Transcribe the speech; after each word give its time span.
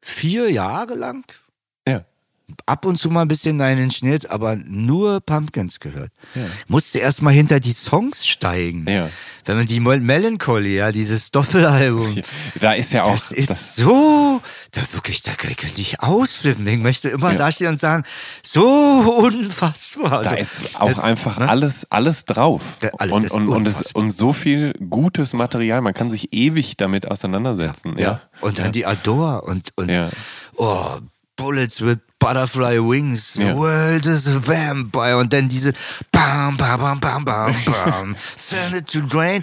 Vier 0.00 0.50
Jahre 0.50 0.94
lang? 0.94 1.24
Ja. 1.86 2.04
Ab 2.66 2.84
und 2.84 2.96
zu 2.96 3.10
mal 3.10 3.22
ein 3.22 3.28
bisschen 3.28 3.56
Nine 3.56 3.82
Inch 3.82 4.02
Nails, 4.02 4.26
aber 4.26 4.56
nur 4.56 5.20
Pumpkins 5.20 5.80
gehört. 5.80 6.10
Ja. 6.34 6.42
Musste 6.68 6.98
erst 6.98 7.22
mal 7.22 7.30
hinter 7.32 7.60
die 7.60 7.72
Songs 7.72 8.26
steigen. 8.26 8.86
Ja. 8.88 9.08
Wenn 9.44 9.56
man 9.56 9.66
die 9.66 9.80
Mel- 9.80 10.00
Melancholy, 10.00 10.76
ja, 10.76 10.92
dieses 10.92 11.30
Doppelalbum. 11.30 12.20
Da 12.60 12.72
ist 12.74 12.92
ja 12.92 13.04
auch. 13.04 13.12
Das 13.12 13.32
ist 13.32 13.76
so, 13.76 14.40
da 14.72 14.80
wirklich, 14.92 15.22
da 15.22 15.32
könnte 15.32 15.80
ich 15.80 16.00
ausflippen. 16.00 16.66
Ich 16.66 16.78
möchte 16.78 17.08
immer 17.08 17.32
Ja. 17.32 17.36
dastehen 17.38 17.70
und 17.70 17.80
sagen, 17.80 18.04
so 18.44 18.64
unfassbar. 19.18 20.22
da 20.22 20.30
Also, 20.30 20.36
ist 20.36 20.80
auch 20.80 20.88
das- 20.88 20.98
einfach 20.98 21.38
ne? 21.38 21.48
alles, 21.48 21.86
alles 21.90 22.24
drauf. 22.24 22.62
Ja, 22.82 22.90
alles 22.98 23.32
und, 23.32 23.48
und, 23.48 23.48
und, 23.48 23.66
es, 23.66 23.92
und 23.92 24.10
so 24.12 24.32
viel 24.32 24.72
gutes 24.88 25.32
Material. 25.32 25.80
Man 25.80 25.94
kann 25.94 26.10
sich 26.10 26.32
ewig 26.32 26.76
damit 26.76 27.10
auseinandersetzen. 27.10 27.96
Ja. 27.96 28.02
Ja. 28.04 28.20
Und 28.40 28.58
dann 28.58 28.72
die 28.72 28.86
Adore 28.86 29.42
und, 29.42 29.72
und 29.76 29.90
oh, 30.56 30.98
Bullets 31.36 31.80
with 31.80 31.98
Butterfly 32.20 32.78
Wings, 32.78 33.34
Ja. 33.34 33.56
World 33.56 34.06
is 34.06 34.28
a 34.28 34.38
Vampire 34.46 35.16
und 35.16 35.32
dann 35.32 35.48
diese 35.48 35.72
Bam, 36.12 36.56
bam, 36.56 36.78
bam, 36.78 37.00
bam, 37.00 37.24
bam, 37.24 37.54
bam, 37.64 38.16
Send 38.36 38.76
it 38.76 38.86
to 38.88 39.00
drain. 39.00 39.42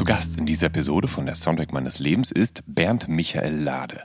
Zu 0.00 0.06
Gast 0.06 0.38
in 0.38 0.46
dieser 0.46 0.68
Episode 0.68 1.08
von 1.08 1.26
der 1.26 1.34
Soundtrack 1.34 1.74
meines 1.74 1.98
Lebens 1.98 2.30
ist 2.30 2.62
Bernd 2.66 3.08
Michael 3.08 3.54
Lade. 3.54 4.04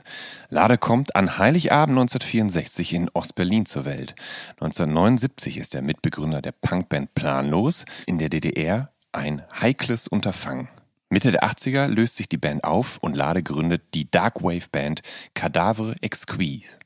Lade 0.50 0.76
kommt 0.76 1.16
an 1.16 1.38
Heiligabend 1.38 1.96
1964 1.98 2.92
in 2.92 3.08
Ostberlin 3.14 3.64
zur 3.64 3.86
Welt. 3.86 4.14
1979 4.60 5.56
ist 5.56 5.74
er 5.74 5.80
Mitbegründer 5.80 6.42
der 6.42 6.52
Punkband 6.52 7.14
Planlos, 7.14 7.86
in 8.04 8.18
der 8.18 8.28
DDR 8.28 8.90
ein 9.12 9.42
heikles 9.58 10.06
Unterfangen. 10.06 10.68
Mitte 11.08 11.32
der 11.32 11.44
80er 11.44 11.86
löst 11.86 12.16
sich 12.16 12.28
die 12.28 12.36
Band 12.36 12.64
auf 12.64 12.98
und 12.98 13.16
Lade 13.16 13.42
gründet 13.42 13.94
die 13.94 14.10
Darkwave-Band 14.10 15.00
Cadavre 15.32 15.96
Exquise. 16.02 16.76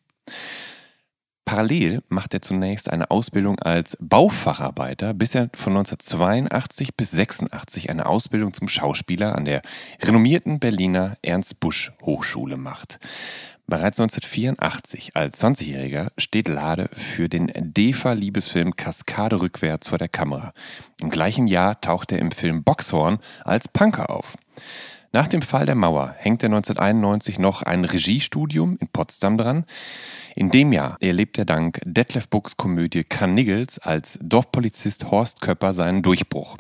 Parallel 1.51 2.05
macht 2.09 2.33
er 2.33 2.43
zunächst 2.43 2.89
eine 2.89 3.11
Ausbildung 3.11 3.59
als 3.59 3.97
Baufacharbeiter, 4.01 5.15
bis 5.15 5.35
er 5.35 5.51
von 5.53 5.73
1982 5.73 6.95
bis 6.95 7.11
86 7.11 7.91
eine 7.91 8.07
Ausbildung 8.07 8.55
zum 8.55 8.69
Schauspieler 8.69 9.35
an 9.35 9.47
der 9.47 9.61
renommierten 10.01 10.61
Berliner 10.61 11.17
Ernst 11.23 11.59
Busch 11.59 11.91
Hochschule 12.03 12.57
macht. 12.57 13.01
Bereits 13.67 13.99
1984 13.99 15.17
als 15.17 15.43
20-Jähriger 15.43 16.13
steht 16.19 16.47
Lade 16.47 16.89
für 16.93 17.29
den 17.29 17.51
DEFA-Liebesfilm 17.53 18.77
Kaskade 18.77 19.41
rückwärts 19.41 19.89
vor 19.89 19.99
der 19.99 20.09
Kamera. 20.09 20.53
Im 21.01 21.11
gleichen 21.11 21.49
Jahr 21.49 21.81
taucht 21.81 22.13
er 22.13 22.21
im 22.21 22.31
Film 22.31 22.63
Boxhorn 22.63 23.19
als 23.45 23.67
Punker 23.67 24.11
auf. 24.11 24.37
Nach 25.13 25.27
dem 25.27 25.43
Fall 25.43 25.67
der 25.67 25.75
Mauer 25.75 26.15
hängt 26.17 26.45
er 26.45 26.51
1991 26.51 27.41
noch 27.41 27.63
ein 27.63 27.85
Regiestudium 27.85 28.77
in 28.81 28.87
Potsdam 28.87 29.37
dran. 29.37 29.65
In 30.37 30.51
dem 30.51 30.73
Jahr 30.73 30.97
erlebt 31.01 31.39
er 31.39 31.45
dank 31.45 31.81
Detlef 31.85 32.29
Bucks 32.29 32.57
Komödie 32.57 33.05
Carniggles 33.05 33.79
als 33.79 34.19
Dorfpolizist 34.23 35.11
Horst 35.11 35.41
Köpper 35.41 35.73
seinen 35.73 36.03
Durchbruch. 36.03 36.57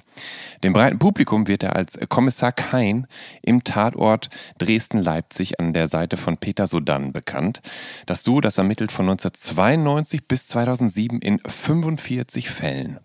Dem 0.65 0.73
breiten 0.73 0.99
Publikum 0.99 1.47
wird 1.47 1.63
er 1.63 1.77
als 1.77 1.99
Kommissar 2.09 2.53
Kein 2.53 3.07
im 3.43 3.65
Tatort 3.65 4.29
Dresden-Leipzig 4.59 5.61
an 5.61 5.73
der 5.73 5.89
Seite 5.89 6.17
von 6.17 6.37
Peter 6.37 6.67
Sodann 6.67 7.13
bekannt. 7.13 7.61
Das 8.07 8.23
Duo, 8.23 8.41
das 8.41 8.59
ermittelt 8.59 8.93
von 8.93 9.09
1992 9.09 10.27
bis 10.27 10.47
2007 10.49 11.21
in 11.21 11.39
45 11.47 12.51
Fällen. 12.51 12.99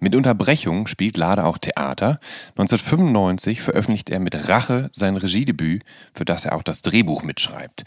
Mit 0.00 0.14
Unterbrechungen 0.14 0.86
spielt 0.86 1.16
Lade 1.16 1.44
auch 1.44 1.58
Theater. 1.58 2.20
1995 2.50 3.60
veröffentlicht 3.62 4.10
er 4.10 4.20
mit 4.20 4.48
Rache 4.48 4.90
sein 4.92 5.16
Regiedebüt, 5.16 5.84
für 6.14 6.24
das 6.24 6.44
er 6.44 6.54
auch 6.54 6.62
das 6.62 6.82
Drehbuch 6.82 7.22
mitschreibt. 7.22 7.84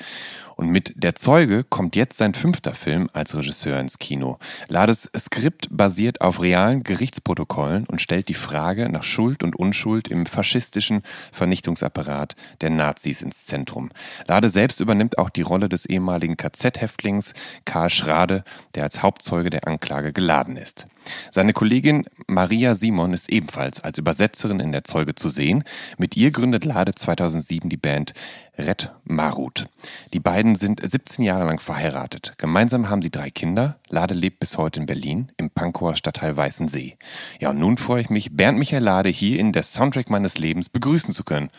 Und 0.55 0.69
mit 0.69 0.93
Der 0.95 1.15
Zeuge 1.15 1.63
kommt 1.63 1.95
jetzt 1.95 2.17
sein 2.17 2.33
fünfter 2.33 2.73
Film 2.73 3.09
als 3.13 3.35
Regisseur 3.35 3.79
ins 3.79 3.99
Kino. 3.99 4.37
Lades 4.67 5.09
Skript 5.17 5.67
basiert 5.71 6.21
auf 6.21 6.41
realen 6.41 6.83
Gerichtsprotokollen 6.83 7.85
und 7.85 8.01
stellt 8.01 8.29
die 8.29 8.33
Frage 8.33 8.89
nach 8.89 9.03
Schuld 9.03 9.43
und 9.43 9.55
Unschuld 9.55 10.07
im 10.09 10.25
faschistischen 10.25 11.01
Vernichtungsapparat 11.31 12.35
der 12.61 12.69
Nazis 12.69 13.21
ins 13.21 13.45
Zentrum. 13.45 13.89
Lade 14.27 14.49
selbst 14.49 14.79
übernimmt 14.79 15.17
auch 15.17 15.29
die 15.29 15.41
Rolle 15.41 15.69
des 15.69 15.85
ehemaligen 15.85 16.37
KZ-Häftlings 16.37 17.33
Karl 17.65 17.89
Schrade, 17.89 18.43
der 18.75 18.83
als 18.83 19.01
Hauptzeuge 19.01 19.49
der 19.49 19.67
Anklage 19.67 20.13
geladen 20.13 20.57
ist. 20.57 20.87
Seine 21.31 21.53
Kollegin 21.53 22.05
Maria 22.27 22.75
Simon 22.75 23.13
ist 23.13 23.31
ebenfalls 23.31 23.83
als 23.83 23.97
Übersetzerin 23.97 24.59
in 24.59 24.71
der 24.71 24.83
Zeuge 24.83 25.15
zu 25.15 25.29
sehen. 25.29 25.63
Mit 25.97 26.15
ihr 26.15 26.31
gründet 26.31 26.65
Lade 26.65 26.93
2007 26.93 27.69
die 27.69 27.77
Band 27.77 28.13
Red 28.57 28.91
Marut. 29.05 29.67
Die 30.13 30.19
beiden 30.19 30.55
sind 30.55 30.81
17 30.83 31.23
Jahre 31.23 31.45
lang 31.45 31.59
verheiratet. 31.59 32.33
Gemeinsam 32.37 32.89
haben 32.89 33.01
sie 33.01 33.09
drei 33.09 33.31
Kinder. 33.31 33.79
Lade 33.87 34.13
lebt 34.13 34.39
bis 34.39 34.57
heute 34.57 34.79
in 34.81 34.85
Berlin, 34.85 35.31
im 35.37 35.49
Pankower 35.49 35.95
Stadtteil 35.95 36.35
Weißensee. 36.35 36.97
Ja, 37.39 37.51
und 37.51 37.59
nun 37.59 37.77
freue 37.77 38.01
ich 38.01 38.09
mich, 38.09 38.35
Bernd 38.35 38.59
Michael 38.59 38.83
Lade 38.83 39.09
hier 39.09 39.39
in 39.39 39.53
der 39.53 39.63
Soundtrack 39.63 40.09
meines 40.09 40.37
Lebens 40.37 40.69
begrüßen 40.69 41.13
zu 41.13 41.23
können. 41.23 41.49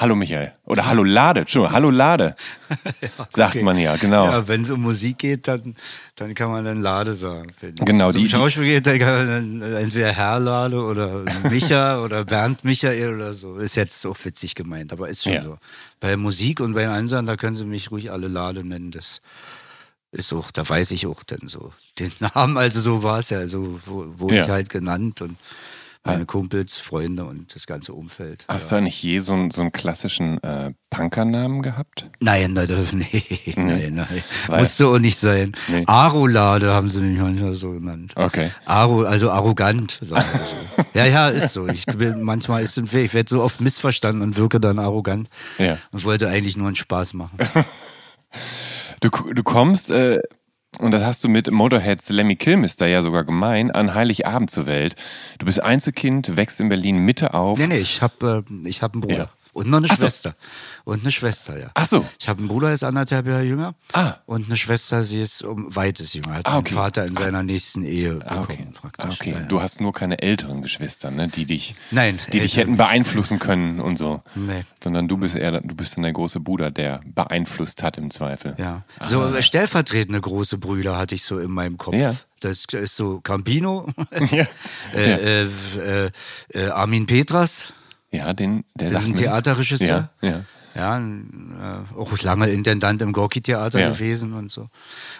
Hallo 0.00 0.14
Michael. 0.14 0.52
Oder 0.64 0.86
Hallo 0.86 1.02
Lade. 1.02 1.40
Entschuldigung, 1.40 1.74
Hallo 1.74 1.90
Lade. 1.90 2.36
Sagt 3.30 3.56
okay. 3.56 3.64
man 3.64 3.76
ja, 3.78 3.96
genau. 3.96 4.26
Ja, 4.26 4.46
wenn 4.46 4.60
es 4.62 4.70
um 4.70 4.80
Musik 4.80 5.18
geht, 5.18 5.48
dann, 5.48 5.74
dann 6.14 6.34
kann 6.36 6.52
man 6.52 6.64
dann 6.64 6.80
Lade 6.80 7.14
sagen. 7.14 7.48
Genau, 7.84 8.14
Wenn 8.14 8.24
es 8.24 8.32
um 8.32 8.38
Schauspiel 8.40 8.64
geht, 8.64 8.86
dann 8.86 8.98
kann 9.00 9.26
man 9.26 9.60
dann 9.60 9.72
entweder 9.82 10.12
Herr 10.12 10.38
Lade 10.38 10.80
oder 10.80 11.24
Micha 11.50 12.00
oder 12.04 12.24
Bernd 12.24 12.62
Michael 12.62 13.12
oder 13.16 13.34
so. 13.34 13.56
Ist 13.56 13.74
jetzt 13.74 14.06
auch 14.06 14.16
witzig 14.24 14.54
gemeint, 14.54 14.92
aber 14.92 15.08
ist 15.08 15.24
schon 15.24 15.32
Ja. 15.32 15.42
so. 15.42 15.58
Bei 15.98 16.16
Musik 16.16 16.60
und 16.60 16.74
bei 16.74 16.82
den 16.82 16.90
anderen, 16.90 17.26
da 17.26 17.34
können 17.36 17.56
sie 17.56 17.64
mich 17.64 17.90
ruhig 17.90 18.12
alle 18.12 18.28
Lade 18.28 18.62
nennen. 18.62 18.92
Das 18.92 19.20
ist 20.12 20.32
auch, 20.32 20.52
da 20.52 20.66
weiß 20.68 20.92
ich 20.92 21.08
auch 21.08 21.24
dann 21.24 21.48
so 21.48 21.72
den 21.98 22.12
Namen. 22.34 22.56
Also 22.56 22.80
so 22.80 23.02
war 23.02 23.18
es 23.18 23.30
ja, 23.30 23.48
so 23.48 23.80
wurde 23.84 24.36
Ja. 24.36 24.44
ich 24.44 24.48
halt 24.50 24.70
genannt 24.70 25.22
und 25.22 25.36
meine 26.08 26.26
Kumpels, 26.26 26.76
Freunde 26.78 27.24
und 27.24 27.54
das 27.54 27.66
ganze 27.66 27.92
Umfeld. 27.92 28.44
Hast 28.48 28.70
ja. 28.70 28.78
du 28.78 28.82
eigentlich 28.84 29.02
je 29.02 29.18
so, 29.20 29.32
einen- 29.34 29.50
so 29.50 29.60
einen 29.62 29.72
klassischen 29.72 30.42
äh, 30.42 30.72
Punkernamen 30.90 31.62
gehabt? 31.62 32.10
Nein, 32.20 32.52
nein, 32.54 32.68
nee, 32.92 33.24
nein, 33.56 33.94
nein. 33.94 34.22
Weil- 34.46 34.60
Musste 34.60 34.86
auch 34.88 34.98
nicht 34.98 35.18
sein. 35.18 35.52
Nee. 35.68 35.84
Arolade 35.86 36.72
haben 36.72 36.90
sie 36.90 37.00
mich 37.00 37.18
manchmal 37.20 37.54
so 37.54 37.72
genannt. 37.72 38.12
Okay. 38.16 38.50
Aro, 38.64 39.02
also 39.02 39.30
arrogant, 39.30 39.98
sagen 40.02 40.26
wir 40.32 40.46
so. 40.46 40.88
ja, 40.98 41.06
ja, 41.06 41.28
ist 41.28 41.52
so. 41.52 41.68
Ich 41.68 41.86
bin, 41.86 42.22
manchmal 42.22 42.62
ist 42.62 42.78
es, 42.78 42.92
ich 42.92 43.14
werde 43.14 43.28
so 43.30 43.42
oft 43.42 43.60
missverstanden 43.60 44.22
und 44.22 44.36
wirke 44.36 44.60
dann 44.60 44.78
arrogant. 44.78 45.28
Ja. 45.58 45.78
Und 45.92 46.04
wollte 46.04 46.28
eigentlich 46.28 46.56
nur 46.56 46.66
einen 46.68 46.76
Spaß 46.76 47.14
machen. 47.14 47.38
Du, 49.00 49.10
du 49.10 49.42
kommst, 49.42 49.90
äh, 49.90 50.20
und 50.78 50.92
das 50.92 51.02
hast 51.02 51.24
du 51.24 51.28
mit 51.28 51.50
Motorheads 51.50 52.10
Lemmy 52.10 52.36
Kilmister 52.36 52.86
ja 52.86 53.02
sogar 53.02 53.24
gemein, 53.24 53.70
an 53.70 53.94
Heiligabend 53.94 54.50
zur 54.50 54.66
Welt. 54.66 54.94
Du 55.38 55.46
bist 55.46 55.62
Einzelkind, 55.62 56.36
wächst 56.36 56.60
in 56.60 56.68
Berlin 56.68 56.98
Mitte 56.98 57.34
auf. 57.34 57.58
Nee, 57.58 57.66
nee, 57.66 57.78
ich 57.78 58.02
habe 58.02 58.44
äh, 58.48 58.68
ich 58.68 58.82
hab 58.82 58.92
einen 58.92 59.00
Bruder. 59.00 59.16
Ja. 59.16 59.30
Und 59.58 59.68
noch 59.70 59.78
eine 59.78 59.88
Ach 59.90 59.96
so. 59.96 60.02
Schwester. 60.06 60.34
Und 60.84 61.00
eine 61.02 61.10
Schwester, 61.10 61.58
ja. 61.58 61.70
Ach 61.74 61.86
so. 61.86 62.06
Ich 62.20 62.28
habe 62.28 62.38
einen 62.38 62.48
Bruder, 62.48 62.68
der 62.68 62.74
ist 62.74 62.84
anderthalb 62.84 63.26
Jahre 63.26 63.42
jünger. 63.42 63.74
Ah. 63.92 64.14
Und 64.26 64.46
eine 64.46 64.56
Schwester, 64.56 65.02
sie 65.02 65.20
ist 65.20 65.42
um 65.42 65.74
weites 65.74 66.14
jünger. 66.14 66.34
Hat 66.36 66.46
Ah, 66.46 66.58
okay. 66.58 66.74
Vater 66.74 67.04
in 67.06 67.16
seiner 67.16 67.42
nächsten 67.42 67.82
Ehe 67.84 68.20
Ah, 68.24 68.40
okay. 68.40 68.56
bekommen, 68.56 68.72
praktisch. 68.74 69.14
Okay. 69.20 69.32
Ja, 69.32 69.40
ja. 69.40 69.46
Du 69.46 69.60
hast 69.60 69.80
nur 69.80 69.92
keine 69.92 70.22
älteren 70.22 70.62
Geschwister, 70.62 71.10
ne? 71.10 71.26
die 71.28 71.44
dich, 71.44 71.74
Nein, 71.90 72.18
die 72.32 72.38
dich 72.40 72.56
hätten 72.56 72.76
beeinflussen 72.76 73.38
können 73.40 73.80
und 73.80 73.96
so. 73.98 74.22
Nee. 74.36 74.64
Sondern 74.82 75.08
du 75.08 75.16
bist 75.16 75.34
eher, 75.34 75.60
du 75.60 75.74
bist 75.74 75.96
dann 75.96 76.04
der 76.04 76.12
große 76.12 76.38
Bruder, 76.40 76.70
der 76.70 77.00
beeinflusst 77.04 77.82
hat 77.82 77.98
im 77.98 78.10
Zweifel. 78.12 78.54
Ja. 78.58 78.84
So 79.02 79.26
äh, 79.34 79.42
stellvertretende 79.42 80.20
große 80.20 80.58
Brüder 80.58 80.96
hatte 80.96 81.16
ich 81.16 81.24
so 81.24 81.38
in 81.40 81.50
meinem 81.50 81.78
Kopf. 81.78 81.96
Ja. 81.96 82.14
Das 82.40 82.66
ist 82.66 82.96
so 82.96 83.20
Campino, 83.20 83.88
Ja. 84.30 84.46
äh, 84.94 85.42
äh, 85.42 85.48
äh, 86.06 86.10
äh, 86.54 86.68
Armin 86.68 87.06
Petras, 87.06 87.72
Ja, 88.10 88.32
den, 88.32 88.64
der 88.74 88.90
das 88.90 89.02
ist 89.02 89.08
ein 89.08 89.14
Theaterregisseur. 89.16 90.10
Ja, 90.22 90.28
ja. 90.28 90.44
Ja, 90.74 90.92
ein, 90.94 91.56
äh, 91.60 91.98
auch 91.98 92.16
lange 92.22 92.46
Intendant 92.50 93.02
im 93.02 93.12
Gorki-Theater 93.12 93.80
Ja. 93.80 93.90
gewesen 93.90 94.32
und 94.34 94.52
so. 94.52 94.68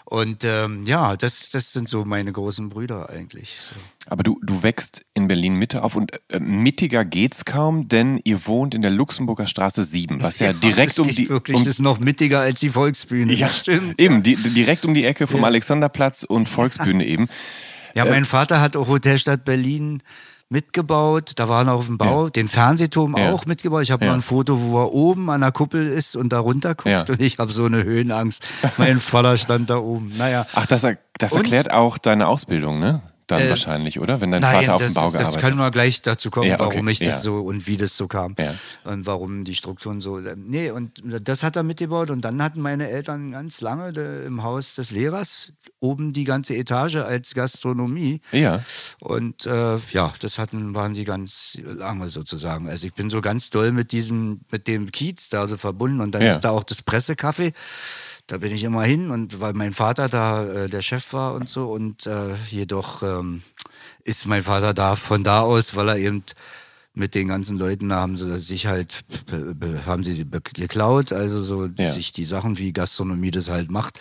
Und 0.04 0.44
ähm, 0.44 0.84
ja, 0.84 1.16
das, 1.16 1.50
das 1.50 1.72
sind 1.72 1.88
so 1.88 2.04
meine 2.04 2.30
großen 2.30 2.68
Brüder 2.68 3.10
eigentlich. 3.10 3.58
So. 3.60 3.72
Aber 4.06 4.22
du, 4.22 4.38
du 4.44 4.62
wächst 4.62 5.04
in 5.14 5.26
Berlin 5.26 5.54
Mitte 5.54 5.82
auf 5.82 5.96
und 5.96 6.12
äh, 6.28 6.38
mittiger 6.38 7.04
geht's 7.04 7.44
kaum, 7.44 7.88
denn 7.88 8.20
ihr 8.22 8.46
wohnt 8.46 8.72
in 8.72 8.82
der 8.82 8.92
Luxemburger 8.92 9.48
Straße 9.48 9.84
7, 9.84 10.22
was 10.22 10.38
ja, 10.38 10.52
direkt 10.52 10.92
das 10.92 10.98
um 11.00 11.08
die 11.08 11.28
Wirklich, 11.28 11.56
um, 11.56 11.66
ist 11.66 11.80
noch 11.80 11.98
mittiger 11.98 12.38
als 12.38 12.60
die 12.60 12.70
Volksbühne. 12.70 13.32
ja, 13.32 13.48
stimmt. 13.48 14.00
eben 14.00 14.22
die, 14.22 14.36
direkt 14.36 14.84
um 14.84 14.94
die 14.94 15.04
Ecke 15.06 15.26
vom 15.26 15.42
Alexanderplatz 15.42 16.22
und 16.22 16.48
Volksbühne 16.48 17.04
eben. 17.06 17.26
Ja, 17.94 18.04
mein 18.04 18.26
Vater 18.26 18.60
hat 18.60 18.76
auch 18.76 18.86
Hotelstadt 18.86 19.44
Berlin 19.44 20.02
mitgebaut. 20.50 21.32
Da 21.36 21.48
war 21.48 21.66
er 21.66 21.74
auf 21.74 21.86
dem 21.86 21.98
Bau. 21.98 22.28
Den 22.28 22.48
Fernsehturm 22.48 23.16
Ja. 23.16 23.32
auch 23.32 23.46
mitgebaut. 23.46 23.82
Ich 23.82 23.90
habe 23.90 24.04
Ja. 24.04 24.10
noch 24.10 24.18
ein 24.18 24.22
Foto, 24.22 24.60
wo 24.62 24.78
er 24.82 24.92
oben 24.92 25.30
an 25.30 25.40
der 25.40 25.52
Kuppel 25.52 25.86
ist 25.86 26.16
und 26.16 26.30
da 26.32 26.38
runter 26.40 26.74
guckt. 26.74 26.86
Ja. 26.88 27.00
Und 27.08 27.20
ich 27.20 27.38
habe 27.38 27.52
so 27.52 27.64
eine 27.64 27.84
Höhenangst. 27.84 28.42
Mein 28.76 28.98
Vater 29.00 29.36
stand 29.36 29.70
da 29.70 29.78
oben. 29.78 30.12
Naja. 30.16 30.46
Ach, 30.54 30.66
das, 30.66 30.82
das 31.18 31.32
Und? 31.32 31.38
erklärt 31.38 31.70
auch 31.72 31.98
deine 31.98 32.28
Ausbildung, 32.28 32.78
ne? 32.80 33.02
Dann 33.26 33.42
Äh, 33.42 33.50
wahrscheinlich, 33.50 34.00
oder? 34.00 34.22
Wenn 34.22 34.30
dein 34.30 34.40
Nein, 34.40 34.60
Vater 34.64 34.74
auf 34.76 34.80
das, 34.82 34.92
dem 34.92 34.94
Bau 34.94 35.06
ist, 35.08 35.12
das 35.12 35.20
gearbeitet 35.20 35.40
können 35.42 35.58
hat. 35.58 35.66
wir 35.66 35.70
gleich 35.70 36.00
dazu 36.00 36.30
kommen, 36.30 36.48
Ja, 36.48 36.54
okay, 36.58 36.76
warum 36.76 36.88
ich 36.88 36.98
das 37.00 37.08
ja. 37.08 37.18
so 37.18 37.40
und 37.40 37.66
wie 37.66 37.76
das 37.76 37.94
so 37.94 38.08
kam. 38.08 38.34
Ja. 38.38 38.54
Und 38.90 39.04
warum 39.04 39.44
die 39.44 39.54
Strukturen 39.54 40.00
so. 40.00 40.18
Nee, 40.36 40.70
und 40.70 41.02
das 41.04 41.42
hat 41.42 41.54
er 41.56 41.62
mitgebaut. 41.62 42.08
Und 42.08 42.22
dann 42.24 42.42
hatten 42.42 42.62
meine 42.62 42.88
Eltern 42.88 43.32
ganz 43.32 43.60
lange 43.60 43.92
de, 43.92 44.24
im 44.26 44.42
Haus 44.42 44.76
des 44.76 44.92
Lehrers 44.92 45.52
oben 45.80 46.12
die 46.12 46.24
ganze 46.24 46.56
Etage 46.56 46.96
als 46.96 47.34
Gastronomie. 47.34 48.20
Ja. 48.32 48.62
Und 49.00 49.46
äh, 49.46 49.76
ja, 49.92 50.12
das 50.20 50.38
hatten, 50.38 50.74
waren 50.74 50.94
die 50.94 51.04
ganz 51.04 51.58
lange 51.62 52.10
sozusagen. 52.10 52.68
Also 52.68 52.86
ich 52.86 52.94
bin 52.94 53.10
so 53.10 53.20
ganz 53.20 53.50
doll 53.50 53.72
mit 53.72 53.92
diesem, 53.92 54.40
mit 54.50 54.66
dem 54.66 54.90
Kiez 54.90 55.28
da 55.28 55.46
so 55.46 55.56
verbunden. 55.56 56.00
Und 56.00 56.12
dann 56.14 56.22
Ja. 56.22 56.32
ist 56.32 56.40
da 56.40 56.50
auch 56.50 56.64
das 56.64 56.84
Pressecafé. 56.84 57.52
Da 58.26 58.38
bin 58.38 58.52
ich 58.52 58.64
immer 58.64 58.82
hin 58.82 59.10
und 59.10 59.40
weil 59.40 59.54
mein 59.54 59.72
Vater 59.72 60.08
da 60.08 60.44
äh, 60.44 60.68
der 60.68 60.82
Chef 60.82 61.12
war 61.12 61.34
und 61.34 61.48
so. 61.48 61.70
Und 61.70 62.06
äh, 62.06 62.34
jedoch 62.50 63.02
ähm, 63.02 63.42
ist 64.04 64.26
mein 64.26 64.42
Vater 64.42 64.74
da 64.74 64.96
von 64.96 65.24
da 65.24 65.40
aus, 65.42 65.76
weil 65.76 65.88
er 65.88 65.96
eben 65.98 66.24
mit 66.98 67.14
den 67.14 67.28
ganzen 67.28 67.56
Leuten 67.58 67.88
da 67.88 67.96
haben 68.00 68.16
sie 68.16 68.40
sich 68.40 68.66
halt 68.66 69.00
be, 69.26 69.54
be, 69.54 69.86
haben 69.86 70.04
sie 70.04 70.24
geklaut, 70.54 71.12
also 71.12 71.40
so 71.40 71.66
Ja. 71.66 71.92
sich 71.92 72.12
die 72.12 72.24
Sachen 72.24 72.58
wie 72.58 72.72
Gastronomie 72.72 73.30
das 73.30 73.48
halt 73.48 73.70
macht 73.70 73.98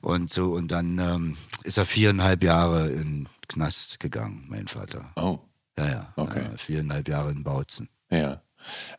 und 0.00 0.30
so 0.32 0.52
und 0.54 0.72
dann 0.72 0.98
ähm, 0.98 1.36
ist 1.64 1.78
er 1.78 1.84
viereinhalb 1.84 2.42
Jahre 2.42 2.88
in 2.88 3.28
Knast 3.48 4.00
gegangen, 4.00 4.44
mein 4.48 4.66
Vater. 4.68 5.10
Oh, 5.16 5.38
Ja, 5.78 5.86
ja. 5.88 6.12
Okay. 6.16 6.42
ja 6.50 6.56
viereinhalb 6.56 7.08
Jahre 7.08 7.30
in 7.30 7.42
Bautzen. 7.44 7.88
ja. 8.10 8.42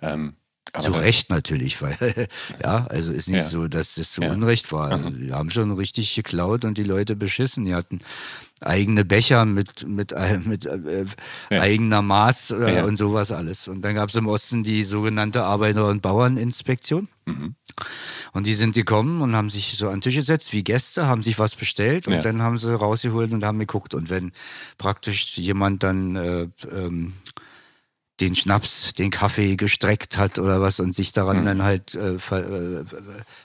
Ähm, 0.01 0.35
aber 0.71 0.83
Zu 0.83 0.91
Recht 0.91 1.29
natürlich, 1.31 1.81
weil, 1.81 1.97
ja, 2.63 2.85
also 2.89 3.11
ist 3.11 3.27
nicht 3.27 3.37
Ja. 3.39 3.49
so, 3.49 3.67
dass 3.67 3.95
das 3.95 4.11
zu 4.11 4.21
Ja. 4.21 4.31
Unrecht 4.31 4.71
war. 4.71 4.91
Also, 4.91 5.09
die 5.09 5.31
haben 5.31 5.49
schon 5.49 5.71
richtig 5.71 6.13
geklaut 6.13 6.63
und 6.63 6.77
die 6.77 6.83
Leute 6.83 7.15
beschissen. 7.15 7.65
Die 7.65 7.73
hatten 7.73 7.99
eigene 8.61 9.03
Becher 9.03 9.45
mit, 9.45 9.87
mit, 9.87 10.11
äh, 10.11 10.37
mit 10.43 10.65
äh, 10.67 11.05
Ja. 11.49 11.61
eigener 11.61 12.01
Maß 12.03 12.51
äh, 12.51 12.83
und 12.85 12.97
sowas 12.97 13.31
alles. 13.31 13.67
Und 13.67 13.81
dann 13.81 13.95
gab 13.95 14.09
es 14.09 14.15
im 14.15 14.27
Osten 14.27 14.63
die 14.63 14.83
sogenannte 14.83 15.43
Arbeiter- 15.43 15.87
und 15.87 16.01
Bauerninspektion. 16.01 17.07
Mhm. 17.25 17.55
Und 18.33 18.45
die 18.45 18.53
sind 18.53 18.75
gekommen 18.75 19.21
und 19.21 19.35
haben 19.35 19.49
sich 19.49 19.75
so 19.77 19.87
an 19.87 19.95
den 19.95 20.01
Tisch 20.01 20.15
gesetzt 20.15 20.53
wie 20.53 20.63
Gäste, 20.63 21.07
haben 21.07 21.23
sich 21.23 21.39
was 21.39 21.55
bestellt 21.55 22.07
und 22.07 22.23
dann 22.23 22.43
haben 22.43 22.59
sie 22.59 22.71
rausgeholt 22.77 23.31
und 23.31 23.43
haben 23.43 23.57
geguckt. 23.57 23.95
Und 23.95 24.11
wenn 24.11 24.31
praktisch 24.77 25.35
jemand 25.37 25.81
dann 25.81 26.15
äh, 26.15 26.47
ähm, 26.71 27.13
den 28.19 28.35
Schnaps, 28.35 28.93
den 28.93 29.09
Kaffee 29.11 29.55
gestreckt 29.55 30.17
hat 30.17 30.39
oder 30.39 30.61
was 30.61 30.79
und 30.79 30.93
sich 30.93 31.09
Mhm. 31.09 31.13
daran 31.13 31.45
dann 31.45 31.63
halt 31.63 31.95
äh, 31.95 32.19
ver, 32.19 32.47
äh, 32.47 32.83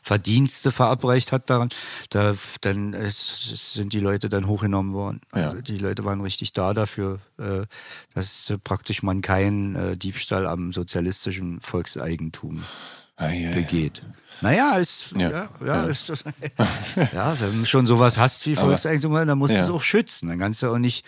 Verdienste 0.03 0.71
verabreicht 0.71 1.33
hat 1.33 1.49
daran, 1.51 1.69
da, 2.11 2.35
dann 2.61 2.93
ist, 2.93 3.75
sind 3.75 3.93
die 3.93 4.01
Leute 4.01 4.29
dann 4.29 4.47
hochgenommen 4.47 4.93
worden. 4.93 5.21
Ja. 5.35 5.49
Also 5.49 5.61
die 5.63 5.79
Leute 5.79 6.05
waren 6.05 6.21
richtig 6.21 6.53
da 6.53 6.75
dafür, 6.75 7.21
äh, 7.39 7.63
dass 8.15 8.53
praktisch 8.65 9.03
man 9.03 9.23
keinen 9.23 9.77
äh, 9.77 9.97
Diebstahl 9.97 10.47
am 10.47 10.73
sozialistischen 10.73 11.61
Volkseigentum 11.61 12.63
Ah, 13.17 13.29
ja, 13.31 13.51
ja. 13.51 13.55
begeht. 13.55 14.03
Naja, 14.41 14.73
ist, 14.77 15.13
Ja. 15.17 15.31
ja, 15.31 15.49
ja, 15.65 15.83
Ist, 15.85 16.09
ja, 17.13 17.41
wenn 17.41 17.61
du 17.61 17.65
schon 17.65 17.87
sowas 17.87 18.19
hast 18.19 18.45
wie 18.47 18.57
Volkseigentum, 18.57 19.15
dann 19.15 19.39
musst 19.39 19.55
du 19.55 19.59
es 19.61 19.71
auch 19.71 19.83
schützen. 19.85 20.29
Dann 20.29 20.41
kannst 20.41 20.63
du 20.63 20.67
auch 20.73 20.79
nicht 20.79 21.07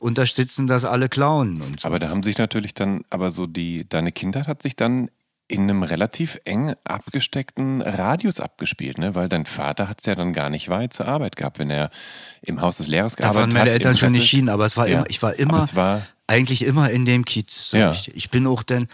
unterstützen, 0.00 0.66
dass 0.66 0.84
alle 0.84 1.08
klauen 1.08 1.62
und 1.62 1.80
so. 1.80 1.88
Aber 1.88 1.98
da 1.98 2.10
haben 2.10 2.22
sich 2.22 2.36
natürlich 2.36 2.74
dann, 2.74 3.02
aber 3.08 3.30
so 3.30 3.46
die, 3.46 3.88
deine 3.88 4.12
Kindheit 4.12 4.46
hat 4.46 4.60
sich 4.60 4.76
dann 4.76 5.10
in 5.48 5.62
einem 5.62 5.82
relativ 5.84 6.38
eng 6.44 6.74
abgesteckten 6.84 7.80
Radius 7.80 8.40
abgespielt, 8.40 8.98
ne? 8.98 9.14
Weil 9.14 9.28
dein 9.28 9.46
Vater 9.46 9.88
hat 9.88 10.00
es 10.00 10.04
ja 10.06 10.14
dann 10.16 10.32
gar 10.32 10.50
nicht 10.50 10.68
weit 10.68 10.92
zur 10.92 11.06
Arbeit 11.06 11.36
gehabt, 11.36 11.58
wenn 11.60 11.70
er 11.70 11.88
im 12.42 12.60
Haus 12.60 12.78
des 12.78 12.88
Lehrers 12.88 13.14
Da 13.14 13.22
gearbeitet 13.22 13.40
waren 13.42 13.50
hat. 13.54 13.58
meine 13.64 13.70
Eltern 13.70 13.92
im 13.92 13.96
schon 13.98 14.12
nicht 14.12 14.28
schienen, 14.28 14.48
aber 14.48 14.66
es 14.66 14.76
war 14.76 14.88
Ja. 14.88 14.96
immer, 14.98 15.08
ich 15.08 15.22
war 15.22 15.34
immer, 15.38 15.68
war- 15.74 16.02
eigentlich 16.26 16.64
immer 16.64 16.90
in 16.90 17.04
dem 17.04 17.24
Kiez. 17.24 17.70
sag 17.70 17.78
Ja. 17.78 17.90
Ich. 17.92 18.12
ich 18.14 18.30
bin 18.30 18.46
auch 18.48 18.64
dann 18.64 18.88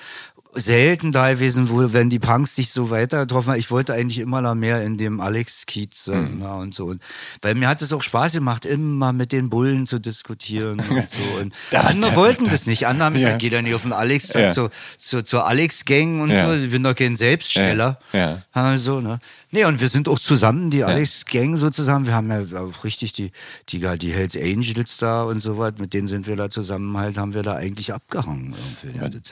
selten 0.55 1.13
da 1.13 1.33
gewesen, 1.33 1.71
wo, 1.71 1.93
wenn 1.95 2.11
die 2.11 2.19
Punks 2.19 2.57
sich 2.57 2.71
so 2.71 2.91
weiter 2.91 3.21
getroffen 3.21 3.51
haben. 3.53 3.59
Ich 3.59 3.71
wollte 3.71 3.95
eigentlich 3.95 4.19
immer 4.19 4.43
da 4.43 4.55
mehr 4.55 4.83
in 4.83 4.99
dem 4.99 5.21
Alex-Kiez 5.21 6.05
sein 6.05 6.35
Mhm. 6.35 6.39
na, 6.41 6.55
und 6.57 6.75
so. 6.75 6.87
Und, 6.87 7.03
weil 7.41 7.55
mir 7.55 7.69
hat 7.69 7.81
es 7.81 7.93
auch 7.93 8.03
Spaß 8.03 8.35
gemacht, 8.35 8.67
immer 8.67 9.13
mit 9.15 9.33
den 9.33 9.49
Bullen 9.49 9.87
zu 9.87 9.99
diskutieren 9.99 10.81
und 10.81 10.87
so. 11.11 11.41
Und 11.41 11.55
andere 11.75 12.17
wollten 12.17 12.51
das 12.51 12.67
nicht. 12.67 12.87
Andere 12.87 13.07
haben 13.07 13.15
Ja. 13.17 13.21
gesagt, 13.29 13.41
geh 13.41 13.51
doch 13.51 13.63
nicht 13.63 13.75
auf 13.75 13.83
den 13.83 13.93
Alex, 13.95 14.33
Ja. 14.35 14.53
so, 14.53 14.69
zur, 14.99 15.25
zur 15.25 15.47
Alex-Gang 15.47 16.21
und 16.21 16.31
Ja. 16.31 16.47
so. 16.47 16.55
Ich 16.63 16.71
bin 16.71 16.83
doch 16.83 16.95
kein 16.95 17.17
Selbststeller. 17.17 17.99
Ja. 18.13 18.43
Also, 18.53 19.01
ne? 19.01 19.21
Nee, 19.53 19.65
und 19.65 19.81
wir 19.81 19.89
sind 19.89 20.09
auch 20.09 20.19
zusammen, 20.19 20.71
die 20.71 20.85
Alex-Gang 20.85 21.57
sozusagen. 21.57 22.07
Wir 22.07 22.15
haben 22.15 22.31
ja 22.31 22.41
auch 22.61 22.85
richtig 22.85 23.13
die, 23.13 23.33
die, 23.71 23.81
die 23.99 24.13
Hells 24.13 24.37
Angels 24.37 24.99
da 24.99 25.23
und 25.23 25.43
so 25.43 25.57
was, 25.57 25.73
mit 25.79 25.95
denen 25.95 26.09
sind 26.09 26.27
wir 26.27 26.37
da 26.37 26.51
zusammen 26.51 26.97
halt, 26.99 27.17
haben 27.17 27.33
wir 27.35 27.43
da 27.43 27.55
eigentlich 27.55 27.93
abgehangen. 27.95 28.55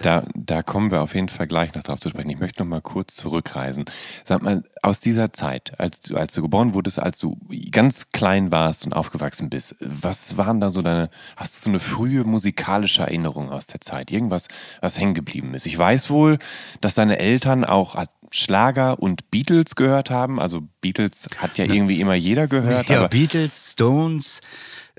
Da, 0.02 0.24
da 0.34 0.62
kommen 0.62 0.90
wir 0.90 1.02
auf 1.02 1.09
jeden 1.14 1.28
Fall 1.28 1.46
gleich 1.46 1.74
noch 1.74 1.82
drauf 1.82 2.00
zu 2.00 2.10
sprechen. 2.10 2.30
Ich 2.30 2.38
möchte 2.38 2.62
noch 2.62 2.68
mal 2.68 2.80
kurz 2.80 3.16
zurückreisen. 3.16 3.84
Sag 4.24 4.42
mal, 4.42 4.64
aus 4.82 5.00
dieser 5.00 5.32
Zeit, 5.32 5.78
als 5.78 6.00
du, 6.00 6.16
als 6.16 6.34
du 6.34 6.42
geboren 6.42 6.74
wurdest, 6.74 6.98
als 6.98 7.18
du 7.18 7.38
ganz 7.70 8.12
klein 8.12 8.50
warst 8.50 8.86
und 8.86 8.92
aufgewachsen 8.92 9.50
bist, 9.50 9.76
was 9.80 10.36
waren 10.36 10.60
da 10.60 10.70
so 10.70 10.82
deine, 10.82 11.10
hast 11.36 11.56
du 11.56 11.60
so 11.60 11.70
eine 11.70 11.80
frühe 11.80 12.24
musikalische 12.24 13.02
Erinnerung 13.02 13.50
aus 13.50 13.66
der 13.66 13.80
Zeit? 13.80 14.10
Irgendwas, 14.10 14.48
was 14.80 14.98
hängen 14.98 15.14
geblieben 15.14 15.54
ist? 15.54 15.66
Ich 15.66 15.76
weiß 15.76 16.10
wohl, 16.10 16.38
dass 16.80 16.94
deine 16.94 17.18
Eltern 17.18 17.64
auch 17.64 17.96
Schlager 18.32 19.00
und 19.00 19.30
Beatles 19.30 19.74
gehört 19.74 20.10
haben. 20.10 20.40
Also 20.40 20.62
Beatles 20.80 21.28
hat 21.38 21.58
ja 21.58 21.64
irgendwie 21.64 22.00
immer 22.00 22.14
jeder 22.14 22.46
gehört. 22.46 22.88
Ja, 22.88 23.08
Beatles, 23.08 23.72
Stones. 23.72 24.40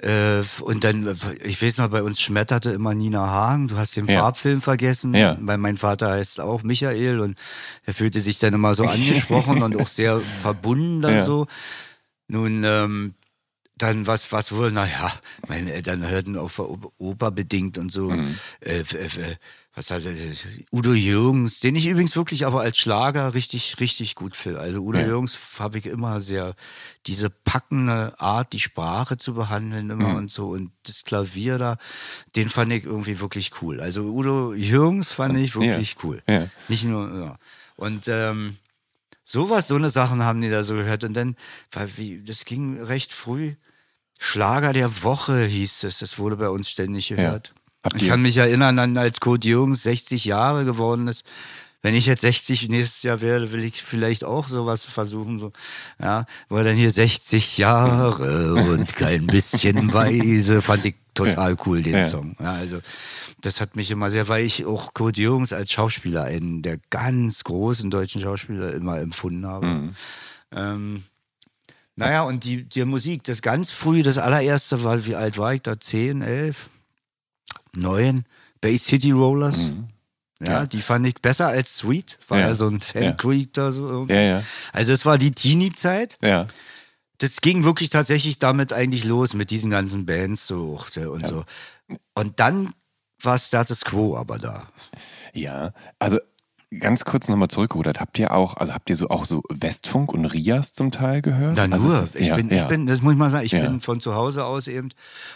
Äh, 0.01 0.41
und 0.61 0.83
dann, 0.83 1.05
äh, 1.07 1.15
ich 1.43 1.61
weiß 1.61 1.77
noch, 1.77 1.89
bei 1.89 2.01
uns 2.01 2.19
schmetterte 2.19 2.71
immer 2.71 2.93
Nina 2.95 3.27
Hagen. 3.27 3.67
Du 3.67 3.77
hast 3.77 3.95
den 3.95 4.07
Ja. 4.07 4.21
Farbfilm 4.21 4.59
vergessen, 4.61 5.13
Ja. 5.13 5.37
weil 5.41 5.57
mein 5.59 5.77
Vater 5.77 6.11
heißt 6.11 6.39
auch 6.39 6.63
Michael 6.63 7.19
und 7.19 7.37
er 7.85 7.93
fühlte 7.93 8.19
sich 8.19 8.39
dann 8.39 8.53
immer 8.53 8.73
so 8.75 8.85
angesprochen 8.85 9.61
und 9.61 9.79
auch 9.79 9.87
sehr 9.87 10.19
verbunden 10.41 11.01
da 11.01 11.11
Ja. 11.11 11.25
so. 11.25 11.45
Nun, 12.27 12.63
ähm, 12.65 13.13
dann 13.77 14.05
was, 14.07 14.31
was 14.31 14.51
wohl, 14.53 14.71
naja, 14.71 15.11
meine 15.47 15.73
Eltern 15.73 16.07
hörten 16.07 16.37
auch 16.37 16.51
Oper 16.97 17.31
bedingt 17.31 17.77
und 17.77 17.91
so. 17.91 18.09
Mhm. 18.11 18.35
Äh, 18.61 18.79
f- 18.79 19.37
was 19.73 19.89
heißt 19.89 20.05
das? 20.05 20.15
Udo 20.71 20.93
Jürgens, 20.93 21.61
den 21.61 21.75
ich 21.77 21.87
übrigens 21.87 22.15
wirklich 22.17 22.45
aber 22.45 22.61
als 22.61 22.77
Schlager 22.77 23.33
richtig, 23.33 23.79
richtig 23.79 24.15
gut 24.15 24.35
finde. 24.35 24.59
Also 24.59 24.81
Udo 24.81 24.99
Ja. 24.99 25.05
Jürgens 25.07 25.37
habe 25.59 25.77
ich 25.77 25.85
immer 25.85 26.19
sehr, 26.19 26.55
diese 27.07 27.29
packende 27.29 28.13
Art, 28.19 28.51
die 28.51 28.59
Sprache 28.59 29.17
zu 29.17 29.33
behandeln 29.33 29.89
immer 29.89 30.09
Mhm. 30.09 30.15
und 30.15 30.31
so 30.31 30.49
und 30.49 30.71
das 30.83 31.03
Klavier 31.05 31.57
da, 31.57 31.77
den 32.35 32.49
fand 32.49 32.73
ich 32.73 32.83
irgendwie 32.83 33.19
wirklich 33.21 33.51
cool. 33.61 33.79
Also 33.79 34.01
Udo 34.03 34.53
Jürgens 34.53 35.13
fand 35.13 35.37
ich 35.37 35.55
wirklich 35.55 35.95
cool. 36.03 36.21
Ja. 36.27 36.47
Nicht 36.67 36.83
nur, 36.83 37.13
ja. 37.23 37.37
Und 37.77 38.07
ähm, 38.09 38.57
sowas, 39.23 39.69
so 39.69 39.75
eine 39.75 39.89
Sachen 39.89 40.21
haben 40.23 40.41
die 40.41 40.49
da 40.49 40.63
so 40.63 40.75
gehört. 40.75 41.03
Und 41.05 41.13
dann, 41.13 41.35
weil 41.71 41.89
wie, 41.97 42.21
das 42.23 42.43
ging 42.45 42.81
recht 42.81 43.13
früh. 43.13 43.55
Schlager 44.19 44.73
der 44.73 45.01
Woche 45.03 45.45
hieß 45.45 45.83
es. 45.85 45.99
Das 45.99 46.19
wurde 46.19 46.35
bei 46.37 46.49
uns 46.49 46.69
ständig 46.69 47.07
gehört. 47.07 47.53
Habt 47.83 48.01
Ich 48.01 48.07
kann 48.07 48.21
mich 48.21 48.37
erinnern, 48.37 48.77
an, 48.79 48.97
als 48.97 49.19
Kurt 49.19 49.43
Jürgens 49.45 49.83
60 49.83 50.25
Jahre 50.25 50.65
geworden 50.65 51.07
ist, 51.07 51.23
wenn 51.81 51.95
ich 51.95 52.05
jetzt 52.05 52.21
60 52.21 52.69
nächstes 52.69 53.01
Jahr 53.01 53.21
werde, 53.21 53.51
will 53.51 53.63
ich 53.63 53.81
vielleicht 53.81 54.23
auch 54.23 54.47
sowas 54.47 54.85
versuchen, 54.85 55.39
so, 55.39 55.51
ja, 55.99 56.25
weil 56.47 56.63
dann 56.63 56.75
hier 56.75 56.91
60 56.91 57.57
Jahre 57.57 58.53
und 58.53 58.95
kein 58.95 59.25
bisschen 59.25 59.91
weise, 59.93 60.61
fand 60.61 60.85
ich 60.85 60.95
total 61.15 61.57
cool, 61.65 61.81
den 61.81 61.93
Ja. 61.93 62.05
Song. 62.05 62.35
Ja, 62.39 62.53
also, 62.53 62.79
das 63.41 63.61
hat 63.61 63.75
mich 63.75 63.89
immer 63.89 64.11
sehr, 64.11 64.27
weil 64.27 64.45
ich 64.45 64.65
auch 64.65 64.93
Kurt 64.93 65.17
Jürgens 65.17 65.53
als 65.53 65.71
Schauspieler, 65.71 66.25
einen 66.25 66.61
der 66.61 66.77
ganz 66.91 67.43
großen 67.43 67.89
deutschen 67.89 68.21
Schauspieler 68.21 68.73
immer 68.73 68.99
empfunden 68.99 69.47
habe. 69.47 69.65
Mhm. 69.65 69.95
Ähm, 70.53 71.03
naja, 71.95 72.21
und 72.23 72.43
die, 72.43 72.63
die 72.63 72.85
Musik, 72.85 73.23
das 73.23 73.41
ganz 73.41 73.71
früh, 73.71 74.03
das 74.03 74.19
allererste 74.19 74.83
war, 74.83 75.05
wie 75.05 75.15
alt 75.15 75.37
war 75.39 75.53
ich 75.55 75.61
da? 75.63 75.79
10, 75.79 76.21
11, 76.21 76.69
9, 77.75 78.23
Bay 78.59 78.77
City 78.77 79.11
Rollers. 79.11 79.71
Ja, 80.41 80.51
Ja. 80.51 80.65
die 80.65 80.81
fand 80.81 81.05
ich 81.07 81.15
besser 81.21 81.47
als 81.47 81.77
Sweet, 81.77 82.17
war 82.27 82.39
ja, 82.39 82.47
Ja. 82.47 82.53
so 82.55 82.67
ein 82.67 82.81
Fan 82.81 83.03
Ja. 83.03 83.11
Da 83.53 83.71
so 83.71 83.87
irgendwie. 83.89 84.13
Ja, 84.13 84.21
ja. 84.21 84.43
Also 84.73 84.91
es 84.93 85.05
war 85.05 85.17
die 85.17 85.31
Teenie-Zeit. 85.31 86.17
Ja. 86.21 86.47
Das 87.19 87.41
ging 87.41 87.63
wirklich 87.63 87.91
tatsächlich 87.91 88.39
damit 88.39 88.73
eigentlich 88.73 89.03
los, 89.03 89.35
mit 89.35 89.51
diesen 89.51 89.69
ganzen 89.69 90.07
Bands 90.07 90.47
so 90.47 90.79
äh, 90.95 91.05
und 91.05 91.27
so. 91.27 91.43
Und 92.15 92.39
dann 92.39 92.73
war 93.21 93.37
Status 93.37 93.85
Quo 93.85 94.17
aber 94.17 94.39
da. 94.39 94.63
Ja, 95.33 95.71
also 95.99 96.19
ganz 96.79 97.03
kurz 97.05 97.27
nochmal 97.27 97.49
zurückgerudert. 97.49 97.99
Habt 97.99 98.17
ihr 98.17 98.31
auch, 98.33 98.55
also 98.57 98.73
habt 98.73 98.89
ihr 98.89 98.95
so 98.95 99.09
auch 99.09 99.25
so 99.25 99.43
Westfunk 99.49 100.13
und 100.13 100.25
Rias 100.25 100.71
zum 100.73 100.91
Teil 100.91 101.21
gehört? 101.21 101.55
Na 101.57 101.63
Also 101.63 101.77
nur, 101.85 101.99
das- 102.01 102.15
ich, 102.15 102.27
ja, 102.27 102.35
bin, 102.35 102.49
ja. 102.49 102.61
ich 102.63 102.67
bin, 102.67 102.87
das 102.87 103.01
muss 103.01 103.13
ich 103.13 103.19
mal 103.19 103.29
sagen, 103.29 103.45
ich 103.45 103.51
Ja. 103.51 103.61
bin 103.67 103.81
von 103.81 103.99
zu 103.99 104.15
Hause 104.15 104.45
aus 104.45 104.67
eben, 104.67 104.89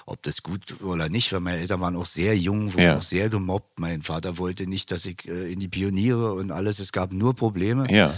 ob 0.06 0.22
das 0.24 0.44
gut 0.44 0.82
oder 0.82 1.10
nicht, 1.10 1.32
weil 1.34 1.42
meine 1.42 1.58
Eltern 1.60 1.82
waren 1.82 1.96
auch 1.96 2.06
sehr 2.06 2.38
jung, 2.38 2.74
wurden 2.74 2.98
auch 2.98 3.01
sehr 3.01 3.30
gemobbt. 3.30 3.80
Mein 3.80 4.01
Vater 4.01 4.38
wollte 4.38 4.68
nicht, 4.68 4.92
dass 4.92 5.06
ich 5.06 5.27
äh, 5.27 5.51
in 5.51 5.60
die 5.60 5.68
Pioniere 5.68 6.34
und 6.34 6.51
alles, 6.51 6.80
es 6.80 6.92
gab 6.92 7.12
nur 7.13 7.36
Probleme. 7.36 7.92
Ja. 7.94 8.13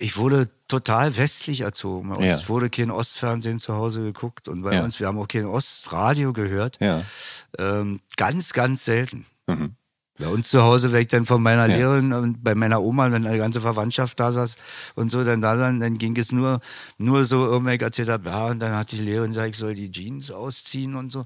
Ich 0.00 0.16
wurde 0.16 0.48
total 0.68 1.16
westlich 1.16 1.62
erzogen. 1.62 2.10
Bei 2.10 2.16
uns 2.16 2.42
Ja. 2.42 2.48
wurde 2.48 2.70
kein 2.70 2.90
Ostfernsehen 2.90 3.58
zu 3.58 3.74
Hause 3.74 4.02
geguckt 4.02 4.46
und 4.48 4.62
bei 4.62 4.74
Ja. 4.74 4.84
uns, 4.84 5.00
wir 5.00 5.06
haben 5.06 5.18
auch 5.18 5.26
kein 5.28 5.46
Ostradio 5.46 6.32
gehört. 6.32 6.76
Ja. 6.80 7.02
Ähm, 7.58 8.00
ganz, 8.16 8.52
ganz 8.52 8.84
selten. 8.84 9.24
Mhm. 9.46 9.74
Bei 10.18 10.26
uns 10.26 10.50
zu 10.50 10.62
Hause, 10.62 10.90
wenn 10.92 11.02
ich 11.02 11.08
dann 11.08 11.26
von 11.26 11.40
meiner 11.42 11.66
Ja. 11.68 11.76
Lehrerin 11.76 12.12
und 12.12 12.42
bei 12.42 12.54
meiner 12.56 12.82
Oma, 12.82 13.10
wenn 13.12 13.26
eine 13.26 13.38
ganze 13.38 13.60
Verwandtschaft 13.60 14.18
da 14.18 14.32
saß 14.32 14.56
und 14.96 15.10
so, 15.12 15.22
dann 15.22 15.40
da 15.40 15.54
dann, 15.56 15.78
dann 15.80 15.96
ging 15.98 16.16
es 16.16 16.32
nur, 16.32 16.60
nur 16.98 17.24
so, 17.24 17.46
irgendwann 17.46 17.78
erzählt 17.78 18.08
habe, 18.08 18.28
ja, 18.28 18.46
und 18.46 18.58
dann 18.58 18.72
hat 18.76 18.90
die 18.90 18.96
Lehrerin 18.96 19.30
gesagt, 19.30 19.50
ich 19.50 19.56
soll 19.56 19.74
die 19.74 19.92
Jeans 19.92 20.30
ausziehen 20.32 20.96
und 20.96 21.12
so. 21.12 21.24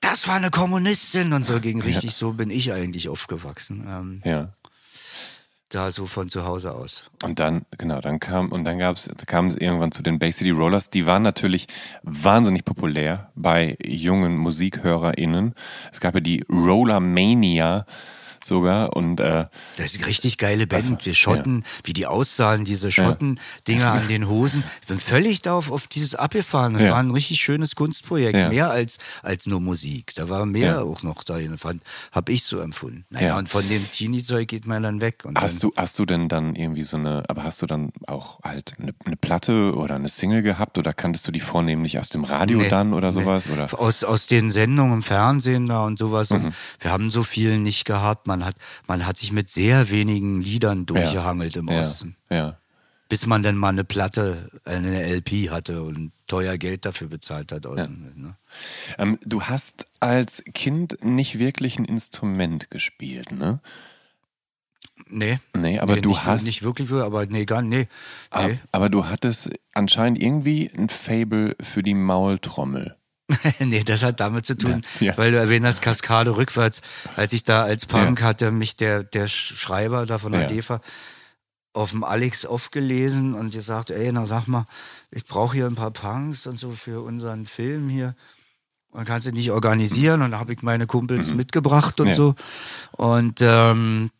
Das 0.00 0.26
war 0.26 0.34
eine 0.34 0.50
Kommunistin 0.50 1.32
und 1.32 1.46
so 1.46 1.60
ging 1.60 1.80
richtig, 1.82 2.14
so 2.14 2.32
bin 2.32 2.50
ich 2.50 2.72
eigentlich 2.72 3.08
aufgewachsen. 3.08 3.86
Ähm, 3.88 4.22
Ja. 4.24 4.48
da 5.68 5.90
so 5.90 6.04
von 6.06 6.28
zu 6.28 6.44
Hause 6.44 6.74
aus. 6.74 7.04
Und 7.22 7.38
dann, 7.38 7.64
genau, 7.78 8.00
dann 8.02 8.20
kam, 8.20 8.50
und 8.52 8.64
dann 8.64 8.78
gab's, 8.78 9.08
kam 9.26 9.46
es 9.48 9.56
irgendwann 9.56 9.90
zu 9.90 10.02
den 10.02 10.18
Bay 10.18 10.30
City 10.30 10.50
Rollers. 10.50 10.90
Die 10.90 11.06
waren 11.06 11.22
natürlich 11.22 11.66
wahnsinnig 12.02 12.64
populär 12.66 13.30
bei 13.36 13.78
jungen 13.86 14.36
MusikhörerInnen. 14.36 15.54
Es 15.90 16.00
gab 16.00 16.14
ja 16.14 16.20
die 16.20 16.44
Roller 16.50 17.00
Mania 17.00 17.86
sogar 18.44 18.96
und 18.96 19.20
äh, 19.20 19.46
Das 19.76 19.86
ist 19.86 19.96
eine 19.98 20.06
richtig 20.06 20.38
geile 20.38 20.66
Band. 20.66 21.04
Wir 21.04 21.14
Schotten, 21.14 21.64
wie 21.84 21.92
die 21.92 22.06
aussahen, 22.06 22.64
diese 22.64 22.90
Schotten-Dinger 22.90 23.92
an 23.92 24.08
den 24.08 24.28
Hosen. 24.28 24.64
Ich 24.82 24.88
bin 24.88 24.98
völlig 24.98 25.42
darauf 25.42 25.70
auf 25.70 25.86
dieses 25.88 26.14
abgefahren. 26.14 26.74
Das 26.74 26.82
Ja. 26.82 26.92
war 26.92 26.98
ein 26.98 27.10
richtig 27.10 27.40
schönes 27.40 27.76
Kunstprojekt. 27.76 28.36
Ja. 28.36 28.48
Mehr 28.48 28.70
als, 28.70 28.98
als 29.22 29.46
nur 29.46 29.60
Musik. 29.60 30.14
Da 30.14 30.28
war 30.28 30.46
mehr 30.46 30.66
Ja. 30.76 30.82
auch 30.82 31.02
noch 31.02 31.24
dahin. 31.24 31.56
Habe 32.12 32.32
ich 32.32 32.44
so 32.44 32.58
empfunden. 32.60 33.04
Naja, 33.10 33.28
Ja. 33.28 33.38
und 33.38 33.48
von 33.48 33.66
dem 33.68 33.90
Teenie-Zeug 33.90 34.48
geht 34.48 34.66
man 34.66 34.82
dann 34.82 35.00
weg. 35.00 35.22
Hast 35.34 35.62
dann, 35.62 35.70
du, 35.70 35.72
hast 35.76 35.98
du 35.98 36.06
denn 36.06 36.28
dann 36.28 36.54
irgendwie 36.54 36.82
so 36.82 36.96
eine, 36.96 37.22
aber 37.28 37.44
hast 37.44 37.62
du 37.62 37.66
dann 37.66 37.92
auch 38.06 38.40
halt 38.42 38.74
eine, 38.80 38.94
eine 39.04 39.16
Platte 39.16 39.74
oder 39.74 39.94
eine 39.96 40.08
Single 40.08 40.42
gehabt 40.42 40.78
oder 40.78 40.92
kanntest 40.92 41.26
du 41.28 41.32
die 41.32 41.40
vornehmlich 41.40 41.98
aus 41.98 42.08
dem 42.08 42.24
Radio 42.24 42.58
Nee, 42.58 42.68
dann 42.68 42.92
oder 42.94 43.08
nee. 43.12 43.20
sowas? 43.20 43.48
Oder? 43.50 43.68
Aus, 43.78 44.04
aus 44.04 44.26
den 44.26 44.50
Sendungen 44.50 44.94
im 44.94 45.02
Fernsehen 45.02 45.68
da 45.68 45.84
und 45.84 45.98
sowas. 45.98 46.30
Mhm. 46.30 46.36
Und 46.46 46.54
wir 46.80 46.90
haben 46.90 47.10
so 47.10 47.22
viel 47.22 47.58
nicht 47.58 47.84
gehabt. 47.84 48.26
Man 48.32 48.44
hat, 48.46 48.56
man 48.86 49.04
hat 49.06 49.18
sich 49.18 49.30
mit 49.30 49.50
sehr 49.50 49.90
wenigen 49.90 50.40
Liedern 50.40 50.86
durchgehangelt 50.86 51.54
im 51.56 51.68
Ja, 51.68 51.80
Osten. 51.80 52.16
ja. 52.30 52.56
Bis 53.10 53.26
man 53.26 53.42
dann 53.42 53.56
mal 53.56 53.68
eine 53.68 53.84
Platte, 53.84 54.48
eine 54.64 55.02
LP 55.16 55.50
hatte 55.50 55.82
und 55.82 56.12
teuer 56.26 56.56
Geld 56.56 56.86
dafür 56.86 57.08
bezahlt 57.08 57.52
hat. 57.52 57.66
Also, 57.66 57.84
ne? 57.86 58.36
Ähm, 58.96 59.18
du 59.22 59.42
hast 59.42 59.86
als 60.00 60.42
Kind 60.54 61.04
nicht 61.04 61.38
wirklich 61.38 61.78
ein 61.78 61.84
Instrument 61.84 62.70
gespielt, 62.70 63.30
ne? 63.32 63.60
Nee. 65.08 65.38
Nee, 65.54 65.78
aber 65.78 65.96
nee, 65.96 66.00
du 66.00 66.08
nicht, 66.10 66.24
hast- 66.24 66.44
Nicht 66.44 66.62
wirklich, 66.62 66.90
aber 66.90 67.26
nee, 67.26 67.44
gar 67.44 67.60
nee. 67.60 67.86
Ah, 68.30 68.46
nee. 68.48 68.58
Aber 68.72 68.88
du 68.88 69.04
hattest 69.06 69.50
anscheinend 69.74 70.18
irgendwie 70.22 70.70
ein 70.74 70.88
Fable 70.88 71.54
für 71.60 71.82
die 71.82 71.94
Maultrommel. 71.94 72.96
nee, 73.60 73.82
das 73.84 74.02
hat 74.02 74.20
damit 74.20 74.44
zu 74.46 74.56
tun, 74.56 74.82
Ja, 75.00 75.06
ja. 75.12 75.18
weil 75.18 75.32
du 75.32 75.38
erwähnt 75.38 75.64
hast, 75.64 75.80
Kaskade 75.80 76.36
rückwärts. 76.36 76.82
Als 77.16 77.32
ich 77.32 77.44
da 77.44 77.62
als 77.62 77.86
Punk 77.86 78.20
hatte 78.22 78.50
mich 78.50 78.76
der, 78.76 79.04
der 79.04 79.28
Schreiber 79.28 80.04
da 80.06 80.18
von 80.18 80.32
der 80.32 80.42
Ja. 80.42 80.46
DEFA 80.48 80.80
auf 81.74 81.90
dem 81.92 82.04
Alex 82.04 82.44
aufgelesen 82.44 83.32
und 83.34 83.52
gesagt, 83.52 83.90
ey, 83.90 84.12
na 84.12 84.26
sag 84.26 84.46
mal, 84.46 84.66
ich 85.10 85.24
brauche 85.24 85.54
hier 85.54 85.66
ein 85.66 85.74
paar 85.74 85.90
Punks 85.92 86.46
und 86.46 86.58
so 86.58 86.72
für 86.72 87.00
unseren 87.02 87.46
Film 87.46 87.88
hier. 87.88 88.14
Und 88.90 89.06
kannst 89.06 89.26
du 89.26 89.32
nicht 89.32 89.50
organisieren? 89.52 90.20
Und 90.20 90.32
da 90.32 90.38
habe 90.38 90.52
ich 90.52 90.60
meine 90.62 90.86
Kumpels 90.86 91.32
mitgebracht 91.32 91.98
und 92.00 92.08
Mhm. 92.08 92.10
Ja. 92.10 92.16
so. 92.16 92.34
Und, 92.92 93.40
ähm, 93.40 94.10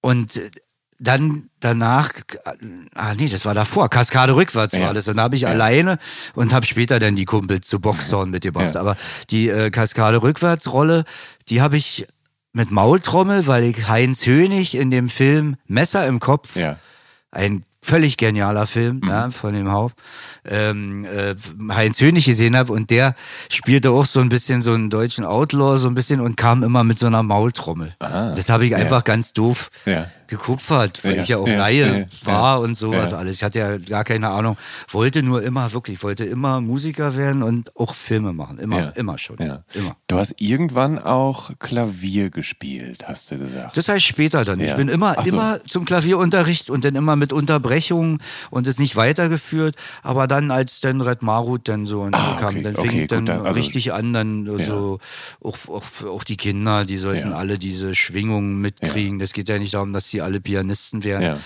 und 0.00 0.40
dann 1.04 1.50
danach, 1.60 2.10
ah 2.94 3.14
nee, 3.14 3.28
das 3.28 3.44
war 3.44 3.54
davor, 3.54 3.88
Kaskade 3.88 4.34
rückwärts 4.34 4.74
Ja. 4.74 4.80
war 4.86 4.94
das. 4.94 5.04
Dann 5.04 5.20
habe 5.20 5.36
ich 5.36 5.46
alleine 5.46 5.98
und 6.34 6.52
habe 6.52 6.66
später 6.66 6.98
dann 6.98 7.14
die 7.16 7.24
Kumpels 7.24 7.68
zu 7.68 7.78
Boxhorn 7.80 8.30
mitgebracht. 8.30 8.74
Ja. 8.74 8.80
Aber 8.80 8.96
die 9.30 9.48
äh, 9.48 9.70
Kaskade 9.70 10.22
rückwärts 10.22 10.72
Rolle, 10.72 11.04
die 11.48 11.60
habe 11.60 11.76
ich 11.76 12.06
mit 12.52 12.70
Maultrommel, 12.70 13.46
weil 13.46 13.64
ich 13.64 13.88
Heinz 13.88 14.26
Hönig 14.26 14.76
in 14.76 14.90
dem 14.90 15.08
Film 15.08 15.56
Messer 15.66 16.06
im 16.06 16.20
Kopf, 16.20 16.56
Ja. 16.56 16.76
ein 17.30 17.64
völlig 17.82 18.16
genialer 18.16 18.66
Film 18.66 19.00
Mhm. 19.02 19.08
ja, 19.10 19.28
von 19.30 19.52
dem 19.52 19.70
Haupt, 19.70 19.94
ähm, 20.46 21.04
äh, 21.04 21.34
Heinz 21.70 22.00
Hönig 22.00 22.24
gesehen 22.24 22.56
habe 22.56 22.72
und 22.72 22.88
der 22.88 23.14
spielte 23.50 23.90
auch 23.90 24.06
so 24.06 24.20
ein 24.20 24.30
bisschen 24.30 24.62
so 24.62 24.72
einen 24.72 24.88
deutschen 24.88 25.24
Outlaw 25.26 25.76
so 25.78 25.88
ein 25.88 25.94
bisschen 25.94 26.20
und 26.22 26.36
kam 26.38 26.62
immer 26.62 26.82
mit 26.82 26.98
so 26.98 27.06
einer 27.08 27.22
Maultrommel. 27.22 27.94
Das 27.98 28.48
habe 28.48 28.64
ich 28.64 28.70
Ja. 28.70 28.78
einfach 28.78 29.04
ganz 29.04 29.34
doof 29.34 29.68
Ja. 29.84 30.06
Gekupfert, 30.28 31.04
weil 31.04 31.16
Ja, 31.16 31.22
ich 31.22 31.28
ja 31.28 31.36
auch 31.38 31.48
ja, 31.48 31.58
Laie 31.58 32.00
ja, 32.00 32.26
war 32.26 32.60
und 32.60 32.76
sowas 32.76 33.12
alles. 33.12 33.36
Ich 33.36 33.42
hatte 33.44 33.58
ja 33.58 33.76
gar 33.78 34.04
keine 34.04 34.28
Ahnung, 34.30 34.56
wollte 34.90 35.22
nur 35.22 35.42
immer 35.42 35.72
wirklich, 35.72 36.02
wollte 36.02 36.24
immer 36.24 36.60
Musiker 36.60 37.16
werden 37.16 37.42
und 37.42 37.74
auch 37.76 37.94
Filme 37.94 38.32
machen, 38.32 38.58
immer, 38.58 38.96
immer 38.96 39.18
schon, 39.18 39.36
immer. 39.38 39.64
Du 40.06 40.16
hast 40.16 40.34
irgendwann 40.40 40.98
auch 40.98 41.50
Klavier 41.58 42.30
gespielt, 42.30 43.04
hast 43.06 43.30
du 43.30 43.38
gesagt. 43.38 43.76
Das 43.76 43.88
heißt 43.88 44.04
später 44.04 44.44
dann. 44.44 44.60
Ich 44.60 44.74
bin 44.74 44.88
immer, 44.88 45.14
so. 45.24 45.30
immer 45.30 45.58
zum 45.68 45.84
Klavierunterricht 45.84 46.70
und 46.70 46.84
dann 46.84 46.94
immer 46.94 47.16
mit 47.16 47.32
Unterbrechungen 47.32 48.18
und 48.50 48.66
es 48.66 48.78
nicht 48.78 48.96
weitergeführt. 48.96 49.76
Aber 50.02 50.26
dann, 50.26 50.50
als 50.50 50.80
dann 50.80 51.00
Red 51.00 51.22
Marut 51.22 51.68
dann 51.68 51.86
so 51.86 52.02
und 52.02 52.14
Ah, 52.14 52.36
kam, 52.38 52.54
okay, 52.54 52.62
dann 52.62 52.74
fing 52.74 52.84
okay, 52.86 53.06
dann 53.06 53.20
gut, 53.20 53.28
da- 53.28 53.42
also- 53.42 53.50
richtig 53.50 53.92
an, 53.92 54.12
dann 54.12 54.58
so, 54.64 54.98
auch, 55.42 55.56
auch, 55.68 55.84
auch 56.08 56.24
die 56.24 56.36
Kinder, 56.36 56.84
die 56.84 56.96
sollten 56.96 57.32
alle 57.32 57.58
diese 57.58 57.94
Schwingungen 57.94 58.60
mitkriegen. 58.60 59.18
Das 59.18 59.32
geht 59.32 59.48
ja 59.48 59.58
nicht 59.58 59.74
darum, 59.74 59.92
dass 59.92 60.08
sie 60.14 60.22
alle 60.22 60.40
Pianisten 60.40 61.04
werden. 61.04 61.22
Ja. 61.22 61.38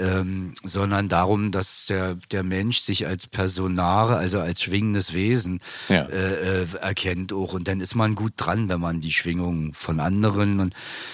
Ähm, 0.00 0.54
sondern 0.64 1.08
darum, 1.10 1.50
dass 1.50 1.86
der, 1.86 2.14
der 2.30 2.42
Mensch 2.42 2.80
sich 2.80 3.06
als 3.06 3.26
Personare, 3.26 4.16
also 4.16 4.40
als 4.40 4.62
schwingendes 4.62 5.12
Wesen 5.12 5.60
Ja. 5.90 6.04
äh, 6.06 6.62
äh, 6.62 6.66
erkennt 6.80 7.32
auch. 7.34 7.52
Und 7.52 7.68
dann 7.68 7.80
ist 7.80 7.94
man 7.94 8.14
gut 8.14 8.32
dran, 8.36 8.68
wenn 8.70 8.80
man 8.80 9.00
die 9.02 9.10
Schwingungen 9.12 9.74
von 9.74 10.00
anderen 10.00 10.60
und 10.60 10.72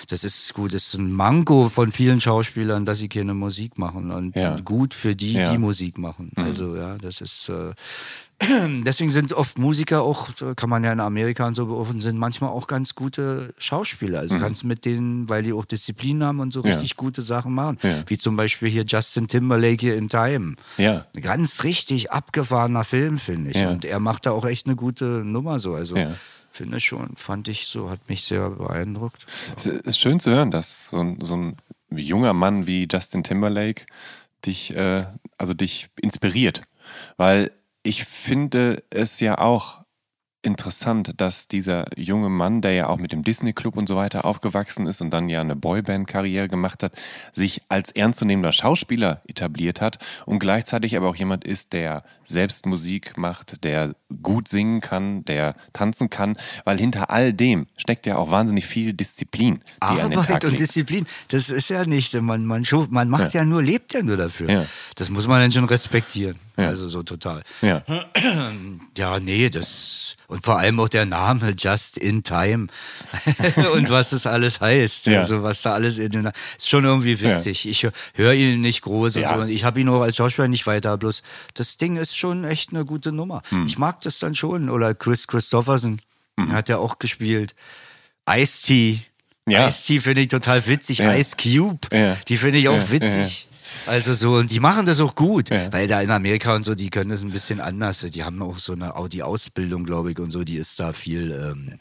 das 0.08 0.22
ist 0.22 0.54
gut, 0.54 0.72
das 0.72 0.86
ist 0.88 0.94
ein 0.94 1.10
Manko 1.12 1.68
von 1.68 1.90
vielen 1.90 2.20
Schauspielern, 2.20 2.84
dass 2.84 2.98
sie 2.98 3.08
keine 3.08 3.34
Musik 3.34 3.76
machen 3.76 4.10
und 4.12 4.36
Ja. 4.36 4.56
gut 4.60 4.94
für 4.94 5.16
die, 5.16 5.32
Ja. 5.34 5.50
die 5.50 5.58
Musik 5.58 5.98
machen. 5.98 6.30
Also 6.36 6.76
ja, 6.76 6.96
das 6.98 7.20
ist 7.20 7.48
äh, 7.48 7.72
Deswegen 8.84 9.08
sind 9.08 9.32
oft 9.32 9.56
Musiker 9.58 10.02
auch, 10.02 10.28
kann 10.56 10.68
man 10.68 10.84
ja 10.84 10.92
in 10.92 11.00
Amerika 11.00 11.46
und 11.46 11.54
so 11.54 11.64
beobachten, 11.64 12.00
sind 12.00 12.18
manchmal 12.18 12.50
auch 12.50 12.66
ganz 12.66 12.94
gute 12.94 13.54
Schauspieler. 13.56 14.18
Also 14.20 14.38
ganz 14.38 14.62
mit 14.62 14.84
denen, 14.84 15.26
weil 15.30 15.42
die 15.42 15.54
auch 15.54 15.64
Disziplin 15.64 16.22
haben 16.22 16.40
und 16.40 16.52
so 16.52 16.60
Mhm. 16.60 16.66
Richtig 16.66 16.96
gute 16.96 17.22
Sachen 17.22 17.54
machen. 17.54 17.78
Wie 18.08 18.18
zum 18.18 18.36
Beispiel 18.36 18.68
hier 18.76 18.84
Justin 18.86 19.26
Timberlake 19.28 19.80
hier 19.80 19.96
in 19.96 20.08
Time. 20.08 20.54
Ja. 20.76 21.06
Ein 21.14 21.22
ganz 21.22 21.64
richtig 21.64 22.12
abgefahrener 22.12 22.84
Film, 22.84 23.18
finde 23.18 23.50
ich. 23.50 23.56
Ja. 23.56 23.70
Und 23.70 23.84
er 23.84 24.00
macht 24.00 24.26
da 24.26 24.30
auch 24.32 24.44
echt 24.46 24.66
eine 24.66 24.76
gute 24.76 25.04
Nummer 25.24 25.58
so. 25.58 25.74
Also 25.74 25.96
Ja. 25.96 26.12
finde 26.50 26.76
ich 26.76 26.84
schon, 26.84 27.16
fand 27.16 27.48
ich 27.48 27.66
so, 27.66 27.90
hat 27.90 28.08
mich 28.08 28.24
sehr 28.24 28.50
beeindruckt. 28.50 29.26
Es 29.56 29.66
ist 29.66 29.98
schön 29.98 30.20
zu 30.20 30.30
hören, 30.30 30.50
dass 30.50 30.88
so 30.90 30.98
ein, 30.98 31.18
so 31.22 31.36
ein 31.36 31.56
junger 31.90 32.32
Mann 32.32 32.66
wie 32.66 32.86
Justin 32.90 33.24
Timberlake 33.24 33.86
dich, 34.44 34.74
äh, 34.76 35.06
also 35.38 35.54
dich 35.54 35.88
inspiriert. 36.00 36.62
Weil 37.16 37.50
ich 37.82 38.04
finde 38.04 38.82
es 38.90 39.20
ja 39.20 39.38
auch 39.38 39.78
interessant, 40.46 41.12
dass 41.18 41.48
dieser 41.48 41.86
junge 41.98 42.28
Mann, 42.30 42.62
der 42.62 42.72
ja 42.72 42.88
auch 42.88 42.98
mit 42.98 43.12
dem 43.12 43.24
Disney 43.24 43.52
Club 43.52 43.76
und 43.76 43.88
so 43.88 43.96
weiter 43.96 44.24
aufgewachsen 44.24 44.86
ist 44.86 45.00
und 45.00 45.10
dann 45.10 45.28
ja 45.28 45.40
eine 45.40 45.56
Boyband-Karriere 45.56 46.48
gemacht 46.48 46.82
hat, 46.82 46.92
sich 47.32 47.62
als 47.68 47.90
ernstzunehmender 47.90 48.52
Schauspieler 48.52 49.20
etabliert 49.26 49.80
hat 49.80 49.98
und 50.24 50.38
gleichzeitig 50.38 50.96
aber 50.96 51.08
auch 51.08 51.16
jemand 51.16 51.44
ist, 51.44 51.72
der 51.72 52.04
selbst 52.24 52.66
Musik 52.66 53.18
macht, 53.18 53.64
der 53.64 53.94
gut 54.22 54.48
singen 54.48 54.80
kann, 54.80 55.24
der 55.24 55.54
tanzen 55.72 56.10
kann, 56.10 56.36
weil 56.64 56.78
hinter 56.78 57.10
all 57.10 57.32
dem 57.32 57.66
steckt 57.76 58.06
ja 58.06 58.16
auch 58.16 58.30
wahnsinnig 58.30 58.66
viel 58.66 58.92
Disziplin. 58.92 59.60
Arbeit 59.80 60.44
und. 60.44 60.58
Disziplin, 60.58 61.06
das 61.28 61.50
ist 61.50 61.68
ja 61.70 61.84
nicht, 61.84 62.14
man, 62.14 62.46
man, 62.46 62.64
schu- 62.64 62.86
man 62.90 63.08
macht 63.08 63.34
ja. 63.34 63.44
nur, 63.44 63.62
lebt 63.62 63.94
ja 63.94 64.02
nur 64.02 64.16
dafür. 64.16 64.50
Ja. 64.50 64.64
Das 64.94 65.10
muss 65.10 65.26
man 65.26 65.40
dann 65.40 65.52
schon 65.52 65.64
respektieren. 65.64 66.38
Ja. 66.56 66.68
Also 66.68 66.88
so 66.88 67.02
total. 67.02 67.42
Ja. 67.62 67.82
Ja, 68.96 69.20
nee, 69.20 69.50
das 69.50 70.16
und 70.28 70.44
vor 70.44 70.58
allem 70.58 70.78
auch 70.80 70.88
der 70.88 71.06
Name 71.06 71.54
Just 71.56 71.98
in 71.98 72.22
Time 72.22 72.66
und 73.74 73.90
was 73.90 74.10
das 74.10 74.26
alles 74.26 74.60
heißt, 74.60 75.06
Ja. 75.06 75.20
also 75.20 75.42
was 75.42 75.62
da 75.62 75.74
alles 75.74 75.98
in 75.98 76.10
den 76.10 76.26
ist 76.56 76.68
schon 76.68 76.84
irgendwie 76.84 77.20
witzig. 77.20 77.68
Ich 77.68 77.86
höre 78.14 78.32
ihn 78.34 78.60
nicht 78.60 78.82
groß 78.82 79.16
und 79.16 79.22
Ja. 79.22 79.34
so 79.36 79.42
und 79.42 79.48
ich 79.50 79.64
habe 79.64 79.80
ihn 79.80 79.88
auch 79.88 80.00
als 80.02 80.16
Schauspieler 80.16 80.48
nicht 80.48 80.66
weiter, 80.66 80.96
bloß 80.98 81.22
das 81.54 81.76
Ding 81.76 81.96
ist 81.96 82.16
schon 82.16 82.44
echt 82.44 82.70
eine 82.70 82.84
gute 82.84 83.12
Nummer. 83.12 83.42
Hm. 83.50 83.66
Ich 83.66 83.78
mag 83.78 84.00
das 84.02 84.18
dann 84.18 84.34
schon 84.34 84.70
oder 84.70 84.94
Chris 84.94 85.26
Christopherson 85.26 86.00
hat 86.50 86.68
ja 86.68 86.78
auch 86.78 86.98
gespielt. 86.98 87.54
Ice-T. 88.28 89.00
Ja. 89.48 89.68
Ice-T 89.68 90.00
finde 90.00 90.22
ich 90.22 90.28
total 90.28 90.66
witzig. 90.66 90.98
Ja. 90.98 91.14
Ice 91.14 91.36
Cube, 91.40 91.78
Ja. 91.92 92.16
die 92.28 92.36
finde 92.36 92.58
ich 92.58 92.68
auch 92.68 92.76
Ja, 92.76 92.90
witzig. 92.90 93.48
Also 93.86 94.14
so, 94.14 94.34
und 94.34 94.50
die 94.50 94.60
machen 94.60 94.84
das 94.86 95.00
auch 95.00 95.14
gut, 95.14 95.50
Ja. 95.50 95.72
weil 95.72 95.86
da 95.88 96.00
in 96.00 96.10
Amerika 96.10 96.54
und 96.54 96.64
so, 96.64 96.74
die 96.74 96.90
können 96.90 97.10
das 97.10 97.22
ein 97.22 97.30
bisschen 97.30 97.60
anders. 97.60 98.00
Die 98.00 98.24
haben 98.24 98.42
auch 98.42 98.58
so 98.58 98.72
eine, 98.72 98.96
auch 98.96 99.08
die 99.08 99.22
Ausbildung, 99.22 99.84
glaube 99.84 100.10
ich, 100.12 100.18
und 100.18 100.30
so, 100.32 100.44
die 100.44 100.56
ist 100.56 100.78
da 100.80 100.92
viel. 100.92 101.30
Ähm, 101.32 101.78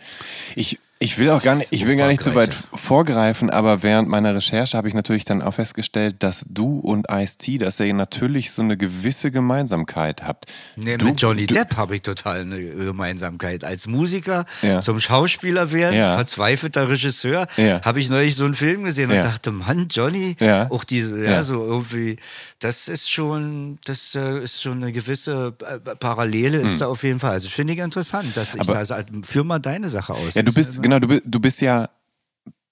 Ich, 0.56 0.80
ich 1.00 1.18
will 1.18 1.30
auch 1.30 1.42
gar 1.44 1.56
nicht, 1.56 1.68
ich 1.72 1.86
will 1.86 1.98
gar 1.98 2.08
nicht 2.08 2.24
zu 2.24 2.36
weit 2.36 2.56
vorgreifen, 2.74 3.50
aber 3.50 3.84
während 3.84 4.08
meiner 4.08 4.34
Recherche 4.34 4.78
habe 4.78 4.88
ich 4.88 4.94
natürlich 4.94 5.25
dann 5.25 5.42
auch 5.42 5.54
festgestellt, 5.56 6.16
dass 6.20 6.46
du 6.48 6.80
und 6.80 7.08
Ice-T, 7.12 7.58
dass 7.58 7.80
ihr 7.82 7.94
natürlich 7.94 8.52
so 8.52 8.62
eine 8.62 8.78
gewisse 8.78 9.30
Gemeinsamkeit 9.30 10.24
habt. 10.24 10.46
nee, 10.78 10.98
du, 10.98 11.06
mit 11.06 11.20
Johnny 11.22 11.48
du, 11.48 11.54
Depp 11.54 11.75
habe 11.75 11.98
ich 11.98 12.02
total 12.02 12.42
eine 12.42 12.62
Gemeinsamkeit. 12.62 13.66
Als 13.66 13.88
Musiker 13.88 14.46
Ja. 14.62 14.80
zum 14.82 15.00
Schauspieler 15.02 15.72
werden, 15.74 15.96
Ja. 15.98 16.16
verzweifelter 16.16 16.88
Regisseur, 16.90 17.48
Ja. 17.58 17.82
habe 17.84 18.00
ich 18.00 18.10
neulich 18.10 18.36
so 18.36 18.46
einen 18.46 18.54
Film 18.54 18.84
gesehen 18.86 19.12
und 19.12 19.18
dachte, 19.18 19.52
Mann, 19.52 19.88
Johnny, 19.92 20.38
auch 20.70 20.86
diese, 20.86 21.24
ja, 21.25 21.44
so 21.44 21.64
irgendwie, 21.66 22.18
das 22.60 22.88
ist 22.88 23.12
schon, 23.12 23.80
das 23.86 24.16
äh, 24.16 24.40
ist 24.44 24.62
schon 24.62 24.82
eine 24.82 24.92
gewisse 24.94 25.54
äh, 25.62 25.96
Parallele 25.98 26.60
ist 26.60 26.80
da 26.80 26.88
auf 26.88 27.04
jeden 27.04 27.20
Fall. 27.20 27.32
Also 27.32 27.50
finde 27.50 27.74
ich 27.74 27.80
interessant, 27.80 28.36
dass 28.38 28.56
ich 28.56 28.62
Hm. 28.62 28.70
Aber- 28.70 28.78
also, 28.78 28.96
führ 29.25 29.44
mal 29.44 29.60
deine 29.60 29.90
Sache 29.90 30.14
aus. 30.14 30.34
Ja, 30.36 30.42
du 30.42 30.54
bist, 30.54 30.78
ist 30.78 30.85
genau, 30.86 31.00
du, 31.00 31.20
du 31.20 31.39
bist 31.39 31.62
ja 31.62 31.89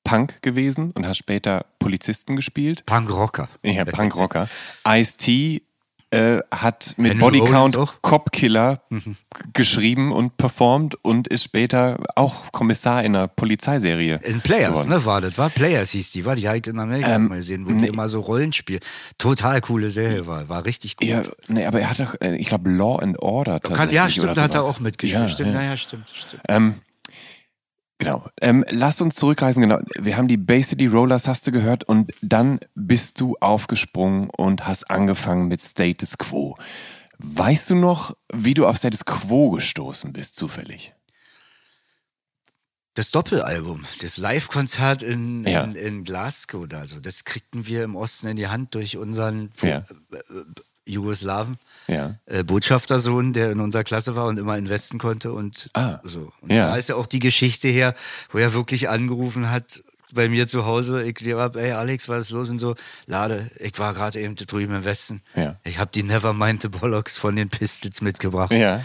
Punk 0.03 0.41
gewesen 0.43 0.91
und 0.91 1.07
hast 1.07 1.17
später 1.17 1.65
Polizisten 1.79 2.35
gespielt. 2.35 2.85
Punkrocker. 2.85 3.47
Ja, 3.63 3.85
Punkrocker. 3.85 4.47
Ice-T 4.87 5.63
äh, 6.11 6.39
hat 6.53 6.93
mit 6.97 7.17
Bodycount 7.19 7.75
Rollins 7.75 7.75
auch? 7.75 8.01
Cop 8.03 8.31
Killer 8.31 8.83
g- 8.91 8.99
geschrieben 9.53 10.11
und 10.11 10.37
performt 10.37 10.93
und 11.03 11.27
ist 11.27 11.43
später 11.43 11.97
auch 12.15 12.51
Kommissar 12.51 13.03
in 13.03 13.15
einer 13.15 13.27
Polizeiserie. 13.27 14.19
In 14.23 14.41
Players, 14.41 14.71
geworden. 14.73 14.89
ne, 14.91 15.05
war 15.05 15.21
das, 15.21 15.37
war 15.39 15.49
Players 15.49 15.89
hieß 15.89 16.11
die, 16.11 16.23
war 16.25 16.35
die 16.35 16.47
halt 16.47 16.67
in 16.67 16.77
Amerika 16.77 17.15
Ähm, 17.15 17.29
mal 17.29 17.37
gesehen, 17.37 17.65
wo 17.65 17.71
nee. 17.71 17.81
die 17.83 17.87
immer 17.87 18.09
so 18.09 18.19
Rollenspiel. 18.19 18.79
Total 19.17 19.59
coole 19.61 19.89
Serie 19.89 20.27
war, 20.27 20.47
war 20.49 20.65
richtig 20.65 20.97
gut. 20.97 21.07
Ja, 21.07 21.23
nee, 21.47 21.65
aber 21.65 21.79
er 21.79 21.89
hat 21.89 21.99
doch, 21.99 22.13
äh, 22.21 22.35
ich 22.35 22.45
glaube, 22.47 22.69
Law 22.69 22.99
and 22.99 23.17
Order 23.19 23.59
Kann, 23.59 23.71
tatsächlich. 23.77 23.95
ja, 23.95 24.03
oder 24.03 24.11
stimmt, 24.11 24.37
da 24.37 24.41
hat 24.43 24.53
er 24.53 24.63
auch 24.65 24.79
mitgespielt. 24.79 25.19
Ja, 25.23 25.27
stimmt, 25.27 25.53
ja. 25.53 25.55
naja, 25.61 25.77
stimmt, 25.77 26.11
stimmt. 26.13 26.43
Ähm, 26.47 26.75
genau. 28.03 28.25
Ähm, 28.41 28.63
lass 28.69 29.01
uns 29.01 29.15
zurückreisen. 29.15 29.61
Genau. 29.61 29.79
Wir 29.99 30.17
haben 30.17 30.27
die 30.27 30.37
Bay 30.37 30.61
City 30.63 30.87
Rollers, 30.87 31.27
hast 31.27 31.45
du 31.47 31.51
gehört, 31.51 31.83
und 31.83 32.11
dann 32.21 32.59
bist 32.75 33.19
du 33.19 33.35
aufgesprungen 33.39 34.29
und 34.29 34.67
hast 34.67 34.89
angefangen 34.89 35.47
mit 35.47 35.61
Status 35.61 36.17
Quo. 36.17 36.57
Weißt 37.19 37.69
du 37.69 37.75
noch, 37.75 38.15
wie 38.33 38.53
du 38.53 38.67
auf 38.67 38.77
Status 38.77 39.05
Quo 39.05 39.51
gestoßen 39.51 40.11
bist, 40.13 40.35
zufällig? 40.35 40.93
Das 42.95 43.09
Doppelalbum, 43.09 43.83
das 44.01 44.17
Live-Konzert 44.17 45.01
in, 45.01 45.43
Ja. 45.45 45.63
in, 45.63 45.75
in 45.75 46.03
Glasgow, 46.03 46.67
da, 46.67 46.79
also 46.79 46.99
das 46.99 47.23
kriegten 47.23 47.65
wir 47.65 47.83
im 47.83 47.95
Osten 47.95 48.27
in 48.27 48.37
die 48.37 48.49
Hand 48.49 48.75
durch 48.75 48.97
unseren 48.97 49.49
Ja. 49.61 49.83
Jugoslawen. 50.85 51.57
Ja. 51.87 52.15
Äh, 52.25 52.43
Botschaftersohn, 52.43 53.33
der 53.33 53.51
in 53.51 53.59
unserer 53.59 53.83
Klasse 53.83 54.15
war 54.15 54.25
und 54.27 54.37
immer 54.39 54.57
investen 54.57 54.99
konnte 54.99 55.31
und 55.31 55.69
Ah. 55.73 55.99
so. 56.03 56.31
Und 56.41 56.51
Ja. 56.51 56.67
da 56.69 56.75
ist 56.75 56.89
ja 56.89 56.95
auch 56.95 57.05
die 57.07 57.19
Geschichte 57.19 57.67
her, 57.67 57.93
wo 58.31 58.37
er 58.37 58.53
wirklich 58.53 58.89
angerufen 58.89 59.49
hat 59.49 59.81
bei 60.13 60.29
mir 60.29 60.47
zu 60.47 60.65
Hause. 60.65 61.03
Ich 61.03 61.15
hab, 61.33 61.55
ey 61.55 61.71
Alex, 61.71 62.07
was 62.09 62.25
ist 62.25 62.31
los 62.31 62.49
und 62.49 62.59
so. 62.59 62.75
Lade, 63.07 63.49
ich 63.59 63.77
war 63.79 63.93
gerade 63.93 64.19
eben 64.19 64.35
drüben 64.35 64.75
im 64.75 64.85
Westen. 64.85 65.21
Ja. 65.35 65.55
Ich 65.63 65.79
habe 65.79 65.89
die 65.93 66.03
Nevermind 66.03 66.61
the 66.61 66.67
Bollocks 66.69 67.17
von 67.17 67.35
den 67.35 67.49
Pistols 67.49 68.01
mitgebracht. 68.01 68.51
Ja. 68.51 68.81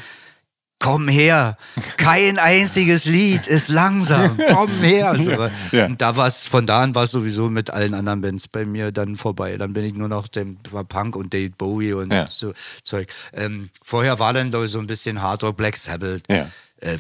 Komm 0.81 1.09
her, 1.09 1.57
kein 1.97 2.39
einziges 2.39 3.05
Lied 3.05 3.49
ist 3.49 3.69
langsam. 3.69 4.39
Komm 4.55 4.71
her. 4.81 5.17
So. 5.19 5.77
Ja. 5.77 5.87
Und 5.87 6.01
da 6.01 6.17
war 6.17 6.29
es, 6.29 6.45
von 6.45 6.67
da 6.67 6.83
an 6.83 6.95
war 6.95 7.03
es 7.05 7.11
sowieso 7.11 7.51
mit 7.51 7.71
allen 7.71 7.95
anderen 7.95 8.21
Bands 8.21 8.47
bei 8.47 8.65
mir 8.65 8.93
dann 8.93 9.17
vorbei. 9.17 9.57
Dann 9.57 9.73
bin 9.73 9.85
ich 9.85 9.95
nur 9.95 10.09
noch 10.09 10.29
dem 10.29 10.57
war 10.71 10.85
Punk 10.85 11.17
und 11.17 11.35
David 11.35 11.59
Bowie 11.59 11.95
und 11.95 12.13
Ja. 12.13 12.29
so 12.29 12.53
Zeug. 12.85 13.13
Ähm, 13.33 13.71
vorher 13.83 14.21
war 14.21 14.33
dann 14.33 14.53
so 14.69 14.79
ein 14.79 14.87
bisschen 14.87 15.21
Hard 15.21 15.43
Rock, 15.43 15.57
Black 15.57 15.77
Sabbath. 15.77 16.23
Ja. 16.29 16.47
Äh, 16.81 16.97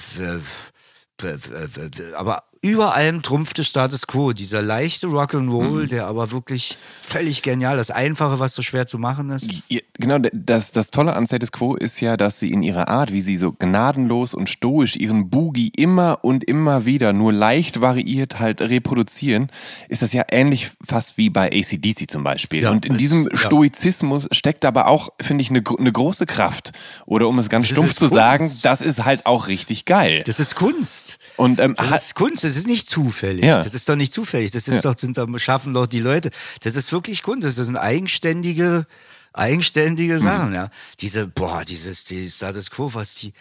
aber 2.16 2.44
über 2.60 2.94
allem 2.94 3.22
trumpfte 3.22 3.64
Status 3.64 4.06
Quo. 4.06 4.32
Dieser 4.32 4.62
leichte 4.62 5.06
Rock'n'Roll, 5.08 5.84
Mhm. 5.84 5.88
der 5.88 6.06
aber 6.06 6.30
wirklich 6.30 6.78
völlig 7.02 7.42
genial. 7.42 7.76
Das 7.76 7.90
Einfache, 7.90 8.38
was 8.38 8.54
so 8.54 8.62
schwer 8.62 8.86
zu 8.86 8.98
machen 8.98 9.30
ist. 9.30 9.50
Ja, 9.68 9.80
Genau, 10.00 10.18
das, 10.32 10.70
das 10.70 10.92
Tolle 10.92 11.14
an 11.16 11.26
Status 11.26 11.50
Quo 11.50 11.74
ist 11.74 12.00
ja, 12.00 12.16
dass 12.16 12.38
sie 12.38 12.52
in 12.52 12.62
ihrer 12.62 12.86
Art, 12.88 13.12
wie 13.12 13.20
sie 13.22 13.36
so 13.36 13.50
gnadenlos 13.52 14.32
und 14.32 14.48
stoisch 14.48 14.94
ihren 14.94 15.28
Boogie 15.28 15.72
immer 15.76 16.20
und 16.22 16.44
immer 16.44 16.84
wieder 16.86 17.12
nur 17.12 17.32
leicht 17.32 17.80
variiert 17.80 18.38
halt 18.38 18.60
reproduzieren, 18.62 19.50
ist 19.88 20.02
das 20.02 20.12
ja 20.12 20.22
ähnlich 20.30 20.70
fast 20.86 21.18
wie 21.18 21.30
bei 21.30 21.46
ACDC 21.52 22.08
zum 22.08 22.22
Beispiel. 22.22 22.62
Ja, 22.62 22.70
und 22.70 22.86
in 22.86 22.92
es- 22.92 22.98
diesem 22.98 23.28
ja. 23.32 23.36
Stoizismus 23.38 24.28
steckt 24.32 24.64
aber 24.64 24.86
auch, 24.86 25.10
finde 25.20 25.42
ich, 25.42 25.50
eine, 25.50 25.62
eine 25.78 25.90
große 25.92 26.26
Kraft. 26.26 26.70
Oder 27.06 27.26
um 27.28 27.38
es 27.40 27.48
ganz 27.48 27.66
Das 27.66 27.72
stumpf 27.76 27.94
zu 27.94 28.00
Kunst. 28.00 28.14
sagen, 28.14 28.52
das 28.62 28.80
ist 28.80 29.04
halt 29.04 29.26
auch 29.26 29.48
richtig 29.48 29.84
geil. 29.84 30.22
Das 30.26 30.38
ist 30.40 30.54
Kunst. 30.54 31.18
Und 31.38 31.60
ähm, 31.60 31.74
Das 31.76 32.06
ist 32.06 32.14
Kunst, 32.16 32.44
das 32.44 32.56
ist 32.56 32.66
nicht 32.66 32.90
zufällig. 32.90 33.44
Ja. 33.44 33.62
Das 33.62 33.72
ist 33.72 33.88
doch 33.88 33.96
nicht 33.96 34.12
zufällig. 34.12 34.50
Das 34.50 34.68
ist 34.68 34.82
Ja. 34.84 34.92
doch, 34.92 34.98
sind 34.98 35.16
doch, 35.16 35.26
schaffen 35.38 35.72
doch 35.72 35.86
die 35.86 36.00
Leute. 36.00 36.30
Das 36.62 36.76
ist 36.76 36.92
wirklich 36.92 37.22
Kunst. 37.22 37.46
Das 37.46 37.54
sind 37.54 37.76
eigenständige, 37.76 38.86
eigenständige 39.32 40.14
Mhm. 40.14 40.18
Sachen, 40.22 40.52
ja. 40.52 40.68
Diese, 41.00 41.28
boah, 41.28 41.64
dieses, 41.64 42.04
die 42.04 42.28
Status 42.28 42.70
Quo, 42.70 42.92
was 42.92 43.14
die, 43.14 43.32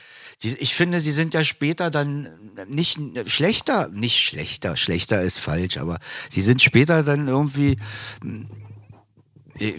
die, 0.43 0.55
ich 0.57 0.75
finde, 0.75 0.99
sie 0.99 1.11
sind 1.11 1.33
ja 1.33 1.43
später 1.43 1.89
dann 1.89 2.29
nicht 2.69 2.99
schlechter, 3.25 3.87
nicht 3.89 4.19
schlechter, 4.23 4.75
schlechter 4.77 5.21
ist 5.23 5.39
falsch, 5.39 5.77
aber 5.77 5.97
sie 6.29 6.41
sind 6.41 6.61
später 6.61 7.01
dann 7.01 7.27
irgendwie, 7.27 7.77
äh, 9.59 9.73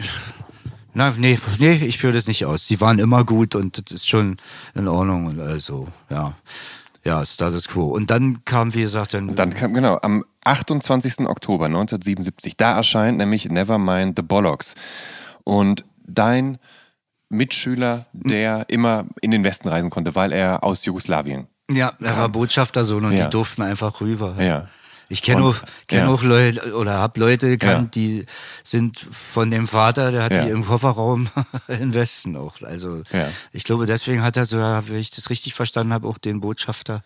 na, 0.94 1.14
nee, 1.16 1.38
nee, 1.60 1.74
ich 1.86 1.98
führe 1.98 2.14
das 2.14 2.26
nicht 2.26 2.44
aus. 2.46 2.66
Sie 2.66 2.80
waren 2.80 2.98
immer 2.98 3.24
gut 3.24 3.54
und 3.54 3.78
das 3.78 3.92
ist 3.94 4.08
schon 4.08 4.38
in 4.74 4.88
Ordnung 4.88 5.26
und 5.26 5.38
also, 5.40 5.86
ja. 6.10 6.34
Ja, 7.08 7.24
Status 7.24 7.68
Quo. 7.68 7.84
Und 7.86 8.10
dann 8.10 8.44
kam, 8.44 8.74
wie 8.74 8.82
gesagt, 8.82 9.14
dann, 9.14 9.34
Dann 9.34 9.54
kam, 9.54 9.72
genau, 9.72 9.98
am 10.02 10.24
28. 10.44 11.20
Oktober 11.20 11.64
1977, 11.64 12.56
da 12.58 12.76
erscheint 12.76 13.16
nämlich 13.16 13.46
Nevermind 13.48 14.18
the 14.18 14.22
Bollocks. 14.22 14.74
Und 15.42 15.86
dein 16.06 16.58
Mitschüler, 17.30 18.04
der 18.12 18.66
immer 18.68 19.06
in 19.22 19.30
den 19.30 19.42
Westen 19.42 19.68
reisen 19.68 19.88
konnte, 19.88 20.14
weil 20.14 20.32
er 20.32 20.62
aus 20.64 20.84
Jugoslawien. 20.84 21.46
ja, 21.70 21.92
er 22.00 22.18
war 22.18 22.28
Botschaftersohn 22.28 23.04
und 23.06 23.12
Ja. 23.12 23.24
die 23.24 23.30
durften 23.30 23.62
einfach 23.62 24.00
rüber. 24.02 24.34
Ja. 24.38 24.68
Ich 25.08 25.22
kenne 25.22 25.42
auch, 25.42 25.56
kenn 25.86 26.00
ja. 26.00 26.08
auch 26.08 26.22
Leute 26.22 26.74
oder 26.76 26.94
habe 26.98 27.18
Leute 27.20 27.48
gekannt, 27.48 27.96
Ja. 27.96 28.02
die 28.02 28.26
sind 28.62 28.98
von 28.98 29.50
dem 29.50 29.66
Vater, 29.66 30.10
der 30.12 30.22
hat 30.24 30.32
Ja. 30.32 30.44
die 30.44 30.50
im 30.50 30.64
Kofferraum 30.64 31.28
im 31.68 31.94
Westen 31.94 32.36
auch. 32.36 32.60
Also 32.62 33.02
ich 33.52 33.64
glaube, 33.64 33.86
deswegen 33.86 34.22
hat 34.22 34.36
er 34.36 34.44
so, 34.46 34.58
wenn 34.58 34.96
ich 34.98 35.10
das 35.10 35.30
richtig 35.30 35.54
verstanden 35.54 35.92
habe, 35.92 36.06
auch 36.08 36.18
den 36.18 36.40
Botschafter 36.40 37.02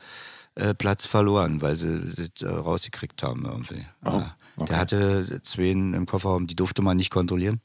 äh, 0.54 0.74
Platz 0.74 1.06
verloren, 1.06 1.62
weil 1.62 1.76
sie 1.76 2.00
das 2.16 2.42
äh, 2.42 2.52
rausgekriegt 2.52 3.22
haben 3.22 3.44
irgendwie. 3.46 3.86
Oh, 4.04 4.20
ja. 4.58 4.64
Der 4.66 4.76
hatte 4.78 5.40
zwei 5.44 5.70
im 5.70 6.04
Kofferraum, 6.06 6.46
die 6.46 6.56
durfte 6.56 6.82
man 6.82 6.96
nicht 6.96 7.10
kontrollieren. 7.10 7.60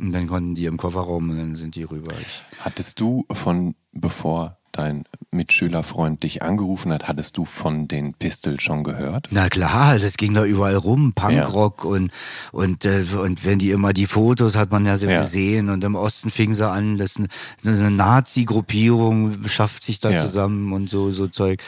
Und 0.00 0.12
dann 0.12 0.28
konnten 0.28 0.54
die 0.54 0.66
im 0.66 0.76
Kofferraum 0.76 1.28
und 1.30 1.36
dann 1.36 1.56
sind 1.56 1.74
die 1.74 1.82
rüber. 1.82 2.12
Ich, 2.20 2.42
Hattest 2.60 3.00
du 3.00 3.26
von 3.32 3.74
bevor 3.92 4.57
dein 4.78 5.04
Mitschülerfreund 5.30 6.22
dich 6.22 6.42
angerufen 6.42 6.92
hat, 6.92 7.08
hattest 7.08 7.36
du 7.36 7.44
von 7.44 7.88
den 7.88 8.14
Pistols 8.14 8.62
schon 8.62 8.84
gehört? 8.84 9.28
Na 9.30 9.48
klar, 9.48 9.98
das 9.98 10.16
ging 10.16 10.34
da 10.34 10.44
überall 10.44 10.76
rum, 10.76 11.12
Punkrock 11.14 11.84
ja. 11.84 11.90
und 11.90 12.12
und 12.52 12.84
äh, 12.84 13.04
und 13.20 13.44
wenn 13.44 13.58
die 13.58 13.70
immer 13.70 13.92
die 13.92 14.06
Fotos 14.06 14.56
hat 14.56 14.70
man 14.70 14.86
ja 14.86 14.96
so 14.96 15.08
ja. 15.08 15.20
gesehen 15.20 15.68
und 15.68 15.84
im 15.84 15.94
Osten 15.94 16.30
fing 16.30 16.54
sie 16.54 16.68
an, 16.68 16.96
dass 16.96 17.16
eine, 17.16 17.28
eine 17.64 17.90
Nazi-Gruppierung 17.90 19.44
schafft 19.48 19.82
sich 19.82 20.00
da 20.00 20.10
ja. 20.10 20.22
zusammen 20.22 20.72
und 20.72 20.88
so 20.88 21.12
so 21.12 21.26
Zeug 21.28 21.62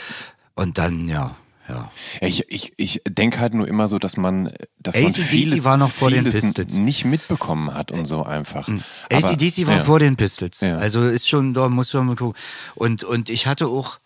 und 0.54 0.78
dann 0.78 1.08
ja 1.08 1.34
ja. 1.70 1.90
Ich, 2.20 2.50
ich, 2.50 2.72
ich 2.76 3.02
denke 3.08 3.40
halt 3.40 3.54
nur 3.54 3.66
immer 3.66 3.88
so, 3.88 3.98
dass 3.98 4.16
man, 4.16 4.52
dass 4.78 4.94
man 4.94 5.12
vieles, 5.12 5.64
war 5.64 5.76
noch 5.76 5.90
vor 5.90 6.10
den 6.10 6.24
Pistols. 6.24 6.74
nicht 6.74 7.04
mitbekommen 7.04 7.74
hat 7.74 7.90
und 7.92 8.06
so 8.06 8.22
einfach. 8.22 8.68
Mhm. 8.68 8.82
ACDC 9.10 9.66
war 9.66 9.76
ja. 9.76 9.84
vor 9.84 9.98
den 9.98 10.16
Pistols. 10.16 10.60
Ja. 10.60 10.78
Also 10.78 11.02
ist 11.02 11.28
schon, 11.28 11.54
da 11.54 11.68
muss 11.68 11.92
man 11.94 12.06
mal 12.06 12.16
gucken. 12.16 12.40
Und, 12.74 13.04
und 13.04 13.30
ich 13.30 13.46
hatte 13.46 13.66
auch, 13.68 13.98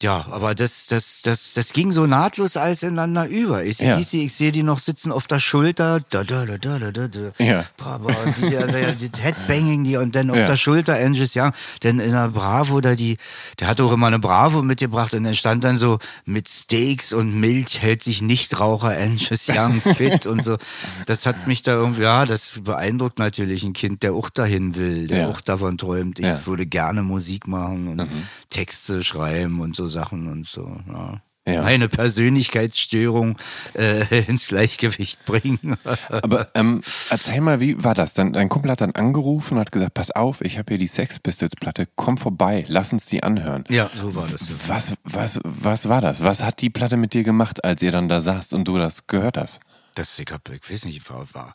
ja, 0.00 0.24
aber 0.30 0.54
das, 0.54 0.86
das, 0.86 1.22
das, 1.22 1.54
das 1.54 1.72
ging 1.72 1.90
so 1.90 2.06
nahtlos 2.06 2.56
alles 2.56 2.84
ineinander 2.84 3.26
über. 3.26 3.64
Ich, 3.64 3.80
ja. 3.80 3.98
ich, 3.98 4.14
ich 4.14 4.32
sehe 4.32 4.52
die 4.52 4.62
noch 4.62 4.78
sitzen 4.78 5.10
auf 5.10 5.26
der 5.26 5.40
Schulter, 5.40 5.98
da, 6.10 6.22
da, 6.22 6.46
da, 6.46 6.56
da, 6.56 6.78
da, 6.78 6.92
da, 6.92 7.08
da. 7.08 7.44
Ja. 7.44 7.64
Bravo, 7.76 8.12
die, 8.40 8.48
der, 8.48 8.92
die 8.92 9.10
Headbanging, 9.20 9.82
die 9.82 9.96
und 9.96 10.14
dann 10.14 10.30
auf 10.30 10.36
ja. 10.36 10.46
der 10.46 10.56
Schulter 10.56 10.94
Angus 10.94 11.34
Young. 11.34 11.50
Denn 11.82 11.98
in 11.98 12.12
der 12.12 12.28
Bravo, 12.28 12.80
da 12.80 12.94
die, 12.94 13.16
der 13.58 13.66
hat 13.66 13.80
auch 13.80 13.92
immer 13.92 14.06
eine 14.06 14.20
Bravo 14.20 14.62
mitgebracht 14.62 15.14
und 15.14 15.24
dann 15.24 15.34
stand 15.34 15.64
dann 15.64 15.76
so 15.76 15.98
mit 16.24 16.48
Steaks 16.48 17.12
und 17.12 17.34
Milch 17.34 17.82
hält 17.82 18.04
sich 18.04 18.22
Nichtraucher 18.22 18.96
Angus 18.96 19.48
Young 19.48 19.80
fit 19.96 20.26
und 20.26 20.44
so. 20.44 20.58
Das 21.06 21.26
hat 21.26 21.48
mich 21.48 21.64
da 21.64 21.72
irgendwie, 21.72 22.02
ja, 22.02 22.24
das 22.24 22.60
beeindruckt 22.62 23.18
natürlich 23.18 23.64
ein 23.64 23.72
Kind, 23.72 24.04
der 24.04 24.12
auch 24.12 24.30
dahin 24.30 24.76
will, 24.76 25.08
der 25.08 25.22
ja. 25.22 25.28
auch 25.28 25.40
davon 25.40 25.76
träumt. 25.76 26.20
Ich 26.20 26.46
würde 26.46 26.66
gerne 26.66 27.02
Musik 27.02 27.48
machen 27.48 27.88
und 27.88 27.96
mhm. 27.96 28.28
Texte 28.48 29.02
schreiben 29.02 29.60
und 29.60 29.74
so 29.74 29.87
Sachen 29.88 30.28
und 30.28 30.46
so. 30.46 30.80
Ja. 30.88 31.20
Ja. 31.48 31.62
meine 31.62 31.88
Persönlichkeitsstörung 31.88 33.38
äh, 33.74 34.24
ins 34.28 34.48
Gleichgewicht 34.48 35.24
bringen. 35.24 35.76
Aber 36.08 36.50
ähm, 36.54 36.82
erzähl 37.10 37.40
mal, 37.40 37.60
wie 37.60 37.82
war 37.82 37.94
das? 37.94 38.14
Dann, 38.14 38.32
dein 38.32 38.48
Kumpel 38.48 38.70
hat 38.70 38.80
dann 38.80 38.92
angerufen 38.92 39.54
und 39.54 39.60
hat 39.60 39.72
gesagt, 39.72 39.94
pass 39.94 40.10
auf, 40.10 40.40
ich 40.42 40.58
habe 40.58 40.72
hier 40.72 40.78
die 40.78 40.86
Sex 40.86 41.18
Pistols 41.18 41.56
Platte, 41.56 41.88
komm 41.96 42.18
vorbei, 42.18 42.64
lass 42.68 42.92
uns 42.92 43.06
die 43.06 43.22
anhören. 43.22 43.64
Ja, 43.68 43.90
so 43.94 44.14
war 44.14 44.28
das. 44.28 44.52
Was, 44.66 44.94
was, 45.04 45.40
was 45.44 45.88
war 45.88 46.00
das? 46.00 46.22
Was 46.22 46.42
hat 46.42 46.60
die 46.60 46.70
Platte 46.70 46.96
mit 46.96 47.14
dir 47.14 47.24
gemacht, 47.24 47.64
als 47.64 47.82
ihr 47.82 47.92
dann 47.92 48.08
da 48.08 48.20
saßt 48.20 48.52
und 48.52 48.68
du 48.68 48.78
das 48.78 49.06
gehört 49.06 49.38
hast? 49.38 49.60
Das, 49.94 50.18
ich, 50.18 50.30
hab, 50.30 50.48
ich 50.50 50.70
weiß 50.70 50.84
nicht, 50.84 51.08
war, 51.10 51.26
war 51.32 51.54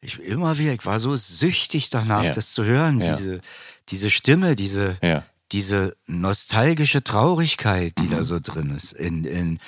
ich 0.00 0.20
immer 0.20 0.58
wieder, 0.58 0.72
ich 0.72 0.84
war 0.84 0.98
so 0.98 1.16
süchtig 1.16 1.88
danach, 1.88 2.24
ja. 2.24 2.32
das 2.32 2.52
zu 2.52 2.64
hören, 2.64 3.00
ja. 3.00 3.14
diese, 3.14 3.40
diese 3.88 4.10
Stimme, 4.10 4.54
diese, 4.54 4.98
ja 5.02 5.22
diese 5.52 5.96
nostalgische 6.06 7.04
Traurigkeit, 7.04 7.94
die 7.98 8.04
mhm. 8.04 8.10
da 8.10 8.24
so 8.24 8.40
drin 8.40 8.70
ist, 8.70 8.92
in, 8.92 9.24
in 9.24 9.58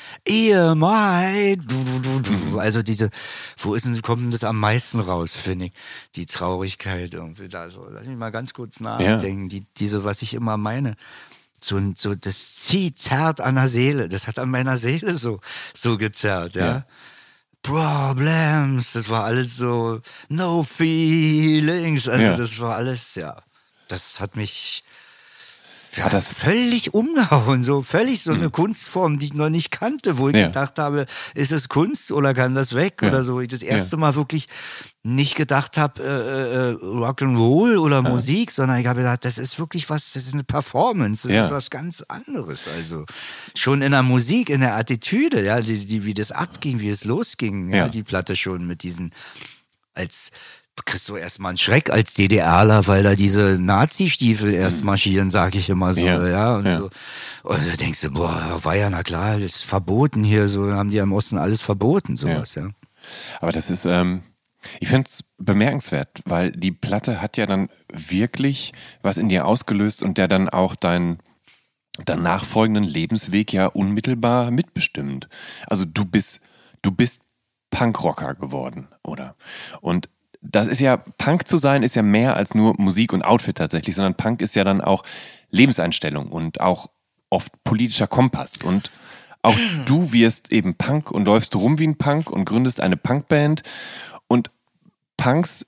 mhm. 1.70 2.58
also 2.58 2.82
diese, 2.82 3.10
wo 3.58 3.74
ist 3.74 3.86
denn, 3.86 4.00
kommt 4.02 4.22
denn 4.22 4.30
das 4.30 4.44
am 4.44 4.58
meisten 4.58 5.00
raus, 5.00 5.34
finde 5.34 5.66
ich, 5.66 5.72
die 6.14 6.26
Traurigkeit 6.26 7.14
irgendwie 7.14 7.48
da 7.48 7.70
so, 7.70 7.86
lass 7.88 8.06
mich 8.06 8.16
mal 8.16 8.30
ganz 8.30 8.54
kurz 8.54 8.80
nachdenken, 8.80 9.44
ja. 9.44 9.48
die, 9.48 9.66
diese, 9.76 10.04
was 10.04 10.22
ich 10.22 10.34
immer 10.34 10.56
meine, 10.56 10.96
so, 11.60 11.80
so, 11.94 12.14
das 12.14 12.54
zieht, 12.54 12.98
zerrt 12.98 13.40
an 13.40 13.56
der 13.56 13.68
Seele, 13.68 14.08
das 14.08 14.26
hat 14.26 14.38
an 14.38 14.50
meiner 14.50 14.78
Seele 14.78 15.16
so, 15.16 15.40
so 15.74 15.98
gezerrt, 15.98 16.54
ja. 16.54 16.66
ja. 16.66 16.86
Problems, 17.62 18.92
das 18.92 19.08
war 19.08 19.24
alles 19.24 19.56
so, 19.56 20.00
no 20.28 20.62
feelings, 20.62 22.08
also 22.08 22.24
ja. 22.24 22.36
das 22.36 22.58
war 22.60 22.76
alles, 22.76 23.14
ja, 23.16 23.36
das 23.88 24.20
hat 24.20 24.36
mich, 24.36 24.84
ja, 25.96 26.08
das 26.08 26.32
völlig 26.32 26.94
umgehauen, 26.94 27.62
so 27.62 27.82
völlig 27.82 28.22
so 28.22 28.32
eine 28.32 28.48
mhm. 28.48 28.52
Kunstform, 28.52 29.18
die 29.18 29.26
ich 29.26 29.34
noch 29.34 29.48
nicht 29.48 29.70
kannte, 29.70 30.18
wo 30.18 30.28
ich 30.28 30.36
ja. 30.36 30.46
gedacht 30.46 30.78
habe, 30.78 31.06
ist 31.34 31.52
es 31.52 31.68
Kunst 31.68 32.12
oder 32.12 32.34
kann 32.34 32.54
das 32.54 32.74
weg 32.74 33.00
ja. 33.02 33.08
oder 33.08 33.24
so. 33.24 33.40
Ich 33.40 33.48
das 33.48 33.62
erste. 33.62 33.96
Mal 33.96 34.14
wirklich 34.14 34.48
nicht 35.02 35.36
gedacht 35.36 35.78
habe, 35.78 36.02
äh, 36.02 36.06
äh, 36.06 36.74
Rock'n'Roll 36.84 37.78
oder 37.78 38.02
Musik, 38.02 38.50
sondern 38.50 38.78
ich 38.78 38.86
habe 38.86 39.00
gedacht, 39.00 39.24
das 39.24 39.38
ist 39.38 39.58
wirklich 39.58 39.88
was, 39.88 40.12
das 40.12 40.26
ist 40.26 40.34
eine 40.34 40.44
Performance, 40.44 41.28
das 41.28 41.46
ist 41.46 41.52
was 41.52 41.70
ganz 41.70 42.02
anderes. 42.02 42.68
Also 42.68 43.04
schon 43.54 43.80
in 43.80 43.92
der 43.92 44.02
Musik, 44.02 44.50
in 44.50 44.60
der 44.60 44.76
Attitüde, 44.76 45.44
ja, 45.44 45.60
die, 45.60 45.78
die, 45.78 46.04
wie 46.04 46.14
das 46.14 46.32
abging, 46.32 46.80
wie 46.80 46.90
es 46.90 47.04
losging, 47.04 47.72
ja, 47.72 47.88
die 47.88 48.02
Platte 48.02 48.36
schon 48.36 48.66
mit 48.66 48.82
diesen 48.82 49.12
als 49.94 50.30
kriegst 50.84 51.08
du 51.08 51.16
erstmal 51.16 51.50
einen 51.50 51.58
Schreck 51.58 51.90
als 51.90 52.14
DDRler, 52.14 52.86
weil 52.86 53.02
da 53.02 53.14
diese 53.14 53.58
Nazi-Stiefel 53.58 54.52
erst 54.52 54.80
mhm. 54.80 54.86
marschieren, 54.86 55.30
sag 55.30 55.54
ich 55.54 55.68
immer 55.68 55.94
so, 55.94 56.00
ja, 56.00 56.26
ja 56.28 56.56
und 56.56 56.66
ja. 56.66 56.78
so. 56.78 56.90
Und 57.44 57.66
da 57.66 57.76
denkst 57.76 58.02
du, 58.02 58.10
boah, 58.10 58.60
war 58.62 58.76
ja, 58.76 58.90
na 58.90 59.02
klar, 59.02 59.38
das 59.38 59.56
ist 59.56 59.64
verboten 59.64 60.22
hier, 60.22 60.48
so 60.48 60.72
haben 60.72 60.90
die 60.90 60.98
im 60.98 61.12
Osten 61.12 61.38
alles 61.38 61.62
verboten, 61.62 62.16
sowas, 62.16 62.54
ja. 62.56 62.62
ja. 62.62 62.68
Aber 63.40 63.52
das 63.52 63.70
ist, 63.70 63.84
ähm, 63.84 64.22
ich 64.80 64.88
finde 64.88 65.08
es 65.08 65.24
bemerkenswert, 65.38 66.22
weil 66.24 66.50
die 66.50 66.72
Platte 66.72 67.20
hat 67.20 67.36
ja 67.36 67.46
dann 67.46 67.68
wirklich 67.88 68.72
was 69.02 69.16
in 69.16 69.28
dir 69.28 69.46
ausgelöst 69.46 70.02
und 70.02 70.18
der 70.18 70.28
dann 70.28 70.48
auch 70.48 70.74
deinen 70.74 71.18
danach 72.04 72.44
folgenden 72.44 72.84
Lebensweg 72.84 73.52
ja 73.52 73.66
unmittelbar 73.66 74.50
mitbestimmt. 74.50 75.28
Also 75.66 75.84
du 75.84 76.04
bist, 76.04 76.40
du 76.82 76.90
bist 76.90 77.22
Punkrocker 77.70 78.34
geworden, 78.34 78.88
oder? 79.02 79.34
Und 79.80 80.08
das 80.50 80.66
ist 80.66 80.80
ja, 80.80 80.96
Punk 80.96 81.48
zu 81.48 81.56
sein, 81.56 81.82
ist 81.82 81.96
ja 81.96 82.02
mehr 82.02 82.36
als 82.36 82.54
nur 82.54 82.74
Musik 82.78 83.12
und 83.12 83.22
Outfit 83.22 83.56
tatsächlich, 83.56 83.94
sondern 83.94 84.14
Punk 84.14 84.40
ist 84.42 84.54
ja 84.54 84.64
dann 84.64 84.80
auch 84.80 85.02
Lebenseinstellung 85.50 86.28
und 86.28 86.60
auch 86.60 86.90
oft 87.30 87.52
politischer 87.64 88.06
Kompass. 88.06 88.58
Und 88.58 88.90
auch 89.42 89.56
du 89.86 90.12
wirst 90.12 90.52
eben 90.52 90.74
Punk 90.74 91.10
und 91.10 91.26
läufst 91.26 91.54
rum 91.54 91.78
wie 91.78 91.86
ein 91.86 91.96
Punk 91.96 92.30
und 92.30 92.44
gründest 92.44 92.80
eine 92.80 92.96
Punkband. 92.96 93.62
Und 94.28 94.50
Punks 95.16 95.66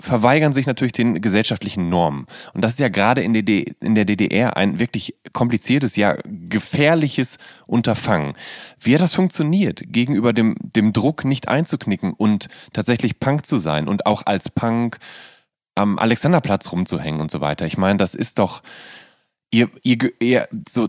verweigern 0.00 0.52
sich 0.52 0.66
natürlich 0.66 0.92
den 0.92 1.20
gesellschaftlichen 1.20 1.88
Normen. 1.88 2.26
Und 2.52 2.62
das 2.62 2.72
ist 2.72 2.80
ja 2.80 2.88
gerade 2.88 3.22
in, 3.22 3.34
in 3.34 3.94
der 3.94 4.04
DDR 4.04 4.56
ein 4.56 4.78
wirklich 4.78 5.14
kompliziertes, 5.32 5.96
ja 5.96 6.16
gefährliches 6.24 7.38
Unterfangen. 7.66 8.34
Wie 8.80 8.94
hat 8.94 9.00
das 9.00 9.14
funktioniert, 9.14 9.82
gegenüber 9.86 10.32
dem, 10.32 10.56
dem 10.60 10.92
Druck 10.92 11.24
nicht 11.24 11.48
einzuknicken 11.48 12.12
und 12.12 12.48
tatsächlich 12.72 13.20
Punk 13.20 13.46
zu 13.46 13.58
sein 13.58 13.88
und 13.88 14.06
auch 14.06 14.26
als 14.26 14.48
Punk 14.48 14.98
am 15.74 15.98
Alexanderplatz 15.98 16.72
rumzuhängen 16.72 17.20
und 17.20 17.30
so 17.30 17.40
weiter? 17.40 17.66
Ich 17.66 17.78
meine, 17.78 17.98
das 17.98 18.14
ist 18.14 18.38
doch, 18.38 18.62
ihr, 19.50 19.70
ihr, 19.82 19.98
ihr, 20.20 20.48
so, 20.68 20.88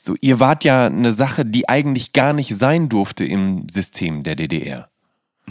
so, 0.00 0.14
ihr 0.20 0.40
wart 0.40 0.64
ja 0.64 0.86
eine 0.86 1.12
Sache, 1.12 1.44
die 1.44 1.68
eigentlich 1.68 2.12
gar 2.12 2.32
nicht 2.32 2.54
sein 2.56 2.88
durfte 2.88 3.24
im 3.24 3.68
System 3.68 4.22
der 4.22 4.36
DDR. 4.36 4.88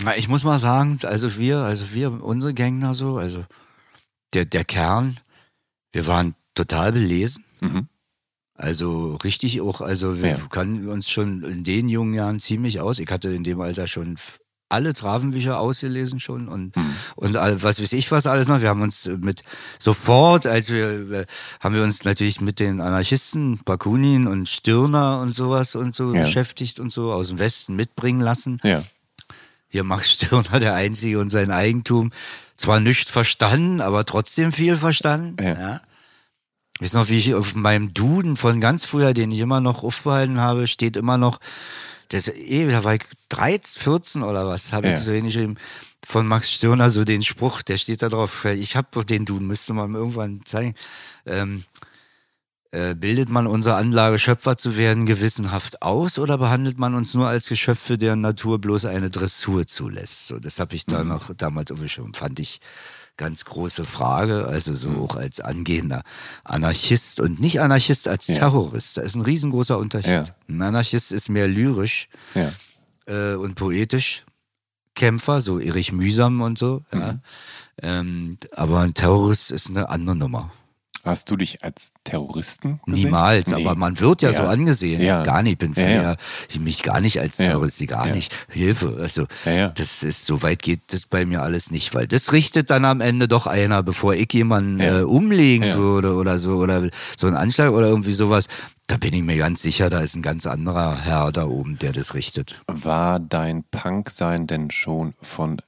Na, 0.02 0.18
ich 0.18 0.28
muss 0.28 0.44
mal 0.44 0.60
sagen, 0.60 1.00
also 1.04 1.38
wir, 1.38 1.60
also 1.60 1.94
wir, 1.94 2.24
unsere 2.24 2.54
Gängner 2.54 2.94
so, 2.94 3.18
also 3.18 3.46
der, 4.34 4.46
der 4.46 4.66
Kern, 4.66 5.18
wir 5.92 6.08
waren 6.08 6.36
total 6.56 6.92
belesen. 6.92 7.44
Mhm. 7.62 7.88
Also 8.56 9.16
richtig 9.24 9.62
auch, 9.62 9.82
also 9.82 10.22
wir 10.22 10.30
ja. 10.30 10.38
können 10.50 10.88
uns 10.88 11.10
schon 11.10 11.44
in 11.44 11.64
den 11.64 11.90
jungen 11.90 12.14
Jahren 12.14 12.40
ziemlich 12.40 12.80
aus. 12.80 13.00
Ich 13.00 13.10
hatte 13.10 13.30
in 13.30 13.44
dem 13.44 13.60
Alter 13.62 13.88
schon 13.88 14.16
alle 14.70 14.94
Travenbücher 14.94 15.60
ausgelesen 15.60 16.20
schon 16.20 16.48
und, 16.48 16.76
mhm. 16.76 16.96
und 17.16 17.34
was 17.36 17.82
weiß 17.82 17.94
ich 17.94 18.12
was 18.12 18.26
alles 18.26 18.48
noch. 18.48 18.62
Wir 18.62 18.70
haben 18.70 18.82
uns 18.82 19.06
mit 19.06 19.44
sofort, 19.78 20.48
als 20.48 20.70
wir, 20.70 21.26
haben 21.60 21.76
wir 21.76 21.84
uns 21.84 22.04
natürlich 22.06 22.42
mit 22.42 22.60
den 22.60 22.82
Anarchisten, 22.82 23.60
Bakunin 23.66 24.26
und 24.26 24.50
Stirner 24.50 25.20
und 25.20 25.36
sowas 25.36 25.76
und 25.76 25.96
so 25.96 26.14
ja. 26.14 26.24
beschäftigt 26.24 26.80
und 26.80 26.92
so 26.92 27.12
aus 27.12 27.30
dem 27.30 27.40
Westen 27.40 27.76
mitbringen 27.76 28.22
lassen. 28.22 28.60
Ja 28.64 28.84
hier 29.74 29.84
Max 29.84 30.12
Stirner 30.12 30.60
der 30.62 30.76
Einzige 30.76 31.20
und 31.20 31.32
sein 31.32 31.52
Eigentum. 31.52 32.12
Zwar 32.56 32.80
nicht 32.80 33.10
verstanden, 33.10 33.82
aber 33.82 34.06
trotzdem 34.06 34.54
viel 34.54 34.78
verstanden. 34.78 35.44
Ja. 35.44 35.60
ja. 35.60 35.82
Weiß 36.80 36.94
noch, 36.94 37.10
wie 37.10 37.18
ich 37.18 37.34
auf 37.34 37.56
meinem 37.56 37.94
Duden 37.94 38.38
von 38.38 38.62
ganz 38.62 38.86
früher, 38.86 39.14
den 39.14 39.32
ich 39.32 39.40
immer 39.40 39.62
noch 39.62 39.84
aufbehalten 39.84 40.40
habe, 40.40 40.68
steht 40.68 40.96
immer 40.96 41.18
noch, 41.18 41.40
das, 42.10 42.28
eh, 42.28 42.70
da 42.70 42.84
war 42.84 42.96
ich 42.96 43.04
13, 43.30 43.82
14 43.82 44.24
oder 44.24 44.48
was, 44.48 44.74
habe 44.74 44.90
ja. 44.90 44.94
ich 44.94 45.00
so 45.00 45.12
ähnlich 45.12 45.40
von 46.06 46.28
Max 46.28 46.52
Stirner 46.52 46.92
so 46.92 47.04
den 47.04 47.24
Spruch, 47.24 47.64
der 47.64 47.78
steht 47.78 48.04
da 48.04 48.10
drauf. 48.10 48.46
Ich 48.46 48.76
habe 48.76 48.88
doch 48.92 49.04
den 49.04 49.26
Duden, 49.26 49.48
müsste 49.48 49.74
man 49.74 49.96
irgendwann 49.96 50.42
zeigen. 50.46 50.76
Ähm, 51.26 51.64
äh, 51.76 51.93
bildet 52.96 53.30
man 53.30 53.46
unsere 53.46 53.76
Anlage, 53.76 54.18
Schöpfer 54.18 54.58
zu 54.58 54.78
werden, 54.78 55.06
gewissenhaft 55.06 55.84
aus 55.84 56.18
oder 56.18 56.40
behandelt 56.40 56.80
man 56.80 56.96
uns 56.96 57.14
nur 57.14 57.28
als 57.28 57.48
Geschöpfe, 57.48 57.98
deren 57.98 58.22
Natur 58.22 58.60
bloß 58.60 58.86
eine 58.86 59.12
Dressur 59.12 59.68
zulässt? 59.68 60.28
So, 60.28 60.40
das 60.40 60.60
habe 60.60 60.76
ich 60.76 60.86
da 60.86 61.04
mhm. 61.04 61.10
noch 61.10 61.34
damals 61.36 61.72
schon, 61.92 62.14
fand 62.14 62.40
ich 62.40 62.60
ganz 63.18 63.46
große 63.46 63.86
Frage, 63.86 64.48
also 64.48 64.74
so 64.74 64.90
mhm. 64.90 65.02
auch 65.02 65.16
als 65.16 65.40
angehender 65.40 66.02
Anarchist 66.44 67.20
und 67.20 67.40
nicht 67.40 67.62
Anarchist 67.62 68.08
als. 68.08 68.26
Terrorist. 68.26 68.98
Da 68.98 69.02
ist 69.02 69.16
ein 69.16 69.22
riesengroßer 69.22 69.78
Unterschied. 69.78 70.10
Ja. 70.10 70.24
Ein 70.48 70.62
Anarchist 70.62 71.12
ist 71.12 71.30
mehr 71.30 71.48
lyrisch 71.48 72.08
ja. 72.34 72.52
äh, 73.06 73.36
und 73.36 73.56
poetisch. 73.56 74.24
Kämpfer, 74.96 75.42
so 75.42 75.60
Erich 75.60 75.92
Mühsam 75.92 76.42
und 76.42 76.58
so. 76.58 76.84
Mhm. 76.92 77.00
Ja. 77.00 77.20
Ähm, 77.82 78.38
aber 78.56 78.82
ein 78.82 78.94
Terrorist 78.94 79.52
ist 79.52 79.70
eine 79.70 79.90
andere 79.90 80.16
Nummer. 80.16 80.52
Hast 81.06 81.30
du 81.30 81.36
dich 81.36 81.62
als 81.64 81.92
Terroristen 82.06 82.80
gesehen? 82.86 83.04
Niemals, 83.06 83.48
Nee. 83.52 83.66
aber 83.66 83.76
man 83.76 84.00
wird 84.00 84.22
ja, 84.22 84.32
Ja. 84.32 84.38
so 84.38 84.44
angesehen. 84.44 85.02
Ja. 85.02 85.24
Gar 85.24 85.44
nicht, 85.44 85.58
bin 85.58 85.74
Ja, 85.74 85.82
ja. 85.84 86.02
ja, 86.02 86.16
ich 86.48 86.62
mich 86.62 86.82
gar 86.82 87.02
nicht 87.02 87.20
als. 87.20 87.38
Terrorist, 87.38 87.86
gar 87.88 88.08
nicht. 88.08 88.34
Hilfe. 88.50 88.98
Also 89.02 89.26
das 89.76 90.04
ist, 90.04 90.26
so 90.26 90.42
weit 90.44 90.62
geht 90.62 90.80
das 90.94 91.06
bei 91.06 91.26
mir 91.26 91.42
alles 91.42 91.72
nicht, 91.72 91.94
weil 91.94 92.08
das 92.08 92.32
richtet 92.32 92.70
dann 92.70 92.86
am 92.86 93.02
Ende 93.02 93.28
doch 93.28 93.48
einer, 93.48 93.84
bevor 93.84 94.14
ich 94.16 94.32
jemanden 94.32 94.80
äh, 94.80 95.02
umlegen 95.02 95.74
würde 95.76 96.14
oder 96.16 96.40
so, 96.40 96.56
oder 96.56 96.88
so 97.18 97.28
ein 97.28 97.36
Anschlag 97.36 97.72
oder 97.72 97.88
irgendwie 97.88 98.14
sowas. 98.14 98.46
Da 98.88 98.98
bin 98.98 99.14
ich 99.14 99.24
mir 99.24 99.38
ganz 99.38 99.62
sicher, 99.62 99.90
da 99.90 100.00
ist 100.02 100.16
ein 100.16 100.22
ganz 100.22 100.46
anderer 100.46 100.98
Herr 101.04 101.32
da 101.32 101.46
oben, 101.46 101.78
der 101.78 101.94
das 101.94 102.14
richtet. 102.14 102.62
War 102.68 103.20
dein 103.20 103.64
Punksein 103.72 104.46
denn 104.48 104.72
schon 104.72 105.14
von, 105.22 105.62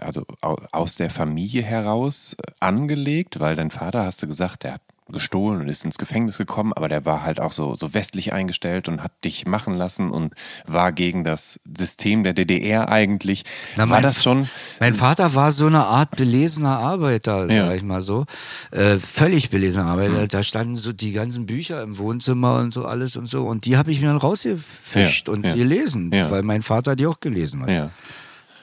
also 0.00 0.24
au- 0.40 0.56
aus 0.72 0.94
der 0.96 1.10
Familie 1.10 1.62
heraus 1.62 2.34
äh, 2.38 2.50
angelegt? 2.60 3.40
Weil 3.40 3.56
dein 3.56 3.70
Vater, 3.70 4.04
hast 4.04 4.22
du 4.22 4.26
gesagt, 4.26 4.64
der 4.64 4.74
hat 4.74 4.80
gestohlen 5.12 5.60
und 5.62 5.68
ist 5.68 5.84
ins 5.84 5.98
Gefängnis 5.98 6.38
gekommen, 6.38 6.72
aber 6.72 6.88
der 6.88 7.04
war 7.04 7.24
halt 7.24 7.40
auch 7.40 7.50
so, 7.50 7.74
so 7.74 7.94
westlich 7.94 8.32
eingestellt 8.32 8.86
und 8.86 9.02
hat 9.02 9.10
dich 9.24 9.44
machen 9.44 9.74
lassen 9.74 10.08
und 10.08 10.34
war 10.68 10.92
gegen 10.92 11.24
das 11.24 11.58
System 11.76 12.22
der 12.22 12.32
DDR 12.32 12.88
eigentlich. 12.90 13.42
Na, 13.74 13.80
war 13.82 13.86
mein- 13.96 14.02
das 14.04 14.22
schon? 14.22 14.48
Mein 14.78 14.94
Vater 14.94 15.34
war 15.34 15.50
so 15.50 15.66
eine 15.66 15.84
Art 15.84 16.12
belesener 16.12 16.78
Arbeiter, 16.78 17.50
Ja. 17.50 17.66
sag 17.66 17.76
ich 17.78 17.82
mal 17.82 18.02
so. 18.02 18.24
Äh, 18.70 18.98
völlig 18.98 19.50
belesener 19.50 19.86
Arbeiter. 19.86 20.28
Da 20.28 20.44
standen 20.44 20.76
so 20.76 20.92
die 20.92 21.10
ganzen 21.10 21.44
Bücher 21.44 21.82
im 21.82 21.98
Wohnzimmer 21.98 22.60
und 22.60 22.72
so 22.72 22.84
alles 22.84 23.16
und 23.16 23.26
so. 23.26 23.42
Und 23.48 23.64
die 23.64 23.76
habe 23.76 23.90
ich 23.90 24.00
mir 24.00 24.06
dann 24.06 24.16
rausgefischt 24.18 25.26
Ja, 25.26 25.34
und 25.34 25.44
ja. 25.44 25.54
gelesen, 25.54 26.12
Ja. 26.14 26.30
weil 26.30 26.44
mein 26.44 26.62
Vater 26.62 26.94
die 26.94 27.08
auch 27.08 27.18
gelesen 27.18 27.62
hat. 27.62 27.68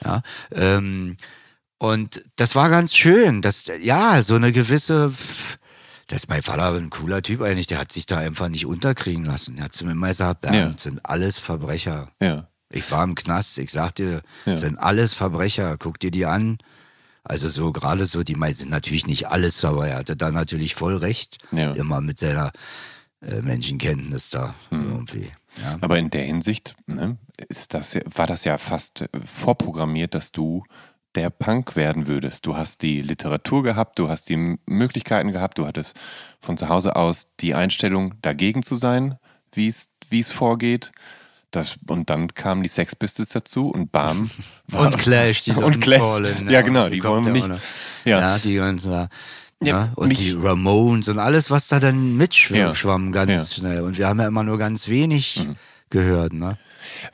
Ja. 0.04 0.22
Ähm, 0.52 1.16
und 1.78 2.22
das 2.36 2.54
war 2.54 2.70
ganz 2.70 2.94
schön. 2.94 3.40
Das, 3.42 3.70
ja, 3.82 4.20
so 4.22 4.34
eine 4.34 4.52
gewisse. 4.52 5.12
Das 6.08 6.22
ist 6.22 6.28
mein 6.30 6.42
Vater 6.42 6.72
ein 6.72 6.88
cooler 6.90 7.20
Typ 7.22 7.42
eigentlich, 7.42 7.66
der 7.66 7.78
hat 7.78 7.92
sich 7.92 8.06
da 8.06 8.16
einfach 8.18 8.48
nicht 8.48 8.64
unterkriegen 8.66 9.24
lassen. 9.26 9.58
Er 9.58 9.64
hat 9.64 9.74
zu 9.74 9.84
mir 9.84 9.92
immer 9.92 10.08
gesagt, 10.08 10.40
Bernd, 10.40 10.56
Ja. 10.56 10.74
sind 10.78 11.04
alles 11.04 11.38
Verbrecher. 11.38 12.10
Ja. 12.20 12.48
Ich 12.70 12.90
war 12.90 13.04
im 13.04 13.14
Knast, 13.14 13.58
ich 13.58 13.70
sag 13.70 13.94
dir, 13.96 14.22
Ja. 14.46 14.56
sind 14.56 14.78
alles 14.78 15.12
Verbrecher, 15.14 15.76
guck 15.78 15.98
dir 16.00 16.10
die 16.10 16.24
an. 16.26 16.56
Also 17.24 17.48
so 17.48 17.72
gerade 17.72 18.06
so, 18.06 18.22
die 18.22 18.36
meisten 18.36 18.60
sind 18.60 18.70
natürlich 18.70 19.06
nicht 19.06 19.28
alles, 19.28 19.62
aber 19.66 19.86
er 19.86 19.98
hatte 19.98 20.16
da 20.16 20.30
natürlich 20.30 20.74
voll 20.74 20.96
recht. 20.96 21.36
Ja. 21.52 21.72
Immer 21.74 22.00
mit 22.00 22.18
seiner 22.18 22.52
äh, 23.20 23.42
Menschenkenntnis 23.42 24.30
da 24.30 24.54
Hm. 24.70 24.90
irgendwie. 24.90 25.30
Ja. 25.62 25.76
Aber 25.82 25.98
in 25.98 26.08
der 26.08 26.24
Hinsicht 26.24 26.74
ne, 26.86 27.18
ist 27.48 27.74
das, 27.74 27.96
war 28.14 28.26
das 28.26 28.44
ja 28.44 28.58
fast 28.58 29.02
äh, 29.02 29.08
vorprogrammiert, 29.24 30.14
dass 30.14 30.32
du 30.32 30.64
der 31.14 31.30
Punk 31.30 31.74
werden 31.76 32.06
würdest. 32.06 32.46
Du 32.46 32.56
hast 32.56 32.82
die 32.82 33.00
Literatur 33.02 33.62
gehabt, 33.62 33.98
du 33.98 34.08
hast 34.08 34.28
die 34.28 34.58
Möglichkeiten 34.66 35.32
gehabt, 35.32 35.58
du 35.58 35.66
hattest 35.66 35.96
von 36.40 36.56
zu 36.58 36.68
Hause 36.68 36.96
aus 36.96 37.28
die 37.40 37.54
Einstellung, 37.54 38.14
dagegen 38.22 38.62
zu 38.62 38.76
sein, 38.76 39.16
wie 39.52 39.68
es 39.68 40.30
vorgeht. 40.30 40.92
Das, 41.50 41.76
und 41.86 42.10
dann 42.10 42.34
kamen 42.34 42.62
die 42.62 42.68
Sex 42.68 42.94
Pistols 42.94 43.30
dazu 43.30 43.70
und 43.70 43.90
bam. 43.90 44.30
Und 44.76 44.98
Clash, 44.98 45.44
die 45.44 45.52
und 45.52 45.80
Clash. 45.80 46.00
Calling, 46.02 46.50
Ja, 46.50 46.60
genau, 46.60 46.90
die 46.90 47.02
wollen 47.02 47.24
wir 47.24 47.32
nicht. 47.32 47.48
Ja. 48.04 48.20
Ja. 48.20 48.38
die 48.38 48.54
ganzen, 48.56 48.92
ja. 48.92 49.08
Ja, 49.60 49.92
und 49.96 50.08
mich- 50.08 50.18
die 50.18 50.32
Ramones 50.32 51.08
und 51.08 51.18
alles, 51.18 51.50
was 51.50 51.66
da 51.68 51.80
dann 51.80 52.16
mitschwamm 52.16 53.06
Ja. 53.14 53.24
ganz. 53.24 53.56
Mhm. 53.56 53.60
schnell. 53.60 53.80
Und 53.80 53.96
wir 53.98 54.06
haben 54.08 54.20
ja 54.20 54.28
immer 54.28 54.44
nur 54.44 54.58
ganz 54.58 54.88
wenig 54.88 55.48
gehört. 55.90 56.32
Ne? 56.34 56.58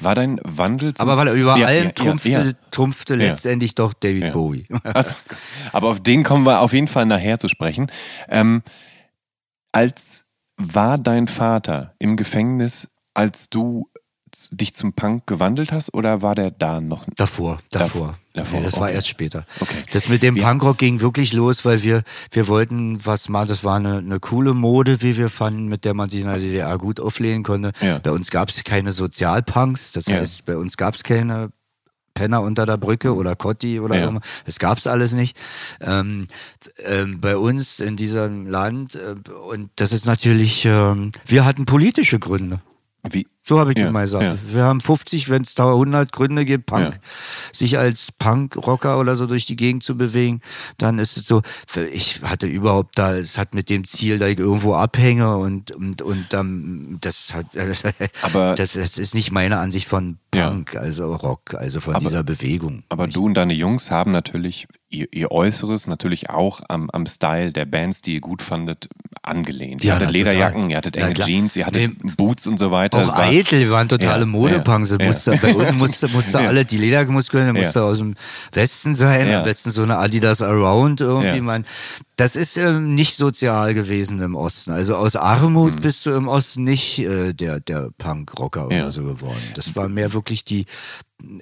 War 0.01 0.15
dein 0.15 0.41
Wandel 0.45 0.95
zum, 0.95 1.09
Aber 1.09 1.19
weil 1.21 1.29
er 1.29 1.35
über 1.35 1.57
Ja, 1.57 1.67
allem 1.67 1.85
ja, 1.87 1.93
trumpfte, 1.93 2.29
ja, 2.29 2.53
trumpfte 2.71 3.15
letztendlich 3.15 3.75
doch 3.75 3.93
David. 3.93 4.33
Bowie. 4.33 4.67
Also, 4.85 5.15
aber 5.73 5.89
auf 5.89 6.01
den 6.03 6.23
kommen 6.23 6.45
wir 6.45 6.61
auf 6.61 6.73
jeden 6.73 6.89
Fall 6.89 7.07
nachher 7.07 7.39
zu 7.39 7.49
sprechen. 7.49 7.91
Ähm, 8.29 8.63
als 9.73 10.27
war 10.57 10.99
dein 10.99 11.27
Vater 11.29 11.95
im 11.99 12.17
Gefängnis, 12.17 12.89
als 13.13 13.51
du 13.51 13.89
dich 14.53 14.75
zum 14.75 14.93
Punk 14.93 15.27
gewandelt 15.27 15.73
hast, 15.73 15.93
oder 15.95 16.23
war 16.23 16.35
der 16.35 16.51
da 16.51 16.81
noch? 16.81 17.05
Davor, 17.17 17.59
davor. 17.71 18.19
davor, 18.33 18.59
Nee, 18.59 18.65
das 18.65 18.75
war 18.75 18.83
okay. 18.85 18.95
erst 18.95 19.09
später. 19.09 19.47
Okay. 19.61 19.77
Das 19.93 20.09
mit 20.09 20.23
dem 20.23 20.37
Punkrock 20.37 20.79
ging 20.79 21.01
wirklich 21.01 21.33
los, 21.33 21.65
weil 21.65 21.83
wir, 21.83 22.03
wir 22.33 22.49
wollten 22.49 23.05
was 23.07 23.29
machen. 23.29 23.49
Das 23.49 23.63
war 23.65 23.77
eine, 23.77 23.99
eine 23.99 24.21
coole 24.21 24.55
Mode, 24.55 25.03
wie 25.03 25.17
wir 25.17 25.29
fanden, 25.31 25.67
mit 25.69 25.85
der 25.85 25.95
man 25.95 26.11
sich 26.11 26.21
in 26.21 26.27
der 26.27 26.39
DDR 26.39 26.77
gut 26.79 27.01
auflehnen 27.01 27.43
konnte. 27.43 27.73
Ja. 27.81 27.99
Bei 27.99 28.11
uns 28.11 28.31
gab 28.31 28.49
es 28.49 28.63
keine 28.65 28.93
Sozialpunks, 28.93 29.93
das 29.93 30.07
Ja. 30.07 30.17
heißt, 30.17 30.45
bei 30.47 30.57
uns 30.57 30.77
gab 30.77 30.95
es 30.95 31.03
keine 31.03 31.51
Penner 32.15 32.43
unter 32.43 32.65
der 32.65 32.77
Brücke 32.77 33.15
oder 33.15 33.35
Kotti 33.35 33.81
oder 33.81 33.97
Ja. 33.97 34.03
irgendwas. 34.03 34.29
Das 34.47 34.59
gab's 34.61 34.87
alles 34.87 35.13
nicht. 35.13 35.37
Ähm, 35.81 36.29
ähm, 36.87 37.21
bei 37.21 37.37
uns 37.37 37.81
in 37.81 37.97
diesem 37.97 38.47
Land 38.47 38.95
äh, 38.95 39.15
und 39.51 39.71
das 39.77 39.93
ist 39.93 40.07
natürlich, 40.07 40.65
ähm, 40.65 41.11
wir 41.27 41.45
hatten 41.45 41.65
politische 41.67 42.19
Gründe. 42.21 42.61
Wie? 43.11 43.27
So 43.47 43.59
habe 43.61 43.73
ich 43.73 43.79
Ja, 43.79 43.85
dir 43.87 43.91
mal 43.93 44.05
gesagt. 44.05 44.23
ja. 44.25 44.37
Wir 44.55 44.65
haben 44.65 44.81
50, 44.81 45.29
wenn 45.29 45.43
es 45.43 45.55
da 45.55 45.71
100 45.71 46.11
Gründe 46.13 46.47
gibt, 46.47 46.65
Punk, 46.65 46.95
Ja. 46.95 46.99
sich 47.53 47.77
als 47.79 48.09
Punk-Rocker 48.19 48.99
oder 48.99 49.17
so 49.17 49.27
durch 49.27 49.45
die 49.45 49.57
Gegend 49.57 49.83
zu 49.83 49.97
bewegen, 49.99 50.41
dann 50.79 50.99
ist 50.99 51.19
es 51.19 51.27
so, 51.27 51.43
ich 51.93 52.23
hatte 52.23 52.47
überhaupt 52.47 52.99
da, 52.99 53.15
es 53.17 53.37
hat 53.37 53.55
mit 53.55 53.69
dem 53.69 53.85
Ziel, 53.85 54.19
da 54.19 54.29
ich 54.29 54.39
irgendwo 54.39 54.75
abhänge 54.75 55.37
und, 55.37 55.73
und, 55.73 56.01
und 56.01 56.27
dann, 56.31 56.97
das 57.03 57.35
hat, 57.35 57.47
Aber- 58.23 58.55
das, 58.55 58.73
das 58.73 58.97
ist 58.97 59.15
nicht 59.15 59.31
meine 59.31 59.59
Ansicht 59.59 59.89
von 59.89 60.17
Ja. 60.35 60.51
Punk, 60.51 60.77
also 60.77 61.15
Rock, 61.15 61.55
also 61.55 61.81
von 61.81 61.95
Aber- 61.95 62.09
dieser 62.09 62.23
Bewegung. 62.23 62.83
Aber 62.89 63.07
du 63.07 63.25
und 63.27 63.35
deine 63.35 63.55
Jungs 63.55 63.91
haben 63.91 64.13
natürlich 64.13 64.67
ihr, 64.91 65.07
ihr 65.13 65.31
Äußeres 65.33 65.87
natürlich 65.87 66.31
auch 66.31 66.61
am, 66.69 66.89
am 66.91 67.07
Style 67.07 67.53
der 67.53 67.65
Bands, 67.65 68.01
die 68.03 68.15
ihr 68.15 68.21
gut 68.21 68.43
fandet, 68.43 68.89
angelehnt. 69.23 69.83
Ihr 69.83 69.89
Ja, 69.89 69.95
hattet 69.95 70.09
na, 70.09 70.13
Lederjacken, 70.13 70.55
total. 70.63 70.71
ihr 70.71 70.77
hattet 70.77 70.97
Ja, 70.97 71.05
enge 71.07 71.15
klar. 71.15 71.27
Jeans, 71.29 71.57
ihr 71.57 71.67
hattet 71.67 72.05
Nee. 72.05 72.11
Boots 72.17 72.47
und 72.47 72.59
so 72.59 72.71
weiter. 72.71 72.99
Auch 73.03 73.09
war- 73.09 73.19
eitel, 73.21 73.61
wir 73.61 73.71
waren 73.71 73.89
totale 73.89 74.21
Ja, 74.21 74.27
Modepunks. 74.27 74.91
ja, 74.91 74.97
Ja, 75.01 75.07
musste, 75.07 75.37
Bei 75.43 75.55
uns 75.55 75.73
musste, 75.79 76.09
musste 76.09 76.39
Ja. 76.41 76.49
alle, 76.49 76.65
die 76.65 76.79
Ledermuskeln, 76.79 77.55
Ja. 77.57 77.63
musste 77.63 77.83
aus 77.83 77.99
dem 77.99 78.15
Westen 78.53 78.95
sein, 78.95 79.29
Ja. 79.29 79.39
am 79.39 79.45
besten 79.45 79.71
so 79.71 79.83
eine 79.83 79.99
Adidas 79.99 80.43
Around 80.43 81.01
irgendwie. 81.01 81.37
Ja. 81.37 81.43
Man, 81.43 81.65
das 82.17 82.37
ist 82.37 82.57
ähm, 82.57 82.95
nicht 82.95 83.17
sozial 83.17 83.75
gewesen 83.75 84.21
im 84.21 84.37
Osten. 84.37 84.71
Also 84.71 84.95
aus 84.95 85.17
Armut 85.17 85.83
bist 85.83 86.07
du 86.07 86.11
im 86.11 86.29
Osten 86.29 86.65
nicht 86.65 87.01
äh, 87.01 87.33
der, 87.33 87.61
der 87.61 87.91
Punk-Rocker. 87.99 88.69
Ja. 88.71 88.83
oder 88.83 88.93
so 88.93 89.03
geworden. 89.03 89.43
Das 89.55 89.75
war 89.75 89.89
mehr 89.89 90.13
wirklich 90.13 90.45
die, 90.45 90.67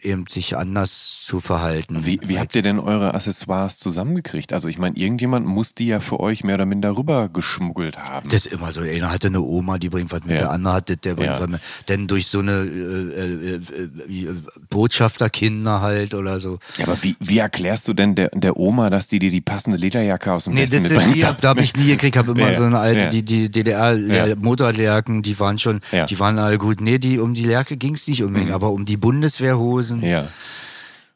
eben 0.03 0.27
sich 0.29 0.57
anders 0.57 1.23
zu 1.25 1.41
verhalten. 1.41 2.05
Wie, 2.05 2.21
wie 2.25 2.39
habt 2.39 2.55
ihr 2.55 2.63
denn 2.63 2.79
eure 2.79 3.15
Accessoires 3.15 3.79
zusammengekriegt? 3.79 4.53
Also 4.53 4.69
ich 4.69 4.79
meine, 4.79 4.97
irgendjemand 4.97 5.47
muss 5.47 5.75
die 5.75 5.87
ja 5.87 5.99
für 5.99 6.21
euch 6.21 6.45
mehr 6.45 6.57
oder 6.57 6.67
minder 6.67 6.97
rüber 6.97 7.29
geschmuggelt 7.29 7.99
haben. 7.99 8.29
Das 8.29 8.47
ist 8.47 8.53
immer 8.53 8.71
so. 8.71 8.83
Einer 8.83 9.11
hatte 9.11 9.29
eine 9.29 9.41
Oma, 9.41 9.79
die 9.79 9.89
bringt 9.89 10.13
was 10.13 10.21
mit, 10.25 10.33
Ja. 10.33 10.39
der 10.43 10.51
andere 10.53 10.75
hatte, 10.75 10.97
der 10.99 11.15
bringt 11.15 11.31
Ja. 11.33 11.41
was 11.41 11.49
mit. 11.49 11.61
Denn 11.89 12.07
durch 12.07 12.27
so 12.27 12.41
eine 12.41 12.53
äh, 12.53 13.55
äh, 13.55 13.55
äh, 13.55 14.25
äh, 14.31 14.35
Botschafterkinder 14.69 15.81
halt 15.81 16.15
oder 16.15 16.39
so. 16.39 16.59
ja, 16.77 16.87
aber 16.87 17.03
wie, 17.03 17.17
wie 17.19 17.39
erklärst 17.39 17.89
du 17.89 17.95
denn 17.95 18.15
der, 18.15 18.29
der 18.35 18.59
Oma, 18.59 18.91
dass 18.91 19.09
die 19.09 19.19
dir 19.19 19.31
die 19.31 19.41
passende 19.41 19.79
Lederjacke 19.79 20.33
aus 20.33 20.45
dem 20.45 20.53
Nee, 20.53 20.63
Westen 20.71 20.83
das 20.85 20.93
mitbringt? 20.93 21.17
nie, 21.17 21.23
da 21.41 21.49
habe 21.49 21.63
ich 21.63 21.75
nie 21.77 21.87
gekriegt, 21.87 22.17
habe 22.19 22.33
immer 22.33 22.51
Ja, 22.53 22.59
so 22.59 22.65
eine 22.65 22.79
alte, 22.79 23.09
die, 23.09 23.23
die 23.25 23.51
DDR 23.51 23.97
Ja. 23.97 24.37
Motorlerken, 24.37 25.23
die 25.23 25.39
waren 25.41 25.59
schon, 25.59 25.81
die 26.11 26.21
waren 26.21 26.39
alle 26.39 26.59
gut. 26.59 26.81
Nee, 26.83 26.99
die 26.99 27.19
um 27.19 27.33
die 27.35 27.45
Lerke 27.47 27.77
ging 27.79 27.95
es 27.95 28.07
nicht 28.07 28.23
unbedingt, 28.23 28.53
aber 28.53 28.71
um 28.71 28.85
die 28.85 28.99
Bundeswehrhosen. 28.99 29.62
Mhm. 29.99 30.03
Ja. 30.05 30.29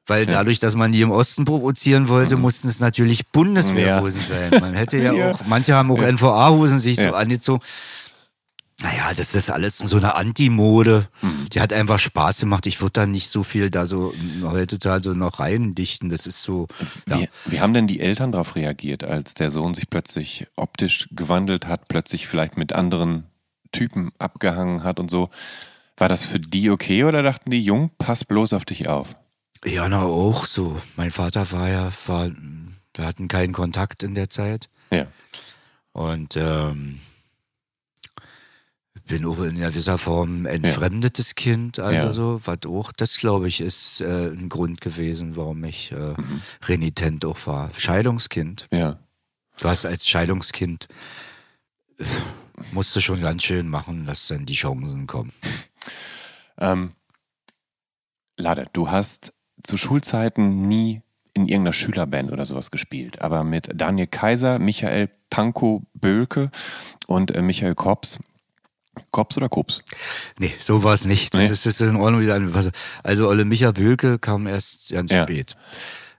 Weil 0.08 0.24
dadurch, 0.26 0.60
dass 0.60 0.76
man 0.76 0.92
die 0.92 1.00
im 1.00 1.10
Osten 1.10 1.44
provozieren 1.44 2.08
wollte, 2.08 2.36
mussten 2.36 2.68
es 2.68 2.78
natürlich 2.78 3.26
Bundeswehrhosen 3.28 4.20
sein. 4.20 4.60
Man 4.60 4.74
hätte 4.74 4.98
ja, 4.98 5.12
Mhm. 5.12 5.18
Ja. 5.18 5.32
auch, 5.32 5.40
manche 5.46 5.74
haben 5.74 5.90
auch 5.90 6.00
NVA-Hosen 6.00 6.78
sich 6.78 6.96
Ja. 6.96 7.08
so 7.10 7.14
angezogen. 7.16 7.62
Naja, 8.82 9.14
das 9.16 9.34
ist 9.34 9.50
alles 9.50 9.78
so 9.78 9.96
eine 9.96 10.16
Anti-Mode. 10.16 11.08
Mhm. 11.22 11.48
Die 11.50 11.60
hat 11.60 11.72
einfach 11.72 11.98
Spaß 11.98 12.40
gemacht. 12.40 12.66
Ich 12.66 12.80
würde 12.82 12.92
da 12.92 13.06
nicht 13.06 13.30
so 13.30 13.42
viel 13.42 13.70
da 13.70 13.86
so 13.86 14.12
heutzutage 14.42 15.02
so 15.02 15.14
noch 15.14 15.40
reindichten. 15.40 16.10
Das 16.10 16.26
ist 16.26 16.42
so. 16.42 16.68
Ja. 17.08 17.18
Wie, 17.20 17.28
wie 17.46 17.60
haben 17.60 17.72
denn 17.72 17.86
die 17.86 18.00
Eltern 18.00 18.32
darauf 18.32 18.54
reagiert, 18.54 19.02
als 19.02 19.32
der 19.34 19.50
Sohn 19.50 19.72
sich 19.74 19.88
plötzlich 19.88 20.46
optisch 20.56 21.08
gewandelt 21.10 21.66
hat, 21.66 21.88
plötzlich 21.88 22.26
vielleicht 22.28 22.58
mit 22.58 22.74
anderen 22.74 23.24
Typen 23.72 24.12
abgehangen 24.18 24.84
hat 24.84 25.00
und 25.00 25.10
so? 25.10 25.30
War 25.96 26.08
das 26.08 26.24
für 26.24 26.38
die 26.40 26.70
okay 26.70 27.04
oder 27.04 27.22
dachten 27.22 27.50
die, 27.50 27.62
Jung, 27.62 27.90
pass 27.98 28.24
bloß 28.24 28.52
auf 28.52 28.64
dich 28.64 28.88
auf? 28.88 29.16
Ja, 29.64 29.88
na 29.88 30.02
auch 30.02 30.44
so. 30.46 30.80
Mein 30.96 31.10
Vater 31.10 31.50
war 31.52 31.68
ja, 31.68 31.90
war, 32.06 32.30
wir 32.94 33.06
hatten 33.06 33.28
keinen 33.28 33.52
Kontakt 33.52 34.02
in 34.02 34.14
der 34.14 34.28
Zeit. 34.30 34.68
Ja. 34.90 35.06
Und 35.92 36.36
ähm, 36.36 37.00
bin 39.06 39.24
auch 39.24 39.38
in 39.40 39.56
gewisser 39.56 39.98
Form 39.98 40.46
entfremdetes 40.46 41.34
Kind, 41.36 41.78
also 41.78 42.06
Ja. 42.08 42.12
so, 42.12 42.40
was 42.44 42.58
auch, 42.66 42.92
das 42.92 43.16
glaube 43.18 43.46
ich, 43.48 43.60
ist 43.60 44.00
äh, 44.00 44.28
ein 44.28 44.48
Grund 44.48 44.80
gewesen, 44.80 45.36
warum 45.36 45.62
ich 45.64 45.92
äh, 45.92 46.14
Mhm. 46.20 46.42
renitent 46.64 47.24
auch 47.24 47.38
war. 47.46 47.70
Scheidungskind. 47.76 48.66
Ja. 48.72 48.98
Du 49.60 49.68
hast 49.68 49.86
als 49.86 50.06
Scheidungskind 50.08 50.88
äh, 51.98 52.04
musst 52.72 52.94
du 52.96 53.00
schon 53.00 53.20
ganz 53.22 53.44
schön 53.44 53.68
machen, 53.68 54.06
dass 54.06 54.26
dann 54.26 54.44
die 54.44 54.54
Chancen 54.54 55.06
kommen. 55.06 55.32
Ähm, 56.58 56.92
Lade, 58.36 58.66
du 58.72 58.90
hast 58.90 59.32
zu 59.62 59.76
Schulzeiten 59.76 60.68
nie 60.68 61.02
in 61.34 61.48
irgendeiner 61.48 61.72
Schülerband 61.72 62.32
oder 62.32 62.46
sowas 62.46 62.70
gespielt, 62.70 63.20
aber 63.22 63.44
mit 63.44 63.68
Daniel 63.74 64.06
Kaiser, 64.06 64.58
Michael 64.58 65.10
Pankow 65.30 65.82
Bölke 65.94 66.50
und 67.06 67.34
äh, 67.34 67.42
Michael 67.42 67.74
Kops. 67.74 68.18
Kops 69.10 69.36
oder 69.36 69.50
Kops? 69.50 69.82
Nee, 70.38 70.54
so 70.58 70.82
war 70.82 70.94
es 70.94 71.04
nicht. 71.04 71.34
Nee. 71.34 71.48
Das 71.48 71.66
ist 71.66 71.80
in 71.82 71.96
Ordnung 71.96 72.22
wieder. 72.22 72.40
Also 73.02 73.28
Olle 73.28 73.44
Micha 73.44 73.72
Bölke 73.72 74.18
kam 74.18 74.46
erst 74.46 74.90
ganz 74.90 75.10
Ja. 75.12 75.24
spät. 75.24 75.54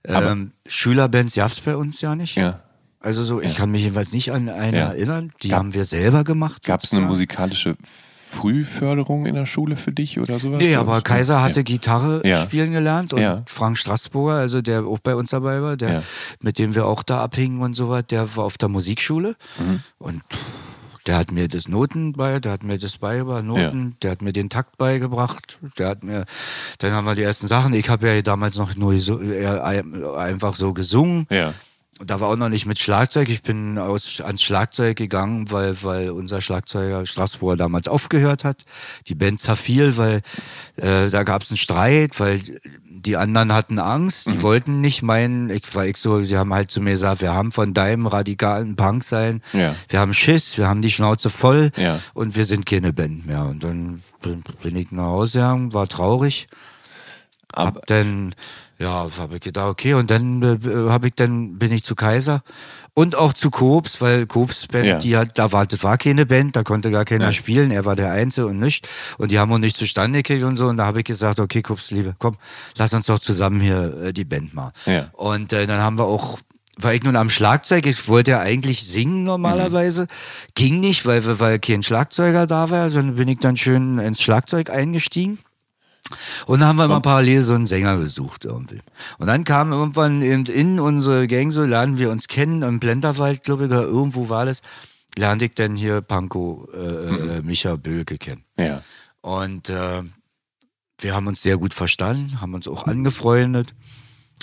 Ähm, 0.05 0.53
Schülerbands 0.67 1.33
gab's 1.35 1.59
bei 1.59 1.75
uns 1.75 2.01
ja 2.01 2.15
nicht. 2.15 2.35
Ja. 2.35 2.61
Also 2.99 3.23
so, 3.23 3.41
ich 3.41 3.55
kann 3.55 3.71
mich 3.71 3.81
jedenfalls 3.81 4.11
nicht 4.11 4.31
an 4.31 4.47
eine 4.49 4.77
Ja. 4.77 4.87
erinnern. 4.89 5.33
Die 5.41 5.49
Gab- 5.49 5.59
haben 5.59 5.73
wir 5.73 5.85
selber 5.85 6.23
gemacht. 6.23 6.63
Gab 6.65 6.83
es 6.83 6.93
eine 6.93 7.01
musikalische 7.01 7.75
Frühförderung 8.29 9.25
in 9.25 9.35
der 9.35 9.45
Schule 9.45 9.75
für 9.75 9.91
dich 9.91 10.19
oder 10.19 10.39
sowas? 10.39 10.59
Nee, 10.59 10.75
aber 10.75 11.01
Kaiser 11.01 11.41
hatte 11.41 11.59
Ja. 11.59 11.63
Gitarre 11.63 12.21
Ja. 12.25 12.41
spielen 12.41 12.71
gelernt 12.71 13.13
und 13.13 13.21
Ja. 13.21 13.43
Frank 13.47 13.77
Straßburger, 13.77 14.35
also 14.35 14.61
der 14.61 14.85
auch 14.85 14.99
bei 14.99 15.15
uns 15.15 15.31
dabei 15.31 15.61
war, 15.61 15.77
der, 15.77 16.03
mit 16.41 16.57
dem 16.59 16.75
wir 16.75 16.85
auch 16.85 17.03
da 17.03 17.21
abhingen 17.23 17.61
und 17.61 17.73
so 17.73 17.89
was, 17.89 18.05
der 18.07 18.35
war 18.35 18.45
auf 18.45 18.57
der 18.57 18.69
Musikschule 18.69 19.35
Mhm. 19.59 19.79
und 19.99 20.21
der 21.05 21.15
hat 21.17 21.31
mir 21.31 21.47
das 21.47 21.69
Noten 21.69 22.11
bei, 22.13 22.39
der 22.41 22.51
hat 22.51 22.63
mir 22.63 22.77
das 22.77 22.97
beigebracht, 22.97 23.45
Noten, 23.45 23.95
der 24.01 24.11
hat 24.11 24.21
mir 24.21 24.33
den 24.33 24.49
Takt 24.49 24.77
beigebracht, 24.77 25.57
der 25.77 25.87
hat 25.87 26.03
mir, 26.03 26.25
dann 26.79 26.91
haben 26.91 27.05
wir 27.05 27.15
die 27.15 27.21
ersten 27.23 27.47
Sachen, 27.47 27.73
ich 27.73 27.89
habe 27.89 28.07
ja 28.13 28.21
damals 28.21 28.57
noch 28.57 28.75
nur 28.75 28.97
so, 28.97 29.17
einfach 30.17 30.55
so 30.55 30.73
gesungen. 30.73 31.25
Da 32.05 32.19
war 32.19 32.29
auch 32.29 32.35
noch 32.35 32.49
nicht 32.49 32.65
mit 32.67 32.77
Schlagzeug. 32.77 33.27
Ich 33.29 33.41
bin 33.41 33.77
aus, 33.79 34.21
ans 34.21 34.43
Schlagzeug 34.43 34.97
gegangen, 34.97 35.49
weil, 35.51 35.81
weil 35.83 36.11
unser 36.11 36.41
Schlagzeuger 36.41 37.05
Straßburger 37.05 37.57
damals 37.57 37.87
aufgehört 37.87 38.43
hat. 38.43 38.65
Die 39.07 39.15
Band 39.15 39.39
zerfiel, 39.39 39.97
weil 39.97 40.21
äh, 40.75 41.09
da 41.09 41.23
gab 41.23 41.41
es 41.41 41.49
einen 41.49 41.57
Streit, 41.57 42.19
weil 42.19 42.39
die 42.85 43.17
anderen 43.17 43.51
hatten 43.53 43.79
Angst. 43.79 44.27
Mhm. 44.27 44.31
Die 44.33 44.41
wollten 44.43 44.81
nicht 44.81 45.01
meinen, 45.01 45.49
ich 45.49 45.73
war 45.73 45.85
ich 45.85 45.97
so, 45.97 46.21
sie 46.21 46.37
haben 46.37 46.53
halt 46.53 46.69
zu 46.71 46.81
mir 46.81 46.91
gesagt, 46.91 47.21
wir 47.21 47.33
haben 47.33 47.51
von 47.51 47.73
deinem 47.73 48.05
radikalen 48.05 48.75
Punk 48.75 49.03
sein, 49.03 49.41
Ja. 49.53 49.73
wir 49.89 49.99
haben 49.99 50.13
Schiss, 50.13 50.57
wir 50.57 50.67
haben 50.67 50.81
die 50.81 50.91
Schnauze 50.91 51.29
voll 51.29 51.71
Ja. 51.77 51.99
und 52.13 52.35
wir 52.35 52.45
sind 52.45 52.65
keine 52.65 52.93
Band 52.93 53.25
mehr. 53.25 53.43
Und 53.45 53.63
dann 53.63 54.03
bin, 54.21 54.43
bin 54.61 54.75
ich 54.75 54.91
nach 54.91 55.05
Hause 55.05 55.39
gegangen, 55.39 55.73
war 55.73 55.87
traurig. 55.87 56.47
Aber, 57.53 57.67
Hab 57.79 57.85
dann, 57.87 58.35
ja, 58.79 59.07
habe 59.17 59.35
ich 59.35 59.41
gedacht, 59.41 59.67
okay, 59.67 59.93
und 59.95 60.09
dann 60.11 60.41
äh, 60.43 60.89
habe 60.89 61.07
ich 61.07 61.13
dann 61.15 61.57
bin 61.57 61.71
ich 61.71 61.83
zu 61.83 61.95
Kaiser 61.95 62.41
und 62.93 63.15
auch 63.15 63.33
zu 63.33 63.49
Kobs, 63.49 64.01
weil 64.01 64.25
Kobs 64.27 64.67
Band, 64.67 64.85
Ja. 64.85 64.97
die 64.99 65.17
hat, 65.17 65.37
da 65.39 65.51
war, 65.51 65.65
das 65.65 65.83
war 65.83 65.97
keine 65.97 66.25
Band, 66.25 66.55
da 66.55 66.63
konnte 66.63 66.91
gar 66.91 67.05
keiner 67.05 67.25
Ja. 67.25 67.31
spielen, 67.31 67.71
er 67.71 67.85
war 67.85 67.95
der 67.95 68.11
Einzige 68.11 68.47
und 68.47 68.59
nicht. 68.59 68.87
Und 69.17 69.31
die 69.31 69.39
haben 69.39 69.51
auch 69.53 69.57
nicht 69.57 69.77
zustande 69.77 70.19
gekriegt 70.23 70.43
und 70.43 70.57
so. 70.57 70.67
Und 70.67 70.77
da 70.77 70.85
habe 70.85 70.99
ich 70.99 71.05
gesagt, 71.05 71.39
okay, 71.39 71.61
Kobs, 71.61 71.91
Liebe, 71.91 72.15
komm, 72.19 72.37
lass 72.77 72.93
uns 72.93 73.05
doch 73.07 73.19
zusammen 73.19 73.61
hier 73.61 73.97
äh, 74.05 74.13
die 74.13 74.25
Band 74.25 74.53
machen. 74.53 74.71
Ja. 74.85 75.05
Und 75.13 75.53
äh, 75.53 75.65
dann 75.67 75.79
haben 75.79 75.97
wir 75.97 76.05
auch 76.05 76.39
war 76.79 76.93
ich 76.93 77.01
nun 77.01 77.15
am 77.15 77.31
Schlagzeug, 77.31 77.87
ich 77.87 78.07
wollte 78.07 78.29
ja 78.29 78.39
eigentlich 78.39 78.85
singen 78.85 79.23
normalerweise, 79.23 80.05
ging 80.53 80.79
nicht, 80.79 81.07
weil, 81.07 81.25
wir- 81.25 81.39
weil 81.39 81.57
kein 81.57 81.81
Schlagzeuger 81.81 82.45
da 82.45 82.69
war, 82.69 82.91
sondern 82.91 83.15
bin 83.15 83.27
ich 83.27 83.39
dann 83.39 83.57
schön 83.57 83.97
ins 83.97 84.21
Schlagzeug 84.21 84.69
eingestiegen. 84.69 85.39
Und 86.45 86.59
dann 86.59 86.69
haben 86.69 86.77
wir 86.77 86.85
immer 86.85 87.01
parallel 87.01 87.43
so 87.43 87.53
einen 87.53 87.67
Sänger 87.67 87.97
gesucht 87.97 88.45
irgendwie. 88.45 88.79
Und 89.17 89.27
dann 89.27 89.43
kam 89.43 89.71
irgendwann 89.71 90.21
eben 90.21 90.45
in 90.45 90.79
unsere 90.79 91.27
Gang 91.27 91.51
so, 91.51 91.63
lernen 91.63 91.97
wir 91.97 92.11
uns 92.11 92.27
kennen, 92.27 92.61
im 92.61 92.79
Blenderwald, 92.79 93.43
glaube 93.43 93.65
ich, 93.65 93.69
oder 93.71 93.83
irgendwo 93.83 94.29
war 94.29 94.45
das, 94.45 94.61
lernte 95.17 95.45
ich 95.45 95.55
dann 95.55 95.75
hier 95.75 96.01
Panko 96.01 96.69
äh, 96.73 97.37
äh, 97.37 97.41
Micha 97.41 97.75
Böke 97.75 98.17
kennen. 98.17 98.43
ja. 98.57 98.81
Und 99.21 99.69
äh, 99.69 100.03
wir 100.99 101.13
haben 101.13 101.27
uns 101.27 101.41
sehr 101.41 101.57
gut 101.57 101.73
verstanden, 101.73 102.39
haben 102.39 102.53
uns 102.53 102.67
auch 102.67 102.87
angefreundet. 102.87 103.73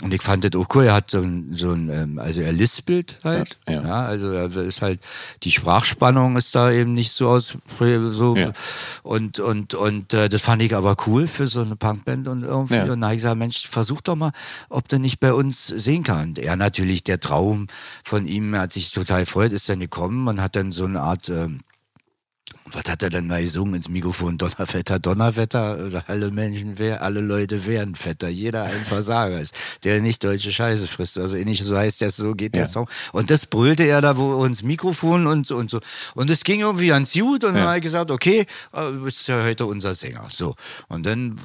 Und 0.03 0.13
ich 0.13 0.23
fand 0.23 0.43
das 0.43 0.61
auch 0.61 0.67
cool. 0.75 0.87
Er 0.87 0.95
hat 0.95 1.13
so 1.13 1.21
ein, 1.21 1.55
so 1.55 1.71
ein 1.71 1.89
ähm, 1.89 2.19
also 2.19 2.41
er 2.41 2.53
lispelt 2.53 3.19
halt. 3.23 3.59
Ja, 3.69 3.75
Ja, 3.75 3.83
ja. 3.83 4.05
also 4.05 4.33
er 4.33 4.53
ist 4.57 4.83
halt, 4.83 5.01
die 5.45 5.53
Sprachspannung 5.53 6.37
ist 6.37 6.53
da 6.55 6.73
eben 6.73 6.95
nicht 6.95 7.13
so 7.13 7.29
aus, 7.29 7.57
so. 7.79 8.37
Ja. 8.37 8.53
Und, 9.05 9.39
und, 9.39 9.75
und 9.75 10.13
äh, 10.13 10.29
das 10.29 10.43
fand 10.43 10.63
ich 10.63 10.75
aber 10.75 10.97
cool 11.07 11.29
für 11.29 11.47
so 11.47 11.63
eine 11.63 11.77
Punkband 11.77 12.27
und 12.27 12.43
irgendwie. 12.43 12.81
Und 12.81 12.89
dann 12.89 13.05
habe 13.05 13.15
ich 13.15 13.19
gesagt, 13.19 13.39
Mensch, 13.39 13.69
versuch 13.69 14.01
doch 14.01 14.17
mal, 14.17 14.33
ob 14.69 14.89
du 14.89 14.99
nicht 14.99 15.21
bei 15.21 15.33
uns 15.33 15.69
singen 15.69 16.03
kannst. 16.03 16.39
Er 16.41 16.57
natürlich, 16.57 17.05
der 17.05 17.21
Traum 17.21 17.69
von 18.03 18.27
ihm, 18.27 18.53
er 18.55 18.63
hat 18.63 18.73
sich 18.73 18.91
total 18.91 19.21
gefreut, 19.21 19.53
ist 19.53 19.69
dann 19.69 19.79
gekommen 19.79 20.27
und 20.27 20.43
hat 20.43 20.57
dann 20.57 20.73
so 20.73 20.87
eine 20.87 21.03
Art, 21.03 21.29
ähm, 21.29 21.61
was 22.75 22.85
hat 22.91 23.03
er 23.03 23.11
denn 23.11 23.29
da 23.29 23.41
gesungen 23.41 23.75
ins 23.75 23.89
Mikrofon? 23.89 24.37
Donnerwetter, 24.37 24.99
Donnerwetter, 24.99 26.03
alle 26.07 26.31
Menschen, 26.31 26.75
wer, 26.79 27.03
alle 27.03 27.21
Leute 27.21 27.67
wären 27.67 27.95
fetter. 27.95 28.29
Jeder 28.29 28.65
ein 28.65 28.85
Versager 28.87 29.41
ist, 29.41 29.55
der 29.85 30.01
nicht 30.01 30.23
deutsche 30.25 30.53
Scheiße 30.53 30.87
frisst. 30.89 31.19
Also 31.19 31.37
ähnlich 31.37 31.63
so 31.63 31.77
heißt 31.77 32.01
das, 32.03 32.17
so 32.17 32.35
geht 32.35 32.55
der 32.55 32.63
Ja. 32.63 32.69
Song. 32.69 32.89
Und 33.13 33.31
das 33.31 33.47
brüllte 33.47 33.85
er 33.85 34.01
da 34.01 34.17
wo 34.17 34.45
ins 34.45 34.63
Mikrofon 34.63 35.27
und 35.27 35.47
so 35.47 35.57
und 35.57 35.71
so. 35.71 35.81
Und 36.15 36.31
es 36.31 36.45
ging 36.45 36.61
irgendwie 36.61 36.89
ganz 36.89 37.13
gut 37.13 37.45
und 37.45 37.55
dann 37.55 37.63
Ja. 37.63 37.67
habe 37.69 37.77
ich 37.79 37.83
gesagt, 37.83 38.11
okay, 38.11 38.41
äh, 38.73 38.81
du 38.93 39.05
bist 39.05 39.27
ja 39.29 39.43
heute 39.43 39.67
unser 39.67 39.95
Sänger. 39.95 40.27
So. 40.31 40.55
Und 40.89 41.07
dann 41.07 41.37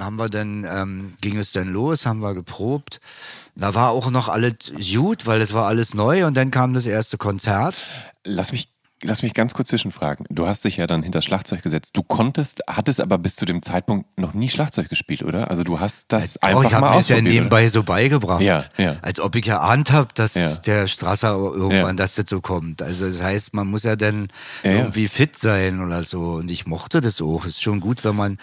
haben 0.00 0.16
wir 0.16 0.28
dann, 0.28 0.64
ähm, 0.68 1.14
ging 1.20 1.38
es 1.38 1.52
dann 1.52 1.68
los, 1.72 2.06
haben 2.06 2.20
wir 2.20 2.34
geprobt. 2.34 3.00
Da 3.56 3.74
war 3.74 3.90
auch 3.90 4.10
noch 4.10 4.28
alles 4.28 4.72
gut, 4.92 5.26
weil 5.26 5.40
es 5.40 5.52
war 5.54 5.66
alles 5.66 5.94
neu 5.94 6.26
und 6.26 6.36
dann 6.36 6.50
kam 6.50 6.74
das 6.74 6.86
erste 6.86 7.18
Konzert. 7.18 7.76
Lass 8.24 8.50
mich, 8.52 8.68
lass 9.04 9.22
mich 9.22 9.34
ganz 9.34 9.54
kurz 9.54 9.68
zwischenfragen. 9.68 10.26
Du 10.30 10.46
hast 10.46 10.64
dich 10.64 10.76
ja 10.78 10.86
dann 10.86 11.02
hinter 11.02 11.18
das 11.18 11.24
Schlagzeug 11.24 11.62
gesetzt. 11.62 11.96
Du 11.96 12.02
konntest, 12.02 12.62
hattest 12.66 13.00
aber 13.00 13.18
bis 13.18 13.36
zu 13.36 13.44
dem 13.44 13.62
Zeitpunkt 13.62 14.18
noch 14.18 14.34
nie 14.34 14.48
Schlagzeug 14.48 14.88
gespielt, 14.88 15.22
oder? 15.22 15.50
Also 15.50 15.62
du 15.62 15.78
hast 15.80 16.12
das 16.12 16.36
Oh, 16.42 16.46
einfach 16.46 16.64
ich 16.64 16.72
habe 16.72 16.80
mal 16.86 16.90
mir 16.92 16.96
das 16.98 17.08
ja 17.08 17.16
ausprobiert. 17.16 17.34
nebenbei 17.34 17.68
so 17.68 17.82
beigebracht. 17.82 18.40
Ja, 18.42 18.64
ja. 18.78 18.96
Als 19.02 19.20
ob 19.20 19.34
ich 19.36 19.42
geahnt 19.42 19.92
habe, 19.92 20.08
dass 20.14 20.34
Ja. 20.34 20.54
der 20.66 20.86
Strasser 20.86 21.34
irgendwann, 21.34 21.96
Ja. 21.98 22.04
das 22.04 22.14
so 22.16 22.40
kommt. 22.40 22.82
Also 22.82 23.06
das 23.06 23.22
heißt, 23.22 23.54
man 23.54 23.66
muss 23.66 23.82
ja 23.84 23.96
dann 23.96 24.28
Ja, 24.62 24.70
ja. 24.70 24.76
irgendwie 24.78 25.08
fit 25.08 25.36
sein 25.38 25.80
oder 25.80 26.02
so. 26.02 26.20
Und 26.34 26.50
ich 26.50 26.66
mochte 26.66 27.00
das 27.00 27.20
auch. 27.20 27.44
Ist 27.46 27.62
schon 27.62 27.80
gut, 27.80 28.04
wenn 28.04 28.16
man 28.16 28.38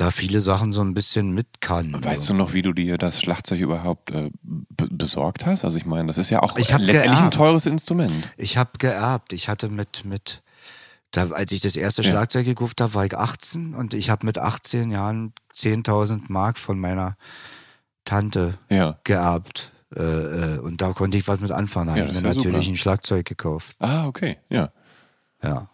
da 0.00 0.10
viele 0.10 0.40
Sachen 0.40 0.72
so 0.72 0.80
ein 0.82 0.94
bisschen 0.94 1.30
mit 1.32 1.60
kann. 1.60 2.02
Weißt 2.04 2.28
du 2.28 2.34
noch, 2.34 2.52
wie 2.52 2.62
du 2.62 2.72
dir 2.72 2.98
das 2.98 3.20
Schlagzeug 3.20 3.60
überhaupt 3.60 4.10
äh, 4.12 4.30
be- 4.42 4.88
besorgt 4.90 5.44
hast? 5.44 5.64
Also 5.64 5.76
ich 5.76 5.86
meine, 5.86 6.06
das 6.08 6.18
ist 6.18 6.30
ja 6.30 6.40
auch 6.42 6.56
letztendlich 6.56 6.96
ein 6.98 7.04
geerbt. 7.08 7.34
teures 7.34 7.66
Instrument. 7.66 8.12
Ich 8.36 8.56
habe 8.56 8.70
geerbt. 8.78 9.32
Ich 9.32 9.48
hatte 9.48 9.68
mit, 9.68 10.04
mit 10.04 10.42
da, 11.10 11.28
als 11.30 11.52
ich 11.52 11.60
das 11.62 11.74
erste 11.76 12.02
Ja. 12.02 12.10
Schlagzeug 12.10 12.46
gekauft 12.46 12.80
habe, 12.80 12.94
war 12.94 13.04
ich 13.06 13.16
18 13.16 13.74
und 13.74 13.92
ich 13.94 14.08
habe 14.10 14.24
mit 14.26 14.38
18 14.38 14.90
Jahren 14.90 15.32
10.000 15.56 16.22
Mark 16.28 16.58
von 16.58 16.78
meiner 16.78 17.16
Tante 18.04 18.54
Ja. 18.70 18.98
geerbt. 19.04 19.72
Äh, 19.96 20.02
äh, 20.02 20.58
und 20.58 20.80
da 20.82 20.92
konnte 20.92 21.16
ich 21.18 21.26
was 21.28 21.40
mit 21.40 21.50
anfangen. 21.50 21.88
Da 21.88 21.96
Ja, 21.96 22.02
habe 22.02 22.12
ich 22.12 22.20
mir 22.22 22.28
natürlich 22.28 22.56
super. 22.64 22.72
ein 22.72 22.76
Schlagzeug 22.76 23.24
gekauft. 23.26 23.74
Ah, 23.78 24.06
okay. 24.06 24.38
Ja. 24.50 24.70
Ja. 25.42 25.68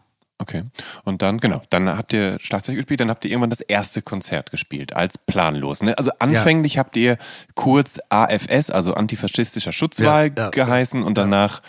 Okay. 0.44 0.62
Und 1.04 1.22
dann, 1.22 1.38
genau, 1.38 1.62
dann 1.70 1.88
habt 1.88 2.12
ihr 2.12 2.36
Schlagzeug 2.38 2.76
gespielt, 2.76 3.00
dann 3.00 3.08
habt 3.08 3.24
ihr 3.24 3.30
irgendwann 3.30 3.48
das 3.48 3.62
erste 3.62 4.02
Konzert 4.02 4.50
gespielt, 4.50 4.94
als 4.94 5.16
planlos. 5.16 5.82
Ne? 5.82 5.96
Also 5.96 6.10
anfänglich 6.18 6.76
habt 6.76 6.96
ihr 6.96 7.16
kurz 7.54 7.98
AFS, 8.10 8.68
also 8.68 8.92
antifaschistischer 8.92 9.72
Schutzwahl, 9.72 10.30
Ja, 10.36 10.44
ja, 10.44 10.50
geheißen 10.50 11.02
und 11.02 11.16
danach 11.16 11.62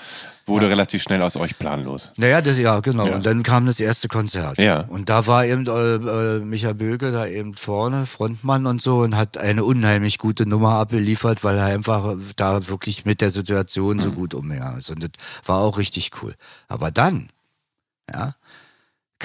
wurde 0.47 0.69
relativ 0.69 1.01
schnell 1.01 1.23
aus 1.23 1.37
euch 1.37 1.57
planlos. 1.57 2.11
Naja, 2.17 2.39
das, 2.41 2.59
ja, 2.59 2.79
genau. 2.81 3.07
Ja. 3.07 3.15
Und 3.15 3.25
dann 3.25 3.41
kam 3.41 3.65
das 3.65 3.79
erste 3.79 4.07
Konzert. 4.09 4.59
Ja. 4.59 4.81
Und 4.81 5.09
da 5.09 5.25
war 5.25 5.43
eben 5.45 5.65
äh, 5.65 5.95
äh, 5.95 6.39
Micha 6.41 6.73
Böge 6.73 7.11
da 7.11 7.25
eben 7.25 7.55
vorne, 7.55 8.05
Frontmann 8.05 8.67
und 8.67 8.79
so, 8.79 8.97
und 8.99 9.15
hat 9.15 9.39
eine 9.39 9.63
unheimlich 9.63 10.19
gute 10.19 10.45
Nummer 10.45 10.73
abgeliefert, 10.75 11.43
weil 11.43 11.57
er 11.57 11.65
einfach 11.65 12.15
da 12.35 12.67
wirklich 12.67 13.05
mit 13.05 13.21
der 13.21 13.31
Situation 13.31 13.97
Mhm. 13.97 14.01
so 14.01 14.11
gut 14.11 14.33
umgegangen 14.35 14.77
ist. 14.77 14.91
Und 14.91 15.01
das 15.03 15.09
war 15.45 15.61
auch 15.61 15.79
richtig 15.79 16.11
cool. 16.21 16.35
Aber 16.67 16.91
dann, 16.91 17.29
ja, 18.13 18.35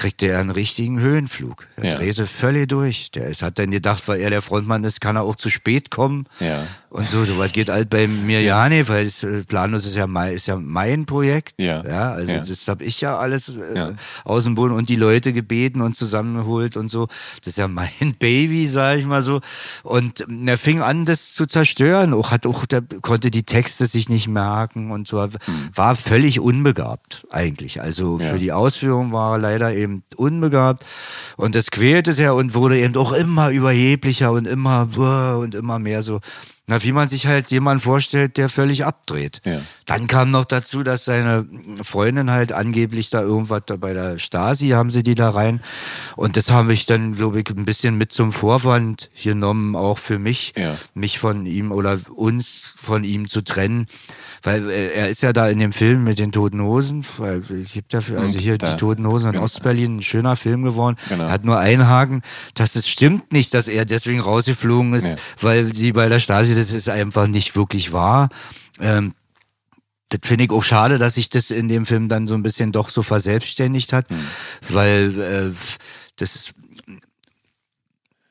kriegte 0.01 0.27
er 0.29 0.39
einen 0.39 0.49
richtigen 0.49 0.99
Höhenflug. 0.99 1.67
Er 1.77 1.91
Ja. 1.91 1.95
drehte 1.97 2.25
völlig 2.25 2.67
durch. 2.69 3.11
Der 3.11 3.27
ist, 3.27 3.43
hat 3.43 3.59
dann 3.59 3.69
gedacht, 3.69 4.07
weil 4.07 4.19
er 4.19 4.31
der 4.31 4.41
Frontmann 4.41 4.83
ist, 4.83 4.99
kann 4.99 5.15
er 5.15 5.21
auch 5.21 5.35
zu 5.35 5.49
spät 5.51 5.91
kommen. 5.91 6.25
Ja. 6.39 6.63
Und 6.89 7.07
so, 7.07 7.23
so 7.23 7.37
weit 7.37 7.53
geht 7.53 7.69
halt 7.69 7.89
bei 7.89 8.07
mir 8.07 8.41
ja 8.41 8.67
nicht, 8.67 8.89
weil 8.89 9.05
es, 9.05 9.23
äh, 9.23 9.43
Planlos 9.43 9.85
ist 9.85 9.95
ja, 9.95 10.07
mein, 10.07 10.33
ist 10.33 10.47
ja 10.47 10.57
mein 10.57 11.05
Projekt. 11.05 11.53
Ja. 11.57 11.85
ja 11.85 12.11
also 12.11 12.33
das 12.35 12.67
habe 12.67 12.83
ich 12.83 12.99
ja 12.99 13.17
alles 13.17 13.55
äh, 13.55 13.93
aus 14.25 14.43
dem 14.43 14.55
Boden 14.55 14.73
und 14.73 14.89
die 14.89 14.95
Leute 14.97 15.31
gebeten 15.33 15.81
und 15.81 15.95
zusammengeholt 15.95 16.75
und 16.75 16.89
so. 16.89 17.07
Das 17.37 17.47
ist 17.47 17.57
ja 17.57 17.67
mein 17.67 18.15
Baby, 18.19 18.65
sag 18.67 18.97
ich 18.97 19.05
mal 19.05 19.21
so. 19.21 19.39
Und 19.83 20.21
ähm, 20.21 20.47
er 20.47 20.57
fing 20.57 20.81
an, 20.81 21.05
das 21.05 21.33
zu 21.33 21.45
zerstören. 21.45 22.13
Auch 22.13 22.31
hat 22.31 22.45
auch, 22.47 22.65
der 22.65 22.81
konnte 23.01 23.29
die 23.29 23.43
Texte 23.43 23.85
sich 23.85 24.09
nicht 24.09 24.27
merken 24.27 24.91
und 24.91 25.07
so. 25.07 25.29
War 25.75 25.95
völlig 25.95 26.39
unbegabt 26.39 27.25
eigentlich. 27.29 27.81
Also 27.81 28.17
für 28.17 28.39
die 28.39 28.51
Ausführung 28.51 29.11
war 29.11 29.33
er 29.33 29.37
leider 29.37 29.73
eben 29.73 29.90
unbegabt. 30.15 30.85
Und 31.37 31.55
das 31.55 31.71
quälte 31.71 32.13
sehr 32.13 32.35
und 32.35 32.53
wurde 32.53 32.79
eben 32.79 32.95
auch 32.97 33.11
immer 33.13 33.49
überheblicher 33.49 34.31
und 34.31 34.47
immer 34.47 34.87
und 35.39 35.55
immer 35.55 35.79
mehr 35.79 36.03
so. 36.03 36.19
Na, 36.67 36.81
wie 36.83 36.93
man 36.93 37.09
sich 37.09 37.27
halt 37.27 37.51
jemanden 37.51 37.81
vorstellt, 37.81 38.37
der 38.37 38.47
völlig 38.47 38.85
abdreht. 38.85 39.41
Ja. 39.43 39.59
Dann 39.87 40.07
kam 40.07 40.31
noch 40.31 40.45
dazu, 40.45 40.83
dass 40.83 41.03
seine 41.03 41.45
Freundin 41.83 42.31
halt 42.31 42.53
angeblich 42.53 43.09
da 43.09 43.21
irgendwas 43.21 43.63
da 43.65 43.75
bei 43.75 43.93
der 43.93 44.19
Stasi 44.19 44.69
haben 44.69 44.89
sie 44.89 45.03
die 45.03 45.15
da 45.15 45.31
rein. 45.31 45.59
Und 46.15 46.37
das 46.37 46.49
habe 46.51 46.71
ich 46.73 46.85
dann, 46.85 47.13
glaube 47.15 47.41
ich, 47.41 47.49
ein 47.49 47.65
bisschen 47.65 47.97
mit 47.97 48.13
zum 48.13 48.31
Vorwand 48.31 49.09
genommen, 49.21 49.75
auch 49.75 49.97
für 49.97 50.17
mich, 50.17 50.53
Ja. 50.55 50.77
mich 50.93 51.19
von 51.19 51.45
ihm 51.45 51.73
oder 51.73 51.99
uns 52.15 52.75
von 52.77 53.03
ihm 53.03 53.27
zu 53.27 53.41
trennen. 53.41 53.87
Weil 54.43 54.69
äh, 54.71 54.87
er 54.93 55.09
ist 55.09 55.21
ja 55.21 55.33
da 55.33 55.47
in 55.49 55.59
dem 55.59 55.71
Film 55.71 56.03
mit 56.03 56.17
den 56.17 56.31
Toten 56.31 56.61
Hosen, 56.61 57.05
weil 57.17 57.43
es 57.51 57.71
gibt 57.73 57.93
ja, 57.93 58.01
für- 58.01 58.19
also 58.19 58.39
hier 58.39 58.57
da- 58.57 58.71
die 58.71 58.77
Toten 58.79 59.05
Hosen 59.05 59.27
in 59.27 59.31
genau. 59.33 59.43
Ostberlin, 59.43 59.97
ein 59.97 60.01
schöner 60.01 60.35
Film 60.35 60.63
geworden. 60.63 60.95
Genau. 61.09 61.25
Er 61.25 61.31
hat 61.31 61.45
nur 61.45 61.59
einen 61.59 61.87
Haken, 61.87 62.21
dass 62.55 62.75
es 62.75 62.87
stimmt 62.87 63.31
nicht, 63.31 63.53
dass 63.53 63.67
er 63.67 63.85
deswegen 63.85 64.19
rausgeflogen 64.19 64.93
ist, 64.93 65.05
Ja. 65.05 65.15
weil 65.41 65.75
sie 65.75 65.91
bei 65.91 66.09
der 66.09 66.19
Stasi, 66.19 66.55
das 66.55 66.71
ist 66.71 66.89
einfach 66.89 67.27
nicht 67.27 67.55
wirklich 67.55 67.93
wahr. 67.93 68.29
Ähm, 68.79 69.13
das 70.09 70.21
finde 70.23 70.45
ich 70.45 70.51
auch 70.51 70.63
schade, 70.63 70.97
dass 70.97 71.13
sich 71.13 71.29
das 71.29 71.51
in 71.51 71.67
dem 71.69 71.85
Film 71.85 72.09
dann 72.09 72.27
so 72.27 72.33
ein 72.35 72.43
bisschen 72.43 72.71
doch 72.71 72.89
so 72.89 73.01
verselbstständigt 73.03 73.93
hat, 73.93 74.07
weil 74.69 75.19
äh, 75.21 75.55
das 76.17 76.35
ist, 76.35 76.53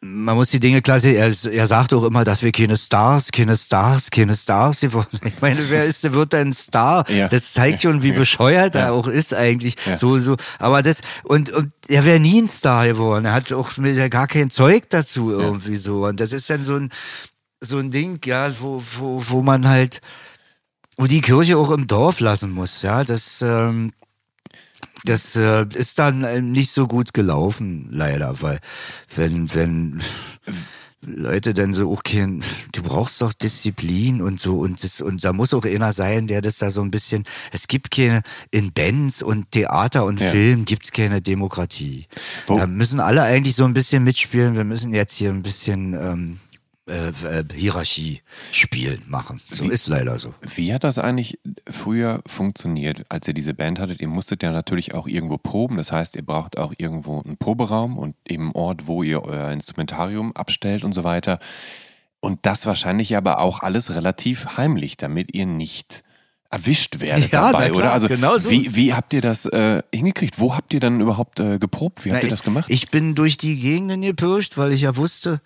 man 0.03 0.35
muss 0.35 0.49
die 0.49 0.61
Dinge 0.61 0.81
klar 0.81 0.99
sehen. 0.99 1.17
Er, 1.17 1.53
er 1.53 1.67
sagt 1.67 1.93
auch 1.93 2.05
immer, 2.05 2.25
dass 2.25 2.43
wir 2.43 2.53
keine 2.53 2.77
Stars, 2.77 3.31
keine 3.31 3.57
Stars, 3.57 4.11
keine 4.11 4.35
Stars 4.35 4.81
geworden. 4.81 5.21
Ich 5.25 5.41
meine, 5.41 5.69
wer 5.69 5.85
ist, 5.85 6.05
der 6.05 6.15
wird 6.15 6.35
ein 6.35 6.53
Star? 6.53 7.09
Ja. 7.11 7.29
Das 7.29 7.53
zeigt 7.53 7.83
schon, 7.83 8.03
wie 8.03 8.13
bescheuert 8.13 8.75
er 8.75 8.93
auch 8.93 9.07
ist 9.07 9.35
eigentlich. 9.35 9.77
So, 9.97 10.19
so. 10.19 10.37
Aber 10.59 10.83
das, 10.83 11.01
und, 11.25 11.51
und 11.51 11.73
er 11.89 12.07
wäre 12.07 12.19
nie 12.19 12.41
ein 12.41 12.49
Star 12.49 12.87
geworden. 12.87 13.27
Er 13.27 13.35
hat 13.35 13.53
auch 13.53 13.77
mit, 13.77 14.11
gar 14.11 14.27
kein 14.27 14.51
Zeug 14.51 14.89
dazu 14.89 15.31
irgendwie 15.31 15.77
so. 15.77 16.07
Und 16.07 16.19
das 16.19 16.33
ist 16.33 16.49
dann 16.49 16.65
so 16.65 16.77
ein, 16.77 16.91
so 17.61 17.77
ein 17.77 17.91
Ding, 17.91 18.21
ja, 18.25 18.51
wo, 18.61 18.83
wo, 18.99 19.23
wo 19.29 19.43
man 19.43 19.69
halt, 19.69 20.01
wo 20.97 21.07
die 21.07 21.21
Kirche 21.21 21.59
auch 21.59 21.71
im 21.71 21.87
Dorf 21.87 22.21
lassen 22.21 22.53
muss, 22.53 22.81
ja. 22.81 23.05
Das, 23.05 23.43
ähm, 23.43 23.93
das 25.05 25.37
äh, 25.37 25.67
ist 25.75 25.99
dann 25.99 26.25
äh, 26.25 26.41
nicht 26.43 26.71
so 26.71 26.87
gut 26.87 27.15
gelaufen, 27.15 27.89
leider, 27.91 28.41
weil 28.43 28.59
wenn, 29.17 29.53
wenn 29.55 30.01
Leute 31.03 31.55
dann 31.55 31.73
so, 31.73 31.91
okay, 31.91 32.41
du 32.73 32.83
brauchst 32.83 33.23
doch 33.23 33.33
Disziplin 33.33 34.21
und 34.21 34.39
so 34.39 34.59
und 34.59 34.85
das, 34.85 35.01
und 35.01 35.25
da 35.25 35.33
muss 35.33 35.55
auch 35.55 35.65
einer 35.65 35.93
sein, 35.93 36.27
der 36.27 36.43
das 36.43 36.59
da 36.59 36.71
so 36.71 36.83
ein 36.83 36.91
bisschen, 36.91 37.25
es 37.53 37.69
gibt 37.69 37.91
keine, 37.91 38.21
in 38.51 38.73
Bands 38.73 39.23
und 39.23 39.51
Theater 39.51 40.05
und 40.05 40.21
Ja. 40.21 40.31
Film 40.31 40.67
gibt's 40.67 40.93
keine 40.93 41.23
Demokratie. 41.23 42.07
Wo- 42.47 42.59
Da 42.59 42.67
müssen 42.67 43.01
alle 43.01 43.23
eigentlich 43.23 43.57
so 43.57 43.65
ein 43.65 43.73
bisschen 43.73 44.05
mitspielen, 44.05 44.55
wir 44.57 44.65
müssen 44.65 44.93
jetzt 44.93 45.15
hier 45.15 45.31
ein 45.31 45.43
bisschen 45.43 45.95
ähm, 45.95 46.39
äh, 46.91 47.11
äh, 47.11 47.45
Hierarchie 47.55 48.20
spielen 48.51 49.03
machen. 49.07 49.41
So 49.53 49.64
ist 49.64 49.86
leider 49.86 50.18
so. 50.18 50.34
Wie 50.55 50.74
hat 50.74 50.82
das 50.82 50.99
eigentlich 50.99 51.38
früher 51.70 52.20
funktioniert, 52.26 53.05
als 53.09 53.28
ihr 53.28 53.34
diese 53.34 53.55
Band 53.55 53.78
hattet? 53.78 54.01
Ihr 54.01 54.09
musstet 54.09 54.43
ja 54.43 54.51
natürlich 54.51 54.93
auch 54.95 55.07
irgendwo 55.07 55.38
proben. 55.38 55.76
Das 55.76 55.93
heißt, 55.93 56.16
ihr 56.16 56.24
braucht 56.26 56.59
auch 56.59 56.74
irgendwo 56.78 57.22
einen 57.22 57.36
Proberaum 57.36 57.97
und 57.97 58.16
eben 58.28 58.47
einen 58.47 58.53
Ort, 58.55 58.88
wo 58.88 59.05
ihr 59.05 59.22
euer 59.22 59.51
Instrumentarium 59.51 60.34
abstellt 60.34 60.82
und 60.82 60.93
so 60.93 61.05
weiter. 61.05 61.38
Und 62.18 62.41
das 62.43 62.66
wahrscheinlich 62.66 63.16
aber 63.16 63.38
auch 63.38 63.61
alles 63.61 63.95
relativ 63.95 64.57
heimlich, 64.57 64.97
damit 64.97 65.34
ihr 65.34 65.47
nicht 65.47 66.03
erwischt 66.51 66.99
werdet 66.99 67.30
Ja, 67.32 67.53
dabei, 67.53 67.68
klar, 67.68 67.78
oder? 67.78 67.93
Also 67.93 68.09
genau 68.09 68.36
so. 68.36 68.51
wie, 68.51 68.74
wie 68.74 68.93
habt 68.95 69.12
ihr 69.12 69.20
das 69.20 69.47
äh, 69.47 69.82
hingekriegt? 69.95 70.41
Wo 70.41 70.57
habt 70.57 70.74
ihr 70.74 70.80
dann 70.80 71.01
überhaupt 71.01 71.38
äh, 71.38 71.59
geprobt? 71.59 72.05
Wie 72.05 72.11
habt 72.11 72.22
Na, 72.22 72.26
ihr 72.26 72.30
das 72.30 72.43
gemacht? 72.43 72.66
Ich 72.68 72.91
bin 72.91 73.14
durch 73.14 73.36
die 73.36 73.61
Gegenden 73.61 74.03
gepirscht, 74.03 74.59
weil 74.59 74.72
ich 74.72 74.80
ja 74.80 74.97
wusste, 74.97 75.41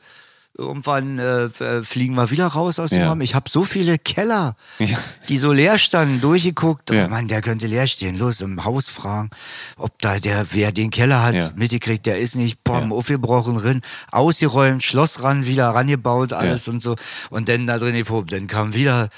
irgendwann 0.57 1.19
äh, 1.19 1.45
äh, 1.47 1.83
fliegen 1.83 2.15
wir 2.15 2.31
wieder 2.31 2.47
raus 2.47 2.79
aus 2.79 2.91
dem 2.91 3.01
Ja. 3.01 3.09
Raum. 3.09 3.21
Ich 3.21 3.35
habe 3.35 3.51
so 3.51 3.65
viele 3.65 3.99
Keller, 3.99 4.55
Ja. 4.79 4.99
die 5.29 5.39
so 5.39 5.53
leer 5.53 5.79
standen, 5.79 6.21
durchgeguckt. 6.21 6.91
Ja. 6.91 7.07
Oh 7.07 7.09
Mann, 7.09 7.27
der 7.29 7.43
könnte 7.43 7.67
leer 7.67 7.87
stehen. 7.89 8.17
Los, 8.19 8.41
im 8.41 8.65
Haus 8.65 8.89
fragen, 8.89 9.31
ob 9.77 9.99
da 10.01 10.19
der, 10.21 10.47
wer 10.53 10.71
den 10.71 10.91
Keller 10.91 11.23
hat, 11.23 11.35
Ja. 11.35 11.51
mitgekriegt, 11.57 12.07
der 12.07 12.19
ist 12.19 12.37
nicht, 12.37 12.63
bom, 12.63 12.91
Ja. 12.91 12.97
aufgebrochen, 12.97 13.57
rin, 13.57 13.83
ausgeräumt, 14.13 14.83
Schloss 14.85 15.23
ran, 15.23 15.47
wieder 15.47 15.71
rangebaut, 15.71 16.33
alles 16.33 16.69
und 16.69 16.81
so. 16.83 16.95
Und 17.31 17.49
dann 17.49 17.67
da 17.67 17.79
drin 17.79 17.95
geprobt. 17.97 18.33
Dann 18.33 18.47
kam 18.47 18.75
wieder 18.75 19.09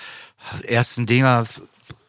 ersten 0.67 1.07
Dinger 1.07 1.45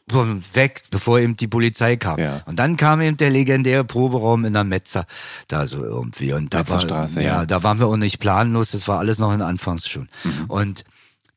weg, 0.10 0.84
bevor 0.89 1.20
eben 1.20 1.36
die 1.36 1.47
Polizei 1.47 1.97
kam. 1.97 2.20
Ja. 2.20 2.41
Und 2.45 2.58
dann 2.58 2.78
kam 2.78 3.01
eben 3.01 3.18
der 3.18 3.30
legendäre 3.30 3.84
Proberaum 3.84 4.45
in 4.45 4.53
der 4.53 4.64
Metzer, 4.64 5.05
da 5.47 5.68
so 5.68 5.84
irgendwie. 5.84 6.34
Und 6.34 6.53
da 6.53 6.68
war, 6.70 6.86
ja, 6.86 7.22
ja. 7.22 7.45
da 7.45 7.64
waren 7.64 7.80
wir 7.80 7.88
auch 7.88 7.97
nicht 7.97 8.20
planlos, 8.20 8.72
das 8.72 8.88
war 8.88 8.99
alles 8.99 9.20
noch 9.20 9.34
in 9.34 9.41
Anfangsschuhen. 9.41 10.10
Mhm. 10.24 10.45
Und 10.47 10.84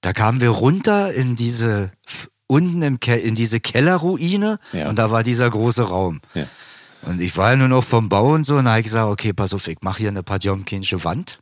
da 0.01 0.13
kamen 0.13 0.41
wir 0.41 0.51
runter 0.51 1.13
in 1.13 1.37
diese, 1.37 1.91
unten 2.47 2.83
im 2.83 3.01
Ke 3.01 3.17
in 3.17 3.35
diese 3.35 3.61
Kellerruine 3.61 4.59
Ja. 4.73 4.89
und 4.89 4.99
da 4.99 5.11
war 5.11 5.23
dieser 5.23 5.51
große 5.51 5.83
Raum. 5.83 6.21
Ja. 6.35 6.45
Und 7.03 7.21
ich 7.21 7.37
war 7.37 7.51
ja 7.51 7.57
nur 7.57 7.69
noch 7.69 7.85
vom 7.85 8.09
Bau 8.09 8.33
und 8.35 8.45
so, 8.45 8.57
und 8.57 8.67
da 8.67 8.73
habe 8.73 8.81
ich 8.81 8.87
gesagt, 8.87 9.09
okay, 9.09 9.33
pass 9.33 9.55
auf, 9.55 9.67
ich 9.69 9.79
mache 9.83 9.99
hier 9.99 10.09
eine 10.09 10.23
Padjomkinsche 10.23 11.03
Wand. 11.05 11.41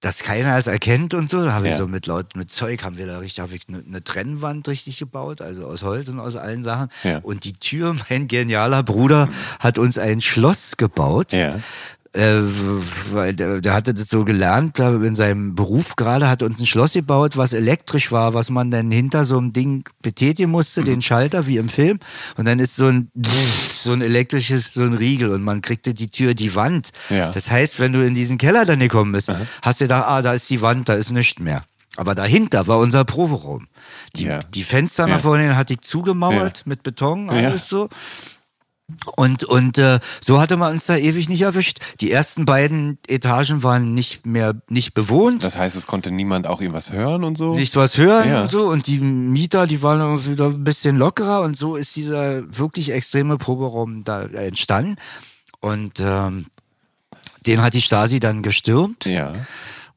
Dass 0.00 0.20
keiner 0.22 0.56
es 0.58 0.66
erkennt 0.66 1.14
und 1.14 1.30
so. 1.30 1.42
Da 1.44 1.52
habe 1.52 1.66
ich 1.66 1.72
Ja. 1.72 1.78
so 1.78 1.88
mit 1.88 2.06
laut, 2.06 2.36
mit 2.36 2.50
Zeug 2.50 2.82
haben 2.84 2.98
wir 2.98 3.06
da 3.06 3.18
richtig, 3.18 3.40
habe 3.42 3.54
ich 3.56 3.62
eine, 3.68 3.82
eine 3.86 4.04
Trennwand 4.04 4.68
richtig 4.68 4.98
gebaut, 4.98 5.40
also 5.40 5.66
aus 5.66 5.82
Holz 5.82 6.08
und 6.10 6.20
aus 6.20 6.36
allen 6.36 6.62
Sachen. 6.62 6.88
Ja. 7.02 7.18
Und 7.18 7.44
die 7.44 7.54
Tür, 7.54 7.94
mein 8.10 8.28
genialer 8.28 8.82
Bruder, 8.82 9.28
hat 9.58 9.78
uns 9.78 9.96
ein 9.98 10.20
Schloss 10.20 10.76
gebaut. 10.76 11.32
Ja. 11.32 11.58
Äh, 12.16 12.40
weil 13.12 13.34
der, 13.34 13.60
der 13.60 13.74
hatte 13.74 13.92
das 13.92 14.08
so 14.08 14.24
gelernt, 14.24 14.78
da 14.78 14.94
in 14.94 15.14
seinem 15.14 15.54
Beruf 15.54 15.96
gerade, 15.96 16.28
hat 16.28 16.42
uns 16.42 16.58
ein 16.58 16.66
Schloss 16.66 16.94
gebaut, 16.94 17.36
was 17.36 17.52
elektrisch 17.52 18.10
war, 18.10 18.32
was 18.32 18.48
man 18.48 18.70
dann 18.70 18.90
hinter 18.90 19.26
so 19.26 19.36
einem 19.36 19.52
Ding 19.52 19.84
betätigen 20.00 20.50
musste, 20.50 20.80
Mhm. 20.80 20.84
den 20.86 21.02
Schalter 21.02 21.46
wie 21.46 21.58
im 21.58 21.68
Film. 21.68 21.98
Und 22.38 22.46
dann 22.46 22.58
ist 22.58 22.74
so 22.76 22.86
ein, 22.86 23.10
so 23.76 23.92
ein 23.92 24.00
elektrisches, 24.00 24.72
so 24.72 24.82
ein 24.84 24.94
Riegel 24.94 25.30
und 25.34 25.42
man 25.42 25.60
kriegte 25.60 25.92
die 25.92 26.08
Tür, 26.08 26.32
die 26.34 26.54
Wand. 26.54 26.88
Ja. 27.10 27.30
Das 27.32 27.50
heißt, 27.50 27.80
wenn 27.80 27.92
du 27.92 28.04
in 28.04 28.14
diesen 28.14 28.38
Keller 28.38 28.64
dann 28.64 28.80
gekommen 28.80 29.12
bist, 29.12 29.30
hast 29.62 29.80
du 29.80 29.84
gedacht, 29.84 30.04
ah, 30.08 30.22
da 30.22 30.32
ist 30.32 30.48
die 30.48 30.62
Wand, 30.62 30.88
da 30.88 30.94
ist 30.94 31.10
nichts 31.10 31.38
mehr. 31.40 31.62
Aber 31.98 32.14
dahinter 32.14 32.66
war 32.66 32.78
unser 32.78 33.04
Proberaum. 33.04 33.66
Die, 34.16 34.24
Ja. 34.24 34.38
die 34.40 34.62
Fenster 34.62 35.06
Ja. 35.06 35.14
nach 35.14 35.20
vorne 35.20 35.42
hin 35.44 35.56
hatte 35.56 35.74
ich 35.74 35.80
zugemauert 35.82 36.58
Ja. 36.58 36.62
mit 36.66 36.82
Beton, 36.82 37.26
Ja. 37.26 37.48
alles 37.48 37.68
so. 37.68 37.88
Und, 39.16 39.42
und 39.42 39.78
äh, 39.78 39.98
so 40.20 40.40
hatte 40.40 40.56
man 40.56 40.72
uns 40.74 40.86
da 40.86 40.96
ewig 40.96 41.28
nicht 41.28 41.42
erwischt. 41.42 41.78
Die 42.00 42.12
ersten 42.12 42.44
beiden 42.44 42.98
Etagen 43.08 43.64
waren 43.64 43.94
nicht 43.94 44.24
mehr 44.26 44.54
nicht 44.68 44.94
bewohnt, 44.94 45.42
Das 45.42 45.56
heißt, 45.58 45.74
es 45.74 45.86
konnte 45.88 46.12
niemand 46.12 46.46
auch 46.46 46.60
irgendwas 46.60 46.92
hören 46.92 47.24
und 47.24 47.36
so? 47.36 47.54
nicht 47.56 47.74
was 47.74 47.98
hören 47.98 48.28
Ja. 48.28 48.42
und 48.42 48.50
so. 48.50 48.66
Und 48.68 48.86
die 48.86 49.00
Mieter, 49.00 49.66
die 49.66 49.82
waren 49.82 50.00
auch 50.00 50.26
wieder 50.26 50.46
ein 50.46 50.62
bisschen 50.62 50.96
lockerer 50.96 51.40
und 51.42 51.56
so 51.56 51.74
ist 51.74 51.96
dieser 51.96 52.42
wirklich 52.56 52.92
extreme 52.92 53.38
Proberaum 53.38 54.04
da 54.04 54.22
entstanden. 54.22 54.96
Und 55.60 55.98
ähm, 55.98 56.46
den 57.44 57.62
hat 57.62 57.74
die 57.74 57.82
Stasi 57.82 58.20
dann 58.20 58.42
gestürmt. 58.42 59.04
Ja. 59.06 59.32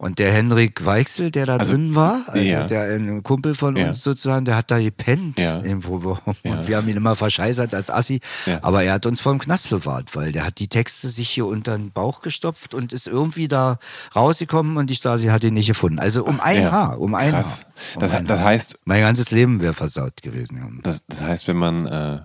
Und 0.02 0.18
der 0.18 0.32
Henrik 0.32 0.86
Weichsel, 0.86 1.30
der 1.30 1.45
da 1.45 1.58
Also, 1.58 1.74
drin 1.74 1.93
war, 1.93 2.22
also 2.28 2.41
ja. 2.41 2.64
der 2.64 2.95
ein 2.95 3.22
Kumpel 3.22 3.54
von 3.54 3.76
Ja. 3.76 3.89
uns 3.89 4.02
sozusagen, 4.02 4.45
der 4.45 4.56
hat 4.56 4.72
da 4.72 4.80
gepennt 4.80 5.38
Ja. 5.38 5.58
im 5.60 5.82
Proberaum. 5.82 6.36
Und 6.45 6.68
wir 6.70 6.78
haben 6.78 6.88
ihn 6.88 6.95
immer 6.95 7.18
verscheißert 7.18 7.74
als 7.74 7.89
Assi. 7.89 8.22
Aber 8.62 8.82
er 8.82 8.93
hat 8.93 9.06
uns 9.06 9.20
vom 9.20 9.39
Knast 9.39 9.70
bewahrt, 9.70 10.16
weil 10.16 10.32
der 10.32 10.45
hat 10.45 10.60
die 10.60 10.70
Texte 10.70 11.10
sich 11.10 11.30
hier 11.30 11.45
unter 11.47 11.78
den 11.78 11.91
Bauch 11.91 12.22
gestopft 12.22 12.74
und 12.74 12.93
ist 12.93 13.08
irgendwie 13.08 13.50
da 13.50 13.78
rausgekommen 14.16 14.78
und 14.78 14.89
die 14.89 14.95
Stasi 14.95 15.28
hat 15.28 15.43
ihn 15.43 15.54
nicht 15.54 15.68
gefunden. 15.68 16.00
Also 16.00 16.24
um 16.24 16.39
ein 16.39 16.62
Ja. 16.62 16.72
Haar, 16.72 17.00
um 17.02 17.14
ein 17.14 17.32
Krass. 17.32 17.66
Haar. 17.66 17.95
Um 17.95 18.02
Das- 18.02 18.12
ein 18.14 18.26
das 18.26 18.39
Haar. 18.39 18.47
heißt- 18.54 18.76
Mein 18.86 19.02
ganzes 19.02 19.32
Leben 19.32 19.62
wäre 19.62 19.74
versaut 19.74 20.22
gewesen. 20.22 20.80
Das, 20.82 21.04
das 21.10 21.20
heißt, 21.20 21.47
wenn 21.50 21.58
man, 21.58 21.86
äh, 21.88 22.22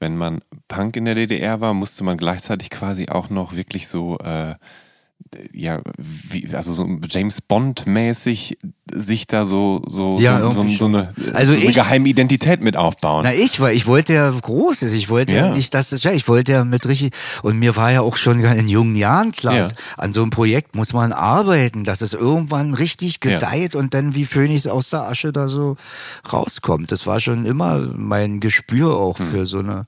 wenn 0.00 0.16
man 0.16 0.40
Punk 0.66 0.96
in 0.96 1.04
der 1.04 1.14
DDR 1.14 1.60
war, 1.60 1.72
musste 1.72 2.02
man 2.02 2.16
gleichzeitig 2.18 2.68
quasi 2.70 3.08
auch 3.10 3.30
noch 3.30 3.54
wirklich 3.54 3.86
so, 3.86 4.18
äh, 4.18 4.56
ja, 5.52 5.80
wie, 5.98 6.48
also 6.54 6.72
so 6.72 6.86
James 7.08 7.40
Bond-mäßig 7.40 8.58
sich 8.94 9.26
da 9.26 9.46
so, 9.46 9.82
so, 9.88 10.18
Ja, 10.20 10.40
so, 10.40 10.52
so, 10.52 10.68
so, 10.68 10.84
eine, 10.86 11.12
Also 11.32 11.52
so 11.54 11.58
eine 11.60 11.68
ich- 11.70 11.74
geheime 11.74 12.08
Identität 12.08 12.62
mit 12.62 12.76
aufbauen. 12.76 13.22
Na 13.24 13.32
ich, 13.34 13.58
weil 13.60 13.74
ich 13.74 13.86
wollte 13.86 14.12
ja 14.12 14.30
Großes, 14.30 14.92
ich 14.92 15.08
wollte 15.08 15.34
ja, 15.34 15.46
Ja. 15.48 15.54
nicht, 15.54 15.72
dass 15.74 15.88
das, 15.90 16.02
ja, 16.02 16.12
ich 16.12 16.28
wollte 16.28 16.52
ja 16.52 16.64
mit 16.64 16.86
richtig, 16.86 17.12
und 17.42 17.58
mir 17.58 17.76
war 17.76 17.90
ja 17.92 18.02
auch 18.02 18.16
schon 18.16 18.40
in 18.44 18.68
jungen 18.68 18.94
Jahren 18.96 19.32
klar, 19.32 19.54
Ja. 19.56 19.68
an 19.96 20.12
so 20.12 20.22
einem 20.22 20.30
Projekt 20.30 20.76
muss 20.76 20.92
man 20.92 21.12
arbeiten, 21.12 21.84
dass 21.84 22.02
es 22.02 22.12
irgendwann 22.12 22.74
richtig 22.74 23.20
gedeiht 23.20 23.74
und 23.74 23.94
dann 23.94 24.14
wie 24.14 24.24
Phönix 24.26 24.66
aus 24.66 24.90
der 24.90 25.02
Asche 25.08 25.32
da 25.32 25.48
so 25.48 25.76
rauskommt. 26.32 26.92
Das 26.92 27.06
war 27.06 27.20
schon 27.20 27.46
immer 27.46 27.78
mein 27.96 28.40
Gespür 28.40 28.96
auch 28.96 29.18
Hm. 29.18 29.30
für 29.30 29.46
so 29.46 29.58
eine, 29.60 29.86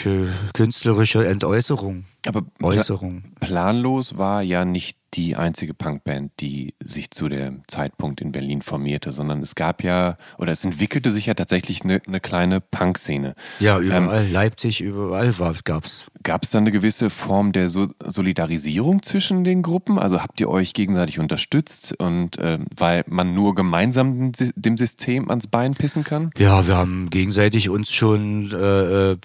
für 0.00 0.28
künstlerische 0.54 1.26
Entäußerung. 1.26 2.04
Aber 2.26 2.42
Äußerung. 2.62 3.22
planlos 3.40 4.16
war 4.18 4.42
ja 4.42 4.64
nicht 4.64 4.99
die 5.14 5.36
einzige 5.36 5.74
Punkband, 5.74 6.32
die 6.40 6.74
sich 6.80 7.10
zu 7.10 7.28
dem 7.28 7.62
Zeitpunkt 7.66 8.20
in 8.20 8.32
Berlin 8.32 8.62
formierte, 8.62 9.10
sondern 9.10 9.42
es 9.42 9.54
gab 9.54 9.82
ja, 9.82 10.16
oder 10.38 10.52
es 10.52 10.64
entwickelte 10.64 11.10
sich 11.10 11.26
ja 11.26 11.34
tatsächlich 11.34 11.82
eine, 11.82 12.00
eine 12.06 12.20
kleine 12.20 12.60
Punkszene. 12.60 13.34
Ja, 13.58 13.78
überall, 13.80 14.24
ähm, 14.24 14.32
Leipzig, 14.32 14.80
überall 14.80 15.34
gab 15.64 15.84
es. 15.84 16.06
Gab 16.22 16.44
es 16.44 16.50
da 16.50 16.58
eine 16.58 16.70
gewisse 16.70 17.10
Form 17.10 17.52
der 17.52 17.70
so 17.70 17.88
Solidarisierung 18.04 19.02
zwischen 19.02 19.42
den 19.42 19.62
Gruppen? 19.62 19.98
Also 19.98 20.22
habt 20.22 20.38
ihr 20.40 20.48
euch 20.48 20.74
gegenseitig 20.74 21.18
unterstützt 21.18 21.94
und 21.98 22.38
äh, 22.38 22.58
weil 22.76 23.04
man 23.08 23.34
nur 23.34 23.54
gemeinsam 23.54 24.32
dem 24.32 24.76
System 24.76 25.30
ans 25.30 25.46
Bein 25.46 25.74
pissen 25.74 26.04
kann? 26.04 26.30
Ja, 26.36 26.66
wir 26.66 26.76
haben 26.76 27.10
gegenseitig 27.10 27.68
uns 27.68 27.92
schon, 27.92 28.50
äh, 28.52 29.12
äh, 29.12 29.16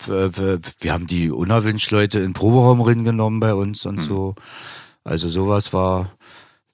wir 0.79 0.93
haben 0.93 1.05
die 1.05 1.29
Unerwünscht-Leute 1.29 2.19
in 2.19 2.33
Proberaum 2.33 2.83
genommen 3.03 3.39
bei 3.39 3.53
uns 3.53 3.86
und 3.86 3.97
hm. 3.97 4.03
so. 4.03 4.36
Also 5.05 5.29
sowas 5.29 5.71
war, 5.71 6.11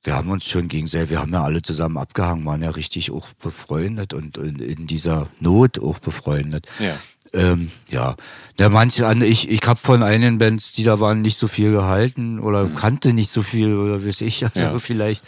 wir 0.03 0.15
haben 0.15 0.31
uns 0.31 0.45
schon 0.45 0.67
gegenseitig, 0.67 1.11
wir 1.11 1.19
haben 1.19 1.33
ja 1.33 1.43
alle 1.43 1.61
zusammen 1.61 1.97
abgehangen, 1.97 2.45
waren 2.45 2.63
ja 2.63 2.71
richtig 2.71 3.11
auch 3.11 3.27
befreundet 3.33 4.13
und, 4.13 4.37
in 4.37 4.87
dieser 4.87 5.27
Not 5.39 5.79
auch 5.79 5.99
befreundet. 5.99 6.65
Ja. 6.79 6.97
Ähm, 7.33 7.71
ja, 7.89 8.15
der 8.57 8.69
manche 8.69 9.07
an, 9.07 9.21
ich, 9.21 9.49
ich 9.49 9.61
habe 9.65 9.79
von 9.79 10.03
einigen 10.03 10.37
Bands, 10.37 10.73
die 10.73 10.83
da 10.83 10.99
waren, 10.99 11.21
nicht 11.21 11.37
so 11.37 11.47
viel 11.47 11.71
gehalten 11.71 12.39
oder 12.39 12.65
mhm. 12.65 12.75
kannte 12.75 13.13
nicht 13.13 13.31
so 13.31 13.41
viel 13.41 13.73
oder 13.75 14.05
weiß 14.05 14.21
ich, 14.21 14.43
also 14.43 14.59
ja. 14.59 14.79
vielleicht. 14.79 15.23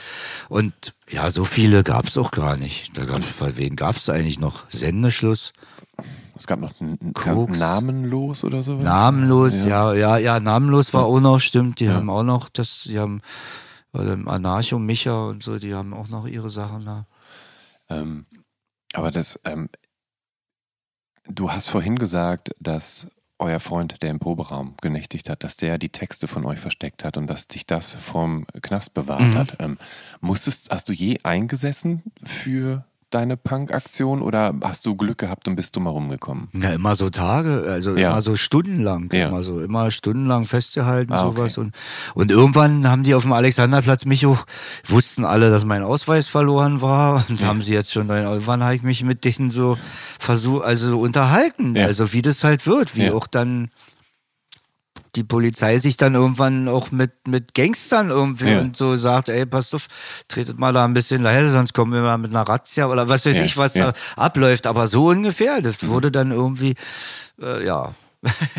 Und 0.50 0.74
ja, 1.10 1.30
so 1.32 1.46
viele 1.46 1.84
gab 1.84 2.08
es 2.08 2.18
auch 2.18 2.32
gar 2.32 2.58
nicht. 2.58 2.98
Da 2.98 3.06
gab's, 3.06 3.26
wen 3.40 3.76
gab 3.76 3.98
es 3.98 4.10
eigentlich 4.10 4.40
noch? 4.40 4.66
Sendeschluss. 4.70 5.54
Es 6.44 6.48
gab 6.48 6.60
noch 6.60 6.74
Koks. 7.14 7.58
Namenlos 7.58 8.44
oder 8.44 8.64
so. 8.64 8.74
Namenlos, 8.76 9.64
ja. 9.64 9.94
ja, 9.94 9.96
ja, 9.96 10.18
ja, 10.18 10.40
Namenlos 10.42 10.94
war 10.94 11.06
auch 11.06 11.22
noch, 11.22 11.40
stimmt. 11.40 11.80
Die 11.80 11.86
ja. 11.86 11.94
haben 11.94 12.10
auch 12.10 12.24
noch 12.24 12.50
das, 12.50 12.84
die 12.84 13.00
haben 13.00 13.22
Anarcho, 13.94 14.78
Micha 14.78 15.30
und 15.30 15.42
so, 15.42 15.58
die 15.58 15.74
haben 15.74 15.94
auch 15.94 16.10
noch 16.10 16.28
ihre 16.28 16.50
Sachen 16.50 16.84
da. 16.84 17.06
Ähm, 17.90 18.26
aber 18.92 19.10
das, 19.10 19.40
ähm, 19.46 19.70
du 21.30 21.50
hast 21.50 21.70
vorhin 21.70 21.98
gesagt, 21.98 22.54
dass 22.60 23.08
euer 23.40 23.62
Freund, 23.62 24.02
der 24.02 24.10
im 24.10 24.20
Proberaum 24.20 24.76
genächtigt 24.82 25.30
hat, 25.30 25.46
dass 25.46 25.56
der 25.56 25.78
die 25.78 25.92
Texte 25.92 26.28
von 26.28 26.44
euch 26.44 26.60
versteckt 26.60 27.06
hat 27.06 27.16
und 27.16 27.28
dass 27.28 27.48
dich 27.48 27.66
das 27.66 27.94
vom 27.94 28.46
Knast 28.62 28.94
bewahrt 28.94 29.22
mhm. 29.22 29.36
hat. 29.36 29.62
Ähm, 29.62 29.78
musstest, 30.20 30.72
hast 30.72 30.90
du 30.90 30.92
je 30.94 31.20
eingesessen 31.24 32.04
für 32.22 32.84
deine 33.14 33.38
Punk-Aktion 33.38 34.22
oder 34.22 34.54
hast 34.64 34.86
du 34.86 34.96
Glück 34.96 35.20
gehabt 35.20 35.48
und 35.48 35.56
bist 35.56 35.76
du 35.76 35.80
mal 35.80 35.92
rumgekommen? 35.92 36.50
Ja, 36.54 36.74
immer 36.74 36.96
so 36.96 37.10
Tage, 37.10 37.66
also 37.68 37.96
ja. 37.96 38.12
immer 38.12 38.22
so 38.22 38.36
stundenlang, 38.36 39.10
ja. 39.14 39.28
immer 39.28 39.44
so, 39.44 39.60
immer 39.60 39.92
stundenlang 39.92 40.46
festgehalten, 40.46 41.14
ah, 41.14 41.24
sowas. 41.24 41.58
Okay. 41.58 41.68
Und, 41.68 41.76
und 42.16 42.32
irgendwann 42.32 42.90
haben 42.90 43.04
die 43.04 43.16
auf 43.16 43.24
dem 43.24 43.34
Alexanderplatz 43.34 44.06
mich 44.06 44.26
auch, 44.26 44.46
wussten 44.88 45.26
alle, 45.26 45.52
dass 45.52 45.66
mein 45.66 45.84
Ausweis 45.84 46.28
verloren 46.28 46.82
war 46.82 47.26
und 47.30 47.42
ja. 47.42 47.48
haben 47.48 47.62
sie 47.62 47.74
jetzt 47.74 47.92
schon, 47.92 48.10
irgendwann 48.10 48.64
habe 48.64 48.76
ich 48.76 48.84
mich 48.84 49.04
mit 49.04 49.24
denen 49.26 49.52
so 49.52 49.78
versucht, 50.20 50.66
also 50.66 51.00
unterhalten, 51.00 51.78
also 51.78 52.14
wie 52.14 52.22
das 52.22 52.44
halt 52.44 52.66
wird, 52.66 52.96
wie 52.96 53.12
auch 53.12 53.28
dann 53.28 53.70
die 55.16 55.24
Polizei 55.24 55.78
sich 55.78 55.98
dann 55.98 56.16
irgendwann 56.16 56.68
auch 56.68 56.92
mit, 56.92 57.28
mit 57.28 57.54
Gangstern 57.54 58.10
irgendwie 58.10 58.52
ja. 58.52 58.60
und 58.60 58.76
so 58.76 58.96
sagt, 58.96 59.30
ey, 59.30 59.46
passt 59.46 59.76
auf, 59.76 59.88
tretet 60.28 60.60
mal 60.60 60.74
da 60.74 60.86
ein 60.86 60.94
bisschen 60.94 61.22
leise, 61.22 61.52
sonst 61.52 61.74
kommen 61.74 61.94
wir 61.94 62.02
mal 62.02 62.18
mit 62.18 62.32
einer 62.32 62.48
Razzia 62.48 62.88
oder 62.88 63.10
was 63.10 63.26
weiß 63.26 63.36
ja, 63.36 63.44
ich, 63.44 63.58
was 63.58 63.76
ja. 63.76 63.92
da 63.92 63.98
abläuft. 64.22 64.66
Aber 64.66 64.88
so 64.88 65.10
ungefähr, 65.10 65.62
das 65.62 65.88
wurde 65.88 66.12
dann 66.12 66.32
irgendwie, 66.32 66.74
äh, 67.42 67.66
ja. 67.66 67.94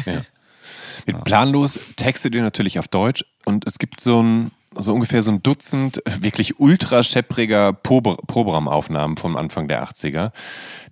ja. 0.06 0.22
Mit 1.06 1.22
planlos 1.24 1.78
textet 1.96 2.34
ihr 2.34 2.42
natürlich 2.42 2.78
auf 2.78 2.88
Deutsch 2.88 3.24
und 3.44 3.66
es 3.66 3.78
gibt 3.78 4.00
so 4.00 4.22
ein 4.22 4.52
so 4.76 4.94
ungefähr 4.94 5.22
so 5.22 5.30
ein 5.30 5.42
Dutzend 5.42 6.02
wirklich 6.20 6.58
ultra 6.58 7.02
scheppriger 7.02 7.72
Proberaum-Aufnahmen 7.72 9.16
vom 9.16 9.36
Anfang 9.36 9.68
der 9.68 9.84
80er. 9.84 10.32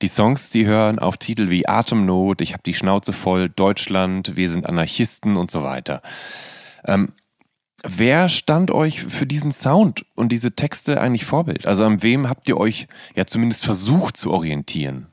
Die 0.00 0.08
Songs, 0.08 0.50
die 0.50 0.66
hören 0.66 0.98
auf 0.98 1.16
Titel 1.16 1.50
wie 1.50 1.68
Atemnot, 1.68 2.40
Ich 2.40 2.52
hab 2.52 2.62
die 2.64 2.74
Schnauze 2.74 3.12
voll, 3.12 3.48
Deutschland, 3.48 4.36
Wir 4.36 4.48
sind 4.50 4.66
Anarchisten 4.66 5.36
und 5.36 5.50
so 5.50 5.62
weiter. 5.62 6.02
Ähm, 6.84 7.12
wer 7.82 8.28
stand 8.28 8.70
euch 8.70 9.02
für 9.02 9.26
diesen 9.26 9.52
Sound 9.52 10.04
und 10.14 10.30
diese 10.30 10.54
Texte 10.54 11.00
eigentlich 11.00 11.24
Vorbild? 11.24 11.66
Also 11.66 11.84
an 11.84 12.02
wem 12.02 12.28
habt 12.28 12.48
ihr 12.48 12.58
euch 12.58 12.86
ja 13.14 13.26
zumindest 13.26 13.64
versucht 13.64 14.16
zu 14.16 14.30
orientieren? 14.30 15.08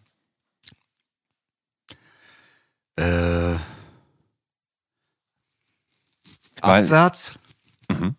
Äh, 2.98 3.56
abwärts. 6.62 7.40
Mhm. 7.90 8.16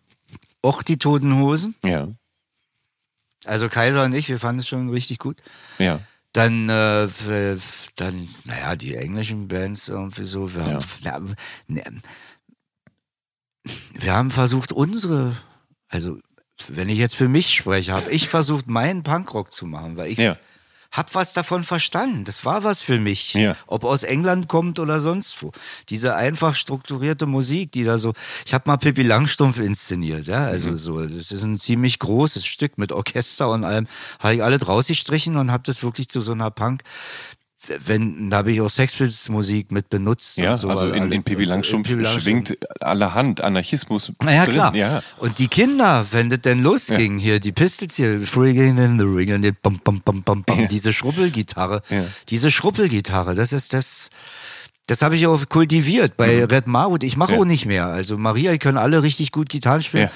Auch 0.61 0.83
die 0.83 0.97
Toten 0.97 1.37
Hosen. 1.37 1.75
Ja. 1.83 2.07
Also 3.45 3.69
Kaiser 3.69 4.03
und 4.03 4.13
ich, 4.13 4.29
wir 4.29 4.39
fanden 4.39 4.59
es 4.59 4.67
schon 4.67 4.89
richtig 4.89 5.17
gut. 5.17 5.41
Ja. 5.79 5.99
Dann, 6.33 6.69
äh, 6.69 7.07
dann, 7.95 8.29
naja, 8.45 8.75
die 8.75 8.95
englischen 8.95 9.47
Bands 9.47 9.89
irgendwie 9.89 10.25
so. 10.25 10.53
Wir 10.53 10.65
haben, 10.65 10.85
ja. 11.01 11.19
na, 11.67 11.81
ne, 11.81 12.01
wir 13.93 14.13
haben 14.13 14.31
versucht, 14.31 14.71
unsere, 14.71 15.35
also 15.87 16.17
wenn 16.67 16.89
ich 16.89 16.97
jetzt 16.97 17.15
für 17.15 17.27
mich 17.27 17.53
spreche, 17.53 17.93
habe 17.93 18.11
ich 18.11 18.29
versucht, 18.29 18.67
meinen 18.67 19.03
Punkrock 19.03 19.53
zu 19.53 19.65
machen, 19.65 19.97
weil 19.97 20.11
ich 20.11 20.19
ja 20.19 20.37
hab 20.91 21.15
was 21.15 21.33
davon 21.33 21.63
verstanden. 21.63 22.25
Das 22.25 22.43
war 22.45 22.63
was 22.63 22.81
für 22.81 22.99
mich. 22.99 23.33
Ja. 23.33 23.55
Ob 23.67 23.83
aus 23.83 24.03
England 24.03 24.47
kommt 24.47 24.79
oder 24.79 24.99
sonst 24.99 25.41
wo. 25.41 25.51
Diese 25.89 26.15
einfach 26.15 26.55
strukturierte 26.55 27.25
Musik, 27.25 27.71
die 27.71 27.83
da 27.83 27.97
so. 27.97 28.13
Ich 28.45 28.53
habe 28.53 28.69
mal 28.69 28.77
Pippi 28.77 29.03
Langstumpf 29.03 29.59
inszeniert, 29.59 30.27
ja. 30.27 30.45
Also 30.45 30.71
mhm. 30.71 30.77
so, 30.77 31.05
das 31.05 31.31
ist 31.31 31.43
ein 31.43 31.59
ziemlich 31.59 31.99
großes 31.99 32.45
Stück 32.45 32.77
mit 32.77 32.91
Orchester 32.91 33.49
und 33.49 33.63
allem. 33.63 33.87
Habe 34.19 34.35
ich 34.35 34.43
alle 34.43 34.61
rausgestrichen 34.61 35.37
und 35.37 35.51
habe 35.51 35.63
das 35.65 35.81
wirklich 35.83 36.09
zu 36.09 36.21
so 36.21 36.33
einer 36.33 36.51
Punk 36.51 36.83
wenn, 37.85 38.29
da 38.29 38.37
habe 38.37 38.51
ich 38.51 38.61
auch 38.61 38.69
Sex 38.69 39.29
Musik 39.29 39.71
mit 39.71 39.89
benutzt. 39.89 40.37
Ja, 40.37 40.57
so, 40.57 40.69
also 40.69 40.87
in, 40.87 41.11
in 41.11 41.23
Pippi 41.23 41.43
Langstrumpf 41.43 41.87
schwingt 41.87 42.57
allerhand 42.79 43.41
Anarchismus 43.41 44.11
naja, 44.23 44.45
drin. 44.45 44.53
klar. 44.53 44.75
Ja. 44.75 45.01
Und 45.17 45.37
die 45.39 45.47
Kinder, 45.47 46.05
wenn 46.11 46.29
das 46.29 46.41
denn 46.41 46.63
losging, 46.63 47.19
ja. 47.19 47.23
hier, 47.23 47.39
die 47.39 47.51
Pistols 47.51 47.95
hier, 47.95 48.21
Friggin 48.25 48.77
in 48.77 48.97
the 48.97 49.05
Ring, 49.05 49.33
und 49.33 49.41
die 49.43 49.51
bam, 49.51 49.79
bam, 49.83 50.01
bam, 50.01 50.23
bam, 50.23 50.43
bam, 50.43 50.61
ja. 50.61 50.67
diese 50.67 50.91
Schruppelgitarre, 50.91 51.81
diese 52.29 52.51
Schruppelgitarre, 52.51 53.35
das 53.35 53.53
ist 53.53 53.73
das, 53.73 54.09
das 54.87 55.01
habe 55.01 55.15
ich 55.15 55.27
auch 55.27 55.47
kultiviert 55.47 56.17
bei 56.17 56.37
mhm. 56.37 56.43
Red 56.45 56.67
Marwood. 56.67 57.03
Ich 57.03 57.15
mache 57.15 57.37
auch 57.37 57.45
nicht 57.45 57.65
mehr. 57.65 57.87
Also 57.87 58.17
Maria, 58.17 58.51
die 58.51 58.59
können 58.59 58.77
alle 58.77 59.03
richtig 59.03 59.31
gut 59.31 59.47
Gitarren 59.49 59.81
spielen. 59.81 60.09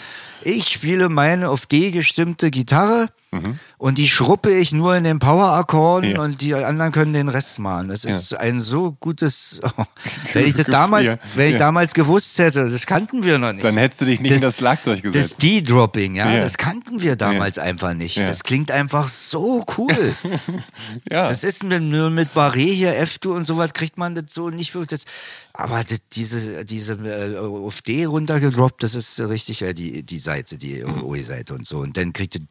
Ich 0.45 0.69
spiele 0.69 1.09
meine 1.09 1.49
auf 1.49 1.65
D 1.65 1.89
gestimmte 1.89 2.51
Gitarre 2.51 3.09
Mhm. 3.35 3.59
Und 3.77 3.97
die 3.97 4.07
schruppe 4.07 4.49
ich 4.49 4.71
nur 4.71 4.95
in 4.95 5.03
den 5.03 5.19
Power-Akkorden 5.19 6.11
ja. 6.11 6.21
und 6.21 6.41
die 6.41 6.55
anderen 6.55 6.91
können 6.91 7.13
den 7.13 7.27
Rest 7.27 7.59
machen. 7.59 7.89
Das 7.89 8.05
ist 8.05 8.31
ja. 8.31 8.39
ein 8.39 8.61
so 8.61 8.93
gutes. 8.93 9.61
wenn 10.33 10.45
ich 10.45 10.55
das 10.55 10.67
damals, 10.67 11.05
ja. 11.05 11.15
wenn 11.35 11.51
ich 11.51 11.57
damals 11.57 11.93
gewusst 11.93 12.39
hätte, 12.39 12.69
das 12.69 12.85
kannten 12.85 13.23
wir 13.23 13.37
noch 13.37 13.51
nicht. 13.51 13.63
Dann 13.63 13.77
hättest 13.77 14.01
du 14.01 14.05
dich 14.05 14.21
nicht 14.21 14.31
das, 14.31 14.37
in 14.37 14.41
das 14.41 14.57
Schlagzeug 14.57 15.01
gesetzt. 15.01 15.33
Das 15.33 15.37
D-Dropping, 15.37 16.15
ja, 16.15 16.37
das 16.37 16.57
kannten 16.57 17.01
wir 17.01 17.15
damals 17.15 17.59
einfach 17.59 17.93
nicht. 17.93 18.17
Das 18.17 18.43
klingt 18.43 18.71
einfach 18.71 19.07
so 19.09 19.65
cool. 19.77 20.15
ja. 21.11 21.27
Das 21.27 21.43
ist 21.43 21.63
mit, 21.63 21.83
nur 21.83 22.09
mit 22.09 22.29
Barré 22.33 22.73
hier, 22.73 22.97
F-Dur 22.97 23.35
und 23.35 23.45
sowas 23.45 23.73
kriegt 23.73 23.97
man 23.97 24.15
das 24.15 24.25
so 24.29 24.49
nicht 24.49 24.73
wirklich. 24.73 25.01
Das, 25.03 25.11
aber 25.57 25.83
diese, 26.13 26.65
diese 26.65 26.93
äh, 26.93 27.37
auf 27.37 27.81
D 27.81 28.05
runtergedroppt, 28.05 28.83
das 28.83 28.93
ist 28.93 29.19
richtig 29.19 29.61
äh, 29.61 29.73
die, 29.73 30.03
die 30.03 30.19
Seite, 30.19 30.57
die 30.57 30.83
mhm. 30.83 31.03
OE-Seite 31.03 31.53
und 31.53 31.65
so. 31.65 31.79
Und 31.79 31.95
dann 31.97 32.13
kriegt 32.13 32.35
ihr 32.35 32.41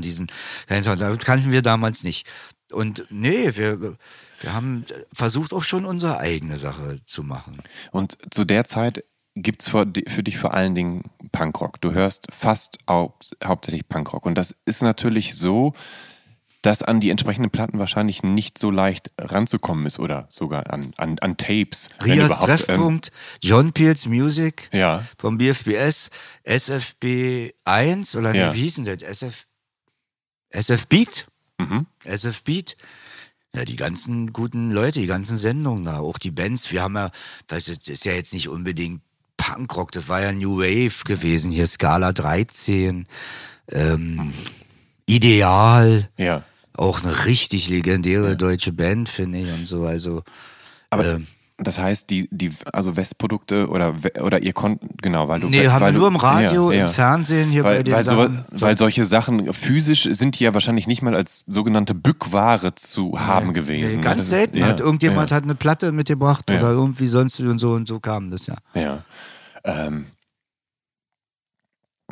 diesen, 0.00 0.28
das 0.68 1.18
kannten 1.18 1.52
wir 1.52 1.62
damals 1.62 2.02
nicht. 2.02 2.26
Und 2.72 3.04
nee, 3.10 3.54
wir, 3.56 3.96
wir 4.40 4.52
haben 4.52 4.84
versucht 5.12 5.52
auch 5.52 5.64
schon 5.64 5.84
unsere 5.84 6.18
eigene 6.18 6.58
Sache 6.58 6.96
zu 7.04 7.22
machen. 7.22 7.58
Und 7.90 8.16
zu 8.32 8.44
der 8.44 8.64
Zeit 8.64 9.04
gibt 9.34 9.62
es 9.62 9.68
für, 9.68 9.86
für, 10.08 10.22
dich 10.22 10.38
vor 10.38 10.54
allen 10.54 10.74
Dingen 10.74 11.04
Punkrock. 11.32 11.80
Du 11.80 11.92
hörst 11.92 12.28
fast 12.32 12.78
haupt, 12.88 13.36
hauptsächlich 13.44 13.88
Punkrock. 13.88 14.24
Und 14.24 14.36
das 14.36 14.54
ist 14.64 14.82
natürlich 14.82 15.34
so, 15.34 15.74
dass 16.62 16.82
an 16.82 17.00
die 17.00 17.10
entsprechenden 17.10 17.50
Platten 17.50 17.78
wahrscheinlich 17.78 18.22
nicht 18.22 18.58
so 18.58 18.70
leicht 18.70 19.10
ranzukommen 19.18 19.86
ist 19.86 19.98
oder 19.98 20.26
sogar 20.28 20.70
an, 20.72 20.92
an, 20.96 21.18
an 21.20 21.36
Tapes. 21.36 21.90
Rias 22.04 22.38
Treffpunkt, 22.40 23.08
ähm, 23.08 23.38
John 23.42 23.72
Peels 23.72 24.06
Music 24.06 24.68
ja. 24.72 25.02
vom 25.18 25.38
BFBS, 25.38 26.10
SFB 26.44 27.52
1 27.64 28.16
oder 28.16 28.34
ja. 28.34 28.54
wie 28.54 28.60
hieß 28.60 28.76
denn 28.76 28.84
das? 28.84 29.02
SF, 29.02 29.46
SF 30.50 30.86
Beat? 30.86 31.26
Mhm. 31.58 31.86
SF 32.04 32.42
Beat. 32.44 32.76
Ja, 33.54 33.64
die 33.64 33.76
ganzen 33.76 34.32
guten 34.32 34.70
Leute, 34.70 35.00
die 35.00 35.06
ganzen 35.06 35.36
Sendungen 35.36 35.84
da, 35.84 35.98
auch 35.98 36.18
die 36.18 36.30
Bands. 36.30 36.70
Wir 36.70 36.82
haben 36.82 36.94
ja, 36.94 37.10
das 37.48 37.68
ist 37.68 38.04
ja 38.04 38.12
jetzt 38.12 38.32
nicht 38.32 38.48
unbedingt 38.48 39.00
Punkrock, 39.36 39.90
das 39.90 40.08
war 40.08 40.20
ja 40.20 40.32
New 40.32 40.58
Wave 40.58 41.04
gewesen, 41.04 41.50
hier 41.50 41.66
Scala 41.66 42.12
13, 42.12 43.06
ähm, 43.72 44.32
Ideal. 45.06 46.08
Ja. 46.16 46.44
Auch 46.76 47.02
eine 47.02 47.26
richtig 47.26 47.68
legendäre 47.68 48.30
ja. 48.30 48.34
deutsche 48.34 48.72
Band, 48.72 49.08
finde 49.08 49.38
ich 49.38 49.52
und 49.52 49.66
so. 49.66 49.84
Also, 49.84 50.22
aber, 50.90 51.06
ähm, 51.06 51.26
Das 51.58 51.78
heißt, 51.78 52.08
die, 52.08 52.26
die, 52.30 52.50
also 52.72 52.96
Westprodukte 52.96 53.68
oder, 53.68 53.94
oder 54.22 54.42
ihr 54.42 54.54
konnt, 54.54 54.80
genau, 55.02 55.28
weil 55.28 55.40
du. 55.40 55.48
Nee, 55.50 55.58
weil 55.60 55.72
haben 55.72 55.84
wir 55.84 55.92
du, 55.92 55.98
nur 55.98 56.08
im 56.08 56.16
Radio, 56.16 56.70
ja, 56.70 56.78
ja. 56.78 56.86
im 56.86 56.92
Fernsehen, 56.92 57.50
hier 57.50 57.64
bei 57.64 57.76
Weil, 57.76 57.84
den 57.84 57.92
weil, 57.94 58.04
so, 58.04 58.10
Sachen. 58.16 58.44
weil 58.50 58.78
solche 58.78 59.04
Sachen 59.04 59.52
physisch 59.52 60.04
sind 60.10 60.38
die 60.38 60.44
ja 60.44 60.54
wahrscheinlich 60.54 60.86
nicht 60.86 61.02
mal 61.02 61.14
als 61.14 61.44
sogenannte 61.48 61.94
Bückware 61.94 62.74
zu 62.76 63.20
haben 63.20 63.52
gewesen. 63.52 63.88
Nee, 63.90 63.96
ne? 63.96 64.00
ganz 64.02 64.22
ist- 64.22 64.30
selten. 64.30 64.56
ja, 64.58 64.68
hat 64.68 64.80
irgendjemand 64.80 65.32
hat 65.32 65.42
eine 65.42 65.54
Platte 65.54 65.92
mitgebracht 65.92 66.50
oder 66.50 66.70
irgendwie 66.70 67.08
sonst 67.08 67.38
und 67.40 67.58
so 67.58 67.72
und 67.72 67.86
so 67.86 68.00
kam 68.00 68.30
das 68.30 68.46
ja. 68.46 68.54
Ja. 68.74 69.02
Ähm, 69.64 70.06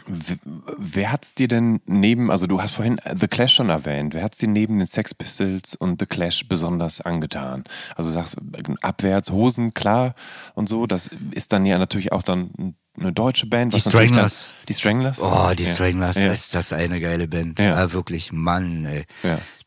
wer 0.09 1.13
hat's 1.13 1.35
dir 1.35 1.49
denn 1.49 1.81
neben, 1.87 2.31
also 2.31 2.47
du 2.47 2.61
hast 2.63 2.73
vorhin 2.73 3.01
The 3.19 3.29
Clash 3.29 3.55
schon 3.55 3.69
erwähnt, 3.69 4.15
wer 4.15 4.23
hat's 4.23 4.39
dir 4.39 4.49
neben 4.49 4.79
den 4.79 4.87
Sex 4.87 5.15
Pistols 5.15 5.75
und 5.75 6.01
The 6.01 6.07
Clash 6.07 6.49
besonders 6.49 7.01
angetan? 7.01 7.65
Also 7.95 8.11
du 8.11 8.15
sagst 8.15 8.37
abwärts, 8.81 9.31
Hosen, 9.31 9.75
klar 9.75 10.15
und 10.55 10.69
so, 10.69 10.87
das 10.87 11.11
ist 11.33 11.53
dann 11.53 11.67
ja 11.67 11.79
natürlich 11.79 12.13
auch 12.13 12.23
dann 12.23 12.75
eine 12.99 13.13
deutsche 13.13 13.47
Band. 13.47 13.75
Die 13.75 13.81
Stranglers. 13.81 14.49
Dann, 14.49 14.67
die 14.69 14.75
Stranglers? 14.75 15.21
Oh, 15.21 15.53
die 15.57 15.63
ja. 15.65 15.73
Stranglers, 15.73 16.17
Ja. 16.17 16.33
ist 16.33 16.55
das 16.55 16.73
eine 16.73 17.01
geile 17.01 17.29
Band. 17.29 17.59
Ja. 17.59 17.77
Ja, 17.79 17.93
wirklich, 17.93 18.33
Mann, 18.33 18.85
ey. 18.87 19.05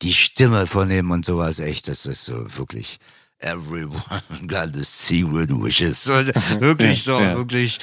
Die 0.01 0.13
Stimme 0.13 0.67
von 0.67 0.89
dem 0.89 1.11
und 1.11 1.23
sowas, 1.25 1.59
echt, 1.59 1.87
das 1.87 2.05
ist 2.05 2.25
so 2.25 2.57
wirklich. 2.57 2.99
Everyone 3.41 4.01
got 4.47 4.73
the 4.73 4.83
secret 4.83 5.49
wishes. 5.51 6.07
Wirklich 6.59 7.03
so, 7.03 7.19
ja. 7.19 7.35
wirklich. 7.35 7.79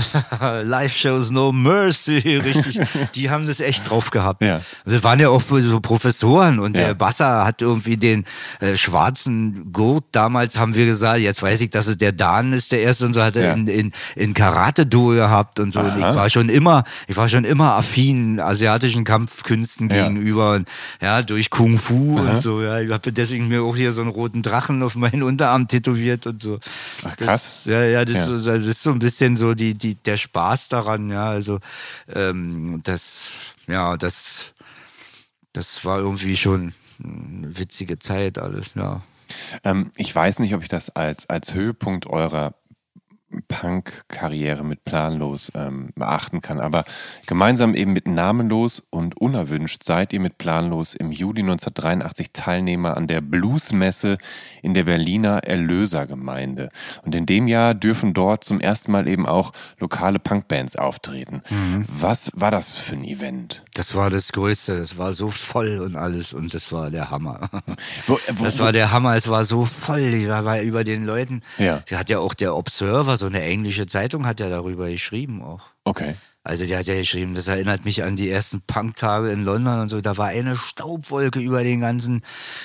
Life 0.64 0.96
shows 0.98 1.30
no 1.30 1.52
mercy, 1.52 2.18
richtig. 2.38 2.80
Die 3.14 3.28
haben 3.28 3.46
das 3.46 3.60
echt 3.60 3.90
drauf 3.90 4.10
gehabt. 4.10 4.42
Ja. 4.42 4.60
Das 4.86 5.04
waren 5.04 5.20
ja 5.20 5.28
auch 5.28 5.42
so 5.42 5.80
Professoren 5.80 6.58
und 6.58 6.76
Ja. 6.78 6.86
der 6.86 6.94
Basser 6.94 7.44
hat 7.44 7.60
irgendwie 7.60 7.98
den 7.98 8.24
äh, 8.60 8.76
schwarzen 8.76 9.70
Gurt. 9.72 10.04
Damals 10.12 10.56
haben 10.56 10.74
wir 10.74 10.86
gesagt, 10.86 11.20
jetzt 11.20 11.42
weiß 11.42 11.60
ich, 11.60 11.68
dass 11.68 11.88
es 11.88 11.98
der 11.98 12.12
Dan 12.12 12.54
ist, 12.54 12.72
der 12.72 12.80
erste 12.80 13.04
und 13.04 13.12
so 13.12 13.22
hat 13.22 13.36
er 13.36 13.52
in, 13.52 13.68
in, 13.68 13.92
in 14.16 14.32
Karate-Do 14.32 15.08
gehabt 15.08 15.60
und 15.60 15.72
so. 15.72 15.80
Und 15.80 15.98
ich 15.98 16.04
Aha. 16.04 16.14
war 16.16 16.30
schon 16.30 16.48
immer, 16.48 16.84
ich 17.06 17.16
war 17.18 17.28
schon 17.28 17.44
immer 17.44 17.74
affin 17.74 18.40
asiatischen 18.40 19.04
Kampfkünsten 19.04 19.88
gegenüber 19.88 20.52
und 20.54 20.68
ja, 21.02 21.20
durch 21.22 21.50
Kung 21.50 21.78
Fu 21.78 22.18
und 22.18 22.40
so. 22.40 22.62
Ja, 22.62 22.80
ich 22.80 22.90
habe 22.90 23.12
deswegen 23.12 23.48
mir 23.48 23.62
auch 23.62 23.76
hier 23.76 23.92
so 23.92 24.00
einen 24.00 24.10
roten 24.10 24.42
Drachen 24.42 24.82
auf 24.82 24.94
meinen 25.02 25.22
Unterarm 25.22 25.68
tätowiert 25.68 26.26
und 26.26 26.40
so. 26.40 26.58
Ach, 27.04 27.16
Das, 27.16 27.26
krass. 27.26 27.64
ja, 27.66 27.84
ja, 27.84 28.04
das, 28.04 28.16
Ja. 28.16 28.22
Ist 28.22 28.28
so, 28.28 28.40
das 28.58 28.66
ist 28.66 28.82
so 28.82 28.90
ein 28.90 28.98
bisschen 28.98 29.36
so 29.36 29.54
die, 29.54 29.74
die, 29.74 29.94
der 29.96 30.16
Spaß 30.16 30.68
daran, 30.70 31.10
ja. 31.10 31.28
Also 31.28 31.58
ähm, 32.14 32.80
das, 32.84 33.28
ja, 33.66 33.96
das, 33.96 34.54
das 35.52 35.84
war 35.84 35.98
irgendwie 35.98 36.36
schon 36.36 36.72
eine 37.02 37.58
witzige 37.58 37.98
Zeit 37.98 38.38
alles, 38.38 38.70
ja. 38.74 39.02
Ähm, 39.64 39.90
ich 39.96 40.14
weiß 40.14 40.38
nicht, 40.40 40.54
ob 40.54 40.62
ich 40.62 40.68
das 40.68 40.90
als, 40.90 41.28
als 41.28 41.54
Höhepunkt 41.54 42.06
eurer 42.06 42.54
Punk-Karriere 43.48 44.64
mit 44.64 44.84
Planlos 44.84 45.50
ähm, 45.54 45.90
beachten 45.94 46.40
kann, 46.40 46.60
aber 46.60 46.84
gemeinsam 47.26 47.74
eben 47.74 47.92
mit 47.92 48.06
Namenlos 48.06 48.82
und 48.90 49.16
Unerwünscht 49.16 49.82
seid 49.84 50.12
ihr 50.12 50.20
mit 50.20 50.38
Planlos 50.38 50.94
im 50.94 51.10
Juli 51.12 51.40
1983 51.42 52.28
Teilnehmer 52.32 52.96
an 52.96 53.06
der 53.06 53.20
Bluesmesse 53.20 54.18
in 54.62 54.74
der 54.74 54.84
Berliner 54.84 55.44
Erlösergemeinde. 55.44 56.68
Und 57.04 57.14
in 57.14 57.26
dem 57.26 57.48
Jahr 57.48 57.74
dürfen 57.74 58.14
dort 58.14 58.44
zum 58.44 58.60
ersten 58.60 58.92
Mal 58.92 59.08
eben 59.08 59.26
auch 59.26 59.52
lokale 59.78 60.18
Punkbands 60.18 60.76
auftreten. 60.76 61.42
Was 61.88 62.30
war 62.34 62.50
das 62.50 62.76
für 62.76 62.94
ein 62.96 63.04
Event? 63.04 63.62
Das 63.74 63.94
war 63.94 64.10
das 64.10 64.32
Größte, 64.32 64.76
das 64.78 64.98
war 64.98 65.12
so 65.12 65.28
voll 65.28 65.78
und 65.80 65.96
alles 65.96 66.32
und 66.34 66.54
das 66.54 66.72
war 66.72 66.90
der 66.90 67.10
Hammer. 67.10 67.48
Wo- 68.06 68.18
wo- 68.34 68.44
Das 68.44 68.58
war 68.58 68.72
der 68.72 68.92
Hammer, 68.92 69.16
es 69.16 69.28
war 69.28 69.44
so 69.44 69.64
voll, 69.64 70.00
ich 70.00 70.28
war 70.28 70.44
war 70.44 70.60
über 70.60 70.84
den 70.84 71.04
Leuten. 71.04 71.42
Ja. 71.58 71.78
Die 71.88 71.96
hat 71.96 72.10
ja 72.10 72.18
auch 72.18 72.34
der 72.34 72.54
Observer, 72.54 73.16
so 73.22 73.28
eine 73.28 73.42
englische 73.42 73.86
Zeitung, 73.86 74.26
hat 74.26 74.40
ja 74.40 74.48
darüber 74.48 74.88
geschrieben 74.88 75.42
auch. 75.42 75.68
Okay. 75.84 76.16
Also 76.44 76.66
der 76.66 76.78
hat 76.80 76.86
ja 76.86 76.94
geschrieben, 76.96 77.36
das 77.36 77.46
erinnert 77.46 77.84
mich 77.84 78.02
an 78.02 78.16
die 78.16 78.28
ersten 78.28 78.62
Punktage 78.62 79.30
in 79.30 79.44
London 79.44 79.78
und 79.78 79.88
so. 79.90 80.00
Da 80.00 80.16
war 80.16 80.26
eine 80.28 80.56
Staubwolke 80.56 81.38
über 81.38 81.62
den 81.62 81.80
ganzen. 81.82 82.22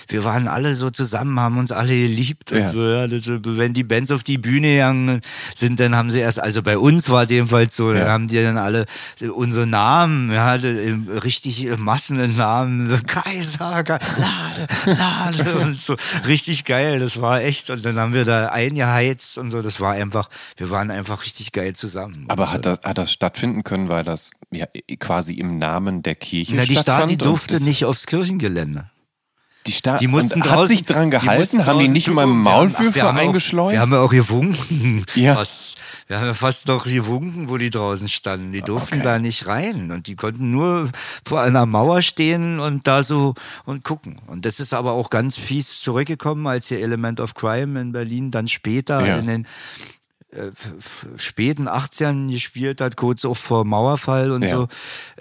Wir 0.07 0.23
waren 0.23 0.47
alle 0.47 0.73
so 0.73 0.89
zusammen, 0.89 1.39
haben 1.39 1.59
uns 1.59 1.71
alle 1.71 1.89
geliebt 1.93 2.51
und 2.51 2.57
Ja. 2.57 2.67
so. 2.71 2.81
Ja, 2.83 3.07
das, 3.07 3.21
wenn 3.27 3.73
die 3.75 3.83
Bands 3.83 4.09
auf 4.09 4.23
die 4.23 4.39
Bühne 4.39 4.71
gegangen 4.71 5.21
sind, 5.53 5.79
dann 5.79 5.95
haben 5.95 6.09
sie 6.09 6.17
erst, 6.19 6.39
also 6.39 6.63
bei 6.63 6.79
uns 6.79 7.09
war 7.11 7.25
es 7.25 7.29
jedenfalls 7.29 7.75
so, 7.75 7.93
Ja. 7.93 7.99
dann 7.99 8.09
haben 8.09 8.27
die 8.27 8.41
dann 8.41 8.57
alle 8.57 8.85
unsere 9.31 9.67
Namen, 9.67 10.31
ja, 10.31 10.55
im- 10.55 11.07
richtig 11.09 11.69
massenden 11.77 12.35
Namen, 12.35 12.99
Kaiser, 13.05 13.83
Ka- 13.83 13.99
Lade, 14.17 14.67
Lade 14.97 15.55
und 15.65 15.79
so. 15.79 15.95
Richtig 16.25 16.65
geil, 16.65 16.97
das 16.97 17.21
war 17.21 17.41
echt. 17.41 17.69
Und 17.69 17.85
dann 17.85 17.99
haben 17.99 18.13
wir 18.15 18.25
da 18.25 18.47
eingeheizt 18.49 19.37
und 19.37 19.51
so. 19.51 19.61
Das 19.61 19.79
war 19.79 19.93
einfach, 19.93 20.29
wir 20.55 20.71
waren 20.71 20.89
einfach 20.89 21.23
richtig 21.23 21.51
geil 21.51 21.73
zusammen. 21.73 22.25
Aber 22.27 22.51
hat 22.51 22.65
das, 22.65 22.79
hat 22.83 22.97
das 22.97 23.11
stattfinden 23.11 23.63
können, 23.67 23.89
weil 23.89 24.03
das 24.03 24.31
ja 24.51 24.65
quasi 24.99 25.33
im 25.35 25.59
Namen 25.59 26.01
der 26.01 26.15
Kirche 26.15 26.55
Na, 26.55 26.65
die? 26.65 26.75
Stasi 26.77 27.17
durfte 27.17 27.61
nicht 27.61 27.85
aufs 27.85 28.05
Kirchengelände. 28.07 28.89
Die, 29.65 29.73
Sta 29.73 29.97
Die 29.97 30.07
mussten 30.07 30.49
hat 30.49 30.69
sich 30.69 30.85
dran 30.85 31.11
die 31.11 31.17
gehalten? 31.17 31.41
mussten 31.41 31.65
Haben 31.65 31.79
die 31.79 31.89
nicht 31.89 32.07
mal 32.07 32.23
zugucken. 32.23 32.43
Wir 32.45 32.51
haben- 32.53 32.63
ach, 32.63 32.71
Maulwürfe 32.79 32.95
wir 32.95 33.03
haben 33.03 33.17
auch- 33.17 33.21
eingeschleust? 33.21 33.73
Wir 33.73 33.81
haben 33.81 33.91
ja 33.91 33.99
auch 33.99 34.11
gewunken. 34.11 35.05
Ja. 35.15 35.35
Fast. 35.35 35.75
Wir 36.07 36.17
haben 36.19 36.27
ja 36.27 36.33
fast 36.33 36.69
doch 36.69 36.85
gewunken, 36.85 37.49
wo 37.49 37.57
die 37.57 37.69
draußen 37.69 38.07
standen. 38.07 38.53
Die 38.53 38.61
durften 38.61 38.95
Okay. 38.95 39.03
da 39.03 39.19
nicht 39.19 39.45
rein. 39.47 39.91
Und 39.91 40.07
die 40.07 40.15
konnten 40.15 40.51
nur 40.51 40.89
vor 41.27 41.41
einer 41.41 41.65
Mauer 41.65 42.01
stehen 42.01 42.61
und 42.61 42.87
da 42.87 43.03
so 43.03 43.33
und 43.65 43.83
gucken. 43.83 44.15
Und 44.27 44.45
das 44.45 44.61
ist 44.61 44.73
aber 44.73 44.93
auch 44.93 45.09
ganz 45.09 45.35
fies 45.35 45.81
zurückgekommen, 45.81 46.47
als 46.47 46.69
hier 46.69 46.79
Element 46.79 47.19
of 47.19 47.33
Crime 47.33 47.81
in 47.81 47.91
Berlin 47.91 48.31
dann 48.31 48.47
später 48.47 49.05
Ja. 49.05 49.17
in 49.17 49.27
den 49.27 49.47
späten 51.17 51.67
80ern 51.67 52.29
gespielt 52.31 52.81
hat, 52.81 52.95
kurz 52.97 53.25
auch 53.25 53.37
vor 53.37 53.65
Mauerfall 53.65 54.31
und 54.31 54.43
Ja. 54.43 54.49
so. 54.49 54.67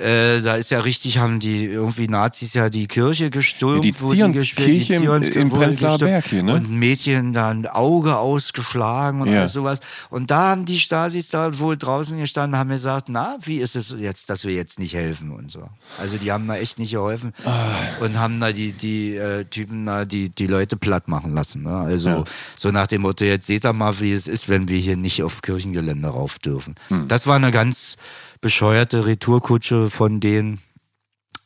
Äh, 0.02 0.40
da 0.42 0.56
ist 0.56 0.70
ja 0.70 0.80
richtig, 0.80 1.18
haben 1.18 1.40
die 1.40 1.64
irgendwie 1.64 2.08
Nazis 2.08 2.54
ja 2.54 2.68
die 2.68 2.86
Kirche 2.86 3.30
gestürmt, 3.30 3.84
Ja, 3.84 3.92
die 3.92 4.00
wo 4.00 4.12
Zionskirche 4.12 4.94
gespielt- 4.94 5.34
im- 5.34 5.42
im 5.42 5.50
Prenzlauer. 5.50 5.98
Berg 5.98 6.26
hier, 6.26 6.42
ne? 6.42 6.54
Und 6.54 6.70
Mädchen 6.70 7.32
da 7.32 7.48
ein 7.50 7.66
Auge 7.66 8.16
ausgeschlagen 8.16 9.20
und 9.20 9.28
Ja. 9.32 9.40
alles 9.40 9.52
sowas. 9.52 9.78
Und 10.10 10.30
da 10.30 10.50
haben 10.50 10.64
die 10.64 10.78
Stasis 10.78 11.28
da 11.28 11.58
wohl 11.58 11.76
draußen 11.76 12.18
gestanden, 12.18 12.58
haben 12.58 12.70
gesagt, 12.70 13.08
na, 13.08 13.36
wie 13.42 13.58
ist 13.58 13.76
es 13.76 13.94
jetzt, 13.98 14.28
dass 14.30 14.44
wir 14.44 14.52
jetzt 14.54 14.78
nicht 14.78 14.94
helfen 14.94 15.30
und 15.30 15.50
so. 15.50 15.68
Also 15.98 16.16
die 16.16 16.30
haben 16.32 16.46
da 16.46 16.56
echt 16.56 16.78
nicht 16.78 16.92
geholfen 16.92 17.32
Ah. 17.44 17.64
und 18.00 18.18
haben 18.18 18.40
da 18.40 18.52
die, 18.52 18.72
die 18.72 19.16
äh, 19.16 19.44
Typen 19.44 19.86
da, 19.86 20.04
die, 20.04 20.28
die 20.30 20.46
Leute 20.46 20.76
platt 20.76 21.08
machen 21.08 21.34
lassen. 21.34 21.62
Ne? 21.62 21.76
Also 21.76 22.24
so 22.56 22.70
nach 22.70 22.86
dem 22.86 23.02
Motto, 23.02 23.24
jetzt 23.24 23.46
seht 23.46 23.64
ihr 23.64 23.72
mal, 23.72 23.98
wie 24.00 24.12
es 24.12 24.28
ist, 24.28 24.48
wenn 24.48 24.68
wir 24.68 24.78
hier 24.78 24.96
nicht 24.96 25.05
auf 25.22 25.42
Kirchengelände 25.42 26.08
rauf 26.08 26.38
dürfen. 26.38 26.74
Hm. 26.88 27.08
Das 27.08 27.26
war 27.26 27.36
eine 27.36 27.50
ganz 27.50 27.96
bescheuerte 28.40 29.06
Retourkutsche 29.06 29.90
von 29.90 30.20
denen. 30.20 30.60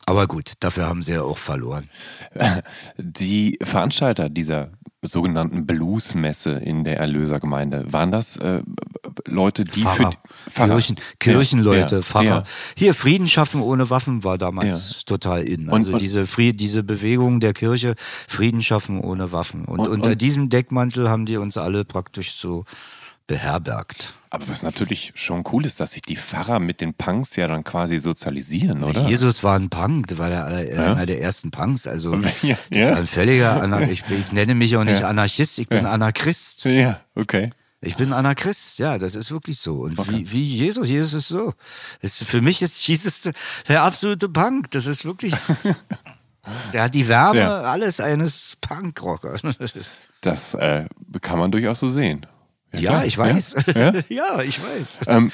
Aber 0.05 0.27
gut, 0.27 0.53
dafür 0.59 0.87
haben 0.87 1.03
sie 1.03 1.13
ja 1.13 1.21
auch 1.21 1.37
verloren. 1.37 1.89
Die 2.97 3.57
Veranstalter 3.61 4.29
dieser 4.29 4.71
sogenannten 5.03 5.65
Bluesmesse 5.65 6.51
in 6.51 6.83
der 6.83 6.99
Erlösergemeinde, 6.99 7.91
waren 7.91 8.11
das 8.11 8.35
äh, 8.37 8.61
Leute, 9.25 9.63
die 9.63 9.81
Pfarrer, 9.81 10.11
für 10.43 10.51
Pfarrer. 10.51 10.73
Kirchen, 10.75 10.95
Kirchenleute, 11.19 11.95
ja, 11.97 12.01
Pfarrer. 12.03 12.25
Ja. 12.25 12.43
Hier 12.77 12.93
Frieden 12.93 13.27
schaffen 13.27 13.61
ohne 13.61 13.89
Waffen 13.89 14.23
war 14.23 14.37
damals 14.37 15.03
total 15.05 15.41
in. 15.41 15.69
Und- 15.69 15.81
Also 15.85 15.93
und- 15.93 16.01
diese, 16.01 16.27
Fried, 16.27 16.59
diese 16.59 16.83
Bewegung 16.83 17.39
der 17.39 17.53
Kirche, 17.53 17.95
Frieden 17.97 18.61
schaffen 18.61 18.99
ohne 19.01 19.31
Waffen. 19.31 19.65
Und, 19.65 19.79
Und- 19.79 19.87
unter 19.87 20.11
und- 20.11 20.21
diesem 20.21 20.49
Deckmantel 20.49 21.09
haben 21.09 21.25
die 21.25 21.37
uns 21.37 21.57
alle 21.57 21.83
praktisch 21.83 22.33
so 22.33 22.65
beherbergt. 23.31 24.13
Aber 24.29 24.47
was 24.47 24.61
natürlich 24.63 25.11
schon 25.15 25.43
cool 25.51 25.65
ist, 25.65 25.79
dass 25.79 25.91
sich 25.91 26.01
die 26.03 26.15
Pfarrer 26.15 26.59
mit 26.59 26.79
den 26.81 26.93
Punks 26.93 27.35
ja 27.35 27.47
dann 27.47 27.63
quasi 27.63 27.97
sozialisieren, 27.99 28.83
oder? 28.83 29.07
Jesus 29.07 29.43
war 29.43 29.57
ein 29.57 29.69
Punk, 29.69 30.17
war 30.17 30.29
der, 30.29 30.45
aller- 30.45 30.91
einer 30.91 31.05
der 31.05 31.21
ersten 31.21 31.51
Punks. 31.51 31.85
Also 31.87 32.15
Ja, 32.41 32.55
ja. 32.71 32.95
ein 32.95 33.05
völliger 33.05 33.61
Anar 33.61 33.81
ich, 33.89 34.03
ich 34.09 34.31
nenne 34.31 34.55
mich 34.55 34.75
auch 34.77 34.83
nicht 34.85 35.01
Ja. 35.01 35.07
Anarchist, 35.09 35.59
ich 35.59 35.67
bin 35.67 35.85
Anarchrist. 35.85 36.63
Ja, 36.65 37.01
okay. 37.15 37.51
Ich 37.81 37.95
bin 37.95 38.13
Anarchrist, 38.13 38.77
ja, 38.79 38.97
das 38.99 39.15
ist 39.15 39.31
wirklich 39.31 39.57
so. 39.59 39.79
Und 39.81 39.97
wie, 40.11 40.31
wie 40.31 40.43
Jesus, 40.43 40.87
Jesus 40.87 41.13
ist 41.13 41.27
so. 41.29 41.53
Es, 41.99 42.23
für 42.23 42.41
mich 42.41 42.61
ist 42.61 42.87
Jesus 42.87 43.31
der 43.67 43.81
absolute 43.83 44.29
Punk. 44.29 44.69
Das 44.71 44.85
ist 44.85 45.03
wirklich. 45.03 45.33
der 46.73 46.83
hat 46.83 46.93
die 46.95 47.07
Wärme, 47.07 47.39
Ja. 47.39 47.61
alles 47.63 47.99
eines 47.99 48.55
Punkrockers. 48.61 49.41
Das 50.23 50.53
äh, 50.53 50.85
kann 51.21 51.39
man 51.39 51.49
durchaus 51.51 51.79
so 51.79 51.89
sehen. 51.89 52.27
Ja, 52.75 53.03
ich 53.03 53.17
weiß. 53.17 53.55
Ja? 53.75 53.93
Ja, 54.09 54.41
ich 54.41 54.59
weiß. 54.61 54.99
Ähm, 55.07 55.31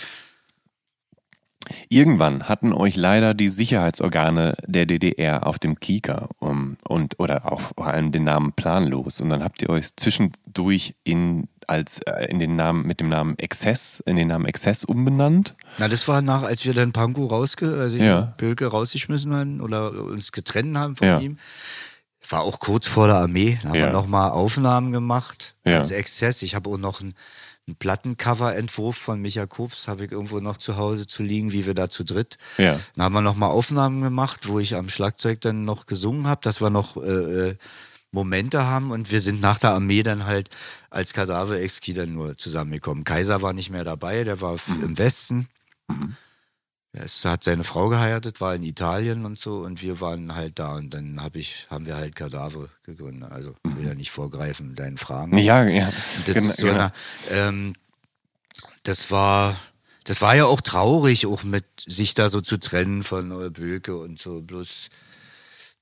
irgendwann 1.89 2.43
hatten 2.47 2.73
euch 2.73 2.95
leider 2.95 3.33
die 3.33 3.49
Sicherheitsorgane 3.49 4.55
der 4.65 4.85
DDR 4.85 5.45
auf 5.45 5.59
dem 5.59 5.79
Kieker 5.79 6.29
um, 6.39 6.77
und 6.87 7.19
oder 7.19 7.51
auch 7.51 7.59
vor 7.75 7.87
allem 7.87 8.11
den 8.11 8.23
Namen 8.23 8.53
planlos 8.53 9.19
und 9.21 9.29
dann 9.29 9.43
habt 9.43 9.61
ihr 9.61 9.69
euch 9.69 9.95
zwischendurch 9.95 10.95
in 11.03 11.47
als 11.67 11.99
äh, 12.03 12.25
in 12.29 12.39
den 12.39 12.55
Namen 12.55 12.87
mit 12.87 13.01
dem 13.01 13.09
Namen 13.09 13.37
Exzess 13.37 14.01
in 14.05 14.15
den 14.15 14.29
Namen 14.29 14.45
Exzess 14.45 14.85
umbenannt. 14.85 15.53
Na, 15.77 15.89
das 15.89 16.07
war 16.07 16.21
nach, 16.21 16.43
als 16.43 16.63
wir 16.65 16.73
dann 16.73 16.93
Pankow 16.93 17.29
rausge, 17.29 17.77
also 17.77 17.97
Ja. 17.97 18.33
Bölke 18.37 18.67
rausgeschmissen 18.67 19.33
haben 19.33 19.59
oder 19.59 19.91
uns 19.91 20.31
getrennt 20.31 20.77
haben 20.77 20.95
von 20.95 21.07
Ja. 21.07 21.19
ihm. 21.19 21.37
War 22.29 22.41
auch 22.41 22.59
kurz 22.59 22.87
vor 22.87 23.07
der 23.07 23.17
Armee. 23.17 23.57
Da 23.61 23.69
haben 23.69 23.75
Ja. 23.75 23.85
wir 23.87 23.93
nochmal 23.93 24.31
Aufnahmen 24.31 24.91
gemacht 24.91 25.55
Ja. 25.65 25.79
als 25.79 25.91
Exzess. 25.91 26.41
Ich 26.41 26.55
habe 26.55 26.69
auch 26.69 26.77
noch 26.77 26.99
einen, 27.01 27.13
einen 27.67 27.75
Plattencover-Entwurf 27.77 28.95
von 28.97 29.21
Micha 29.21 29.45
Kops, 29.45 29.87
habe 29.87 30.05
ich 30.05 30.11
irgendwo 30.11 30.39
noch 30.39 30.57
zu 30.57 30.77
Hause 30.77 31.05
zu 31.07 31.23
liegen, 31.23 31.51
wie 31.53 31.65
wir 31.65 31.73
da 31.73 31.89
zu 31.89 32.03
dritt. 32.03 32.37
Ja. 32.57 32.79
Dann 32.95 33.05
haben 33.05 33.13
wir 33.13 33.21
nochmal 33.21 33.51
Aufnahmen 33.51 34.01
gemacht, 34.01 34.47
wo 34.47 34.59
ich 34.59 34.75
am 34.75 34.89
Schlagzeug 34.89 35.41
dann 35.41 35.65
noch 35.65 35.85
gesungen 35.85 36.27
habe, 36.27 36.41
dass 36.43 36.61
wir 36.61 36.69
noch 36.69 36.97
äh, 36.97 37.49
äh, 37.49 37.55
Momente 38.11 38.65
haben 38.65 38.91
und 38.91 39.11
wir 39.11 39.19
sind 39.19 39.41
nach 39.41 39.59
der 39.59 39.71
Armee 39.73 40.01
dann 40.01 40.25
halt 40.25 40.49
als 40.89 41.13
Kadaver 41.13 41.59
Exki 41.59 41.93
dann 41.93 42.13
nur 42.13 42.37
zusammengekommen. 42.37 43.03
Kaiser 43.03 43.41
war 43.41 43.51
nicht 43.53 43.69
mehr 43.69 43.83
dabei, 43.83 44.23
der 44.23 44.39
war 44.39 44.53
f- 44.55 44.77
im 44.81 44.97
Westen. 44.97 45.47
Er 46.93 47.03
ist, 47.03 47.25
hat 47.25 47.43
seine 47.43 47.63
Frau 47.63 47.89
geheiratet, 47.89 48.41
war 48.41 48.55
in 48.55 48.63
Italien 48.63 49.25
und 49.25 49.39
so 49.39 49.59
und 49.59 49.81
wir 49.81 50.01
waren 50.01 50.35
halt 50.35 50.57
da 50.57 50.75
und 50.75 50.93
dann 50.93 51.21
hab 51.21 51.35
ich, 51.35 51.67
haben 51.69 51.85
wir 51.85 51.95
halt 51.95 52.15
Kadaver 52.15 52.69
gegründet. 52.83 53.31
Also 53.31 53.53
will 53.63 53.87
ja 53.87 53.93
nicht 53.93 54.11
vorgreifen 54.11 54.75
deinen 54.75 54.97
Fragen. 54.97 55.37
Ja, 55.37 55.63
ja. 55.63 55.91
Das 56.25 56.35
Genau, 56.35 56.53
so 56.53 56.67
genau. 56.67 56.79
eine, 56.79 56.91
ähm, 57.31 57.73
das 58.83 59.11
war, 59.11 59.55
das 60.05 60.21
war 60.21 60.35
ja 60.35 60.45
auch 60.45 60.61
traurig, 60.61 61.25
auch 61.25 61.43
mit 61.43 61.65
sich 61.85 62.13
da 62.13 62.29
so 62.29 62.41
zu 62.41 62.57
trennen 62.57 63.03
von 63.03 63.27
Neue 63.27 63.51
Böke 63.51 63.97
und 63.97 64.17
so. 64.19 64.41
Bloß 64.41 64.89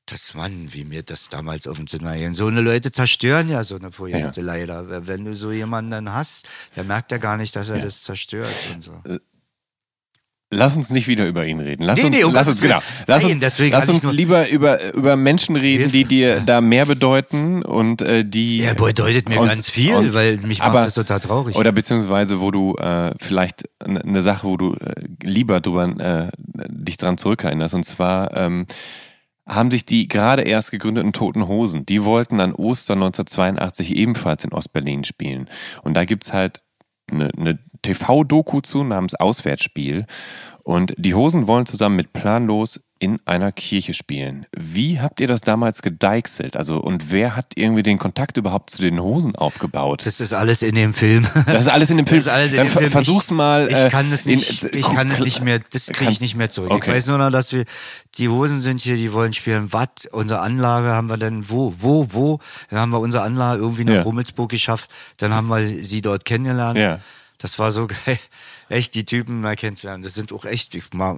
das 0.08 0.34
Mann, 0.34 0.74
wie 0.74 0.86
mir 0.86 1.04
das 1.04 1.30
damals 1.30 1.68
auf 1.68 1.78
dem 1.78 1.88
Zimmer 1.88 2.16
ging. 2.16 2.34
So 2.34 2.48
eine 2.48 2.62
Leute 2.62 2.92
zerstören 2.92 3.50
ja 3.50 3.64
so 3.64 3.76
eine 3.76 3.90
Projekte 3.90 4.42
leider. 4.42 5.08
Wenn 5.08 5.26
du 5.26 5.34
so 5.34 5.52
jemanden 5.52 5.92
dann 5.92 6.14
hast, 6.14 6.48
der 6.76 6.84
merkt 6.84 7.12
ja 7.12 7.18
gar 7.18 7.38
nicht, 7.38 7.56
dass 7.56 7.70
er 7.70 7.80
das 7.80 8.04
zerstört 8.04 8.54
und 8.74 8.84
so. 8.84 9.02
Lass 10.56 10.76
uns 10.78 10.90
nicht 10.90 11.08
wieder 11.08 11.28
über 11.28 11.46
ihn 11.46 11.60
reden. 11.60 11.84
Lass 11.84 11.98
Nee, 12.00 12.06
uns, 12.08 12.16
nee, 12.18 12.24
um 12.24 12.34
lass 12.34 12.48
uns, 12.48 12.62
genau. 12.62 12.80
Lass 13.08 13.24
Nein, 13.24 13.34
uns, 13.34 13.60
lass 13.60 13.90
uns 13.90 14.04
lieber 14.12 14.50
über, 14.50 14.94
über 14.94 15.16
Menschen 15.16 15.56
reden, 15.56 15.92
die 15.92 16.06
dir 16.06 16.42
da 16.42 16.62
mehr 16.62 16.86
bedeuten 16.86 17.62
und 17.64 18.02
äh, 18.02 18.24
die. 18.26 18.62
Er 18.62 18.74
bedeutet 18.76 19.30
mir 19.30 19.40
und- 19.42 19.48
ganz 19.48 19.70
viel, 19.70 19.94
und- 19.96 20.14
weil 20.14 20.38
mich 20.38 20.62
aber- 20.62 20.74
macht 20.80 20.88
das 20.88 20.94
total 20.96 21.20
traurig. 21.20 21.56
Oder 21.56 21.72
beziehungsweise, 21.72 22.40
wo 22.42 22.52
du 22.52 22.76
äh, 22.76 23.12
vielleicht 23.20 23.64
eine 23.80 24.22
Sache, 24.22 24.48
wo 24.48 24.58
du 24.58 24.74
äh, 24.76 24.94
lieber 25.24 25.62
drüber 25.62 25.86
äh, 26.00 26.32
dich 26.70 26.98
dran 26.98 27.18
zurückerinnerst. 27.18 27.74
Und 27.76 27.84
zwar 27.84 28.36
ähm, 28.36 28.66
haben 29.48 29.70
sich 29.70 29.86
die 29.86 30.08
gerade 30.08 30.42
erst 30.42 30.72
gegründeten 30.72 31.14
Toten 31.14 31.48
Hosen, 31.48 31.86
die 31.86 32.04
wollten 32.04 32.40
an 32.40 32.54
Ostern 32.54 32.98
1982 33.04 33.96
ebenfalls 33.96 34.44
in 34.44 34.52
Ostberlin 34.54 35.04
spielen. 35.04 35.48
Und 35.84 35.94
da 35.96 36.06
gibt's 36.06 36.34
halt 36.34 36.62
eine, 37.12 37.30
eine 37.38 37.60
TV-Doku 37.86 38.62
zu 38.62 38.84
namens 38.84 39.16
Auswärtsspiel. 39.16 40.06
Und 40.64 40.94
die 40.98 41.14
Hosen 41.14 41.46
wollen 41.46 41.68
zusammen 41.68 41.96
mit 41.96 42.12
Planlos 42.12 42.80
in 42.98 43.20
einer 43.26 43.52
Kirche 43.52 43.94
spielen. 43.94 44.48
Wie 44.58 45.00
habt 45.00 45.20
ihr 45.20 45.28
das 45.28 45.42
damals 45.42 45.84
gedeichselt? 45.84 46.58
Also, 46.58 46.78
und 46.82 47.12
wer 47.12 47.36
hat 47.36 47.52
irgendwie 47.56 47.84
den 47.84 48.00
Kontakt 48.00 48.38
überhaupt 48.38 48.72
zu 48.72 48.82
den 48.82 49.00
Hosen 49.00 49.36
aufgebaut? 49.36 50.04
das 50.08 50.20
ist 50.20 50.34
alles 50.34 50.64
in 50.64 50.74
dem 50.74 50.94
Film. 50.94 51.28
Das 51.46 51.62
ist 51.62 51.68
alles 51.68 51.92
in 51.92 51.98
dem 51.98 52.08
Film. 52.08 52.22
Das 52.24 52.28
ist 52.28 52.34
alles 52.34 52.52
in 52.54 52.58
Dann 52.58 52.68
dem 52.68 52.78
Film. 52.80 52.92
versuch's 52.92 53.26
ich, 53.26 53.32
mal. 53.32 53.68
Ich 53.70 53.76
äh, 53.78 53.90
kann 53.90 54.12
es 54.12 54.26
nicht, 54.26 54.64
äh, 54.64 54.70
ich 54.70 54.86
kann 54.86 55.12
es 55.12 55.20
nicht 55.20 55.44
mehr, 55.44 55.60
das 55.60 55.86
kriege 55.88 56.10
ich 56.10 56.22
nicht 56.22 56.36
mehr 56.36 56.50
zurück. 56.50 56.72
Okay. 56.72 56.90
Ich 56.90 56.96
weiß 56.96 57.08
nur 57.08 57.20
noch, 57.20 57.30
dass 57.30 57.52
wir, 57.54 57.66
die 58.18 58.30
Hosen 58.30 58.62
sind 58.62 58.82
hier, 58.82 58.96
die 58.96 59.14
wollen 59.14 59.34
spielen. 59.34 59.72
Watt, 59.72 60.08
unsere 60.12 60.40
Anlage 60.40 60.88
haben 60.88 61.08
wir 61.10 61.18
dann, 61.18 61.48
wo, 61.48 61.74
wo, 61.78 62.08
wo? 62.12 62.40
Dann 62.72 62.80
haben 62.80 62.92
wir 62.92 63.02
unsere 63.02 63.24
Anlage 63.24 63.62
irgendwie 63.62 63.84
nach 63.84 63.94
Ja. 63.94 64.02
Rummelsburg 64.02 64.50
geschafft. 64.50 64.90
Dann 65.18 65.32
haben 65.34 65.48
wir 65.50 65.84
sie 65.84 66.02
dort 66.02 66.26
kennengelernt. 66.26 66.80
Ja. 66.80 67.00
Das 67.46 67.60
war 67.60 67.72
so 67.72 67.86
geil. 68.06 68.18
Echt, 68.70 68.96
die 68.96 69.06
Typen 69.06 69.42
mal 69.42 69.56
kennenzulernen. 69.56 70.02
Das 70.02 70.16
sind 70.16 70.34
auch 70.34 70.46
echt, 70.46 70.74
ich 70.74 70.92
mag, 70.94 71.16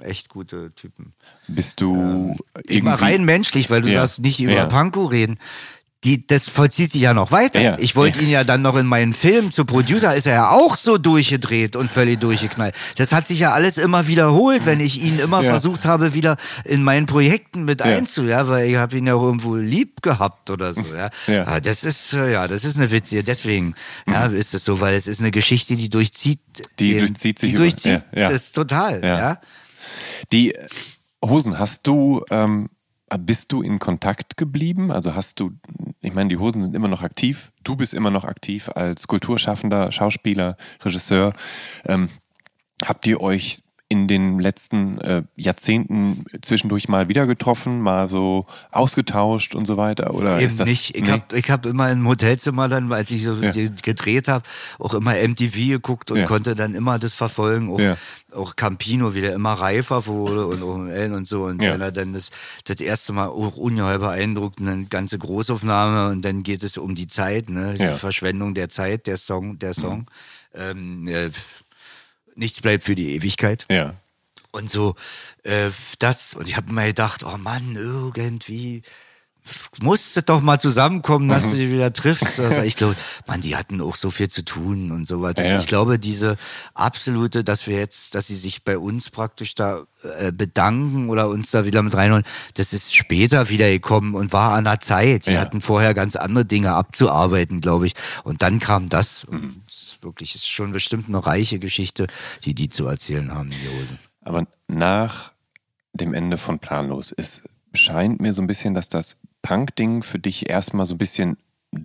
echt 0.00 0.30
gute 0.30 0.72
Typen. 0.74 1.12
Bist 1.46 1.82
du 1.82 1.94
mal 1.94 2.36
irgendwie- 2.66 2.88
rein 2.88 3.24
menschlich, 3.26 3.68
weil 3.68 3.82
du 3.82 3.88
Ja. 3.90 4.06
sagst, 4.06 4.20
nicht 4.20 4.40
über 4.40 4.52
Ja. 4.54 4.64
Pankow 4.66 5.10
reden. 5.12 5.38
Die, 6.04 6.26
das 6.26 6.48
vollzieht 6.48 6.90
sich 6.92 7.02
ja 7.02 7.14
noch 7.14 7.30
weiter. 7.30 7.60
Ja, 7.60 7.70
ja. 7.72 7.78
Ich 7.78 7.94
wollte 7.94 8.18
Ja. 8.18 8.24
ihn 8.24 8.30
ja 8.30 8.44
dann 8.44 8.60
noch 8.60 8.76
in 8.76 8.86
meinen 8.86 9.12
Film 9.12 9.52
zu 9.52 9.64
Producer, 9.64 10.14
ist 10.16 10.26
er 10.26 10.32
ja 10.34 10.50
auch 10.50 10.74
so 10.76 10.98
durchgedreht 10.98 11.76
und 11.76 11.90
völlig 11.90 12.18
durchgeknallt. 12.20 12.74
Das 12.96 13.12
hat 13.12 13.26
sich 13.28 13.38
ja 13.38 13.52
alles 13.52 13.78
immer 13.78 14.08
wiederholt, 14.08 14.66
wenn 14.66 14.80
ich 14.80 15.00
ihn 15.02 15.18
immer 15.20 15.42
versucht 15.44 15.84
habe, 15.84 16.12
wieder 16.14 16.36
in 16.64 16.82
meinen 16.82 17.06
Projekten 17.06 17.64
mit 17.64 17.82
einzu, 17.82 18.24
ja, 18.24 18.48
weil 18.48 18.68
ich 18.68 18.76
habe 18.76 18.96
ihn 18.98 19.06
ja 19.06 19.14
auch 19.14 19.22
irgendwo 19.22 19.54
lieb 19.54 20.02
gehabt 20.02 20.50
oder 20.50 20.74
so, 20.74 20.82
ja. 20.96 21.10
Aber 21.46 21.60
das 21.60 21.84
ist, 21.84 22.14
äh, 22.14 22.32
ja, 22.32 22.48
das 22.48 22.64
ist 22.64 22.76
eine 22.78 22.90
witzige, 22.90 23.22
deswegen, 23.22 23.74
ja, 24.08 24.26
ist 24.26 24.54
es 24.54 24.64
so, 24.64 24.80
weil 24.80 24.94
es 24.94 25.06
ist 25.06 25.20
eine 25.20 25.30
Geschichte, 25.30 25.76
die 25.76 25.88
durchzieht, 25.88 26.40
Mhm. 26.58 26.64
Die 26.80 26.98
durchzieht 26.98 27.38
sich 27.38 27.50
die 27.50 27.54
über- 27.56 27.64
durchzieht 27.64 28.02
das 28.12 28.52
total, 28.52 29.02
ja. 29.02 29.38
Die 30.32 30.54
Hosen, 31.24 31.58
hast 31.58 31.86
du, 31.86 32.24
ähm, 32.30 32.68
bist 33.18 33.52
du 33.52 33.62
in 33.62 33.78
Kontakt 33.78 34.36
geblieben? 34.36 34.90
Also 34.90 35.14
hast 35.14 35.40
du, 35.40 35.52
ich 36.00 36.14
meine, 36.14 36.28
die 36.28 36.38
Hosen 36.38 36.62
sind 36.62 36.74
immer 36.74 36.88
noch 36.88 37.02
aktiv. 37.02 37.52
Du 37.64 37.76
bist 37.76 37.94
immer 37.94 38.10
noch 38.10 38.24
aktiv 38.24 38.70
als 38.74 39.06
Kulturschaffender, 39.06 39.92
Schauspieler, 39.92 40.56
Regisseur. 40.82 41.34
Ähm, 41.86 42.08
habt 42.84 43.06
ihr 43.06 43.20
euch 43.20 43.62
in 43.92 44.08
den 44.08 44.40
letzten 44.40 44.98
äh, 45.02 45.22
Jahrzehnten 45.36 46.24
zwischendurch 46.40 46.88
mal 46.88 47.08
wieder 47.10 47.26
getroffen, 47.26 47.82
mal 47.82 48.08
so 48.08 48.46
ausgetauscht 48.70 49.54
und 49.54 49.66
so 49.66 49.76
weiter? 49.76 50.14
Oder 50.14 50.40
Eben 50.40 50.56
das, 50.56 50.66
nicht. 50.66 50.96
Ich 50.96 51.02
nee? 51.02 51.10
habe 51.10 51.36
hab 51.36 51.66
immer 51.66 51.90
im 51.90 52.08
Hotelzimmer 52.08 52.68
dann, 52.68 52.90
als 52.90 53.10
ich 53.10 53.22
so 53.22 53.34
Ja. 53.34 53.52
gedreht 53.82 54.28
habe, 54.28 54.44
auch 54.78 54.94
immer 54.94 55.12
MTV 55.14 55.56
geguckt 55.68 56.10
und 56.10 56.20
Ja. 56.20 56.26
konnte 56.26 56.54
dann 56.54 56.74
immer 56.74 56.98
das 56.98 57.12
verfolgen. 57.12 57.70
Auch, 57.70 57.78
Ja. 57.80 57.96
auch 58.34 58.56
Campino, 58.56 59.14
wie 59.14 59.20
der 59.20 59.34
immer 59.34 59.52
reifer 59.52 60.06
wurde 60.06 60.46
und 60.46 60.62
OML 60.62 61.12
und 61.12 61.28
so. 61.28 61.44
Und 61.44 61.60
wenn 61.60 61.80
er 61.82 61.92
dann 61.92 62.14
das, 62.14 62.30
das 62.64 62.80
erste 62.80 63.12
Mal 63.12 63.28
auch 63.28 63.56
ungeheuer 63.58 63.98
beeindruckt, 63.98 64.60
eine 64.60 64.86
ganze 64.86 65.18
Großaufnahme 65.18 66.10
und 66.12 66.22
dann 66.24 66.42
geht 66.42 66.62
es 66.62 66.78
um 66.78 66.94
die 66.94 67.06
Zeit, 67.08 67.50
ne? 67.50 67.74
die. 67.74 67.92
Verschwendung 67.98 68.54
der 68.54 68.70
Zeit, 68.70 69.06
der 69.06 69.18
Song, 69.18 69.58
der 69.58 69.74
Song. 69.74 70.06
Ähm, 70.54 71.06
äh, 71.08 71.30
nichts 72.34 72.60
bleibt 72.60 72.84
für 72.84 72.94
die 72.94 73.14
Ewigkeit. 73.14 73.66
Ja. 73.70 73.94
Und 74.50 74.70
so, 74.70 74.94
äh, 75.44 75.70
das, 75.98 76.34
und 76.34 76.48
ich 76.48 76.56
habe 76.56 76.72
mir 76.72 76.86
gedacht, 76.88 77.24
oh 77.24 77.38
Mann, 77.38 77.74
irgendwie 77.74 78.82
musst 79.80 80.16
du 80.16 80.22
doch 80.22 80.40
mal 80.40 80.60
zusammenkommen, 80.60 81.28
dass 81.28 81.42
du 81.42 81.56
dich 81.56 81.68
wieder 81.70 81.92
triffst. 81.92 82.38
Also 82.38 82.62
ich 82.62 82.76
glaube, 82.76 82.94
man, 83.26 83.40
die 83.40 83.56
hatten 83.56 83.80
auch 83.80 83.96
so 83.96 84.10
viel 84.12 84.28
zu 84.28 84.44
tun 84.44 84.92
und 84.92 85.08
so 85.08 85.20
weiter. 85.20 85.44
Ja, 85.44 85.54
ja. 85.54 85.58
Ich 85.58 85.66
glaube, 85.66 85.98
diese 85.98 86.36
absolute, 86.74 87.42
dass 87.42 87.66
wir 87.66 87.76
jetzt, 87.76 88.14
dass 88.14 88.28
sie 88.28 88.36
sich 88.36 88.62
bei 88.62 88.78
uns 88.78 89.10
praktisch 89.10 89.56
da 89.56 89.82
äh, 90.18 90.30
bedanken 90.30 91.08
oder 91.10 91.28
uns 91.28 91.50
da 91.50 91.64
wieder 91.64 91.82
mit 91.82 91.94
reinholen, 91.96 92.24
das 92.54 92.72
ist 92.72 92.94
später 92.94 93.48
wieder 93.48 93.68
gekommen 93.68 94.14
und 94.14 94.32
war 94.32 94.54
an 94.54 94.64
der 94.64 94.78
Zeit. 94.80 95.26
Die 95.26 95.32
Ja. 95.32 95.40
hatten 95.40 95.60
vorher 95.60 95.92
ganz 95.94 96.14
andere 96.14 96.44
Dinge 96.44 96.74
abzuarbeiten, 96.74 97.60
glaube 97.60 97.86
ich. 97.86 97.94
Und 98.22 98.42
dann 98.42 98.60
kam 98.60 98.88
das. 98.88 99.26
Mhm. 99.28 99.60
Wirklich, 100.02 100.34
ist 100.34 100.48
schon 100.48 100.72
bestimmt 100.72 101.08
eine 101.08 101.24
reiche 101.24 101.58
Geschichte, 101.58 102.06
die 102.44 102.54
die 102.54 102.68
zu 102.68 102.86
erzählen 102.86 103.32
haben, 103.32 103.50
die 103.50 103.80
Hosen. 103.80 103.98
Aber 104.20 104.46
nach 104.68 105.32
dem 105.92 106.14
Ende 106.14 106.38
von 106.38 106.58
Planlos, 106.58 107.12
es 107.16 107.42
scheint 107.74 108.20
mir 108.20 108.34
so 108.34 108.42
ein 108.42 108.46
bisschen, 108.46 108.74
dass 108.74 108.88
das 108.88 109.16
Punk-Ding 109.42 110.02
für 110.02 110.18
dich 110.18 110.48
erstmal 110.48 110.86
so 110.86 110.94
ein 110.94 110.98
bisschen 110.98 111.36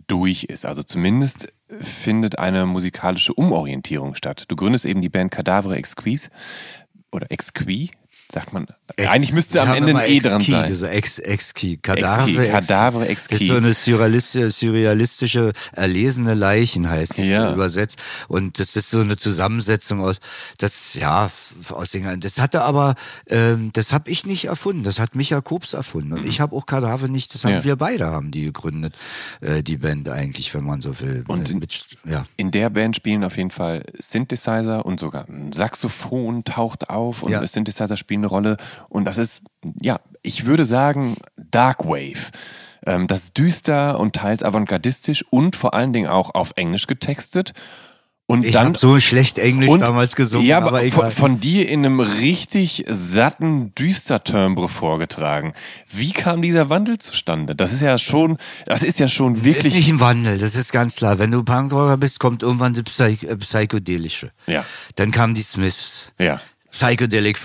durch 0.08 0.46
ist. 0.46 0.66
Also 0.66 0.84
zumindest 0.84 1.54
findet 1.80 2.40
eine 2.40 2.66
musikalische 2.66 3.34
Umorientierung 3.34 4.16
statt. 4.16 4.46
Du 4.48 4.56
gründest 4.56 4.86
eben 4.86 5.02
die 5.02 5.10
Band 5.10 5.32
Cadavre 5.32 5.76
Exquis 5.76 6.30
oder 7.12 7.32
Exquis, 7.32 7.90
sagt 8.32 8.52
man. 8.54 8.68
Ex- 8.96 9.10
Eigentlich 9.10 9.32
müsste 9.34 9.62
am 9.62 9.74
Ende 9.74 9.98
ein 9.98 10.10
E 10.12 10.20
dran 10.20 10.42
sein. 10.42 10.68
diese 10.68 10.90
Ex, 10.90 11.20
Ex-Key. 11.20 11.74
Ex-Key, 11.74 11.78
Kadaver, 11.78 12.46
Kadaver 12.48 13.00
Das 13.02 13.10
Ex-Key. 13.10 13.36
ist 13.36 13.48
so 13.48 13.56
eine 13.56 13.74
surrealistische, 13.74 14.50
surrealistische 14.50 15.54
erlesene 15.74 16.34
Leichen 16.34 16.90
heißt 16.90 17.20
es 17.20 17.26
Ja. 17.26 17.54
übersetzt. 17.54 18.00
Und 18.28 18.60
das 18.60 18.76
ist 18.76 18.90
so 18.90 19.00
eine 19.02 19.18
Zusammensetzung 19.18 20.02
aus, 20.02 20.18
das, 20.58 20.94
ja, 20.96 21.30
aus 21.70 21.92
den, 21.92 22.20
das 22.20 22.40
hatte 22.40 22.64
aber, 22.64 22.96
ähm, 23.30 23.72
das 23.74 23.94
habe 23.94 24.10
ich 24.10 24.26
nicht 24.26 24.46
erfunden. 24.46 24.84
Das 24.84 25.00
hat 25.00 25.16
Micha 25.16 25.42
Kops 25.42 25.74
erfunden. 25.74 26.14
Und 26.14 26.26
ich 26.28 26.40
habe 26.42 26.56
auch 26.56 26.66
Kadaver 26.66 27.08
nicht, 27.08 27.34
das 27.34 27.44
haben 27.44 27.52
Mhm. 27.52 27.58
Ja. 27.60 27.64
wir 27.66 27.76
beide 27.78 28.08
haben 28.08 28.32
die 28.32 28.44
gegründet, 28.46 28.96
äh, 29.42 29.64
die 29.64 29.78
Band 29.78 30.10
eigentlich, 30.10 30.54
wenn 30.54 30.64
man 30.64 30.82
so 30.82 31.00
will. 31.00 31.24
Und 31.28 31.48
Äh, 31.48 31.52
in- 31.54 31.60
mit, 31.60 31.86
ja. 32.10 32.26
In 32.36 32.52
der 32.52 32.70
Band 32.70 32.96
spielen 32.96 33.24
auf 33.24 33.38
jeden 33.38 33.52
Fall 33.52 33.86
Synthesizer 33.98 34.86
und 34.86 35.00
sogar 35.00 35.28
ein 35.30 35.52
Saxophon 35.54 36.44
taucht 36.44 36.90
auf 36.90 37.24
und. 37.24 37.38
Synthesizer 37.48 37.96
spielen 37.98 38.17
eine 38.18 38.28
Rolle. 38.28 38.58
Und 38.90 39.06
das 39.06 39.18
ist, 39.18 39.42
ja, 39.82 40.00
ich 40.22 40.46
würde 40.46 40.66
sagen, 40.66 41.16
Dark 41.38 41.86
Wave. 41.86 42.32
Ähm, 42.86 43.08
das 43.08 43.24
ist 43.24 43.38
düster 43.38 44.00
und 44.00 44.16
teils 44.16 44.44
avantgardistisch 44.44 45.26
und 45.30 45.56
vor 45.56 45.74
allen 45.74 45.94
Dingen 45.94 46.08
auch 46.08 46.36
auf 46.36 46.54
Englisch 46.56 46.88
getextet. 46.88 47.54
Und 48.30 48.46
Ich 48.46 48.52
dann 48.52 48.68
habe 48.68 48.78
so 48.78 49.00
schlecht 49.00 49.40
Englisch 49.40 49.70
und, 49.70 49.80
damals 49.80 50.18
gesungen, 50.18 50.46
ja, 50.46 50.58
aber 50.58 50.84
von, 50.92 51.12
von 51.12 51.40
dir 51.40 51.70
in 51.70 51.86
einem 51.86 52.02
richtig 52.02 52.84
satten 52.90 53.74
Düstertimbre 53.74 54.68
vorgetragen. 54.68 55.54
Wie 55.90 56.12
kam 56.12 56.42
dieser 56.42 56.70
Wandel 56.70 56.98
zustande? 56.98 57.56
Das 57.56 57.72
ist 57.72 57.82
ja 57.82 57.98
schon, 57.98 58.36
das 58.66 58.84
ist 58.84 59.00
ja 59.00 59.08
schon 59.08 59.36
ist 59.36 59.44
wirklich. 59.46 59.74
nicht 59.74 59.88
ein 59.88 60.02
Wandel, 60.02 60.40
das 60.40 60.56
ist 60.56 60.74
ganz 60.74 60.98
klar. 60.98 61.20
Wenn 61.20 61.32
du 61.32 61.42
Punkrocker 61.42 61.96
bist, 61.96 62.20
kommt 62.20 62.44
irgendwann 62.44 62.74
die 62.74 62.84
Psych 62.84 63.24
äh, 63.24 63.38
psychedelische. 63.38 64.32
Ja. 64.46 64.66
Dann 64.96 65.12
kamen 65.12 65.34
die 65.34 65.44
Smiths. 65.44 66.12
Ja. 66.20 66.42
Psychedelic 66.70 67.38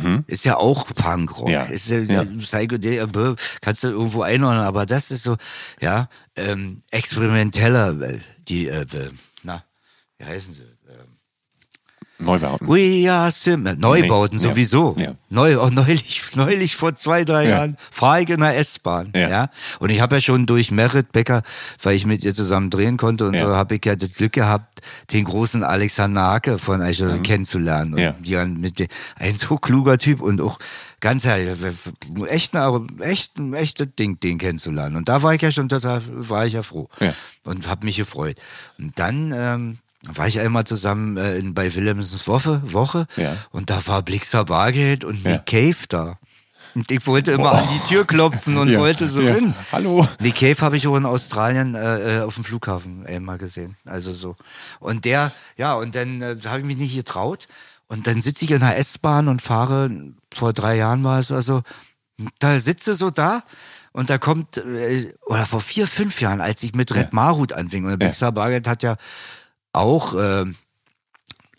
First. 0.00 0.28
Ist 0.28 0.44
ja 0.44 0.56
auch 0.56 0.86
Punkrock. 0.94 1.48
Ja. 1.50 1.62
Ist 1.64 1.88
ja, 1.88 1.98
Ja. 2.00 2.24
Psychedelia, 2.24 3.06
bäh, 3.06 3.34
kannst 3.60 3.84
du 3.84 3.88
irgendwo 3.88 4.22
einordnen, 4.22 4.64
aber 4.64 4.86
das 4.86 5.10
ist 5.10 5.22
so, 5.22 5.36
ja, 5.80 6.08
ähm, 6.36 6.82
experimenteller, 6.90 8.00
äh, 8.00 8.18
die, 8.48 8.68
äh, 8.68 8.82
äh, 8.82 9.10
na, 9.42 9.64
wie 10.18 10.24
heißen 10.24 10.54
sie? 10.54 10.62
Neubauten. 12.24 12.68
We 12.68 13.10
are 13.12 13.30
Sim. 13.30 13.62
Neubauten 13.78 14.38
Nee, 14.38 14.42
sowieso. 14.48 14.96
Ja. 14.98 15.14
Neu, 15.30 15.58
auch 15.58 15.70
neulich, 15.70 16.22
neulich 16.34 16.76
vor 16.76 16.94
zwei, 16.94 17.24
drei 17.24 17.44
Ja. 17.44 17.50
Jahren 17.50 17.76
fahre 17.90 18.22
ich 18.22 18.28
in 18.28 18.40
der 18.40 18.56
S-Bahn. 18.58 19.12
Ja. 19.14 19.28
Ja. 19.28 19.48
Und 19.80 19.90
ich 19.90 20.00
habe 20.00 20.16
ja 20.16 20.20
schon 20.20 20.46
durch 20.46 20.70
Merit 20.70 21.12
Becker, 21.12 21.42
weil 21.82 21.96
ich 21.96 22.06
mit 22.06 22.22
ihr 22.24 22.34
zusammen 22.34 22.70
drehen 22.70 22.96
konnte 22.96 23.26
und 23.26 23.38
so, 23.38 23.46
habe 23.48 23.76
ich 23.76 23.84
ja 23.84 23.96
das 23.96 24.14
Glück 24.14 24.32
gehabt, 24.32 24.80
den 25.12 25.24
großen 25.24 25.62
Alexander 25.64 26.22
Hake 26.22 26.58
von 26.58 26.80
Eichel 26.82 27.20
kennenzulernen. 27.22 27.94
Und 27.94 28.00
Mhm. 28.02 28.22
Die 28.22 28.32
dann 28.32 28.60
mit 28.60 28.78
dem, 28.78 28.88
ein 29.18 29.36
so 29.36 29.56
kluger 29.56 29.98
Typ 29.98 30.20
und 30.20 30.40
auch 30.40 30.58
ganz 31.00 31.24
ehrlich, 31.24 31.48
echt, 32.28 32.54
eine, 32.56 32.84
echt 33.00 33.38
ein 33.38 33.54
echtes 33.54 33.88
Ding, 33.98 34.18
den 34.20 34.38
kennenzulernen. 34.38 34.96
Und 34.96 35.08
da 35.08 35.22
war 35.22 35.34
ich 35.34 35.42
ja 35.42 35.50
schon 35.50 35.68
total, 35.68 36.02
war 36.06 36.46
ich 36.46 36.52
ja 36.54 36.62
froh. 36.62 36.88
Und 37.44 37.68
habe 37.68 37.86
mich 37.86 37.96
gefreut. 37.96 38.36
Und 38.78 38.98
dann, 38.98 39.32
ähm, 39.36 39.78
war 40.08 40.26
ich 40.26 40.40
einmal 40.40 40.64
zusammen 40.64 41.16
äh, 41.16 41.36
in, 41.38 41.54
bei 41.54 41.72
Wilhelmsens 41.74 42.26
Woche, 42.26 42.60
Woche 42.72 43.06
Ja. 43.16 43.34
und 43.50 43.70
da 43.70 43.86
war 43.86 44.02
Blixer 44.02 44.44
Bargeld 44.44 45.04
und 45.04 45.22
Ja. 45.24 45.32
Nick 45.32 45.46
Cave 45.46 45.76
da. 45.88 46.18
Und 46.74 46.90
ich 46.90 47.06
wollte 47.06 47.32
immer 47.32 47.52
an 47.52 47.68
die 47.70 47.86
Tür 47.88 48.06
klopfen 48.06 48.56
und 48.56 48.68
Ja, 48.70 48.78
wollte 48.78 49.06
so 49.08 49.20
ja. 49.20 49.34
hin. 49.34 49.54
Hallo. 49.72 50.08
Nick 50.20 50.36
Cave 50.36 50.56
habe 50.62 50.76
ich 50.78 50.86
auch 50.86 50.96
in 50.96 51.04
Australien 51.04 51.74
äh, 51.74 52.18
äh, 52.18 52.22
auf 52.22 52.34
dem 52.36 52.44
Flughafen 52.44 53.06
einmal 53.06 53.36
gesehen. 53.38 53.76
Also 53.84 54.14
so. 54.14 54.36
Und 54.80 55.04
der, 55.04 55.32
ja, 55.58 55.74
und 55.74 55.94
dann 55.94 56.22
äh, 56.22 56.36
habe 56.46 56.60
ich 56.60 56.64
mich 56.64 56.78
nicht 56.78 56.94
getraut. 56.96 57.46
Und 57.88 58.06
dann 58.06 58.22
sitze 58.22 58.46
ich 58.46 58.50
in 58.52 58.60
der 58.60 58.78
S-Bahn 58.78 59.28
und 59.28 59.42
fahre, 59.42 59.90
vor 60.34 60.54
drei 60.54 60.76
Jahren 60.76 61.04
war 61.04 61.18
es 61.18 61.30
also, 61.30 61.60
da 62.38 62.58
sitze 62.58 62.94
so 62.94 63.10
da 63.10 63.42
und 63.92 64.08
da 64.08 64.16
kommt, 64.16 64.56
äh, 64.56 65.12
oder 65.26 65.44
vor 65.44 65.60
vier, 65.60 65.86
fünf 65.86 66.22
Jahren, 66.22 66.40
als 66.40 66.62
ich 66.62 66.74
mit 66.74 66.94
Red 66.94 67.12
Marut 67.12 67.52
anfing. 67.52 67.84
Und 67.84 67.90
der 67.90 67.96
Blixer 67.98 68.32
Bargeld 68.32 68.66
hat 68.66 68.82
ja 68.82 68.96
auch 69.72 70.14
ähm, 70.18 70.56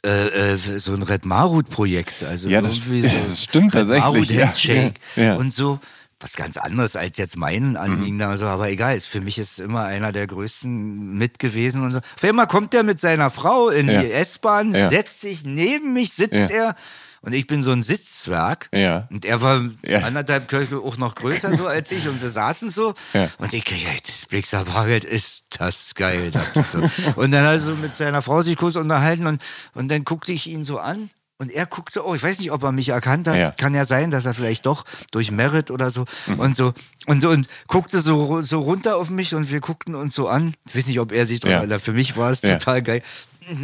äh, 0.05 0.53
äh, 0.53 0.57
so 0.79 0.93
ein 0.93 1.03
Red 1.03 1.25
Marut-Projekt. 1.25 2.23
Also 2.23 2.49
Ja, 2.49 2.61
das- 2.61 2.73
irgendwie 2.73 3.01
so 3.07 3.07
das 3.07 3.43
stimmt 3.43 3.73
Red 3.73 3.87
tatsächlich, 3.87 4.03
Marut 4.03 4.31
ja. 4.31 4.47
Handshake 4.47 4.93
Ja, 5.15 5.23
ja. 5.23 5.35
und 5.35 5.53
so. 5.53 5.79
Was 6.19 6.37
ganz 6.37 6.55
anderes 6.55 6.95
als 6.95 7.17
jetzt 7.17 7.35
meinen 7.35 7.75
Anliegen 7.75 8.17
da 8.17 8.37
so, 8.37 8.45
aber 8.45 8.69
egal, 8.69 8.95
ist 8.95 9.07
für 9.07 9.19
mich 9.19 9.37
ist 9.37 9.59
immer 9.59 9.83
einer 9.83 10.13
der 10.13 10.25
größten 10.25 11.17
mit 11.17 11.37
gewesen 11.37 11.83
und 11.83 11.91
so. 11.91 11.97
Auf 11.97 12.23
einmal 12.23 12.47
kommt 12.47 12.71
der 12.71 12.83
mit 12.83 12.97
seiner 12.97 13.29
Frau 13.29 13.67
in 13.67 13.89
Ja. 13.89 14.01
die 14.01 14.09
S-Bahn, 14.11 14.71
setzt 14.71 15.19
sich 15.19 15.43
neben 15.43 15.91
mich, 15.91 16.13
sitzt 16.13 16.49
er 16.49 16.75
und 17.23 17.33
ich 17.33 17.47
bin 17.47 17.63
so 17.63 17.71
ein 17.71 17.81
Sitzzwerg. 17.81 18.69
Ja. 18.73 19.07
Und 19.09 19.25
er 19.25 19.41
war 19.41 19.61
Ja. 19.85 19.99
anderthalb 20.01 20.47
Köche 20.47 20.77
auch 20.77 20.97
noch 20.97 21.15
größer 21.15 21.57
so 21.57 21.65
als 21.65 21.89
ich 21.91 22.07
und 22.07 22.21
wir 22.21 22.29
saßen 22.29 22.69
so. 22.69 22.93
Ja. 23.13 23.27
Und 23.39 23.53
ich, 23.53 23.67
ja, 23.69 23.89
das 24.05 24.25
Blixer 24.27 24.63
Bargeld 24.65 25.05
ist 25.05 25.45
das 25.57 25.95
geil. 25.95 26.29
dachte 26.31 26.59
ich 26.59 26.67
so. 26.67 26.79
und 27.15 27.31
dann 27.31 27.45
hat 27.45 27.53
er 27.53 27.59
so 27.59 27.75
mit 27.75 27.97
seiner 27.97 28.21
Frau 28.21 28.43
sich 28.43 28.57
kurz 28.57 28.75
unterhalten 28.75 29.25
und, 29.25 29.41
und 29.73 29.89
dann 29.89 30.03
guckte 30.05 30.31
ich 30.31 30.47
ihn 30.47 30.63
so 30.65 30.77
an. 30.79 31.09
Und 31.39 31.49
er 31.51 31.65
guckte, 31.65 32.05
oh, 32.05 32.13
ich 32.15 32.23
weiß 32.23 32.39
nicht, 32.39 32.51
ob 32.51 32.63
er 32.63 32.71
mich 32.71 32.89
erkannt 32.89 33.27
hat. 33.27 33.35
Ja. 33.35 33.51
Kann 33.51 33.73
ja 33.73 33.83
sein, 33.85 34.11
dass 34.11 34.23
er 34.25 34.33
vielleicht 34.33 34.65
doch 34.65 34.85
durch 35.11 35.29
Merit 35.31 35.71
oder 35.71 35.91
so 35.91 36.05
und 36.37 36.55
so 36.55 36.73
und, 37.07 37.25
und 37.25 37.47
guckte 37.67 38.01
so, 38.01 38.41
so 38.43 38.61
runter 38.61 38.95
auf 38.95 39.09
mich 39.09 39.33
und 39.35 39.51
wir 39.51 39.59
guckten 39.59 39.95
uns 39.95 40.13
so 40.15 40.29
an. 40.29 40.53
Ich 40.69 40.75
weiß 40.75 40.87
nicht, 40.87 40.99
ob 41.01 41.11
er 41.11 41.25
sich 41.25 41.39
dran 41.41 41.69
Ja. 41.69 41.79
Für 41.79 41.91
mich 41.91 42.15
war 42.15 42.31
es 42.31 42.43
Ja. 42.43 42.57
total 42.57 42.81
geil. 42.83 43.01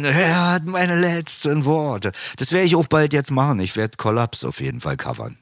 Er 0.02 0.50
hat 0.52 0.66
meine 0.66 0.98
letzten 0.98 1.64
Worte. 1.64 2.12
Das 2.36 2.52
werde 2.52 2.66
ich 2.66 2.76
auch 2.76 2.86
bald 2.86 3.12
jetzt 3.12 3.30
machen. 3.30 3.60
Ich 3.60 3.76
werde 3.76 3.96
Collapse 3.96 4.46
auf 4.48 4.60
jeden 4.60 4.80
Fall 4.80 4.96
covern. 4.96 5.36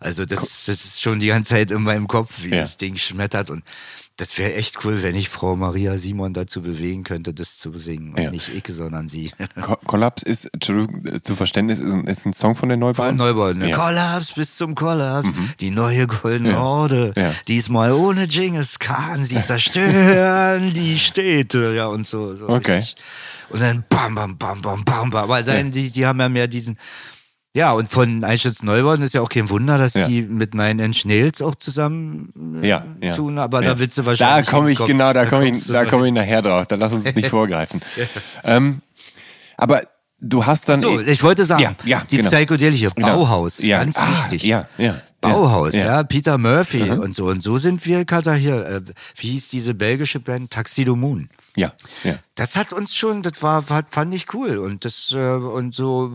Also 0.00 0.24
das, 0.24 0.64
das 0.64 0.84
ist 0.84 1.02
schon 1.02 1.20
die 1.20 1.26
ganze 1.26 1.50
Zeit 1.50 1.70
in 1.70 1.82
meinem 1.82 2.08
Kopf, 2.08 2.42
wie 2.42 2.48
Ja. 2.50 2.60
das 2.62 2.78
Ding 2.78 2.96
schmettert 2.96 3.50
und 3.50 3.62
das 4.20 4.36
wäre 4.38 4.54
echt 4.54 4.84
cool, 4.84 5.02
wenn 5.02 5.14
ich 5.16 5.28
Frau 5.28 5.56
Maria 5.56 5.96
Simon 5.98 6.34
dazu 6.34 6.62
bewegen 6.62 7.04
könnte, 7.04 7.32
das 7.32 7.58
zu 7.58 7.76
singen. 7.78 8.14
Und 8.14 8.20
Ja. 8.22 8.30
nicht 8.30 8.48
ich, 8.54 8.64
sondern 8.74 9.08
sie. 9.08 9.30
Ko 9.60 9.76
Kollaps 9.86 10.22
ist, 10.22 10.48
zu 10.60 11.36
Verständnis, 11.36 11.78
ist 11.78 11.90
ein, 11.92 12.06
ist 12.06 12.26
ein 12.26 12.32
Song 12.32 12.54
von 12.56 12.68
den 12.68 12.80
Von 12.80 12.88
Neubauten? 12.88 13.16
Neubau, 13.16 13.52
ne? 13.52 13.70
Ja. 13.70 13.76
Kollaps 13.76 14.32
bis 14.34 14.56
zum 14.56 14.74
Kollaps, 14.74 15.28
die 15.60 15.70
neue 15.70 16.06
goldene 16.06 16.50
Ja. 16.50 16.58
Horde. 16.58 17.12
Ja. 17.16 17.32
Diesmal 17.48 17.92
ohne 17.92 18.28
Genghis 18.28 18.78
Khan, 18.78 19.24
sie 19.24 19.40
zerstören 19.42 20.72
die 20.74 20.98
Städte, 20.98 21.72
ja 21.74 21.86
und 21.86 22.06
so. 22.06 22.36
so 22.36 22.48
Okay. 22.48 22.74
richtig. 22.76 22.96
Und 23.48 23.60
dann 23.62 23.84
bam, 23.88 24.14
bam, 24.14 24.36
bam, 24.38 24.60
bam, 24.60 24.84
bam, 24.84 25.10
bam. 25.10 25.28
Weil 25.28 25.44
sein, 25.44 25.70
die, 25.70 25.90
die 25.90 26.06
haben 26.06 26.20
ja 26.20 26.28
mehr 26.28 26.46
diesen. 26.46 26.76
Ja, 27.54 27.72
und 27.72 27.88
von 27.88 28.22
Einschütz 28.22 28.62
Neubauten 28.62 29.02
ist 29.02 29.12
ja 29.14 29.20
auch 29.22 29.28
kein 29.28 29.50
Wunder, 29.50 29.76
dass 29.76 29.94
Ja. 29.94 30.06
die 30.06 30.22
mit 30.22 30.54
Nine 30.54 30.84
Inch 30.84 31.04
Nails 31.04 31.42
auch 31.42 31.56
zusammen 31.56 32.60
äh, 32.62 32.68
Ja, 32.68 32.84
ja. 33.02 33.12
tun, 33.12 33.38
aber 33.38 33.60
da 33.60 33.76
willst 33.78 33.98
du 33.98 34.06
wahrscheinlich. 34.06 34.46
Da 34.46 34.52
komme 34.52 34.70
ich, 34.70 34.78
komm- 34.78 34.86
genau, 34.86 35.12
da 35.12 35.26
komme 35.26 35.48
ich, 35.50 35.66
da 35.66 35.84
komme 35.84 36.06
ich 36.06 36.14
nachher 36.14 36.42
drauf. 36.42 36.66
Da 36.68 36.76
lass 36.76 36.92
uns 36.92 37.04
nicht 37.12 37.26
vorgreifen. 37.28 37.80
ähm, 38.44 38.82
aber 39.56 39.82
du 40.20 40.46
hast 40.46 40.68
dann. 40.68 40.80
So, 40.80 41.00
eh- 41.00 41.10
ich 41.10 41.24
wollte 41.24 41.44
sagen, 41.44 41.62
Ja, 41.62 41.72
ja, 41.84 42.02
die 42.08 42.18
genau. 42.18 42.30
psychedelische 42.30 42.90
Genau. 42.94 43.16
Bauhaus, 43.16 43.58
Ja. 43.62 43.78
ganz 43.82 43.96
Ah, 43.96 44.06
wichtig. 44.22 44.44
Ja, 44.44 44.68
ja. 44.78 44.94
Bauhaus, 45.20 45.74
ja, 45.74 45.84
ja. 45.84 46.02
Peter 46.04 46.38
Murphy 46.38 46.88
und 46.88 47.16
so. 47.16 47.26
Und 47.26 47.42
so 47.42 47.58
sind 47.58 47.84
wir, 47.84 48.04
Katha, 48.04 48.32
hier, 48.34 48.64
äh, 48.64 48.80
wie 49.16 49.28
hieß 49.30 49.48
diese 49.48 49.74
belgische 49.74 50.20
Band? 50.20 50.52
Taxido 50.52 50.94
Moon. 50.94 51.28
Ja, 51.60 51.72
ja. 52.04 52.14
Das 52.36 52.56
hat 52.56 52.72
uns 52.72 52.94
schon, 52.96 53.22
das 53.22 53.42
war, 53.42 53.62
fand 53.62 54.14
ich 54.14 54.32
cool. 54.32 54.56
Und 54.58 54.84
das, 54.86 55.12
äh, 55.14 55.18
und 55.34 55.74
so, 55.74 56.10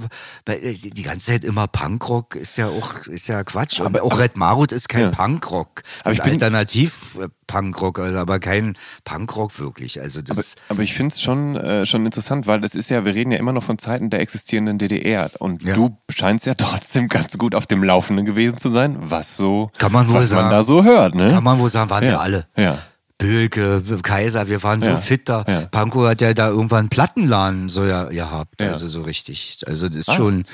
äh, 0.47 0.73
die 0.73 1.03
ganze 1.03 1.27
Zeit 1.27 1.43
immer 1.43 1.67
Punkrock 1.67 2.35
ist 2.35 2.57
ja 2.57 2.67
auch, 2.67 3.05
ist 3.05 3.27
ja 3.27 3.43
Quatsch. 3.43 3.79
Und 3.79 3.99
auch 4.01 4.17
Red 4.17 4.35
Marut 4.35 4.71
ist 4.71 4.89
kein 4.89 5.01
Ja. 5.03 5.09
Punkrock. 5.11 5.83
Aber 6.03 6.13
ich 6.13 6.17
ist 6.19 6.23
bin- 6.23 6.33
Alternativ-Punkrock, 6.33 7.99
also, 7.99 8.17
aber 8.17 8.39
kein 8.39 8.75
Punkrock 9.03 9.57
wirklich. 9.59 10.01
Also 10.01 10.21
das, 10.21 10.37
Aber, 10.37 10.45
aber 10.69 10.81
ich 10.83 10.93
finde 10.93 11.13
es 11.13 11.21
schon, 11.21 11.55
äh, 11.55 11.85
schon 11.85 12.05
interessant, 12.05 12.47
weil 12.47 12.61
das 12.61 12.75
ist 12.75 12.89
ja, 12.89 13.05
wir 13.05 13.13
reden 13.15 13.31
ja 13.31 13.37
immer 13.37 13.53
noch 13.53 13.63
von 13.63 13.77
Zeiten 13.77 14.09
der 14.09 14.19
existierenden 14.21 14.77
DDR. 14.77 15.29
Und 15.39 15.63
Ja. 15.63 15.75
du 15.75 15.97
scheinst 16.09 16.45
ja 16.45 16.55
trotzdem 16.55 17.07
ganz 17.07 17.37
gut 17.37 17.55
auf 17.55 17.67
dem 17.67 17.83
Laufenden 17.83 18.25
gewesen 18.25 18.57
zu 18.57 18.69
sein, 18.69 18.97
was 18.99 19.37
so, 19.37 19.69
Kann 19.77 19.91
man 19.91 20.07
wohl 20.07 20.15
was 20.15 20.21
man 20.21 20.29
sagen. 20.29 20.49
da 20.49 20.63
so 20.63 20.83
hört, 20.83 21.15
ne? 21.15 21.29
kann 21.29 21.43
man 21.43 21.59
wohl 21.59 21.69
sagen, 21.69 21.89
waren 21.89 22.03
ja. 22.03 22.11
wir 22.11 22.21
alle. 22.21 22.47
Ja. 22.57 22.77
Böke, 23.17 23.81
Kaiser, 24.03 24.49
wir 24.49 24.61
waren 24.63 24.81
so 24.81 24.89
Ja, 24.89 24.97
fit 24.97 25.29
da. 25.29 25.45
ja. 25.47 25.65
Pankow 25.67 26.05
hat 26.07 26.19
ja 26.21 26.33
da 26.33 26.49
irgendwann 26.49 26.79
einen 26.79 26.89
Plattenladen 26.89 27.69
so 27.69 27.85
ja 27.85 28.03
gehabt, 28.05 28.59
Ja. 28.61 28.67
also 28.71 28.89
so 28.89 29.03
richtig. 29.03 29.59
Also 29.65 29.87
das 29.87 29.97
ist 29.99 30.09
Ah. 30.09 30.15
schon, 30.15 30.45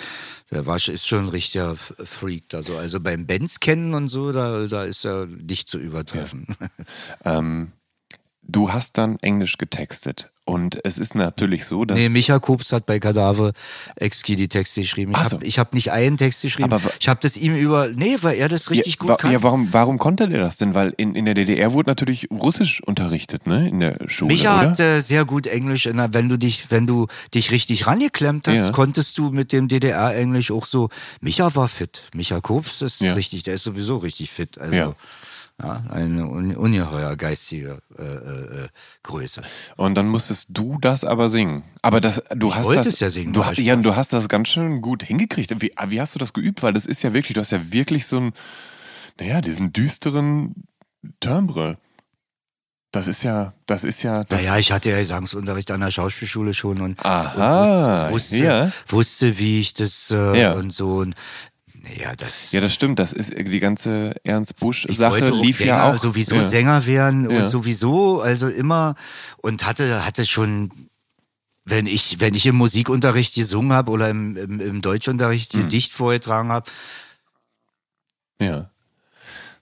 der 0.52 0.68
war 0.68 0.76
ist 0.76 1.08
schon 1.08 1.26
ein 1.26 1.30
richtiger 1.30 1.76
Freak 1.76 2.50
da 2.50 2.62
so. 2.62 2.78
Also 2.78 3.00
beim 3.00 3.26
Benz 3.26 3.60
kennen 3.60 3.94
und 3.96 4.10
so, 4.10 4.32
da, 4.32 4.68
da 4.68 4.84
ist 4.84 5.06
er 5.06 5.26
nicht 5.26 5.70
zu 5.70 5.80
übertreffen. 5.80 6.46
Ähm, 7.26 7.72
du 8.44 8.72
hast 8.72 8.98
dann 8.98 9.18
Englisch 9.20 9.58
getextet. 9.58 10.32
Und 10.52 10.80
es 10.84 10.98
ist 10.98 11.16
natürlich 11.16 11.66
so, 11.66 11.86
dass. 11.86 11.98
nee, 11.98 12.10
Micha 12.10 12.40
Kops 12.40 12.74
hat 12.74 12.86
bei 12.86 13.00
Kadaver 13.00 13.54
Exki 13.96 14.36
die 14.36 14.48
Texte 14.50 14.82
geschrieben. 14.82 15.14
Ich 15.14 15.18
so. 15.30 15.38
habe 15.38 15.46
hab 15.46 15.74
nicht 15.74 15.92
einen 15.92 16.18
Text 16.18 16.42
geschrieben. 16.42 16.72
Aber 16.74 16.82
ich 17.00 17.08
habe 17.08 17.20
das 17.22 17.38
ihm 17.38 17.56
über, 17.56 17.88
nee, 17.96 18.18
weil 18.22 18.38
er 18.38 18.50
das 18.50 18.70
richtig 18.70 18.96
ja, 18.96 19.00
gut 19.00 19.10
wa- 19.10 19.16
kann. 19.16 19.32
Ja, 19.32 19.42
warum, 19.44 19.70
warum 19.72 19.98
konnte 19.98 20.28
der 20.28 20.42
das 20.42 20.58
denn? 20.58 20.76
Weil 20.76 20.94
in, 20.98 21.16
in 21.16 21.26
der 21.26 21.34
DDR 21.36 21.72
wurde 21.74 21.90
natürlich 21.90 22.28
Russisch 22.32 22.82
unterrichtet, 22.84 23.48
ne? 23.48 23.70
In 23.70 23.80
der 23.80 23.98
Schule. 24.08 24.34
Micha 24.34 24.60
oder? 24.60 24.72
hat 24.72 24.80
äh, 24.80 25.02
sehr 25.02 25.26
gut 25.26 25.48
Englisch, 25.48 25.86
der, 25.88 26.14
wenn 26.14 26.28
du 26.30 26.38
dich, 26.38 26.70
wenn 26.70 26.86
du 26.88 27.08
dich 27.34 27.52
richtig 27.52 27.88
rangeklemmt 27.88 28.48
hast, 28.48 28.56
Ja. 28.56 28.72
konntest 28.72 29.18
du 29.18 29.30
mit 29.32 29.52
dem 29.52 29.68
DDR-Englisch 29.68 30.52
auch 30.52 30.66
so. 30.66 30.90
Micha 31.22 31.56
war 31.56 31.68
fit. 31.68 32.04
Micha 32.14 32.42
Kops 32.42 32.82
ist 32.82 33.00
Ja. 33.02 33.14
richtig, 33.14 33.44
der 33.44 33.54
ist 33.56 33.64
sowieso 33.64 33.98
richtig 33.98 34.30
fit. 34.32 34.58
Also 34.60 34.94
Ja. 35.62 35.84
ja, 35.86 35.92
eine 35.92 36.28
un 36.28 36.56
ungeheuer 36.56 37.16
geistige 37.16 37.80
äh, 37.98 38.02
äh, 38.04 38.64
äh, 38.64 38.68
Größe. 39.04 39.42
Und 39.78 39.96
dann 39.96 40.08
musstest 40.08 40.48
du 40.50 40.78
das 40.82 41.04
aber 41.04 41.30
singen. 41.30 41.64
Aber 41.82 42.02
das, 42.02 42.24
du 42.36 42.54
hast 42.56 42.64
wollte 42.66 42.84
das, 42.90 43.00
ja 43.00 43.10
singen, 43.10 43.34
Du, 43.34 43.46
hast, 43.46 43.60
ich- 43.60 43.66
ja, 43.66 43.76
du 43.76 43.96
hast 43.96 44.12
das 44.14 44.28
ganz 44.30 44.48
schön 44.50 44.82
gut 44.82 45.04
hingekriegt. 45.04 45.62
Wie, 45.62 45.72
wie 45.88 46.02
hast 46.02 46.16
du 46.16 46.20
das 46.20 46.34
geübt? 46.34 46.64
Weil 46.64 46.74
das 46.74 46.86
ist 46.86 47.02
ja 47.04 47.14
wirklich, 47.14 47.36
du 47.36 47.42
hast 47.42 47.52
ja 47.52 47.72
wirklich 47.72 48.06
so 48.08 48.18
ein, 48.20 48.34
naja, 49.20 49.42
diesen 49.42 49.72
düsteren 49.74 50.56
Timbre. 51.20 51.78
Das 52.94 53.08
ist 53.08 53.24
ja, 53.24 53.54
das 53.68 53.86
ist 53.86 54.04
ja, 54.04 54.26
das, 54.26 54.38
Naja, 54.42 54.58
ich 54.58 54.74
hatte 54.74 54.90
ja 54.90 54.98
Gesangsunterricht 55.00 55.72
an 55.72 55.80
der 55.80 55.92
Schauspielschule 55.92 56.54
schon 56.54 56.82
und, 56.82 57.00
Aha, 57.06 58.08
und 58.08 58.14
wusste, 58.14 58.36
ja. 58.38 58.66
wusste, 58.66 58.92
wusste, 58.92 59.38
wie 59.40 59.60
ich 59.62 59.74
das 59.74 60.12
äh, 60.12 60.42
Ja. 60.42 60.52
und 60.54 60.72
so. 60.74 60.98
Und, 60.98 61.16
naja, 61.84 62.16
das. 62.16 62.52
ja, 62.52 62.62
das 62.62 62.74
stimmt. 62.74 63.00
Das 63.00 63.12
ist 63.14 63.34
die 63.36 63.60
ganze 63.60 64.16
Ernst 64.24 64.52
Ich 64.52 64.58
Busch-Sache 64.58 65.30
lief 65.30 65.58
Sänger, 65.58 65.68
ja 65.70 65.94
auch. 65.94 65.98
sowieso 66.00 66.36
ja. 66.36 66.44
Sänger 66.48 66.86
werden 66.86 67.30
Ja. 67.30 67.38
und 67.44 67.50
sowieso, 67.50 68.22
also 68.22 68.48
immer 68.48 68.96
und 69.38 69.66
hatte 69.66 70.06
hatte 70.06 70.26
schon 70.26 70.72
wenn 71.66 71.88
ich 71.88 72.20
wenn 72.20 72.34
ich 72.36 72.46
im 72.46 72.56
Musikunterricht 72.56 73.36
gesungen 73.36 73.74
habe 73.74 73.92
oder 73.92 74.10
im, 74.10 74.36
im, 74.38 74.60
im 74.60 74.82
Deutschunterricht 74.82 75.54
Mhm. 75.56 75.62
Gedicht 75.62 75.92
vorgetragen 75.92 76.52
habe, 76.52 76.70
Ja. 78.40 78.70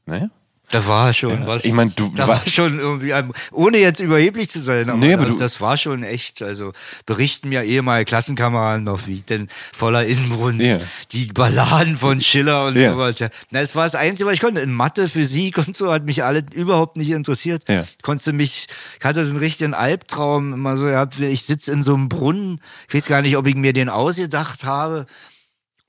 Naja. 0.06 0.30
Da 0.72 0.86
war 0.86 1.14
schon 1.14 1.48
was. 1.48 1.66
Ich 1.66 1.74
mein, 1.74 1.92
du- 1.96 2.12
da 2.16 2.28
wa- 2.28 2.34
war 2.34 2.48
schon 2.48 2.78
irgendwie, 2.80 3.14
ohne 3.52 3.78
jetzt 3.80 4.00
überheblich 4.00 4.50
zu 4.52 4.60
sein, 4.62 4.88
aber, 4.90 5.00
Nee, 5.00 5.14
aber 5.16 5.26
das, 5.32 5.60
war 5.62 5.78
schon 5.78 6.04
echt. 6.04 6.44
Also 6.44 6.74
berichten 7.08 7.50
mir 7.50 7.64
ehemalige 7.64 8.06
Klassenkameraden 8.06 8.84
noch, 8.84 9.08
wie 9.08 9.22
denn 9.22 9.48
voller 9.74 10.06
Inbrunst 10.06 10.62
Ja. 10.62 10.78
die 11.12 11.26
Balladen 11.34 11.98
von 11.98 12.22
Schiller 12.22 12.68
und 12.68 12.76
Ja. 12.76 12.92
so 12.92 12.98
weiter. 13.00 13.30
Na, 13.50 13.62
es 13.62 13.76
war 13.76 13.86
das 13.86 13.96
Einzige, 13.96 14.28
was 14.28 14.36
ich 14.36 14.42
konnte. 14.42 14.62
In 14.62 14.72
Mathe, 14.74 15.08
Physik 15.10 15.58
und 15.58 15.76
so 15.76 15.92
hat 15.92 16.06
mich 16.06 16.24
alle 16.24 16.44
überhaupt 16.54 16.98
nicht 16.98 17.10
interessiert. 17.10 17.64
Ja. 17.68 17.84
Konntest 18.04 18.32
mich, 18.34 18.68
ich 19.00 19.06
hatte 19.06 19.24
so 19.26 19.32
einen 19.32 19.40
richtigen 19.40 19.74
Albtraum, 19.74 20.54
immer 20.54 20.78
so, 20.78 20.88
ja, 20.88 21.08
ich 21.20 21.44
sitze 21.46 21.72
in 21.72 21.82
so 21.82 21.96
einem 21.96 22.10
Brunnen, 22.10 22.62
ich 22.88 22.94
weiß 22.94 23.08
gar 23.08 23.22
nicht, 23.24 23.38
ob 23.38 23.48
ich 23.48 23.56
mir 23.56 23.74
den 23.74 23.90
ausgedacht 23.90 24.64
habe. 24.66 25.08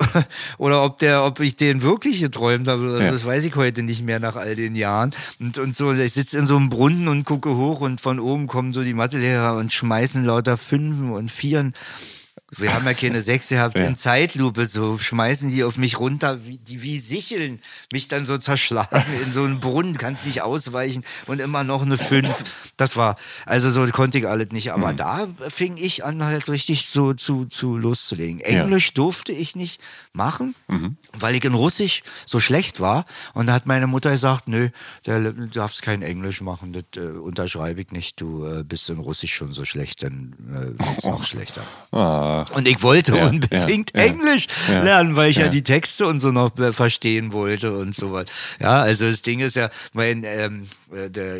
Oder 0.59 0.84
ob 0.84 0.98
der, 0.98 1.24
ob 1.24 1.40
ich 1.40 1.57
den 1.57 1.82
wirklich 1.82 2.20
geträumt 2.20 2.68
habe, 2.68 2.98
Ja. 3.01 3.11
das 3.11 3.24
weiß 3.24 3.44
ich 3.44 3.55
heute 3.57 3.82
nicht 3.82 4.05
mehr 4.05 4.20
nach 4.20 4.36
all 4.36 4.55
den 4.57 4.76
Jahren. 4.76 5.12
Und, 5.38 5.59
und 5.59 5.76
so, 5.76 5.92
ich 5.92 6.12
sitze 6.12 6.38
in 6.38 6.46
so 6.46 6.57
einem 6.57 6.68
Brunnen 6.68 7.09
und 7.09 7.24
gucke 7.24 7.57
hoch 7.57 7.80
und 7.80 8.01
von 8.01 8.18
oben 8.18 8.46
kommen 8.46 8.72
so 8.72 8.82
die 8.82 8.94
Mathelehrer 8.94 9.57
und 9.57 9.72
schmeißen 9.72 10.24
lauter 10.24 10.57
Fünfen 10.57 11.11
und 11.11 11.30
Vieren. 11.30 11.74
Wir 12.57 12.74
haben 12.74 12.84
ja 12.84 12.94
keine 12.94 13.22
Sechs 13.22 13.48
gehabt, 13.48 13.78
Ja. 13.78 13.84
in 13.86 13.96
Zeitlupe, 13.96 14.66
so 14.66 14.98
schmeißen 14.98 15.51
die 15.51 15.62
auf 15.62 15.76
mich 15.78 16.01
runter, 16.01 16.44
wie, 16.46 16.59
die 16.59 16.82
wie 16.82 16.98
Sicheln, 16.98 17.61
mich 17.92 18.09
dann 18.09 18.24
so 18.24 18.38
zerschlagen 18.38 19.05
in 19.24 19.30
so 19.32 19.44
einen 19.44 19.61
Brunnen, 19.61 19.96
kannst 19.98 20.26
nicht 20.26 20.42
ausweichen 20.42 21.05
und 21.26 21.40
immer 21.40 21.62
noch 21.62 21.82
eine 21.82 21.96
Fünf. 21.96 22.42
Das 22.76 22.96
war, 22.96 23.16
also 23.46 23.70
so 23.70 23.86
konnte 23.88 24.18
ich 24.18 24.26
alles 24.26 24.48
nicht. 24.51 24.66
Mhm. 24.66 24.72
Aber 24.72 24.92
da 24.94 25.28
fing 25.48 25.76
ich 25.76 26.05
an, 26.05 26.24
halt 26.24 26.48
richtig 26.48 26.86
so 26.88 27.14
zu, 27.14 27.44
zu 27.46 27.76
loszulegen. 27.76 28.40
Englisch 28.40 28.94
durfte 28.94 29.32
ich 29.32 29.55
nicht 29.55 29.80
machen, 30.12 30.55
Mhm. 30.66 30.96
weil 31.12 31.34
ich 31.36 31.44
in 31.44 31.55
Russisch 31.55 32.03
so 32.26 32.40
schlecht 32.40 32.80
war. 32.80 33.05
Und 33.34 33.46
da 33.46 33.53
hat 33.53 33.66
meine 33.66 33.86
Mutter 33.86 34.11
gesagt, 34.11 34.48
nö, 34.48 34.70
du 35.05 35.32
darfst 35.48 35.82
kein 35.82 36.03
Englisch 36.03 36.40
machen, 36.40 36.72
das 36.72 36.84
äh, 37.03 37.07
unterschreibe 37.11 37.80
ich 37.80 37.90
nicht. 37.92 38.20
Du 38.20 38.44
äh, 38.44 38.64
bist 38.64 38.90
in 38.90 38.98
Russisch 38.98 39.34
schon 39.34 39.53
so 39.53 39.64
schlecht, 39.64 40.03
dann 40.03 40.34
äh, 40.48 40.78
wird's 40.78 41.05
noch 41.05 41.22
schlechter. 41.26 41.62
Ah, 41.92 42.39
Und 42.55 42.66
ich 42.68 42.82
wollte 42.82 43.16
Ja, 43.16 43.26
unbedingt 43.28 43.93
ja. 43.95 44.03
Englisch 44.03 44.47
Ja, 44.68 44.82
lernen, 44.82 45.16
weil 45.16 45.30
ich 45.30 45.36
ja. 45.36 45.49
die 45.49 45.62
Texte 45.62 46.07
und 46.07 46.20
so 46.20 46.30
noch 46.30 46.51
verstehen 46.72 47.32
wollte 47.32 47.76
und 47.76 47.95
so 47.95 48.12
was. 48.12 48.26
Ja, 48.61 48.80
also 48.82 49.09
das 49.11 49.22
Ding 49.22 49.41
ist 49.41 49.57
ja, 49.57 49.70
mein 49.93 50.24
ähm, 50.24 50.66
äh, 50.93 51.11
der 51.11 51.38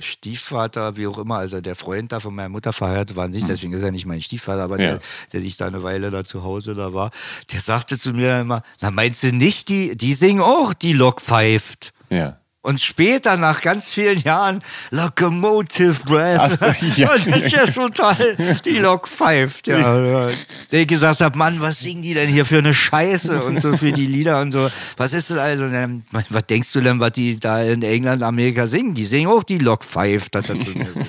Stiefvater, 0.00 0.96
wie 0.96 1.06
auch 1.06 1.18
immer, 1.18 1.38
also 1.38 1.60
der 1.60 1.76
Freund 1.76 2.12
da 2.12 2.20
von 2.20 2.34
meiner 2.34 2.48
Mutter 2.48 2.72
verheiratet 2.72 3.16
war 3.16 3.28
nicht, 3.28 3.48
deswegen 3.48 3.72
ist 3.72 3.82
er 3.82 3.90
nicht 3.90 4.06
mein 4.06 4.20
Stiefvater, 4.20 4.62
aber 4.62 4.78
Hm. 4.78 4.84
Der, 4.88 5.00
der 5.32 5.40
sich 5.40 5.56
da 5.56 5.66
eine 5.66 5.82
Weile 5.82 6.10
da 6.10 6.24
zu 6.24 6.44
Hause 6.44 6.74
da 6.74 6.94
war, 6.94 7.10
der 7.52 7.60
sagte 7.60 7.98
zu 7.98 8.12
mir 8.12 8.40
immer, 8.40 8.62
na 8.80 8.90
meinst 8.90 9.22
du 9.22 9.32
nicht, 9.32 9.68
die, 9.68 9.96
die 9.96 10.14
singen 10.14 10.40
auch, 10.40 10.72
die 10.72 10.92
Lok 10.92 11.20
pfeift. 11.20 11.92
ja. 12.10 12.38
Und 12.60 12.80
später, 12.80 13.36
nach 13.36 13.60
ganz 13.60 13.88
vielen 13.88 14.18
Jahren, 14.18 14.62
Locomotive 14.90 16.04
Breath. 16.04 16.58
So, 16.58 16.66
ja. 16.96 17.12
und 17.14 17.26
das 17.26 17.68
ist 17.68 17.74
total, 17.74 18.36
die 18.64 18.78
Lok 18.78 19.08
pfeift. 19.08 19.68
Ja. 19.68 20.30
Der 20.72 20.80
ich 20.80 20.88
gesagt 20.88 21.20
habe, 21.20 21.38
Mann, 21.38 21.60
was 21.60 21.78
singen 21.78 22.02
die 22.02 22.14
denn 22.14 22.28
hier 22.28 22.44
für 22.44 22.58
eine 22.58 22.74
Scheiße 22.74 23.42
und 23.44 23.62
so 23.62 23.76
für 23.76 23.92
die 23.92 24.06
Lieder 24.06 24.40
und 24.40 24.50
so. 24.50 24.68
Was 24.96 25.14
ist 25.14 25.30
das 25.30 25.38
also? 25.38 25.68
Dann, 25.68 26.04
Was 26.10 26.46
denkst 26.46 26.72
du 26.72 26.80
denn, 26.80 26.98
was 26.98 27.12
die 27.12 27.38
da 27.38 27.62
in 27.62 27.82
England, 27.82 28.22
Amerika 28.24 28.66
singen? 28.66 28.92
Die 28.92 29.06
singen 29.06 29.28
auch 29.28 29.44
die 29.44 29.58
Lok 29.58 29.84
pfeift, 29.84 30.34
hat 30.34 30.48
er 30.50 30.58
zu 30.58 30.70
mir 30.72 30.84
gesagt. 30.84 31.08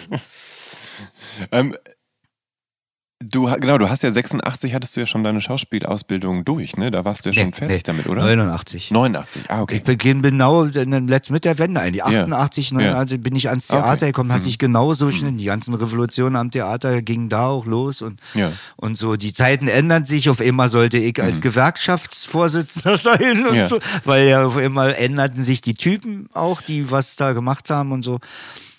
Ähm, 1.51 1.75
du, 3.21 3.43
genau, 3.59 3.77
du 3.77 3.89
hast 3.89 4.03
ja 4.03 4.11
86, 4.11 4.73
hattest 4.73 4.95
du 4.95 5.01
ja 5.01 5.05
schon 5.05 5.23
deine 5.23 5.41
Schauspielausbildung 5.41 6.45
durch, 6.45 6.77
ne? 6.77 6.89
Da 6.91 7.03
warst 7.05 7.25
du 7.25 7.29
ja 7.29 7.33
schon 7.33 7.45
Nee, 7.49 7.51
fertig 7.55 7.77
nee. 7.77 7.83
damit, 7.83 8.07
oder? 8.07 8.21
89. 8.23 8.91
89, 8.91 9.41
ah, 9.49 9.61
okay. 9.61 9.77
Ich 9.77 9.83
beginn 9.83 10.21
genau 10.21 10.63
mit 10.65 11.45
der 11.45 11.57
Wende 11.59 11.81
eigentlich. 11.81 12.03
Ja. 12.05 12.23
88, 12.23 12.71
Ja. 12.71 12.77
89 12.77 13.21
bin 13.21 13.35
ich 13.35 13.49
ans 13.49 13.67
Theater 13.67 13.91
Okay. 13.93 14.05
Mhm. 14.05 14.07
gekommen, 14.09 14.33
hat 14.33 14.43
sich 14.43 14.57
genauso 14.57 15.11
schnell, 15.11 15.33
die 15.33 15.45
ganzen 15.45 15.73
Revolutionen 15.73 16.35
am 16.35 16.51
Theater 16.51 17.01
gingen 17.01 17.29
da 17.29 17.47
auch 17.47 17.65
los 17.65 18.01
und, 18.01 18.19
Ja. 18.33 18.51
und 18.77 18.97
so. 18.97 19.15
Die 19.15 19.33
Zeiten 19.33 19.67
ändern 19.67 20.05
sich, 20.05 20.29
auf 20.29 20.39
einmal 20.41 20.69
sollte 20.69 20.97
ich 20.97 21.21
als 21.21 21.41
Gewerkschaftsvorsitzender 21.41 22.97
sein 22.97 23.45
und 23.45 23.49
Mhm. 23.51 23.55
Ja. 23.55 23.65
so, 23.65 23.79
weil 24.05 24.27
ja 24.27 24.45
auf 24.45 24.57
einmal 24.57 24.93
änderten 24.93 25.43
sich 25.43 25.61
die 25.61 25.73
Typen 25.73 26.29
auch, 26.33 26.61
die 26.61 26.89
was 26.91 27.15
da 27.15 27.33
gemacht 27.33 27.69
haben 27.69 27.91
und 27.91 28.03
so. 28.03 28.19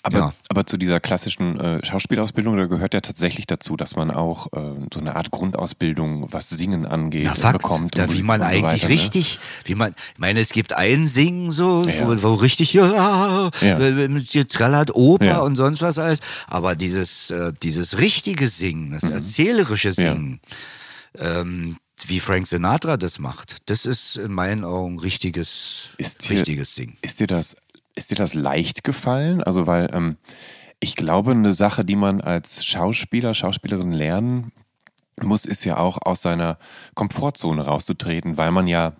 Aber, 0.03 0.17
ja. 0.17 0.33
aber 0.49 0.65
zu 0.65 0.77
dieser 0.77 0.99
klassischen 0.99 1.59
äh, 1.59 1.85
Schauspielausbildung, 1.85 2.57
da 2.57 2.65
gehört 2.65 2.95
ja 2.95 3.01
tatsächlich 3.01 3.45
dazu, 3.45 3.77
dass 3.77 3.95
man 3.95 4.09
auch 4.09 4.47
äh, 4.53 4.59
so 4.91 4.99
eine 4.99 5.15
Art 5.15 5.29
Grundausbildung, 5.29 6.33
was 6.33 6.49
Singen 6.49 6.87
angeht, 6.87 7.25
Na, 7.25 7.35
Fakt, 7.35 7.61
bekommt. 7.61 7.97
da, 7.99 8.11
wie 8.11 8.23
man 8.23 8.39
so 8.39 8.45
eigentlich 8.47 8.63
weiter, 8.63 8.87
ne? 8.87 8.93
richtig, 8.93 9.39
wie 9.65 9.75
man, 9.75 9.93
ich 10.13 10.19
meine, 10.19 10.39
es 10.39 10.49
gibt 10.49 10.73
ein 10.73 11.07
Singen 11.07 11.51
so, 11.51 11.83
Ja. 11.87 12.07
wo, 12.07 12.23
wo 12.23 12.33
richtig, 12.33 12.73
ja, 12.73 13.51
Ja. 13.61 13.77
äh, 13.79 14.07
mit 14.07 14.33
dir 14.33 14.47
trällert 14.47 14.95
Oper 14.95 15.25
Ja. 15.25 15.39
und 15.41 15.55
sonst 15.55 15.81
was 15.83 15.99
alles, 15.99 16.19
aber 16.47 16.75
dieses, 16.75 17.29
äh, 17.29 17.53
dieses 17.61 17.99
richtige 17.99 18.47
Singen, 18.47 18.91
das 18.91 19.03
Mhm. 19.03 19.11
erzählerische 19.13 19.93
Singen, 19.93 20.39
ähm, 21.19 21.77
wie 22.07 22.19
Frank 22.19 22.47
Sinatra 22.47 22.97
das 22.97 23.19
macht, 23.19 23.57
das 23.67 23.85
ist 23.85 24.17
in 24.17 24.31
meinen 24.33 24.63
Augen 24.63 24.97
richtiges, 24.99 25.89
Ist 25.97 26.23
hier- 26.23 26.37
richtiges 26.37 26.73
Singen. 26.73 26.97
Ist 27.03 27.19
dir 27.19 27.27
das, 27.27 27.55
ist 27.95 28.11
dir 28.11 28.15
das 28.15 28.33
leicht 28.33 28.83
gefallen? 28.83 29.43
Also, 29.43 29.67
weil 29.67 29.89
ähm, 29.93 30.17
ich 30.79 30.95
glaube, 30.95 31.31
eine 31.31 31.53
Sache, 31.53 31.85
die 31.85 31.95
man 31.95 32.21
als 32.21 32.65
Schauspieler, 32.65 33.33
Schauspielerin 33.33 33.91
lernen 33.91 34.51
muss, 35.21 35.45
ist 35.45 35.63
ja 35.63 35.77
auch 35.77 35.99
aus 36.03 36.21
seiner 36.21 36.57
Komfortzone 36.95 37.63
rauszutreten, 37.63 38.37
weil 38.37 38.51
man 38.51 38.67
ja 38.67 38.93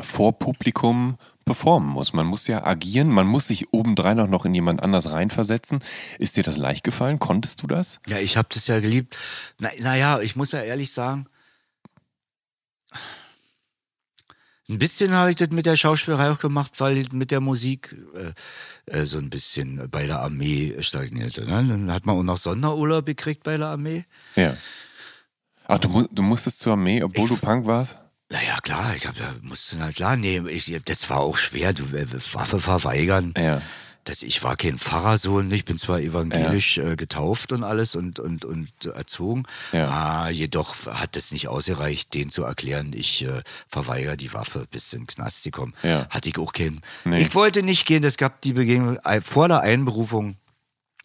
vor 0.00 0.38
Publikum 0.38 1.16
performen 1.44 1.90
muss. 1.90 2.12
Man 2.12 2.26
muss 2.26 2.46
ja 2.46 2.64
agieren, 2.64 3.08
man 3.08 3.26
muss 3.26 3.48
sich 3.48 3.72
obendrein 3.72 4.20
auch 4.20 4.28
noch 4.28 4.44
in 4.44 4.54
jemand 4.54 4.82
anders 4.82 5.10
reinversetzen. 5.10 5.80
Ist 6.18 6.36
dir 6.36 6.44
das 6.44 6.56
leicht 6.56 6.84
gefallen? 6.84 7.18
Konntest 7.18 7.62
du 7.62 7.66
das? 7.66 8.00
Ja, 8.08 8.18
ich 8.18 8.36
habe 8.36 8.48
das 8.52 8.66
ja 8.68 8.80
geliebt. 8.80 9.16
Na, 9.58 9.68
naja, 9.80 10.20
ich 10.20 10.36
muss 10.36 10.52
ja 10.52 10.62
ehrlich 10.62 10.92
sagen, 10.92 11.26
ein 14.70 14.78
bisschen 14.78 15.12
habe 15.12 15.30
ich 15.30 15.36
das 15.36 15.50
mit 15.50 15.66
der 15.66 15.76
Schauspielerei 15.76 16.30
auch 16.30 16.38
gemacht, 16.38 16.72
weil 16.78 16.98
ich 16.98 17.12
mit 17.12 17.30
der 17.30 17.40
Musik 17.40 17.96
äh, 18.14 18.98
äh, 18.98 19.04
so 19.04 19.18
ein 19.18 19.30
bisschen 19.30 19.88
bei 19.90 20.06
der 20.06 20.20
Armee 20.20 20.76
stagnierte. 20.80 21.44
Ne? 21.44 21.64
Dann 21.68 21.92
hat 21.92 22.06
man 22.06 22.16
auch 22.16 22.22
noch 22.22 22.36
Sonderurlaub 22.36 23.04
gekriegt 23.04 23.42
bei 23.42 23.56
der 23.56 23.66
Armee. 23.66 24.04
Ja. 24.36 24.56
Ach, 25.66 25.78
du, 25.78 26.08
du 26.10 26.22
musstest 26.22 26.60
zur 26.60 26.72
Armee, 26.72 27.02
obwohl 27.02 27.28
du 27.28 27.36
Punk 27.36 27.66
warst? 27.66 27.98
Naja, 28.32 28.58
klar, 28.62 28.94
ich 28.96 29.06
hab, 29.06 29.16
ja, 29.18 29.34
musste 29.42 29.76
na 29.76 29.90
klar, 29.90 30.16
nee, 30.16 30.40
ich, 30.48 30.76
das 30.84 31.10
war 31.10 31.20
auch 31.20 31.36
schwer, 31.36 31.72
du 31.72 31.82
äh, 31.96 32.06
Waffe 32.32 32.60
verweigern. 32.60 33.34
Ja. 33.36 33.60
Das, 34.04 34.22
ich 34.22 34.42
war 34.42 34.56
kein 34.56 34.78
Pfarrersohn, 34.78 35.50
ich 35.50 35.64
bin 35.66 35.76
zwar 35.76 36.00
evangelisch 36.00 36.78
äh, 36.78 36.96
getauft 36.96 37.52
und 37.52 37.64
alles 37.64 37.94
und, 37.94 38.18
und, 38.18 38.44
und 38.46 38.70
erzogen, 38.86 39.42
Ja. 39.72 39.88
ah, 39.88 40.30
jedoch 40.30 40.74
hat 40.86 41.16
es 41.16 41.32
nicht 41.32 41.48
ausgereicht, 41.48 42.14
den 42.14 42.30
zu 42.30 42.44
erklären, 42.44 42.92
ich 42.94 43.22
äh, 43.26 43.42
verweigere 43.68 44.16
die 44.16 44.32
Waffe, 44.32 44.66
bis 44.70 44.92
in 44.94 45.00
den 45.02 45.06
Knast 45.06 45.42
zu 45.42 45.50
kommen. 45.50 45.74
Ja. 45.82 46.06
Hatte 46.08 46.30
ich 46.30 46.38
auch 46.38 46.52
keinen. 46.54 46.80
Nee. 47.04 47.26
Ich 47.26 47.34
wollte 47.34 47.62
nicht 47.62 47.86
gehen, 47.86 48.02
es 48.02 48.16
gab 48.16 48.40
die 48.40 48.54
Begegnung 48.54 48.96
äh, 49.04 49.20
vor 49.20 49.48
der 49.48 49.60
Einberufung. 49.60 50.36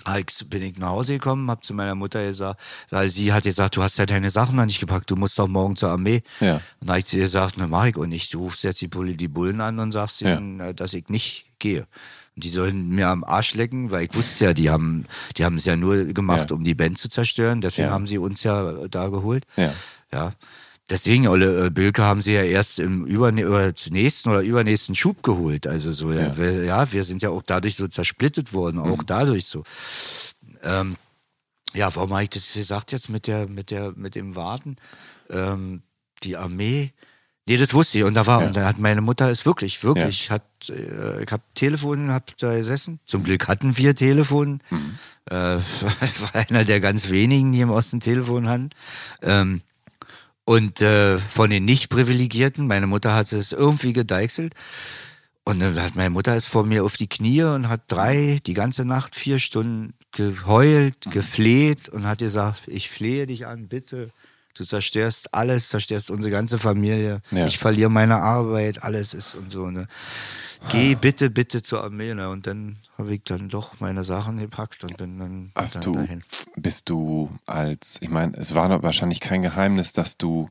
ah, 0.05 0.17
ich- 0.17 0.47
Bin 0.49 0.63
ich 0.63 0.77
nach 0.77 0.89
Hause 0.89 1.13
gekommen, 1.13 1.51
hab 1.51 1.65
zu 1.65 1.73
meiner 1.73 1.95
Mutter 1.95 2.23
gesagt, 2.25 2.61
weil 2.91 3.09
sie 3.09 3.33
hat 3.33 3.43
gesagt, 3.43 3.75
du 3.75 3.83
hast 3.83 3.97
ja 3.97 4.05
deine 4.05 4.29
Sachen 4.29 4.55
noch 4.55 4.65
nicht 4.65 4.79
gepackt, 4.79 5.11
du 5.11 5.17
musst 5.17 5.37
doch 5.37 5.47
morgen 5.49 5.75
zur 5.75 5.89
Armee. 5.91 6.23
Ja. 6.39 6.61
Und 6.79 6.87
da 6.87 6.93
hab 6.93 6.99
ich 6.99 7.05
zu 7.05 7.17
ihr 7.17 7.23
gesagt, 7.23 7.57
ne, 7.57 7.67
mach 7.67 7.85
ich 7.87 7.97
und 7.97 8.09
nicht. 8.09 8.33
Du 8.33 8.39
rufst 8.39 8.63
jetzt 8.63 8.79
die, 8.81 8.87
Bullen 8.87 9.59
an 9.59 9.79
und 9.79 9.91
sagst 9.91 10.21
Ja. 10.21 10.37
ihnen, 10.37 10.59
äh, 10.61 10.73
dass 10.73 10.93
ich 10.93 11.09
nicht 11.09 11.47
gehe. 11.59 11.87
Und 12.36 12.43
die 12.43 12.49
sollen 12.49 12.89
mir 12.89 13.07
am 13.07 13.23
Arsch 13.23 13.53
lecken, 13.53 13.91
weil 13.91 14.05
ich 14.05 14.13
wusste 14.15 14.45
ja, 14.45 14.53
die 14.53 14.69
haben, 14.69 15.05
die 15.38 15.45
haben 15.45 15.55
es 15.57 15.65
ja 15.65 15.75
nur 15.77 16.03
gemacht, 16.05 16.49
Ja. 16.51 16.55
um 16.57 16.63
die 16.63 16.75
Band 16.75 16.97
zu 16.97 17.07
zerstören. 17.09 17.61
Deswegen 17.61 17.88
Ja. 17.88 17.93
haben 17.93 18.07
sie 18.07 18.17
uns 18.17 18.43
ja 18.43 18.88
da 18.89 19.07
geholt. 19.07 19.45
Ja. 19.55 19.73
Ja. 20.11 20.31
Deswegen, 20.89 21.27
Olle 21.27 21.65
äh, 21.65 21.69
Bülke 21.71 22.03
haben 22.03 22.21
sie 22.21 22.33
ja 22.33 22.43
erst 22.43 22.77
im 22.79 23.05
überne 23.05 23.47
oder 23.49 23.73
nächsten 23.89 24.29
oder 24.29 24.41
übernächsten 24.41 24.93
Schub 24.95 25.23
geholt. 25.23 25.65
Also 25.65 25.91
so, 25.93 26.11
ja. 26.11 26.27
Ja. 26.27 26.38
Wir, 26.38 26.63
ja, 26.65 26.91
wir 26.93 27.03
sind 27.03 27.21
ja 27.23 27.29
auch 27.29 27.41
dadurch 27.41 27.75
so 27.75 27.88
zersplittet 27.88 28.53
worden, 28.53 28.79
auch 28.79 28.97
Mhm. 28.97 29.05
dadurch 29.07 29.45
so. 29.45 29.63
Ähm, 30.61 30.95
ja, 31.73 31.93
warum 31.95 32.11
habe 32.11 32.23
ich 32.23 32.29
das 32.29 32.53
gesagt 32.53 32.91
jetzt 32.91 33.09
mit 33.09 33.27
der, 33.27 33.47
mit 33.47 33.71
der, 33.71 33.93
mit 33.95 34.13
dem 34.15 34.36
Warten? 34.36 34.75
Ähm, 35.29 35.81
die 36.23 36.38
Armee. 36.38 36.91
Nee, 37.47 37.57
das 37.57 37.73
wusste 37.73 37.99
ich. 37.99 38.03
Und 38.03 38.15
da 38.15 38.25
war, 38.25 38.41
Ja. 38.41 38.47
und 38.47 38.55
da 38.55 38.65
hat 38.67 38.79
meine 38.79 39.01
Mutter 39.01 39.29
es 39.29 39.45
wirklich, 39.45 39.83
wirklich, 39.83 40.31
hat, 40.31 40.43
äh, 40.69 41.23
ich 41.23 41.31
habe 41.31 41.43
Telefon, 41.53 42.09
hab 42.11 42.35
da 42.37 42.55
gesessen. 42.57 42.99
Zum 43.05 43.23
Glück 43.23 43.47
hatten 43.47 43.77
wir 43.77 43.93
Telefon. 43.95 44.61
Mhm. 44.71 44.97
Äh, 45.29 45.33
war 45.59 45.59
einer 46.33 46.65
der 46.65 46.79
ganz 46.79 47.09
wenigen, 47.09 47.51
die 47.51 47.61
im 47.61 47.69
Osten 47.69 47.99
Telefon 47.99 48.47
hatten. 48.47 48.69
Ähm, 49.21 49.61
und 50.43 50.81
äh, 50.81 51.17
von 51.17 51.49
den 51.49 51.65
Nicht-Privilegierten, 51.65 52.67
meine 52.67 52.87
Mutter 52.87 53.13
hat 53.13 53.31
es 53.31 53.51
irgendwie 53.51 53.93
gedeichselt. 53.93 54.53
Und 55.43 55.59
dann 55.59 55.79
hat 55.79 55.95
meine 55.95 56.09
Mutter 56.09 56.35
ist 56.35 56.47
vor 56.47 56.65
mir 56.65 56.83
auf 56.83 56.97
die 56.97 57.07
Knie 57.07 57.43
und 57.43 57.69
hat 57.69 57.81
drei, 57.87 58.39
die 58.47 58.55
ganze 58.55 58.85
Nacht, 58.85 59.15
vier 59.15 59.37
Stunden 59.37 59.93
geheult, 60.11 60.95
gefleht 61.11 61.89
und 61.89 62.07
hat 62.07 62.19
gesagt, 62.19 62.63
ich 62.65 62.89
flehe 62.89 63.27
dich 63.27 63.45
an, 63.45 63.67
bitte. 63.67 64.09
Du 64.55 64.63
zerstörst 64.63 65.33
alles, 65.33 65.69
zerstörst 65.69 66.09
unsere 66.09 66.31
ganze 66.31 66.57
Familie. 66.57 67.19
Ja. 67.31 67.45
Ich 67.45 67.57
verliere 67.57 67.89
meine 67.89 68.21
Arbeit, 68.21 68.83
alles 68.83 69.13
ist 69.13 69.35
und 69.35 69.51
so. 69.51 69.69
Ne? 69.69 69.87
geh 70.69 70.95
bitte, 70.95 71.29
bitte 71.29 71.61
zur 71.61 71.83
Armee. 71.83 72.13
Ne? 72.13 72.29
Und 72.29 72.47
dann 72.47 72.77
habe 72.97 73.13
ich 73.13 73.23
dann 73.23 73.49
doch 73.49 73.79
meine 73.79 74.03
Sachen 74.03 74.37
gepackt 74.37 74.83
und 74.83 74.97
bin 74.97 75.19
dann, 75.19 75.51
Hast 75.55 75.75
dann 75.75 75.81
du, 75.81 75.93
dahin. 75.93 76.23
bist 76.55 76.89
du 76.89 77.29
als, 77.45 77.97
ich 78.01 78.09
meine, 78.09 78.35
es 78.37 78.55
war 78.55 78.69
doch 78.69 78.83
wahrscheinlich 78.83 79.19
kein 79.19 79.41
Geheimnis, 79.41 79.93
dass 79.93 80.17
du 80.17 80.49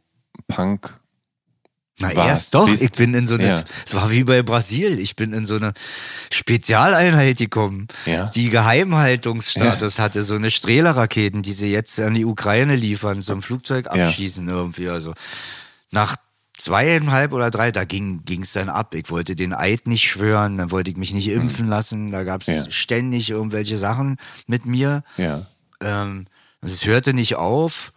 Punk 0.48 1.00
Na 1.99 2.14
warst, 2.16 2.28
erst 2.28 2.55
doch, 2.55 2.66
bist. 2.66 2.82
ich 2.82 2.90
bin 2.92 3.14
in 3.14 3.26
so 3.28 3.34
eine, 3.34 3.47
Ja. 3.47 3.64
es 3.86 3.95
war 3.95 4.11
wie 4.11 4.24
bei 4.24 4.42
Brasil, 4.42 4.99
ich 4.99 5.14
bin 5.14 5.32
in 5.32 5.45
so 5.45 5.55
eine 5.57 5.72
Spezialeinheit 6.32 7.38
gekommen, 7.38 7.86
Ja. 8.05 8.26
die 8.34 8.51
Geheimhaltungsstatus 8.51 9.99
hatte, 10.01 10.22
so 10.24 10.34
eine 10.34 10.51
Strehler-Raketen, 10.51 11.42
die 11.42 11.53
sie 11.53 11.70
jetzt 11.70 12.01
an 12.01 12.14
die 12.14 12.24
Ukraine 12.24 12.74
liefern, 12.76 13.22
so 13.22 13.32
ein 13.32 13.42
Flugzeug 13.42 13.86
Ja. 13.95 14.09
abschießen 14.09 14.49
irgendwie, 14.49 14.88
also 14.88 15.14
nach 15.92 16.16
zweieinhalb 16.57 17.32
oder 17.32 17.51
drei, 17.51 17.70
da 17.72 17.84
ging 17.84 18.22
es 18.42 18.53
dann 18.53 18.68
ab. 18.68 18.95
Ich 18.95 19.11
wollte 19.11 19.34
den 19.36 19.53
Eid 19.53 19.86
nicht 19.86 20.09
schwören, 20.09 20.59
dann 20.59 20.70
wollte 20.70 20.90
ich 20.90 20.97
mich 20.97 21.12
nicht 21.12 21.28
impfen 21.28 21.68
lassen, 21.68 22.11
da 22.11 22.24
gab 22.24 22.42
es. 22.42 22.47
Ja. 22.49 22.70
ständig 22.70 23.30
irgendwelche 23.30 23.76
Sachen 23.78 24.16
mit 24.47 24.66
mir. 24.66 25.03
Ja. 25.16 25.47
Ähm, 25.80 26.26
und 26.61 26.68
es 26.70 26.84
hörte 26.86 27.12
nicht 27.14 27.36
auf. 27.36 27.92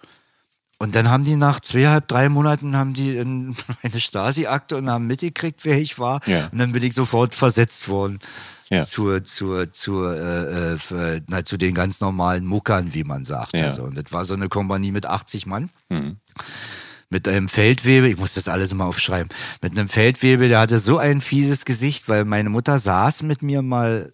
Und 0.80 0.96
dann 0.96 1.10
haben 1.10 1.24
die 1.24 1.36
nach 1.36 1.60
zweieinhalb, 1.60 2.08
drei 2.08 2.30
Monaten 2.30 2.76
haben 2.76 2.94
die 2.94 3.18
in 3.18 3.56
eine 3.84 4.00
Stasi-Akte 4.00 4.78
und 4.78 4.90
haben 4.90 5.08
mitgekriegt, 5.08 5.66
wer 5.66 5.80
ich 5.80 5.98
war. 6.00 6.22
Ja. 6.28 6.48
Und 6.52 6.60
dann 6.60 6.72
bin 6.72 6.84
ich 6.84 6.94
sofort 6.94 7.34
versetzt 7.34 7.90
worden. 7.90 8.20
Ja. 8.70 8.84
Zur, 8.86 9.24
zur, 9.24 9.72
zur, 9.72 10.14
äh, 10.16 10.74
äh, 10.74 10.78
für- 10.78 11.22
na, 11.28 11.44
zu 11.46 11.58
den 11.58 11.74
ganz 11.74 12.02
normalen 12.02 12.46
Muckern, 12.46 12.94
wie 12.94 13.06
man 13.06 13.24
sagt. 13.26 13.56
Ja. 13.56 13.66
Also, 13.68 13.84
und 13.84 13.96
das 13.96 14.12
war 14.12 14.26
so 14.26 14.34
eine 14.34 14.50
Kompanie 14.50 14.92
mit 14.92 15.06
80 15.06 15.46
Mann. 15.46 15.70
Mhm. 15.90 16.18
Mit 17.10 17.28
einem 17.30 17.48
Feldwebel, 17.48 18.10
ich 18.12 18.18
muss 18.18 18.34
das 18.34 18.50
alles 18.50 18.74
immer 18.74 18.84
aufschreiben, 18.86 19.30
mit 19.62 19.72
einem 19.78 19.88
Feldwebel, 19.88 20.50
der 20.50 20.60
hatte 20.60 20.78
so 20.80 20.98
ein 20.98 21.22
fieses 21.22 21.64
Gesicht, 21.64 22.10
weil 22.10 22.26
meine 22.26 22.50
Mutter 22.50 22.78
saß 22.80 23.24
mit 23.24 23.42
mir 23.42 23.62
mal 23.62 24.12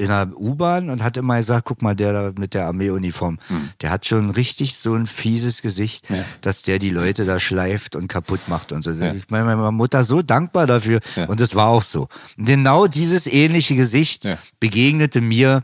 in 0.00 0.08
der 0.08 0.28
U-Bahn 0.36 0.90
und 0.90 1.02
hat 1.04 1.16
immer 1.16 1.36
gesagt, 1.36 1.66
guck 1.66 1.82
mal, 1.82 1.94
der 1.94 2.12
da 2.12 2.32
mit 2.38 2.54
der 2.54 2.66
Armeeuniform, 2.66 3.38
der 3.82 3.90
hat 3.90 4.06
schon 4.06 4.30
richtig 4.30 4.76
so 4.76 4.94
ein 4.94 5.06
fieses 5.06 5.62
Gesicht. 5.62 6.08
Ja. 6.10 6.24
dass 6.40 6.62
der 6.62 6.78
die 6.78 6.90
Leute 6.90 7.24
da 7.26 7.38
schleift 7.38 7.94
und 7.94 8.08
kaputt 8.08 8.40
macht 8.48 8.72
und 8.72 8.82
so. 8.82 8.90
Ich 8.90 8.98
bin 8.98 9.20
meiner 9.28 9.70
Mutter 9.70 10.02
so 10.04 10.22
dankbar 10.22 10.66
dafür 10.66 11.00
Ja. 11.16 11.26
und 11.26 11.40
es 11.40 11.54
war 11.54 11.68
auch 11.68 11.82
so. 11.82 12.08
Und 12.38 12.46
genau 12.46 12.86
dieses 12.86 13.26
ähnliche 13.26 13.76
Gesicht 13.76 14.24
Ja. 14.24 14.38
begegnete 14.58 15.20
mir 15.20 15.62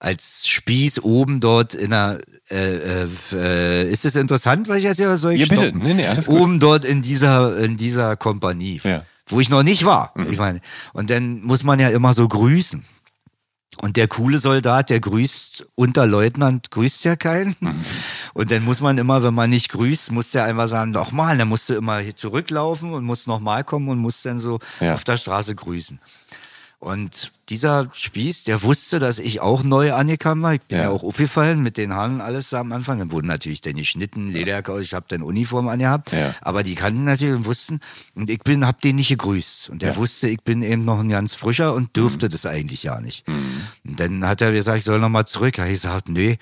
als 0.00 0.46
Spieß 0.48 1.02
oben 1.02 1.40
dort 1.40 1.74
in 1.74 1.90
der 1.90 2.18
äh, 2.50 3.02
äh, 3.04 3.08
äh, 3.32 3.88
ist 3.88 4.04
es 4.04 4.16
interessant, 4.16 4.68
weil 4.68 4.78
ich 4.78 4.84
jetzt 4.84 4.98
ja 5.00 5.16
soll 5.16 5.32
ich 5.34 5.40
Ja, 5.40 5.46
bitte. 5.46 5.68
stoppen? 5.68 5.82
Nee, 5.82 5.94
nee, 5.94 6.06
alles 6.06 6.26
gut. 6.26 6.40
Oben 6.40 6.60
dort 6.60 6.84
in 6.84 7.02
dieser 7.02 7.58
in 7.58 7.76
dieser 7.76 8.16
Kompanie, 8.16 8.80
Ja. 8.84 8.98
Mhm. 8.98 9.02
wo 9.26 9.40
ich 9.40 9.50
noch 9.50 9.62
nicht 9.62 9.84
war. 9.84 10.14
Ich 10.30 10.38
meine, 10.38 10.60
und 10.94 11.10
dann 11.10 11.42
muss 11.42 11.62
man 11.64 11.78
ja 11.80 11.88
immer 11.90 12.14
so 12.14 12.26
grüßen. 12.28 12.84
Und 13.80 13.96
der 13.96 14.08
coole 14.08 14.38
Soldat, 14.38 14.90
der 14.90 14.98
grüßt 15.00 15.66
unter 15.76 16.04
Leutnant, 16.06 16.70
grüßt 16.70 17.04
ja 17.04 17.14
keinen. 17.16 17.54
Mhm. 17.60 17.74
Und 18.34 18.50
dann 18.50 18.64
muss 18.64 18.80
man 18.80 18.98
immer, 18.98 19.22
wenn 19.22 19.34
man 19.34 19.50
nicht 19.50 19.68
grüßt, 19.70 20.10
muss 20.10 20.32
der 20.32 20.44
einfach 20.44 20.68
sagen, 20.68 20.90
nochmal. 20.90 21.38
Dann 21.38 21.48
musst 21.48 21.68
du 21.70 21.74
immer 21.74 21.98
hier 21.98 22.16
zurücklaufen 22.16 22.92
und 22.92 23.04
musst 23.04 23.28
nochmal 23.28 23.62
kommen 23.64 23.88
und 23.88 23.98
musst 23.98 24.24
dann 24.24 24.38
so 24.38 24.58
Ja. 24.80 24.94
auf 24.94 25.04
der 25.04 25.16
Straße 25.16 25.54
grüßen. 25.54 26.00
Und 26.80 27.32
dieser 27.48 27.88
Spieß, 27.92 28.44
der 28.44 28.62
wusste, 28.62 29.00
dass 29.00 29.18
ich 29.18 29.40
auch 29.40 29.64
neu 29.64 29.92
angekommen 29.94 30.42
war. 30.42 30.54
Ich 30.54 30.60
bin 30.62 30.78
ja, 30.78 30.84
Ja. 30.84 30.90
auch 30.90 31.02
aufgefallen 31.02 31.60
mit 31.60 31.76
den 31.76 31.92
Haaren 31.92 32.20
alles 32.20 32.54
am 32.54 32.70
Anfang. 32.70 33.00
Dann 33.00 33.10
wurden 33.10 33.26
natürlich 33.26 33.60
dann 33.60 33.74
geschnitten, 33.74 34.30
Lederjacke, 34.30 34.72
aus, 34.72 34.82
ich 34.82 34.94
habe 34.94 35.06
dann 35.08 35.22
Uniform 35.22 35.66
angehabt. 35.66 36.12
Ja. 36.12 36.32
Aber 36.40 36.62
die 36.62 36.76
kannten 36.76 37.02
natürlich 37.02 37.34
und 37.34 37.46
wussten. 37.46 37.80
Und 38.14 38.30
ich 38.30 38.38
bin, 38.40 38.64
hab 38.64 38.80
den 38.80 38.94
nicht 38.96 39.08
gegrüßt. 39.08 39.70
Und 39.70 39.82
der 39.82 39.90
Ja. 39.90 39.96
wusste, 39.96 40.28
ich 40.28 40.40
bin 40.42 40.62
eben 40.62 40.84
noch 40.84 41.00
ein 41.00 41.08
ganz 41.08 41.34
frischer 41.34 41.74
und 41.74 41.96
dürfte 41.96 42.26
Mhm. 42.26 42.30
das 42.30 42.46
eigentlich 42.46 42.84
ja 42.84 43.00
nicht. 43.00 43.24
Und 43.84 43.98
dann 43.98 44.24
hat 44.24 44.40
er 44.40 44.52
gesagt, 44.52 44.78
ich 44.78 44.84
soll 44.84 45.00
noch 45.00 45.08
mal 45.08 45.26
zurück. 45.26 45.58
Habe 45.58 45.68
ich 45.70 45.82
gesagt, 45.82 46.08
nee. 46.08 46.38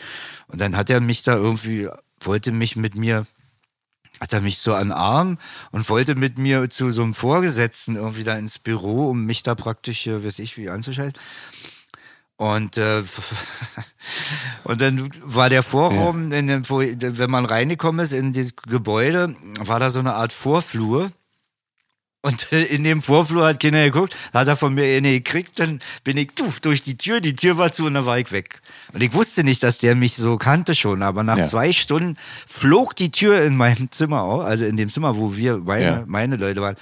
Und 0.49 0.61
dann 0.61 0.77
hat 0.77 0.91
er 0.91 1.01
mich 1.01 1.23
da 1.23 1.35
irgendwie, 1.37 1.89
wollte 2.21 2.53
mich 2.53 2.77
mit 2.77 2.95
mir 2.95 3.25
hat 4.21 4.33
er 4.33 4.41
mich 4.41 4.59
so 4.59 4.75
an 4.75 4.89
den 4.89 4.93
Arm 4.93 5.39
und 5.73 5.89
wollte 5.89 6.15
mit 6.15 6.39
mir 6.39 6.69
zu 6.71 6.91
so 6.91 7.03
einem 7.03 7.15
Vorgesetzten 7.15 7.97
irgendwie 7.97 8.25
da 8.25 8.37
ins 8.37 8.59
Büro, 8.59 9.09
um 9.09 9.25
mich 9.25 9.43
da 9.43 9.55
praktisch, 9.55 10.07
äh, 10.07 10.25
weiß 10.25 10.39
ich, 10.39 10.57
wie 10.57 10.71
anzuschalten. 10.71 11.21
Und, 12.37 12.77
äh, 12.77 13.03
und 14.65 14.81
dann 14.81 15.11
war 15.23 15.49
der 15.49 15.63
Vorraum, 15.63 16.33
in 16.33 16.49
dem, 16.49 16.69
wenn 16.69 17.31
man 17.31 17.47
reingekommen 17.47 18.05
ist 18.05 18.13
in 18.13 18.33
das 18.33 18.57
Gebäude, 18.57 19.35
war 19.59 19.81
da 19.81 19.91
so 19.91 20.01
eine 20.01 20.15
Art 20.15 20.33
Vorflur. 20.33 21.11
Und 22.23 22.53
in 22.53 22.85
dem 22.85 23.03
Vorflur 23.03 23.47
hat 23.47 23.61
keiner 23.61 23.85
geguckt, 23.85 24.17
hat 24.35 24.49
er 24.49 24.57
von 24.57 24.75
mir 24.75 24.85
eine 24.97 25.13
gekriegt, 25.13 25.59
dann 25.61 25.79
bin 26.05 26.17
ich 26.17 26.33
tuff, 26.35 26.61
durch 26.61 26.83
die 26.83 26.99
Tür, 26.99 27.21
die 27.21 27.37
Tür 27.37 27.57
war 27.57 27.73
zu 27.73 27.87
und 27.87 27.95
dann 27.95 28.07
war 28.07 28.19
ich 28.19 28.33
weg. 28.33 28.61
Und 28.93 29.03
ich 29.03 29.13
wusste 29.13 29.45
nicht, 29.45 29.63
dass 29.63 29.79
der 29.79 29.95
mich 29.95 30.17
so 30.17 30.37
kannte 30.37 30.75
schon, 30.75 31.03
aber 31.03 31.23
nach 31.23 31.39
Ja. 31.39 31.47
zwei 31.49 31.73
Stunden 31.73 32.17
flog 32.47 32.95
die 32.97 33.11
Tür 33.11 33.43
in 33.45 33.57
meinem 33.57 33.91
Zimmer 33.91 34.23
auf, 34.23 34.45
also 34.45 34.65
in 34.65 34.77
dem 34.77 34.91
Zimmer, 34.91 35.17
wo 35.17 35.37
wir, 35.37 35.59
meine, 35.59 35.85
Ja. 35.85 36.05
meine 36.07 36.37
Leute 36.37 36.61
waren, 36.61 36.77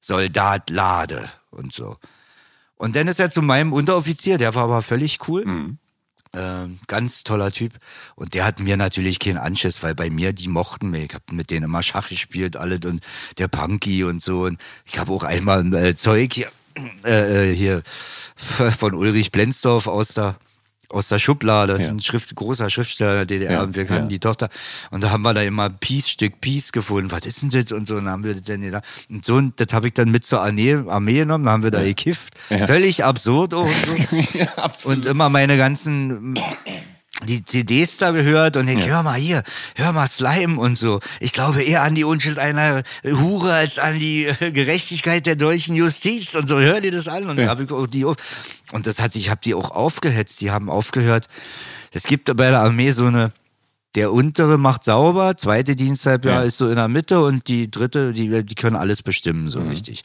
Soldat 0.00 0.70
Lade 0.70 1.28
und 1.50 1.72
so. 1.72 1.96
Und 2.76 2.94
dann 2.96 3.08
ist 3.08 3.20
er 3.20 3.30
zu 3.30 3.42
meinem 3.42 3.72
Unteroffizier, 3.72 4.38
der 4.38 4.54
war 4.54 4.64
aber 4.64 4.82
völlig 4.82 5.18
cool. 5.28 5.44
Mhm. 5.44 5.78
Ähm, 6.34 6.80
ganz 6.86 7.24
toller 7.24 7.50
Typ. 7.50 7.72
Und 8.14 8.34
der 8.34 8.44
hat 8.44 8.60
mir 8.60 8.76
natürlich 8.76 9.18
keinen 9.18 9.38
Anschiss, 9.38 9.82
weil 9.82 9.94
bei 9.94 10.10
mir, 10.10 10.32
die 10.34 10.48
mochten 10.48 10.90
mich. 10.90 11.04
Ich 11.04 11.14
habe 11.14 11.24
mit 11.32 11.50
denen 11.50 11.64
immer 11.64 11.82
Schach 11.82 12.10
gespielt, 12.10 12.56
alles 12.56 12.80
und 12.84 13.00
der 13.38 13.48
Punky 13.48 14.04
und 14.04 14.22
so. 14.22 14.42
Und 14.44 14.60
ich 14.84 14.98
habe 14.98 15.12
auch 15.12 15.22
einmal 15.24 15.72
äh, 15.74 15.94
Zeug 15.94 16.34
hier, 16.34 16.50
äh, 17.04 17.52
äh, 17.52 17.56
hier 17.56 17.82
von 18.36 18.94
Ulrich 18.94 19.32
Blenzdorf 19.32 19.86
aus 19.86 20.08
der 20.08 20.36
aus 20.88 21.08
der 21.08 21.18
Schublade, 21.18 21.80
Ja. 21.80 21.88
ein 21.88 22.00
Schrift, 22.00 22.34
großer 22.34 22.70
Schriftsteller 22.70 23.14
der 23.14 23.26
DDR 23.26 23.52
Ja, 23.52 23.62
und 23.62 23.76
wir 23.76 23.84
kannten 23.84 24.04
ja. 24.04 24.08
die 24.10 24.18
Tochter 24.18 24.48
und 24.90 25.02
da 25.02 25.10
haben 25.10 25.22
wir 25.22 25.34
da 25.34 25.42
immer 25.42 25.68
Peace, 25.70 26.08
Stück 26.10 26.40
Peace 26.40 26.72
gefunden. 26.72 27.10
Was 27.10 27.26
ist 27.26 27.42
denn 27.42 27.50
das? 27.50 27.72
Und 27.72 27.86
so, 27.88 27.96
und 27.96 28.04
dann 28.04 28.12
haben 28.12 28.24
wir 28.24 28.34
das 28.34 28.42
dann 28.42 28.60
gedacht. 28.60 28.84
Und 29.08 29.24
so, 29.24 29.34
und 29.36 29.58
das 29.60 29.72
habe 29.72 29.88
ich 29.88 29.94
dann 29.94 30.10
mit 30.10 30.24
zur 30.24 30.42
Armee, 30.42 30.74
Armee 30.88 31.18
genommen, 31.18 31.44
da 31.44 31.52
haben 31.52 31.62
wir 31.62 31.70
da 31.70 31.82
gekifft. 31.82 32.34
Völlig 32.48 33.04
absurd 33.04 33.54
auch 33.54 33.64
und 33.64 33.72
so. 34.82 34.88
Und 34.90 35.06
immer 35.06 35.28
meine 35.28 35.56
ganzen 35.56 36.38
die 37.24 37.44
CDs 37.44 37.96
da 37.96 38.10
gehört 38.10 38.56
und 38.58 38.68
ich, 38.68 38.86
hör 38.86 39.02
mal 39.02 39.14
hier, 39.18 39.42
hör 39.74 39.92
mal 39.92 40.06
Slime 40.06 40.60
und 40.60 40.76
so. 40.76 41.00
Ich 41.20 41.32
glaube 41.32 41.62
eher 41.62 41.82
an 41.82 41.94
die 41.94 42.04
Unschuld 42.04 42.38
einer 42.38 42.82
Hure 43.04 43.54
als 43.54 43.78
an 43.78 43.98
die 43.98 44.26
äh, 44.26 44.50
Gerechtigkeit 44.52 45.24
der 45.26 45.36
deutschen 45.36 45.74
Justiz 45.74 46.34
und 46.34 46.48
so. 46.48 46.58
Hör 46.58 46.80
dir 46.80 46.90
das 46.92 47.08
an 47.08 47.28
und 47.30 47.38
Ja. 47.40 47.48
hab 47.48 47.60
ich 47.60 47.70
auch 47.72 47.86
die 47.86 48.04
und 48.04 48.86
das 48.86 49.00
hat 49.00 49.16
ich 49.16 49.30
habe 49.30 49.40
die 49.42 49.54
auch 49.54 49.70
aufgehetzt. 49.70 50.40
Die 50.42 50.50
haben 50.50 50.68
aufgehört. 50.68 51.28
Es 51.92 52.02
gibt 52.04 52.26
bei 52.36 52.50
der 52.50 52.60
Armee 52.60 52.90
so 52.90 53.06
eine 53.06 53.32
der 53.94 54.12
untere 54.12 54.58
macht 54.58 54.84
sauber, 54.84 55.38
zweite 55.38 55.74
Diensthalbjahr 55.74 56.40
Ja. 56.40 56.46
ist 56.46 56.58
so 56.58 56.68
in 56.68 56.76
der 56.76 56.86
Mitte 56.88 57.22
und 57.22 57.48
die 57.48 57.70
dritte, 57.70 58.12
die, 58.12 58.44
die 58.44 58.54
können 58.54 58.76
alles 58.76 59.02
bestimmen, 59.02 59.44
Mhm. 59.44 59.50
so 59.50 59.60
richtig. 59.62 60.02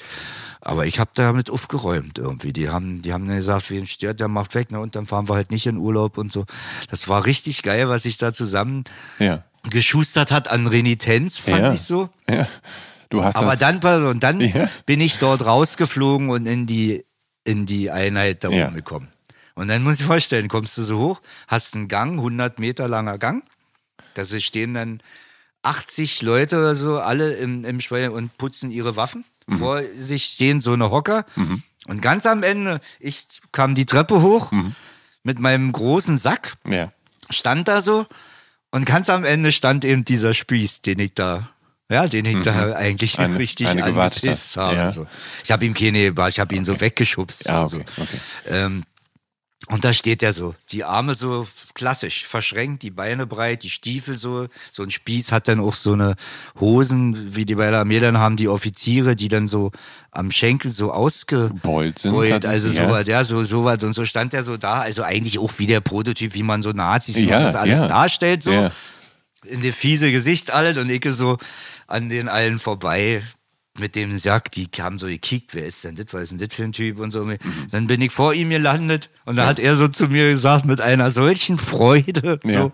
Aber 0.63 0.85
ich 0.85 0.99
habe 0.99 1.09
damit 1.15 1.49
aufgeräumt 1.49 2.19
irgendwie. 2.19 2.53
Die 2.53 2.69
haben, 2.69 3.01
die 3.01 3.13
haben 3.13 3.27
dann 3.27 3.37
gesagt, 3.37 3.71
wen 3.71 3.87
stört, 3.87 4.19
der 4.19 4.27
macht 4.27 4.53
weg, 4.53 4.71
ne? 4.71 4.79
Und 4.79 4.95
dann 4.95 5.07
fahren 5.07 5.27
wir 5.27 5.33
halt 5.35 5.49
nicht 5.49 5.65
in 5.65 5.77
Urlaub 5.77 6.17
und 6.19 6.31
so. 6.31 6.45
Das 6.89 7.07
war 7.09 7.25
richtig 7.25 7.63
geil, 7.63 7.89
was 7.89 8.03
sich 8.03 8.17
da 8.19 8.31
zusammen 8.31 8.83
Ja. 9.17 9.43
geschustert 9.69 10.31
hat 10.31 10.49
an 10.49 10.67
Renitenz, 10.67 11.37
fand 11.39 11.57
ja. 11.59 11.73
ich 11.73 11.81
so. 11.81 12.09
Ja. 12.29 12.47
Du 13.09 13.23
hast 13.23 13.35
Aber 13.35 13.55
das, 13.55 13.79
dann, 13.79 14.05
und 14.05 14.23
dann 14.23 14.39
Ja. 14.39 14.69
bin 14.85 15.01
ich 15.01 15.17
dort 15.17 15.45
rausgeflogen 15.45 16.29
und 16.29 16.45
in 16.45 16.67
die, 16.67 17.05
in 17.43 17.65
die 17.65 17.89
Einheit 17.89 18.43
da 18.43 18.49
oben 18.49 18.75
gekommen. 18.75 19.07
Und 19.55 19.67
dann 19.67 19.83
muss 19.83 19.99
ich 19.99 20.05
vorstellen, 20.05 20.47
kommst 20.47 20.77
du 20.77 20.83
so 20.83 20.99
hoch, 20.99 21.21
hast 21.47 21.75
einen 21.75 21.87
Gang, 21.87 22.17
100 22.19 22.59
Meter 22.59 22.87
langer 22.87 23.17
Gang. 23.17 23.43
Da 24.13 24.23
stehen 24.25 24.73
dann 24.75 25.01
80 25.63 26.21
Leute 26.21 26.57
oder 26.57 26.75
so, 26.75 26.99
alle 26.99 27.33
im, 27.33 27.65
im 27.65 27.79
Schweier 27.79 28.13
und 28.13 28.37
putzen 28.37 28.71
ihre 28.71 28.95
Waffen. 28.95 29.25
Mhm. 29.47 29.57
Vor 29.57 29.81
sich 29.97 30.25
stehen 30.25 30.61
so 30.61 30.73
eine 30.73 30.91
Hocker. 30.91 31.25
Und 31.87 32.01
ganz 32.01 32.25
am 32.25 32.43
Ende, 32.43 32.79
ich 32.99 33.27
kam 33.51 33.75
die 33.75 33.85
Treppe 33.85 34.21
hoch 34.21 34.51
Mhm. 34.51 34.75
mit 35.23 35.39
meinem 35.39 35.71
großen 35.71 36.17
Sack 36.17 36.53
ja. 36.67 36.91
stand 37.29 37.67
da 37.67 37.81
so 37.81 38.05
und 38.71 38.85
ganz 38.85 39.09
am 39.09 39.25
Ende 39.25 39.51
stand 39.51 39.83
eben 39.85 40.05
dieser 40.05 40.33
Spieß, 40.33 40.81
den 40.83 40.99
ich 40.99 41.13
da, 41.15 41.49
ja, 41.89 42.07
den 42.07 42.25
ich 42.25 42.41
da 42.43 42.73
eigentlich 42.75 43.17
Mhm. 43.17 43.23
Eine- 43.25 43.39
richtig 43.39 43.67
eine 43.67 43.83
angepisst 43.83 44.57
habe. 44.57 44.75
Ja. 44.77 44.91
So. 44.91 45.07
Ich 45.43 45.51
habe 45.51 45.65
ihm 45.65 45.73
keine, 45.73 46.13
ich 46.29 46.39
habe 46.39 46.55
ihn 46.55 46.63
so 46.65 46.79
weggeschubst. 46.79 47.45
Ja, 47.47 47.63
okay, 47.65 47.83
so. 47.95 48.01
okay. 48.03 48.17
Ähm, 48.47 48.83
und 49.67 49.85
da 49.85 49.93
steht 49.93 50.23
er 50.23 50.33
so, 50.33 50.55
die 50.71 50.83
Arme 50.83 51.13
so 51.13 51.47
klassisch 51.75 52.25
verschränkt, 52.25 52.81
die 52.81 52.89
Beine 52.89 53.27
breit, 53.27 53.63
die 53.63 53.69
Stiefel 53.69 54.15
so. 54.15 54.47
So 54.71 54.83
ein 54.83 54.89
Spieß 54.89 55.31
hat 55.31 55.47
dann 55.47 55.59
auch 55.59 55.75
so 55.75 55.93
eine 55.93 56.15
Hosen, 56.59 57.35
wie 57.35 57.45
die 57.45 57.55
bei 57.55 57.69
der 57.69 57.79
Armee 57.79 57.99
dann 57.99 58.17
haben, 58.17 58.37
die 58.37 58.47
Offiziere, 58.47 59.15
die 59.15 59.27
dann 59.27 59.47
so 59.47 59.71
am 60.09 60.31
Schenkel 60.31 60.71
so 60.71 60.91
ausgebeult, 60.91 61.61
Beult 61.61 61.99
sind 61.99 62.13
also 62.13 62.29
tatsächlich, 62.29 62.73
so 62.73 62.83
ja. 62.83 62.89
was, 62.89 63.07
ja, 63.07 63.23
so, 63.23 63.43
so 63.43 63.63
was. 63.63 63.83
Und 63.83 63.93
so 63.93 64.03
stand 64.03 64.33
er 64.33 64.43
so 64.43 64.57
da, 64.57 64.81
also 64.81 65.03
eigentlich 65.03 65.37
auch 65.37 65.51
wie 65.57 65.67
der 65.67 65.79
Prototyp, 65.79 66.33
wie 66.33 66.43
man 66.43 66.61
so 66.63 66.71
Nazis, 66.71 67.15
wie 67.15 67.27
Ja, 67.27 67.37
man 67.37 67.43
das 67.43 67.55
alles 67.55 67.79
ja. 67.79 67.87
darstellt, 67.87 68.43
so. 68.43 68.71
In 69.43 69.61
der 69.61 69.73
fiese 69.73 70.11
Gesicht 70.11 70.51
alles 70.51 70.77
und 70.77 70.89
ich 70.89 71.03
so 71.05 71.37
an 71.87 72.09
den 72.09 72.29
allen 72.29 72.59
vorbei. 72.59 73.23
Mit 73.79 73.95
dem 73.95 74.17
Sack, 74.17 74.51
die 74.51 74.67
kamen 74.67 74.99
so 74.99 75.07
gekickt, 75.07 75.53
wer 75.55 75.65
ist 75.65 75.83
denn 75.83 75.95
das, 75.95 76.07
was 76.11 76.23
ist 76.23 76.31
denn 76.31 76.39
das 76.39 76.53
für 76.55 76.63
ein 76.63 76.71
Typ 76.73 76.99
und 76.99 77.11
so. 77.11 77.27
Dann 77.71 77.87
bin 77.87 78.01
ich 78.01 78.11
vor 78.11 78.33
ihm 78.33 78.49
gelandet 78.49 79.09
und 79.25 79.37
dann 79.37 79.47
hat 79.47 79.59
er 79.59 79.75
so 79.75 79.87
zu 79.87 80.07
mir 80.07 80.29
gesagt, 80.29 80.65
mit 80.65 80.81
einer 80.81 81.09
solchen 81.11 81.57
Freude, 81.57 82.39
Ja. 82.43 82.53
so, 82.63 82.71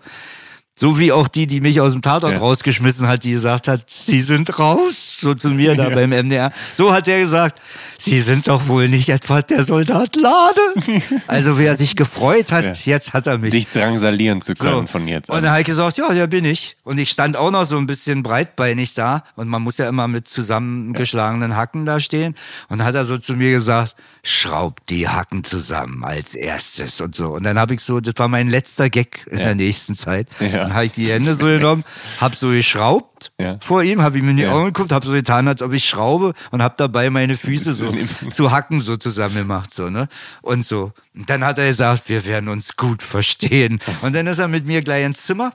so 0.80 0.96
wie 1.00 1.10
auch 1.10 1.26
die, 1.26 1.48
die 1.48 1.60
mich 1.60 1.80
aus 1.80 1.90
dem 1.90 2.02
Tatort 2.02 2.34
Ja. 2.34 2.38
rausgeschmissen 2.38 3.08
hat, 3.08 3.24
die 3.24 3.32
gesagt 3.32 3.66
hat, 3.66 3.82
sie 3.88 4.20
sind 4.20 4.56
raus, 4.60 5.18
so 5.20 5.34
zu 5.34 5.48
mir 5.50 5.74
da 5.74 5.88
beim 5.88 6.10
MDR. 6.10 6.52
So 6.72 6.92
hat 6.92 7.08
er 7.08 7.18
gesagt, 7.18 7.60
sie 7.98 8.20
sind 8.20 8.46
doch 8.46 8.68
wohl 8.68 8.88
nicht 8.88 9.08
etwa 9.08 9.42
der 9.42 9.64
Soldat 9.64 10.14
Lade. 10.14 10.60
also 11.26 11.58
wer 11.58 11.76
sich 11.76 11.96
gefreut 11.96 12.52
hat, 12.52 12.64
Ja. 12.64 12.72
jetzt 12.84 13.12
hat 13.12 13.26
er 13.26 13.38
mich. 13.38 13.50
Dich 13.50 13.66
drangsalieren 13.72 14.40
zu 14.40 14.54
können 14.54 14.86
So. 14.86 14.92
von 14.92 15.08
jetzt 15.08 15.28
Und 15.30 15.36
an. 15.38 15.42
dann 15.42 15.50
habe 15.50 15.62
ich 15.62 15.66
gesagt, 15.66 15.96
ja, 15.98 16.14
der 16.14 16.28
bin 16.28 16.44
ich. 16.44 16.76
Und 16.84 16.98
ich 16.98 17.10
stand 17.10 17.36
auch 17.36 17.50
noch 17.50 17.66
so 17.66 17.76
ein 17.76 17.86
bisschen 17.88 18.22
breitbeinig 18.22 18.94
da. 18.94 19.24
Und 19.34 19.48
man 19.48 19.62
muss 19.62 19.78
ja 19.78 19.88
immer 19.88 20.06
mit 20.06 20.28
zusammengeschlagenen 20.28 21.56
Hacken 21.56 21.86
da 21.86 21.98
stehen. 21.98 22.34
Und 22.68 22.78
dann 22.78 22.86
hat 22.86 22.94
er 22.94 23.04
so 23.04 23.18
zu 23.18 23.34
mir 23.34 23.50
gesagt, 23.50 23.96
schraub 24.22 24.84
die 24.86 25.08
Hacken 25.08 25.42
zusammen 25.42 26.04
als 26.04 26.34
erstes 26.34 27.00
und 27.00 27.16
so. 27.16 27.30
Und 27.30 27.42
dann 27.42 27.58
habe 27.58 27.74
ich 27.74 27.80
so, 27.80 27.98
das 28.00 28.14
war 28.18 28.28
mein 28.28 28.48
letzter 28.48 28.90
Gag 28.90 29.26
in 29.30 29.38
der 29.38 29.54
nächsten 29.54 29.94
Zeit. 29.96 30.28
Ja. 30.40 30.67
Dann 30.68 30.74
habe 30.76 30.86
ich 30.86 30.92
die 30.92 31.10
Hände 31.10 31.34
so 31.34 31.46
genommen, 31.46 31.84
hab 32.20 32.34
so 32.34 32.50
geschraubt 32.50 33.32
Ja. 33.40 33.56
vor 33.60 33.82
ihm, 33.82 34.02
habe 34.02 34.18
ihm 34.18 34.28
in 34.28 34.36
die. 34.36 34.46
Augen 34.46 34.66
geguckt, 34.66 34.92
habe 34.92 35.06
so 35.06 35.12
getan, 35.12 35.48
als 35.48 35.62
ob 35.62 35.72
ich 35.72 35.88
schraube 35.88 36.32
und 36.50 36.62
habe 36.62 36.74
dabei 36.76 37.10
meine 37.10 37.36
Füße 37.36 37.72
so 37.72 37.92
zu 38.30 38.50
Hacken 38.52 38.80
so 38.80 38.96
zusammen 38.96 39.34
gemacht, 39.36 39.72
so, 39.74 39.90
ne? 39.90 40.08
Und 40.42 40.64
so. 40.64 40.92
Und 41.14 41.28
dann 41.30 41.44
hat 41.44 41.58
er 41.58 41.66
gesagt, 41.66 42.08
wir 42.08 42.24
werden 42.26 42.48
uns 42.48 42.76
gut 42.76 43.02
verstehen. 43.02 43.80
Und 44.02 44.12
dann 44.14 44.26
ist 44.26 44.38
er 44.38 44.48
mit 44.48 44.66
mir 44.66 44.82
gleich 44.82 45.04
ins 45.04 45.24
Zimmer, 45.24 45.52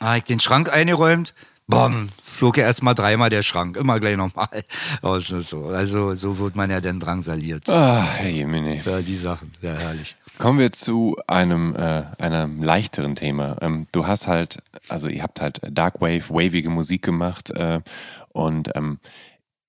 habe 0.00 0.18
ich 0.18 0.24
den 0.24 0.40
Schrank 0.40 0.72
eingeräumt, 0.72 1.32
Bom, 1.66 2.10
flog 2.22 2.58
ja 2.58 2.64
erstmal 2.64 2.94
dreimal 2.94 3.30
der 3.30 3.42
Schrank, 3.42 3.78
immer 3.78 3.98
gleich 3.98 4.18
nochmal 4.18 4.64
und 5.02 5.22
so. 5.22 5.68
Also 5.68 6.14
so 6.14 6.38
wird 6.38 6.56
man 6.56 6.70
ja 6.70 6.80
dann 6.82 7.00
drangsaliert. 7.00 7.70
Ah, 7.70 8.06
hey, 8.16 8.44
Mini. 8.44 8.82
Ja, 8.84 9.00
die 9.00 9.16
Sachen, 9.16 9.50
ja 9.62 9.72
herrlich. 9.72 10.14
Kommen 10.38 10.58
wir 10.58 10.72
zu 10.72 11.16
einem, 11.26 11.74
äh, 11.74 12.04
einem 12.18 12.62
leichteren 12.62 13.14
Thema. 13.14 13.56
Ähm, 13.62 13.86
du 13.92 14.06
hast 14.06 14.26
halt, 14.26 14.62
also 14.88 15.08
ihr 15.08 15.22
habt 15.22 15.40
halt 15.40 15.60
Darkwave, 15.70 16.28
wavige 16.28 16.68
Musik 16.68 17.02
gemacht 17.02 17.50
äh, 17.50 17.80
und 18.30 18.70
ähm, 18.74 18.98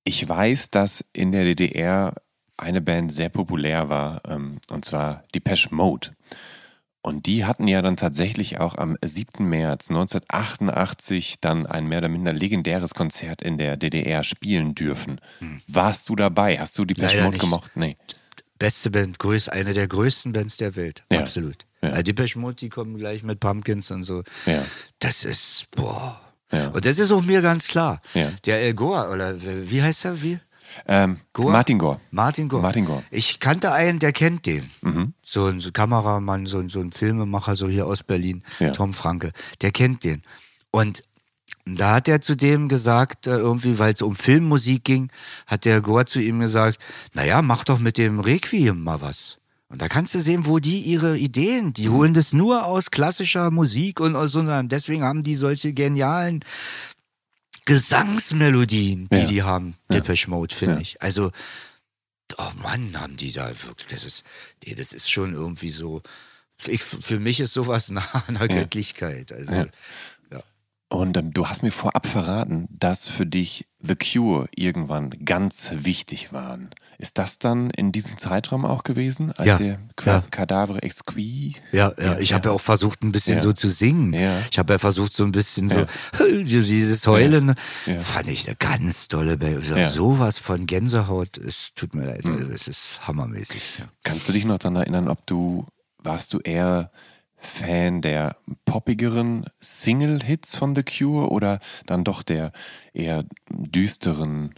ich 0.04 0.28
weiß, 0.28 0.72
dass 0.72 1.04
in 1.14 1.32
der 1.32 1.46
DDR 1.46 2.14
eine 2.58 2.82
Band 2.82 3.12
sehr 3.12 3.30
populär 3.30 3.90
war, 3.90 4.22
ähm, 4.28 4.60
und 4.70 4.86
zwar 4.86 5.24
Depeche 5.34 5.74
Mode. 5.74 6.15
Und 7.06 7.28
die 7.28 7.46
hatten 7.46 7.68
ja 7.68 7.84
dann 7.84 7.98
tatsächlich 7.98 8.60
auch 8.60 8.80
am 8.80 8.98
7. 9.06 9.48
März 9.48 9.92
1988 9.92 11.36
dann 11.40 11.68
ein 11.68 11.86
mehr 11.86 12.00
oder 12.00 12.08
minder 12.08 12.34
legendäres 12.34 12.96
Konzert 12.96 13.44
in 13.44 13.60
der 13.60 13.78
DDR 13.78 14.24
spielen 14.24 14.74
dürfen. 14.74 15.22
Warst 15.68 16.10
du 16.10 16.16
dabei? 16.16 16.60
Hast 16.60 16.76
du 16.80 16.84
Leider 16.84 17.22
Mode 17.22 17.36
nicht. 17.36 17.42
gemocht? 17.42 17.70
Nee. 17.76 17.96
Beste 18.58 18.90
Band, 18.90 19.20
größ, 19.20 19.50
eine 19.50 19.76
der 19.76 19.88
größten 19.88 20.34
Bands 20.34 20.58
der 20.58 20.76
Welt. 20.76 21.04
Ja. 21.12 21.20
Absolut. 21.20 21.68
Ja. 21.84 21.90
Ja. 21.90 22.02
Depeche 22.02 22.40
Mode, 22.40 22.56
die 22.56 22.70
kommen 22.70 22.98
gleich 22.98 23.22
mit 23.22 23.40
Pumpkins 23.40 23.92
und 23.92 24.04
so. 24.04 24.24
Ja. 24.48 24.66
Das 24.98 25.26
ist, 25.26 25.68
boah. 25.70 26.20
Ja. 26.52 26.70
Und 26.70 26.86
das 26.88 26.98
ist 26.98 27.12
auch 27.12 27.22
mir 27.22 27.44
ganz 27.44 27.68
klar. 27.68 28.02
Ja. 28.16 28.32
Der 28.46 28.62
El 28.62 28.74
Gore, 28.74 29.10
oder 29.12 29.36
wie 29.40 29.84
heißt 29.84 30.06
er? 30.06 30.24
Wie? 30.24 30.40
Ähm, 30.88 31.18
Gore? 31.34 31.52
Martin 31.52 31.80
Gore. 31.80 32.00
Martin 32.12 32.50
Gore. 32.50 32.62
Martin 32.62 32.86
Gore. 32.86 33.04
Ich 33.12 33.40
kannte 33.40 33.72
einen, 33.72 34.00
der 34.00 34.12
kennt 34.14 34.46
den. 34.46 34.70
Mhm. 34.82 35.14
So 35.24 35.46
ein 35.48 35.62
Kameramann, 35.74 36.46
so, 36.46 36.60
ein- 36.60 36.70
so 36.70 36.80
ein 36.82 36.92
Filmemacher, 36.92 37.56
so 37.56 37.68
hier 37.68 37.88
aus 37.88 38.04
Berlin, 38.04 38.44
Ja. 38.60 38.72
Tom 38.72 38.94
Franke. 38.94 39.32
Der 39.62 39.72
kennt 39.72 40.04
den. 40.04 40.22
Und 40.72 41.04
da 41.66 41.96
hat 41.96 42.08
er 42.08 42.22
zu 42.22 42.36
dem 42.36 42.70
gesagt, 42.70 43.26
äh, 43.28 43.32
irgendwie, 43.38 43.80
weil 43.80 43.94
es 43.94 44.02
um 44.02 44.16
Filmmusik 44.16 44.84
ging, 44.84 45.10
hat 45.48 45.66
der 45.66 45.82
Gore 45.82 46.06
zu 46.06 46.20
ihm 46.20 46.40
gesagt, 46.40 46.80
naja, 47.14 47.42
mach 47.42 47.64
doch 47.64 47.80
mit 47.80 47.98
dem 47.98 48.20
Requiem 48.20 48.84
mal 48.84 49.02
was. 49.02 49.38
Und 49.68 49.82
da 49.82 49.88
kannst 49.88 50.14
du 50.14 50.20
sehen, 50.20 50.46
wo 50.46 50.60
die 50.60 50.82
ihre 50.82 51.18
Ideen, 51.18 51.74
die 51.74 51.90
holen 51.90 52.14
das 52.14 52.34
nur 52.34 52.66
aus 52.66 52.92
klassischer 52.92 53.50
Musik 53.50 54.00
und 54.00 54.16
aus 54.16 54.32
so 54.34 54.40
einer, 54.42 54.64
deswegen 54.64 55.04
haben 55.04 55.24
die 55.24 55.36
solche 55.36 55.74
genialen 55.74 56.42
Gesangsmelodien, 57.66 59.08
die 59.12 59.18
Ja. 59.18 59.26
die 59.26 59.44
haben, 59.44 59.76
Depeche 59.92 60.30
Mode, 60.30 60.54
finde 60.54 60.76
Ja. 60.76 60.82
ich. 60.82 61.02
Also, 61.02 61.32
oh 62.38 62.52
Mann, 62.62 63.00
haben 63.00 63.18
die 63.18 63.32
da 63.32 63.48
wirklich, 63.64 63.88
das 63.90 64.04
ist, 64.06 64.24
das 64.76 64.94
ist 64.94 65.10
schon 65.12 65.34
irgendwie 65.34 65.72
so, 65.72 66.02
ich, 66.68 66.82
für 66.84 67.20
mich 67.20 67.40
ist 67.40 67.54
sowas 67.54 67.90
nah 67.90 68.06
an 68.28 68.36
der 68.36 68.48
Göttlichkeit. 68.48 69.32
Also, 69.32 69.52
Ja. 69.52 69.64
ja. 69.64 69.70
Und 70.96 71.18
ähm, 71.18 71.34
du 71.34 71.48
hast 71.48 71.62
mir 71.64 71.72
vorab 71.72 72.08
verraten, 72.08 72.68
dass 72.70 73.08
für 73.10 73.26
dich 73.26 73.68
The 73.82 73.96
Cure 73.96 74.48
irgendwann 74.56 75.10
ganz 75.26 75.72
wichtig 75.78 76.34
waren. 76.34 76.70
Ist 76.98 77.18
das 77.18 77.38
dann 77.40 77.70
in 77.72 77.92
diesem 77.92 78.18
Zeitraum 78.18 78.66
auch 78.66 78.84
gewesen, 78.84 79.32
als 79.34 79.48
Ja, 79.48 79.60
ihr 79.60 79.78
ja. 80.06 80.24
Cadavre 80.32 80.82
Exquis? 80.82 81.56
Ja, 81.72 81.92
ja, 82.00 82.18
ich 82.20 82.34
habe 82.34 82.48
ja 82.50 82.54
auch 82.56 82.62
versucht, 82.62 83.04
ein 83.04 83.12
bisschen 83.12 83.36
Ja. 83.36 83.42
so 83.44 83.52
zu 83.54 83.68
singen. 83.68 84.14
Ja. 84.14 84.32
Ich 84.50 84.58
habe 84.58 84.74
ja 84.74 84.80
versucht, 84.80 85.14
so 85.16 85.24
ein 85.26 85.32
bisschen 85.34 85.68
so 85.70 85.80
Ja. 85.80 85.86
dieses 86.44 87.06
Heulen. 87.06 87.54
Ja. 87.86 88.00
Fand 88.00 88.30
ich 88.30 88.48
eine 88.48 88.56
ganz 88.56 89.08
tolle 89.10 89.38
Band. 89.38 89.66
So, 89.66 89.76
Ja. 89.76 89.90
Sowas 89.90 90.38
von 90.40 90.66
Gänsehaut, 90.66 91.38
es 91.38 91.74
tut 91.76 91.94
mir 91.94 92.06
leid, 92.06 92.24
Mhm. 92.26 92.38
also, 92.38 92.52
es 92.52 92.68
ist 92.68 93.08
hammermäßig. 93.08 93.80
Ja. 93.80 93.86
Kannst 94.04 94.28
du 94.30 94.34
dich 94.34 94.46
noch 94.46 94.58
daran 94.58 94.78
erinnern, 94.78 95.10
ob 95.10 95.28
du, 95.28 95.68
warst 96.00 96.34
du 96.34 96.40
eher 96.40 96.92
Fan 97.46 98.02
der 98.02 98.38
poppigeren 98.66 99.46
Single-Hits 99.60 100.56
von 100.56 100.76
The 100.76 100.84
Cure 100.84 101.30
oder 101.30 101.60
dann 101.86 102.04
doch 102.04 102.24
der 102.24 102.52
eher 102.94 103.24
düsteren, 103.50 104.56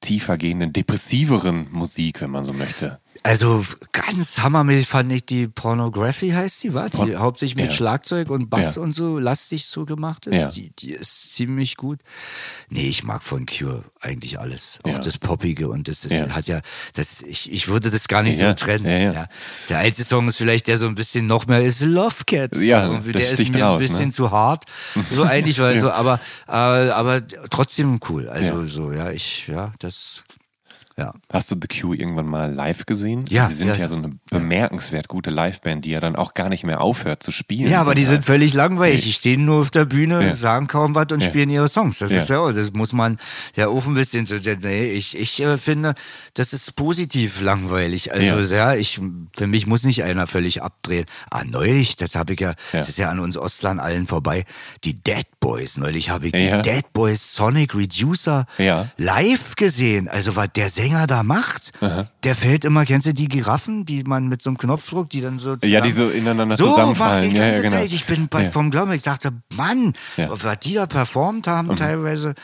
tiefer 0.00 0.38
gehenden, 0.38 0.72
depressiveren 0.72 1.68
Musik, 1.70 2.20
wenn 2.20 2.30
man 2.30 2.44
so 2.44 2.52
möchte? 2.52 3.00
Also 3.22 3.64
ganz 3.92 4.38
hammermäßig 4.38 4.86
fand 4.88 5.12
ich 5.12 5.26
die 5.26 5.46
Pornography 5.46 6.30
heißt 6.30 6.62
die, 6.62 6.72
war 6.72 6.88
die 6.88 6.96
Porn- 6.96 7.18
hauptsächlich 7.18 7.56
mit 7.56 7.66
Ja. 7.66 7.72
Schlagzeug 7.76 8.30
und 8.30 8.48
Bass 8.48 8.76
Ja. 8.76 8.82
und 8.82 8.94
so 8.96 9.18
lastig 9.18 9.66
so 9.66 9.84
gemacht 9.84 10.26
ist. 10.26 10.34
Ja. 10.36 10.48
Die, 10.48 10.70
die 10.70 10.92
ist 10.92 11.34
ziemlich 11.34 11.76
gut. 11.76 12.00
Nee, 12.70 12.88
ich 12.88 13.04
mag 13.04 13.22
von 13.22 13.44
Cure 13.44 13.84
eigentlich 14.00 14.40
alles. 14.40 14.78
Auch 14.84 14.98
das 15.00 15.18
Poppige 15.18 15.68
und 15.68 15.86
das, 15.88 16.00
das 16.00 16.12
Ja. 16.12 16.28
hat 16.30 16.46
ja, 16.46 16.60
das, 16.94 17.20
ich, 17.20 17.52
ich 17.52 17.68
würde 17.68 17.90
das 17.90 18.08
gar 18.08 18.22
nicht 18.22 18.38
so 18.38 18.52
trennen. 18.54 18.86
ja, 18.86 19.12
ja. 19.12 19.26
Der 19.68 19.78
alte 19.78 20.02
Song 20.02 20.26
ist 20.28 20.38
vielleicht 20.38 20.66
der 20.66 20.78
so 20.78 20.86
ein 20.86 20.94
bisschen 20.94 21.26
noch 21.26 21.46
mehr 21.46 21.62
ist 21.62 21.82
Love 21.82 22.24
Cats. 22.26 22.60
Ja, 22.62 22.86
Irgendwie, 22.86 23.12
der 23.12 23.30
ist 23.30 23.52
mir 23.52 23.62
raus, 23.64 23.74
ein 23.80 23.86
bisschen 23.86 24.06
ne? 24.06 24.12
zu 24.12 24.30
hart. 24.30 24.64
So 25.14 25.24
eigentlich, 25.24 25.58
weil 25.58 25.78
so, 25.80 25.90
aber, 25.90 26.20
äh, 26.48 26.52
aber 26.52 27.20
trotzdem 27.50 28.00
cool. 28.08 28.28
Also 28.30 28.66
so, 28.66 28.92
ja, 28.92 29.10
ich, 29.10 29.46
ja, 29.46 29.72
das, 29.78 30.24
ja. 31.00 31.12
Hast 31.32 31.50
du 31.50 31.56
The 31.60 31.66
Cure 31.68 31.96
irgendwann 31.96 32.26
mal 32.26 32.52
live 32.52 32.86
gesehen? 32.86 33.24
Ja, 33.28 33.48
Sie 33.48 33.54
sind 33.54 33.68
ja, 33.68 33.74
ja, 33.74 33.88
so 33.88 33.96
eine 33.96 34.12
bemerkenswert 34.30 35.08
gute 35.08 35.30
Liveband, 35.30 35.84
die 35.84 35.90
ja 35.90 36.00
dann 36.00 36.16
auch 36.16 36.34
gar 36.34 36.48
nicht 36.48 36.64
mehr 36.64 36.80
aufhört 36.80 37.22
zu 37.22 37.30
spielen. 37.32 37.70
Ja, 37.70 37.80
aber 37.80 37.94
die 37.94 38.04
sind 38.04 38.24
völlig 38.24 38.54
langweilig. 38.54 39.02
Die 39.02 39.12
stehen 39.12 39.44
nur 39.44 39.60
auf 39.60 39.70
der 39.70 39.84
Bühne, 39.84 40.22
Ja. 40.24 40.34
sagen 40.34 40.66
kaum 40.66 40.94
was 40.94 41.06
und 41.12 41.22
spielen 41.22 41.50
ihre 41.50 41.68
Songs. 41.68 41.98
Das 41.98 42.10
ist 42.12 42.28
ja, 42.28 42.38
auch- 42.38 42.52
das 42.52 42.72
muss 42.72 42.92
man 42.92 43.16
ja 43.56 43.68
auch 43.68 43.86
ein 43.86 43.94
bisschen, 43.94 44.26
nee, 44.62 44.90
ich, 44.90 45.16
ich 45.18 45.40
äh, 45.42 45.56
finde, 45.58 45.94
das 46.34 46.52
ist 46.52 46.76
positiv 46.76 47.40
langweilig. 47.40 48.12
Also, 48.12 48.54
Ja. 48.54 48.74
ich, 48.74 49.00
für 49.36 49.46
mich 49.46 49.66
muss 49.66 49.84
nicht 49.84 50.02
einer 50.04 50.26
völlig 50.26 50.62
abdrehen. 50.62 51.06
Ah, 51.30 51.44
neulich, 51.44 51.96
das 51.96 52.14
habe 52.14 52.34
ich 52.34 52.40
ja, 52.40 52.54
das 52.72 52.88
ist 52.88 52.98
ja 52.98 53.08
an 53.08 53.20
uns 53.20 53.36
Ostlern 53.36 53.80
allen 53.80 54.06
vorbei, 54.06 54.44
die 54.84 54.94
Dead 54.94 55.24
Boys. 55.40 55.76
Neulich 55.78 56.10
habe 56.10 56.26
ich 56.26 56.32
die 56.32 56.62
Dead 56.62 56.92
Boys 56.92 57.34
Sonic 57.34 57.74
Reducer 57.74 58.46
live 58.98 59.54
gesehen. 59.56 60.08
Also, 60.08 60.36
was 60.36 60.48
der 60.54 60.68
Sänger 60.70 60.89
da 61.06 61.22
macht, 61.22 61.72
der 62.24 62.34
fällt 62.34 62.64
immer, 62.64 62.84
kennst 62.84 63.06
du 63.06 63.14
die 63.14 63.28
Giraffen, 63.28 63.84
die 63.86 64.04
man 64.04 64.28
mit 64.28 64.42
so 64.42 64.50
einem 64.50 64.58
Knopfdruck, 64.58 65.08
die 65.10 65.20
dann 65.20 65.38
so 65.38 65.56
Ja, 65.62 65.80
die 65.80 65.90
so 65.92 66.08
ineinander 66.08 66.56
so 66.56 66.68
zusammenfallen. 66.70 67.22
macht 67.24 67.32
die 67.32 67.36
Ja, 67.36 67.44
ja, 67.46 67.50
ganze 67.52 67.62
genau. 67.68 67.76
Zeit. 67.82 67.92
Ich 67.92 68.04
bin 68.06 68.28
bei, 68.28 68.44
Ja. 68.44 68.50
vom 68.50 68.70
Glauben, 68.70 68.92
ich 68.92 69.02
dachte, 69.02 69.30
Mann, 69.56 69.92
Ja. 70.16 70.26
Mhm. 70.28 70.32
was 70.42 70.58
die 70.60 70.74
da 70.74 70.86
performt 70.86 71.46
haben 71.46 71.74
teilweise. 71.76 72.34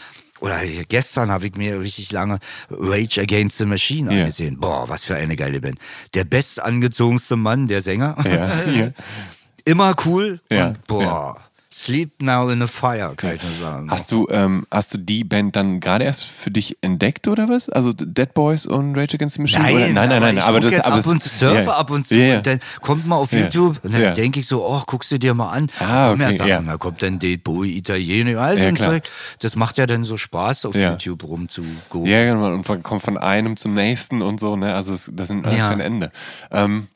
Oder 0.41 0.59
gestern 0.89 1.31
habe 1.31 1.47
ich 1.47 1.57
mir 1.57 1.81
richtig 1.81 2.13
lange 2.13 2.39
Rage 2.71 3.23
Against 3.23 3.57
the 3.59 3.65
Machine 3.65 4.13
Ja. 4.13 4.21
angesehen. 4.21 4.61
Boah, 4.61 4.87
was 4.89 5.05
für 5.05 5.17
eine 5.17 5.35
geile 5.35 5.61
Band. 5.63 5.79
Der 6.15 6.25
bestangezogenste 6.25 7.37
Mann, 7.37 7.69
der 7.69 7.81
Sänger. 7.81 8.17
Ja, 8.25 8.65
ja. 8.71 8.91
Immer 9.65 9.95
cool. 10.05 10.41
Ja, 10.51 10.69
Und 10.69 10.87
boah, 10.87 11.37
Sleep 11.77 12.23
Now 12.23 12.49
in 12.49 12.63
a 12.63 12.67
Fire, 12.67 13.13
kann 13.19 13.35
ich 13.35 13.43
nur 13.43 13.53
sagen. 13.61 13.91
Hast 13.91 14.11
du, 14.11 14.27
ähm, 14.31 14.67
hast 14.71 14.95
du 14.95 14.99
die 14.99 15.25
Band 15.25 15.57
dann 15.57 15.79
gerade 15.79 16.05
erst 16.05 16.25
für 16.25 16.51
dich 16.51 16.79
entdeckt 16.81 17.29
oder 17.29 17.51
was? 17.51 17.69
Also 17.69 17.93
Dead 17.93 18.33
Boys 18.33 18.65
und 18.65 18.97
Rage 18.97 19.17
Against 19.17 19.37
the 19.37 19.43
Machine? 19.43 19.63
Nein, 19.63 19.75
oder? 19.75 19.89
nein, 19.93 20.09
nein, 20.09 20.21
nein. 20.23 20.39
Aber 20.39 20.61
das, 20.61 20.73
aber 20.81 20.87
ab 20.87 20.97
das- 20.97 21.07
und 21.07 21.23
zu 21.23 21.29
surfe 21.29 21.65
ja. 21.65 21.77
ab 21.77 21.91
und 21.91 22.07
zu 22.07 22.17
ja. 22.17 22.39
und 22.39 22.47
dann 22.47 22.61
kommt 22.81 23.07
mal 23.07 23.17
auf 23.17 23.31
Ja. 23.31 23.41
YouTube 23.41 23.79
und 23.83 23.93
dann 23.93 24.15
denke 24.15 24.41
ich 24.41 24.47
so, 24.47 24.67
oh, 24.67 24.81
guckst 24.87 25.13
du 25.13 25.19
dir 25.19 25.35
mal 25.35 25.51
an. 25.51 25.69
Ah, 25.81 26.13
okay, 26.13 26.39
Sachen, 26.39 26.49
ja. 26.49 26.63
Da 26.63 26.79
kommt 26.79 27.03
dann 27.03 27.19
Date 27.19 27.45
Bowie, 27.45 27.77
Italiener, 27.77 28.41
alles 28.41 28.63
Ja, 28.63 28.71
und 28.71 28.77
klar. 28.77 28.93
Zeug. 28.93 29.03
Das 29.41 29.55
macht 29.55 29.77
ja 29.77 29.85
dann 29.85 30.05
so 30.05 30.17
Spaß, 30.17 30.65
auf. 30.65 30.75
YouTube 30.75 31.25
rumzugucken. 31.25 32.11
Ja, 32.11 32.25
genau. 32.25 32.55
Und 32.55 32.83
kommt 32.85 33.03
von 33.03 33.19
einem 33.19 33.59
zum 33.59 33.75
nächsten 33.75 34.23
und 34.23 34.41
so, 34.41 34.57
ne? 34.57 34.75
Also 34.75 34.95
es, 34.95 35.11
das 35.13 35.29
sind 35.29 35.45
alles 35.47 35.61
kein 35.61 35.81
Ende. 35.81 36.11
Ähm, 36.51 36.87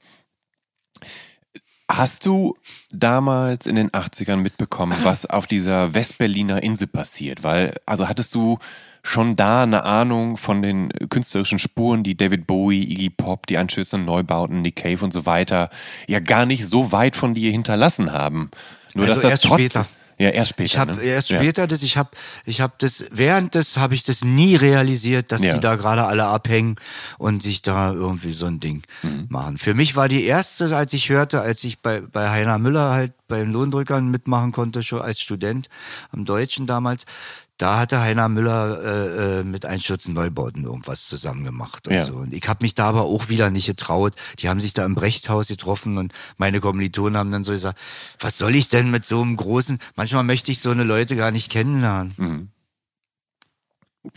Hast 1.97 2.25
du 2.25 2.57
damals 2.93 3.67
in 3.67 3.75
den 3.75 3.91
80ern 3.91 4.37
mitbekommen, 4.37 4.97
was 5.03 5.27
auf 5.27 5.47
dieser 5.47 5.93
Westberliner 5.93 6.62
Insel 6.62 6.87
passiert? 6.87 7.43
Weil, 7.43 7.75
also 7.85 8.09
hattest 8.09 8.35
du 8.35 8.59
schon 9.03 9.35
da 9.35 9.65
eine 9.65 9.85
Ahnung 9.85 10.37
von 10.37 10.62
den 10.62 10.91
künstlerischen 11.09 11.59
Spuren, 11.59 12.03
die 12.03 12.17
David 12.17 12.47
Bowie, 12.47 12.83
Iggy 12.83 13.11
Pop, 13.11 13.47
die 13.47 13.59
einstürzenden 13.59 14.07
Neubauten, 14.07 14.62
Nick 14.62 14.77
Cave 14.77 15.05
und 15.05 15.12
so 15.12 15.27
weiter 15.27 15.71
ja 16.07 16.21
gar 16.21 16.47
nicht 16.47 16.67
so 16.67 16.93
weit 16.93 17.17
von 17.17 17.35
dir 17.35 17.51
hinterlassen 17.51 18.12
haben. 18.12 18.51
Nur 18.95 19.07
Also 19.09 19.21
dass 19.21 19.33
das 19.33 19.41
trotzdem, 19.43 19.71
später. 19.71 19.87
Ja, 20.21 20.29
erst 20.29 20.51
später. 20.51 20.65
Ich 20.67 20.79
habe 20.79 20.95
ne? 20.97 21.03
erst 21.03 21.31
Ja. 21.31 21.39
später 21.39 21.67
das, 21.67 21.83
ich 21.83 21.97
habe, 21.97 22.11
ich 22.45 22.61
habe 22.61 22.75
das 22.79 23.07
während 23.11 23.55
des 23.55 23.79
habe 23.79 23.95
ich 23.95 24.05
das 24.05 24.23
nie 24.23 24.55
realisiert, 24.55 25.33
dass 25.33 25.41
Ja. 25.43 25.55
die 25.55 25.61
da 25.61 25.77
gerade 25.77 26.05
alle 26.05 26.27
abhängen 26.27 26.77
und 27.19 27.43
sich 27.43 27.63
da 27.63 27.93
irgendwie 27.93 28.33
so 28.35 28.45
ein 28.45 28.59
Ding 28.61 28.83
Mhm. 29.03 29.27
machen. 29.31 29.57
Für 29.57 29.73
mich 29.75 29.97
war 29.97 30.09
die 30.09 30.25
erste, 30.25 30.77
als 30.77 30.93
ich 30.93 31.09
hörte, 31.09 31.41
als 31.41 31.65
ich 31.65 31.81
bei 31.81 32.01
bei 32.03 32.29
Heiner 32.29 32.59
Müller 32.59 32.91
halt 32.91 33.13
bei 33.29 33.39
den 33.39 33.51
Lohndrückern 33.53 34.11
mitmachen 34.11 34.53
konnte, 34.53 34.83
schon 34.83 35.01
als 35.01 35.21
Student 35.21 35.69
am 36.13 36.25
Deutschen 36.27 36.67
damals. 36.67 37.05
Da 37.61 37.78
hatte 37.78 38.01
Heiner 38.01 38.31
Müller 38.31 38.81
äh, 38.82 39.41
äh, 39.41 39.45
mit 39.45 39.66
Einstürzen 39.66 40.15
Neubauten 40.15 40.65
irgendwas 40.65 41.07
zusammen 41.07 41.45
gemacht 41.45 41.89
und 41.89 41.95
Ja. 41.95 42.05
so. 42.05 42.15
Und 42.15 42.32
ich 42.32 42.49
habe 42.49 42.65
mich 42.65 42.74
da 42.74 42.87
aber 42.89 43.03
auch 43.03 43.28
wieder 43.28 43.51
nicht 43.51 43.66
getraut. 43.66 44.15
Die 44.39 44.49
haben 44.49 44.61
sich 44.62 44.73
da 44.73 44.82
im 44.87 44.95
Brechthaus 44.95 45.49
getroffen 45.49 45.99
und 45.99 46.15
meine 46.39 46.61
Kommilitonen 46.61 47.19
haben 47.19 47.31
dann 47.31 47.45
so 47.45 47.53
gesagt, 47.53 47.78
was 48.19 48.39
soll 48.39 48.55
ich 48.55 48.70
denn 48.70 48.91
mit 48.91 49.05
so 49.05 49.20
einem 49.20 49.37
großen, 49.37 49.78
manchmal 49.95 50.24
möchte 50.24 50.51
ich 50.51 50.61
so 50.61 50.70
eine 50.70 50.85
Leute 50.85 51.16
gar 51.16 51.32
nicht 51.32 51.51
kennenlernen. 51.51 52.15
Mhm. 52.16 52.49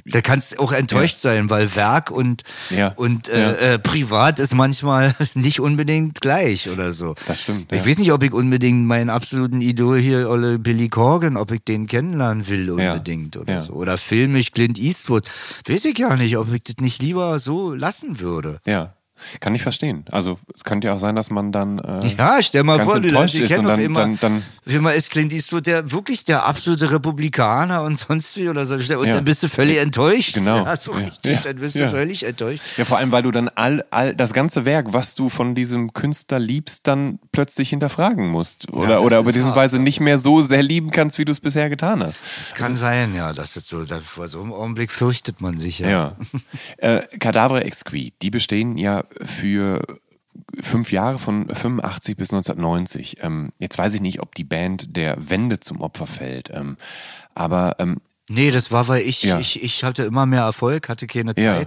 Da 0.06 0.22
kannst 0.22 0.60
auch 0.60 0.72
enttäuscht 0.72 1.18
sein, 1.18 1.50
weil 1.50 1.76
Werk 1.76 2.10
und, 2.10 2.44
Ja. 2.70 2.94
und 2.96 3.28
äh, 3.28 3.40
Ja. 3.42 3.52
äh, 3.74 3.80
privat 3.80 4.40
ist 4.40 4.56
manchmal 4.56 5.14
nicht 5.34 5.60
unbedingt 5.60 6.22
gleich 6.22 6.70
oder 6.70 6.94
so. 6.94 7.16
Das 7.28 7.42
stimmt, 7.42 7.72
Ich 7.72 7.82
ja. 7.82 7.86
weiß 7.90 7.98
nicht, 7.98 8.12
ob 8.14 8.24
ich 8.24 8.32
unbedingt 8.32 8.86
meinen 8.88 9.10
absoluten 9.10 9.60
Idol 9.60 10.00
hier, 10.00 10.30
Olle 10.30 10.58
Billy 10.58 10.88
Corgan, 10.88 11.36
ob 11.36 11.52
ich 11.52 11.64
den 11.66 11.88
kennenlernen 11.88 12.48
will 12.48 12.68
Ja. 12.80 12.94
unbedingt 12.94 13.36
oder 13.36 13.54
Ja. 13.56 13.62
so. 13.62 13.74
Oder 13.74 13.98
filmisch 13.98 14.52
Clint 14.52 14.80
Eastwood. 14.80 15.26
Weiß 15.68 15.84
ich 15.84 15.98
ja 15.98 16.16
nicht, 16.16 16.38
ob 16.38 16.52
ich 16.54 16.64
das 16.64 16.76
nicht 16.80 17.02
lieber 17.02 17.40
so 17.40 17.74
lassen 17.74 18.22
würde. 18.22 18.60
Ja, 18.66 18.94
kann 19.40 19.54
ich 19.56 19.64
verstehen. 19.64 20.06
Also 20.12 20.40
es 20.56 20.64
könnte 20.64 20.88
ja 20.88 20.94
auch 20.96 21.00
sein, 21.00 21.16
dass 21.16 21.30
man 21.30 21.52
dann 21.52 21.80
äh, 21.80 22.08
Ja, 22.18 22.42
stell 22.42 22.64
mal 22.64 22.80
vor, 22.80 23.00
die 23.00 23.10
Leute 23.10 23.46
kennen 23.46 23.68
dann, 23.68 23.80
immer, 23.80 24.00
dann, 24.02 24.18
dann 24.20 24.44
wie 24.66 24.76
immer 24.76 24.94
ist 24.94 25.10
Clint 25.12 25.34
Eastwood 25.34 25.66
der 25.68 25.92
wirklich 25.92 26.24
der 26.26 26.46
absolute 26.46 26.92
Republikaner 26.92 27.84
und 27.84 27.98
sonst 27.98 28.38
wie 28.38 28.50
oder 28.50 28.66
so. 28.66 28.76
Und 28.76 29.08
Ja. 29.08 29.16
dann 29.16 29.26
bist 29.26 29.44
du 29.44 29.50
völlig 29.50 29.78
enttäuscht. 29.78 30.34
Genau. 30.34 30.66
Ja, 30.66 30.76
so 30.76 30.92
Ja. 30.94 31.00
richtig, 31.00 31.34
Ja. 31.34 31.42
dann 31.44 31.56
bist 31.58 31.76
du 31.76 31.90
völlig 31.90 32.24
enttäuscht. 32.26 32.62
Ja, 32.78 32.86
vor 32.86 32.98
allem, 32.98 33.12
weil 33.12 33.24
du 33.24 33.32
dann 33.32 33.50
all, 33.50 33.84
all 33.92 34.16
das 34.16 34.34
ganze 34.34 34.66
Werk, 34.66 34.88
was 34.94 35.16
du 35.16 35.30
von 35.30 35.56
diesem 35.56 35.94
Künstler 35.94 36.40
liebst, 36.40 36.88
dann 36.88 37.20
plötzlich 37.32 37.70
hinterfragen 37.70 38.28
musst. 38.30 38.72
Oder, 38.72 39.02
oder 39.02 39.20
ist 39.20 39.26
beziehungsweise 39.26 39.80
nicht 39.80 40.00
mehr 40.00 40.18
so 40.20 40.42
sehr 40.42 40.64
lieben 40.64 40.92
kannst, 40.92 41.18
wie 41.18 41.26
du 41.26 41.32
es 41.32 41.40
bisher 41.40 41.70
getan 41.70 42.04
hast. 42.04 42.18
Das 42.40 42.54
kann 42.54 42.76
sein, 42.76 43.16
ja. 43.16 43.34
Das 43.34 43.56
ist 43.58 43.68
so, 43.68 43.86
vor 44.02 44.28
so 44.28 44.42
einem 44.42 44.54
Augenblick 44.54 44.92
fürchtet 44.92 45.42
man 45.42 45.60
sich 45.60 45.80
ja. 45.80 45.90
Ja. 45.90 46.16
äh, 46.78 47.02
Cadavre 47.20 47.64
Exquis, 47.64 48.12
die 48.22 48.30
bestehen 48.32 48.78
ja 48.78 49.04
für 49.22 49.82
fünf 50.62 50.92
Jahre 50.92 51.20
von 51.20 51.48
85 51.48 52.16
bis 52.18 52.32
1990. 52.32 53.18
Ähm, 53.22 53.52
jetzt 53.60 53.78
weiß 53.78 53.94
ich 53.94 54.02
nicht, 54.02 54.22
ob 54.22 54.34
die 54.36 54.44
Band 54.44 54.96
der 54.96 55.30
Wende 55.30 55.60
zum 55.60 55.82
Opfer 55.82 56.08
fällt. 56.08 56.50
Ähm, 56.54 56.78
aber 57.36 57.76
ähm, 57.80 57.98
Nee, 58.30 58.52
das 58.52 58.72
war, 58.72 58.88
weil 58.88 59.02
ich, 59.02 59.24
Ja. 59.24 59.40
ich, 59.40 59.62
ich 59.62 59.84
hatte 59.84 60.04
immer 60.04 60.26
mehr 60.26 60.44
Erfolg, 60.44 60.88
hatte 60.90 61.08
keine 61.08 61.34
Ja. 61.38 61.62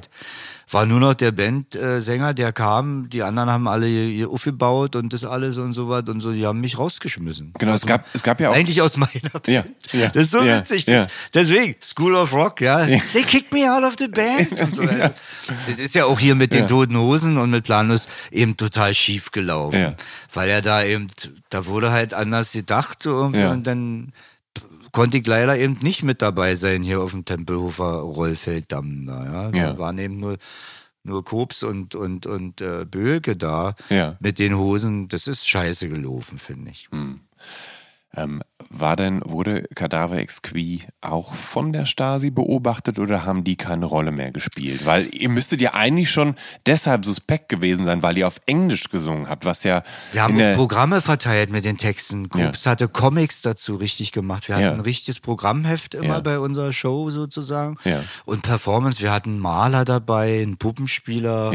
War 0.69 0.85
nur 0.85 0.99
noch 0.99 1.15
der 1.15 1.31
Bandsänger, 1.31 2.35
der 2.35 2.53
kam, 2.53 3.09
die 3.09 3.23
anderen 3.23 3.51
haben 3.51 3.69
alle 3.69 3.87
hier 3.87 4.29
aufgebaut 4.29 4.97
und 4.97 5.13
das 5.13 5.25
alles 5.25 5.59
und 5.59 5.75
so 5.75 5.89
was 5.89 6.09
und 6.09 6.21
so, 6.21 6.33
die 6.33 6.45
haben 6.45 6.61
mich 6.61 6.77
rausgeschmissen. 6.77 7.53
genau, 7.57 7.75
es 7.75 7.87
gab, 7.87 8.05
es 8.13 8.23
gab 8.23 8.41
ja 8.41 8.51
auch. 8.51 8.55
Eigentlich 8.55 8.83
aus 8.83 8.97
meiner 8.97 9.13
Band. 9.33 9.47
Ja, 9.47 9.65
ja, 9.93 10.09
das 10.09 10.25
ist 10.25 10.31
so 10.33 10.43
ja, 10.43 10.59
witzig. 10.59 10.87
ja. 10.87 11.07
Deswegen, 11.33 11.77
School 11.81 12.17
of 12.17 12.33
Rock, 12.33 12.61
ja. 12.61 12.85
They 12.85 13.23
kicked 13.23 13.53
me 13.53 13.73
out 13.73 13.85
of 13.85 13.95
the 13.97 14.09
band. 14.09 14.61
Und 14.61 14.75
so. 14.75 14.83
Das 15.67 15.79
ist 15.79 15.95
ja 15.95 16.05
auch 16.05 16.19
hier 16.19 16.35
mit 16.35 16.53
den. 16.53 16.67
Toten 16.67 16.97
Hosen 16.97 17.39
und 17.39 17.51
mit 17.51 17.65
Planus 17.65 18.09
eben 18.33 18.57
total 18.57 18.93
schief 18.93 19.31
gelaufen. 19.31 19.79
Ja. 19.79 19.95
Weil 20.33 20.49
er 20.49 20.63
da 20.63 20.83
eben, 20.83 21.07
da 21.49 21.67
wurde 21.67 21.93
halt 21.93 22.13
anders 22.13 22.53
gedacht 22.53 23.03
so 23.03 23.11
irgendwie 23.11 23.45
und 23.45 23.67
dann 23.67 24.13
konnte 24.97 25.19
ich 25.19 25.27
leider 25.27 25.59
eben 25.59 25.77
nicht 25.83 26.03
mit 26.03 26.23
dabei 26.23 26.55
sein 26.57 26.83
hier 26.83 27.03
auf 27.03 27.11
dem 27.11 27.27
Tempelhofer 27.27 27.85
Rollfelddamm. 28.01 29.07
Da, 29.07 29.25
ja. 29.25 29.51
Da 29.51 29.59
Ja. 29.59 29.79
waren 29.79 29.99
eben 29.99 30.19
nur, 30.19 30.39
nur 31.05 31.23
Kops 31.23 31.63
und, 31.63 31.95
und, 31.95 32.25
und 32.25 32.63
äh, 32.63 32.87
Böke 32.87 33.37
da 33.37 33.75
Ja. 33.91 34.17
mit 34.21 34.39
den 34.39 34.57
Hosen. 34.57 35.09
Das 35.09 35.27
ist 35.27 35.47
scheiße 35.47 35.91
gelaufen, 35.91 36.39
finde 36.39 36.71
ich. 36.71 36.89
Ähm, 38.15 38.43
war 38.71 38.97
denn, 38.97 39.23
wurde 39.25 39.65
Cadaver 39.75 40.17
Exquis 40.19 40.83
auch 41.01 41.35
von 41.35 41.73
der 41.73 41.87
Stasi 41.87 42.31
beobachtet 42.31 42.99
oder 42.99 43.25
haben 43.25 43.45
die 43.45 43.57
keine 43.57 43.87
Rolle 43.87 44.13
mehr 44.13 44.31
gespielt? 44.33 44.87
Weil 44.87 45.07
ihr 45.15 45.29
müsstet 45.29 45.61
ja 45.61 45.75
eigentlich 45.75 46.11
schon 46.11 46.35
deshalb 46.67 47.05
suspekt 47.05 47.49
gewesen 47.49 47.85
sein, 47.87 48.03
weil 48.03 48.19
ihr 48.19 48.27
auf 48.27 48.41
Englisch 48.47 48.91
gesungen 48.91 49.29
habt, 49.29 49.45
was 49.45 49.63
ja. 49.65 49.83
Wir 50.13 50.23
haben 50.23 50.41
auch 50.41 50.55
Programme 50.55 51.01
verteilt 51.01 51.51
mit 51.51 51.65
den 51.65 51.77
Texten. 51.79 52.29
Krups 52.29 52.67
hatte 52.67 52.89
Comics 52.89 53.43
dazu 53.43 53.77
richtig 53.77 54.13
gemacht. 54.13 54.49
Wir 54.49 54.57
hatten 54.57 54.65
Ja. 54.65 54.73
ein 54.73 54.81
richtiges 54.81 55.21
Programmheft 55.21 55.95
immer 55.95 56.15
Ja. 56.15 56.21
bei 56.21 56.39
unserer 56.39 56.73
Show 56.73 57.11
sozusagen. 57.11 57.77
Ja. 57.85 58.03
Und 58.25 58.43
Performance, 58.43 59.01
wir 59.01 59.13
hatten 59.13 59.31
einen 59.31 59.39
Maler 59.41 59.85
dabei, 59.85 60.43
einen 60.43 60.57
Puppenspieler. 60.57 61.53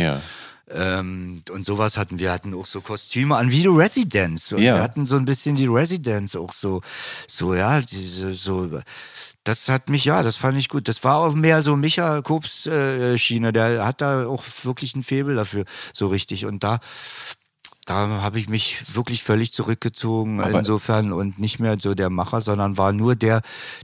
Ähm, 0.73 1.41
und 1.51 1.65
sowas 1.65 1.97
hatten 1.97 2.19
wir, 2.19 2.31
hatten 2.31 2.53
auch 2.53 2.65
so 2.65 2.81
Kostüme 2.81 3.35
an 3.35 3.51
wie 3.51 3.61
die 3.61 3.67
Residents. 3.67 4.53
Und 4.53 4.61
Ja. 4.61 4.75
Wir 4.75 4.83
hatten 4.83 5.05
so 5.05 5.17
ein 5.17 5.25
bisschen 5.25 5.55
die 5.55 5.67
Residents 5.67 6.35
auch 6.35 6.53
so, 6.53 6.81
so, 7.27 7.53
ja, 7.53 7.81
diese, 7.81 8.33
so, 8.33 8.81
das 9.43 9.69
hat 9.69 9.89
mich, 9.89 10.05
ja, 10.05 10.23
das 10.23 10.35
fand 10.35 10.57
ich 10.57 10.69
gut. 10.69 10.87
Das 10.87 11.03
war 11.03 11.17
auch 11.17 11.33
mehr 11.33 11.61
so 11.61 11.75
Micha 11.75 12.21
Kops 12.21 12.67
äh, 12.67 13.17
Schiene, 13.17 13.51
der 13.51 13.85
hat 13.85 14.01
da 14.01 14.27
auch 14.27 14.43
wirklich 14.63 14.95
ein 14.95 15.03
Faible 15.03 15.35
dafür, 15.35 15.65
so 15.93 16.07
richtig. 16.07 16.45
Und 16.45 16.63
da, 16.63 16.79
da 17.91 18.21
habe 18.21 18.39
ich 18.39 18.47
mich 18.49 18.95
wirklich 18.95 19.21
völlig 19.23 19.51
zurückgezogen 19.53 20.39
Aber- 20.41 20.59
insofern 20.59 21.11
und 21.11 21.39
nicht 21.39 21.59
mehr 21.59 21.77
so 21.79 21.93
der 21.93 22.09
Macher, 22.09 22.41
sondern 22.41 22.77
war 22.77 22.93
nur 22.93 23.15
der, 23.15 23.41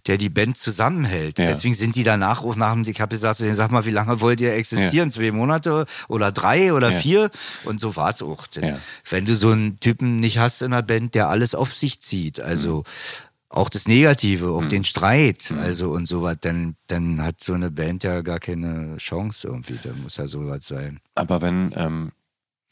der 0.08 0.18
die 0.18 0.30
Band 0.30 0.58
zusammenhält. 0.58 1.40
Ja. 1.40 1.46
Deswegen 1.46 1.76
sind 1.76 1.96
die 1.96 2.04
danach 2.04 2.44
auch 2.44 2.56
nach 2.56 2.74
dem, 2.74 2.84
ich 2.88 3.02
habe 3.02 3.16
gesagt, 3.16 3.40
sag 3.40 3.72
mal, 3.72 3.86
wie 3.86 3.92
lange 3.92 4.20
wollt 4.22 4.40
ihr 4.42 4.54
existieren? 4.54 5.12
Zwei 5.12 5.32
Monate 5.32 5.86
oder 6.08 6.32
drei 6.32 6.74
oder 6.74 6.92
Ja. 6.92 7.00
vier? 7.00 7.30
Und 7.66 7.80
so 7.82 7.96
war 7.96 8.10
es 8.12 8.22
auch. 8.22 8.48
Denn 8.48 8.64
Ja. 8.64 8.78
Wenn 9.10 9.26
du 9.26 9.36
so 9.36 9.52
einen 9.52 9.80
Typen 9.80 10.20
nicht 10.20 10.38
hast 10.40 10.62
in 10.62 10.72
der 10.72 10.82
Band, 10.84 11.14
der 11.16 11.30
alles 11.30 11.54
auf 11.56 11.74
sich 11.74 12.00
zieht, 12.02 12.40
also 12.40 12.78
Mhm. 12.80 12.84
auch 13.50 13.70
das 13.70 13.88
Negative, 13.88 14.50
auch 14.52 14.66
den 14.66 14.84
Streit, 14.84 15.54
also 15.62 15.90
und 15.92 16.08
sowas, 16.08 16.38
dann, 16.42 16.76
dann 16.88 17.22
hat 17.24 17.42
so 17.42 17.54
eine 17.54 17.72
Band 17.72 18.04
ja 18.04 18.22
gar 18.22 18.40
keine 18.40 18.98
Chance 18.98 19.48
irgendwie. 19.48 19.80
Dann 19.84 20.02
muss 20.02 20.18
ja 20.18 20.28
sowas 20.28 20.68
sein. 20.68 21.00
Aber 21.16 21.42
wenn, 21.42 21.72
ähm, 21.76 22.12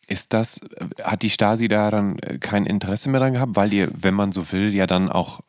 ist 0.08 0.34
das, 0.34 0.62
hat 1.04 1.22
die 1.22 1.30
Stasi 1.30 1.68
da 1.68 1.92
dann 1.92 2.20
äh, 2.20 2.38
kein 2.38 2.66
Interesse 2.66 3.10
mehr 3.10 3.20
dran 3.20 3.34
gehabt, 3.34 3.56
weil 3.56 3.74
ihr, 3.74 3.90
wenn 3.94 4.14
man 4.14 4.32
so 4.32 4.52
will, 4.52 4.74
ja 4.74 4.88
dann 4.88 5.12
auch 5.12 5.42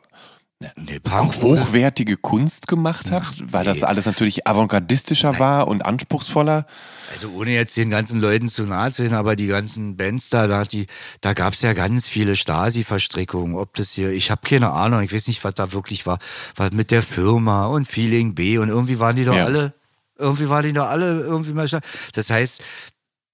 Nee, 0.77 1.01
auch 1.11 1.35
hochwertige 1.43 2.17
Kunst 2.17 2.67
gemacht 2.67 3.11
habt, 3.11 3.53
weil 3.53 3.67
das 3.67 3.79
nee. 3.79 3.83
alles 3.83 4.07
natürlich 4.07 4.47
avantgardistischer 4.47 5.39
war 5.39 5.69
und 5.69 5.85
anspruchsvoller. 5.85 6.65
Also 7.13 7.29
ohne 7.33 7.51
jetzt 7.51 7.77
den 7.77 7.91
ganzen 7.91 8.23
Leuten 8.23 8.49
zu 8.49 8.65
nahe 8.65 8.91
zu 8.91 9.03
sehen, 9.03 9.13
aber 9.13 9.37
die 9.37 9.49
ganzen 9.49 9.99
Bands 9.99 10.31
da, 10.31 10.47
da, 10.47 10.65
die, 10.65 10.87
da 11.21 11.35
gab 11.35 11.53
es 11.53 11.61
ja 11.61 11.75
ganz 11.75 12.09
viele 12.09 12.37
Stasi-Verstrickungen. 12.37 13.55
Ob 13.55 13.75
das 13.75 13.93
hier, 13.93 14.11
ich 14.13 14.31
habe 14.31 14.49
keine 14.49 14.71
Ahnung, 14.71 15.03
ich 15.03 15.13
weiß 15.13 15.29
nicht, 15.29 15.45
was 15.45 15.53
da 15.53 15.73
wirklich 15.73 16.07
war. 16.07 16.19
Was 16.57 16.73
mit 16.73 16.91
der 16.91 17.03
Firma 17.03 17.67
und 17.67 17.87
Feeling 17.87 18.35
B 18.35 18.57
und 18.57 18.71
irgendwie 18.71 18.99
waren 18.99 19.15
die 19.17 19.27
doch 19.27 19.37
Ja. 19.37 19.45
alle, 19.45 19.75
irgendwie 20.19 20.49
waren 20.49 20.65
die 20.65 20.73
doch 20.73 20.89
alle 20.89 21.21
irgendwie 21.21 21.53
mal. 21.53 21.69
Das 22.15 22.31
heißt, 22.31 22.63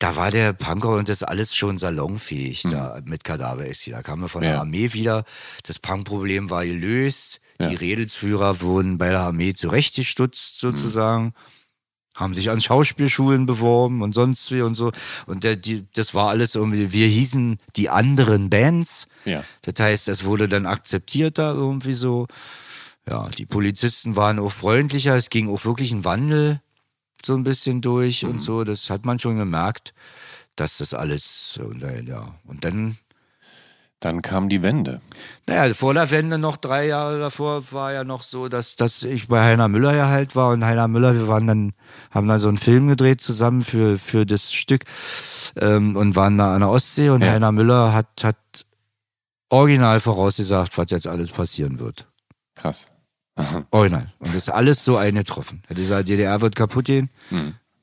da 0.02 0.16
war 0.16 0.32
der 0.32 0.52
Punker 0.52 0.90
und 0.96 1.08
das 1.08 1.22
alles 1.22 1.54
schon 1.54 1.78
salonfähig 1.78 2.62
da 2.68 3.00
mit 3.04 3.22
Kadaver 3.22 3.66
ist 3.66 3.86
Da 3.88 4.02
kamen 4.02 4.22
wir 4.22 4.28
von 4.28 4.42
der 4.42 4.54
Ja. 4.54 4.60
Armee 4.60 4.92
wieder. 4.94 5.24
Das 5.64 5.78
Punkproblem 5.78 6.50
war 6.50 6.64
gelöst. 6.66 7.40
Die 7.60 7.66
Ja. 7.66 7.70
Redelsführer 7.78 8.60
wurden 8.60 8.98
bei 8.98 9.10
der 9.10 9.20
Armee 9.20 9.54
zurechtgestutzt 9.54 10.58
sozusagen 10.58 11.34
haben 12.14 12.34
sich 12.34 12.50
an 12.50 12.60
Schauspielschulen 12.60 13.46
beworben 13.46 14.02
und 14.02 14.12
sonst 14.14 14.50
wie 14.50 14.60
und 14.60 14.74
so. 14.74 14.92
Und 15.26 15.44
der, 15.44 15.56
die, 15.56 15.86
das 15.94 16.12
war 16.12 16.28
alles 16.28 16.54
irgendwie, 16.54 16.92
wir 16.92 17.06
hießen 17.06 17.58
die 17.76 17.88
anderen 17.88 18.50
Bands. 18.50 19.06
Ja. 19.24 19.42
Das 19.62 19.74
heißt, 19.82 20.08
es 20.08 20.24
wurde 20.24 20.46
dann 20.46 20.66
akzeptiert 20.66 21.38
da 21.38 21.52
irgendwie 21.52 21.94
so. 21.94 22.26
Ja, 23.08 23.28
die 23.30 23.46
Polizisten 23.46 24.14
waren 24.14 24.38
auch 24.40 24.52
freundlicher, 24.52 25.16
es 25.16 25.30
ging 25.30 25.48
auch 25.48 25.64
wirklich 25.64 25.90
ein 25.92 26.04
Wandel 26.04 26.60
so 27.27 27.35
ein 27.35 27.44
bisschen 27.44 27.81
durch 27.81 28.24
und 28.24 28.43
so. 28.43 28.65
Das 28.65 28.90
hat 28.90 29.05
man 29.05 29.19
schon 29.19 29.36
gemerkt, 29.36 29.94
dass 30.57 30.78
das 30.78 30.94
alles, 30.94 31.59
und, 31.62 31.81
ja. 32.07 32.23
Und 32.47 32.65
dann 32.65 32.97
Dann 34.01 34.20
kam 34.20 34.49
die 34.49 34.62
Wende. 34.62 35.01
naja, 35.47 35.73
vor 35.74 35.94
der 35.94 36.11
Wende 36.11 36.36
noch 36.36 36.57
drei 36.57 36.86
Jahre 36.89 37.20
davor 37.20 37.62
war 37.73 37.93
ja 37.93 38.03
noch 38.03 38.23
so, 38.24 38.49
dass, 38.49 38.74
dass 38.74 39.05
ich 39.05 39.28
bei 39.28 39.40
Heiner 39.44 39.69
Müller 39.69 39.94
ja 39.94 40.09
halt 40.09 40.35
war 40.35 40.51
und 40.51 40.65
Heiner 40.65 40.89
Müller, 40.89 41.15
wir 41.15 41.28
waren 41.28 41.47
dann, 41.47 41.73
haben 42.11 42.27
dann 42.27 42.40
so 42.40 42.49
einen 42.49 42.59
Film 42.59 42.89
gedreht 42.89 43.20
zusammen 43.20 43.62
für, 43.62 43.97
für 43.99 44.27
das 44.27 44.53
Stück 44.53 44.85
ähm, 45.57 45.94
und 45.97 46.16
waren 46.16 46.36
da 46.36 46.53
an 46.55 46.61
der 46.62 46.70
Ostsee 46.70 47.11
und 47.11 47.23
Ja. 47.23 47.31
Heiner 47.31 47.53
Müller 47.53 47.93
hat, 47.94 48.24
hat 48.24 48.36
original 49.51 50.01
vorausgesagt, 50.01 50.77
was 50.78 50.90
jetzt 50.90 51.07
alles 51.07 51.31
passieren 51.31 51.78
wird. 51.78 52.09
Krass. 52.57 52.90
Original. 53.70 54.12
Und 54.18 54.28
das 54.34 54.44
ist 54.44 54.48
alles 54.50 54.84
so 54.84 54.96
eingetroffen. 54.96 55.62
Dieser 55.70 56.02
DDR 56.04 56.40
wird 56.40 56.54
kaputt 56.56 56.84
gehen. 56.86 57.10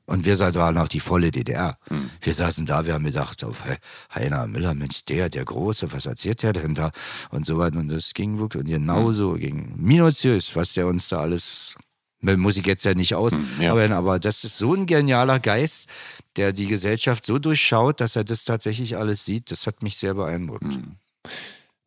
Und 0.06 0.24
wir 0.24 0.36
saßen- 0.36 0.56
waren 0.58 0.76
auch 0.78 0.88
die 0.88 0.98
volle 1.00 1.30
DDR. 1.30 1.78
Wir 2.20 2.34
saßen 2.34 2.66
da, 2.66 2.84
wir 2.86 2.94
haben 2.94 3.04
gedacht, 3.04 3.44
auf 3.44 3.64
He- 3.64 3.76
Heiner 4.12 4.46
Müller, 4.48 4.74
Mensch, 4.74 5.04
der, 5.04 5.28
der 5.28 5.44
Große, 5.44 5.92
was 5.92 6.06
erzählt 6.06 6.42
der 6.42 6.52
denn 6.52 6.74
da? 6.74 6.90
Und 7.30 7.46
so 7.46 7.58
weiter. 7.58 7.78
Und 7.78 7.88
das 7.88 8.12
ging 8.14 8.38
wirklich, 8.38 8.62
und 8.64 8.68
genauso 8.68 9.34
ging 9.34 9.72
minutiös, 9.76 10.56
was 10.56 10.72
der 10.74 10.88
uns 10.88 11.08
da 11.08 11.20
alles, 11.20 11.76
muss 12.22 12.56
ich 12.56 12.66
jetzt 12.66 12.84
ja 12.84 12.94
nicht 12.94 13.14
aus, 13.14 13.32
ja. 13.60 13.70
aber, 13.72 13.88
aber 13.96 14.18
das 14.18 14.42
ist 14.44 14.58
so 14.58 14.74
ein 14.74 14.86
genialer 14.86 15.38
Geist, 15.38 15.88
der 16.36 16.52
die 16.52 16.66
Gesellschaft 16.66 17.24
so 17.24 17.38
durchschaut, 17.38 18.00
dass 18.00 18.16
er 18.16 18.24
das 18.24 18.44
tatsächlich 18.44 18.96
alles 18.96 19.24
sieht. 19.24 19.50
Das 19.52 19.66
hat 19.66 19.82
mich 19.84 19.96
sehr 19.96 20.14
beeindruckt. 20.14 20.78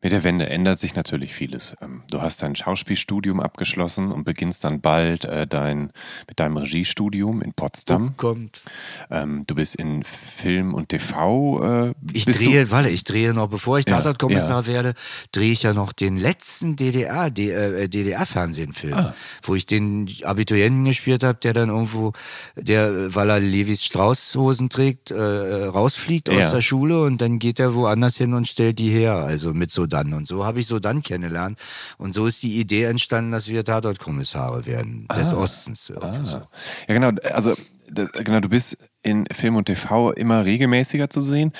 Mit 0.04 0.12
der 0.12 0.24
Wende 0.26 0.50
ändert 0.50 0.80
sich 0.80 0.96
natürlich 0.96 1.34
vieles. 1.34 1.76
Ähm, 1.82 2.04
Du 2.12 2.22
hast 2.22 2.44
dein 2.44 2.56
Schauspielstudium 2.56 3.40
abgeschlossen 3.40 4.12
und 4.12 4.26
beginnst 4.26 4.64
dann 4.66 4.82
bald 4.82 5.24
äh, 5.26 5.48
dein, 5.48 5.92
mit 6.28 6.40
deinem 6.40 6.58
Regiestudium 6.58 7.42
in 7.42 7.54
Potsdam. 7.54 8.16
Kommt. 8.18 8.62
Ähm, 9.10 9.44
du 9.48 9.56
bist 9.56 9.76
in 9.76 10.04
Film 10.04 10.74
und 10.74 10.90
TV. 10.90 11.88
Äh, 11.88 11.94
Ich 12.12 12.26
drehe, 12.26 12.70
warte, 12.70 12.90
ich 12.90 13.04
drehe 13.06 13.34
noch, 13.34 13.48
bevor 13.48 13.80
ich 13.80 13.88
Ja, 13.88 13.96
Tatortkommissar 13.98 14.68
werde, 14.68 14.94
drehe 15.32 15.52
ich 15.52 15.64
ja 15.64 15.74
noch 15.74 15.94
den 15.94 16.18
letzten 16.18 16.76
DDR, 16.76 17.30
D- 17.32 17.52
äh, 17.52 17.88
DDR-Fernsehfilm, 17.88 18.94
Ah. 18.94 19.14
wo 19.44 19.56
ich 19.56 19.66
den 19.66 20.08
Abiturienten 20.24 20.86
gespielt 20.86 21.24
habe, 21.24 21.40
der 21.42 21.54
dann 21.54 21.70
irgendwo, 21.70 22.12
der, 22.58 23.16
weil 23.16 23.30
er 23.30 23.40
Levis 23.40 23.84
Straußhosen 23.86 24.70
trägt, 24.70 25.12
äh, 25.12 25.16
rausfliegt 25.22 26.28
Ja. 26.30 26.46
aus 26.48 26.52
der 26.54 26.62
Schule 26.62 27.02
und 27.04 27.22
dann 27.22 27.40
geht 27.40 27.60
er 27.60 27.74
woanders 27.74 28.18
hin 28.18 28.34
und 28.34 28.48
stellt 28.48 28.80
die 28.80 28.90
her, 28.90 29.14
also 29.16 29.54
mit 29.54 29.72
Sodan. 29.94 30.14
Und 30.14 30.28
so 30.28 30.45
habe 30.45 30.60
ich 30.60 30.68
Sodan 30.68 31.02
kennengelernt. 31.02 31.60
Und 31.98 32.14
so 32.14 32.26
ist 32.26 32.41
die 32.44 32.60
Idee 32.60 32.86
entstanden, 32.86 33.32
dass 33.32 33.48
wir 33.48 33.64
Tatortkommissare 33.64 34.65
werden, 34.65 35.07
des 35.15 35.34
Ostens. 35.34 35.90
irgendwie 35.90 36.26
so. 36.26 36.38
Ah. 36.38 36.49
Ja, 36.88 36.94
genau. 36.99 37.11
Also, 37.34 37.56
da- 37.91 38.06
genau, 38.24 38.40
du 38.40 38.49
bist 38.49 38.78
in 39.03 39.26
Film 39.32 39.56
und 39.56 39.65
TV 39.65 40.11
immer 40.14 40.45
regelmäßiger 40.45 41.10
zu 41.10 41.22
sehen. 41.22 41.52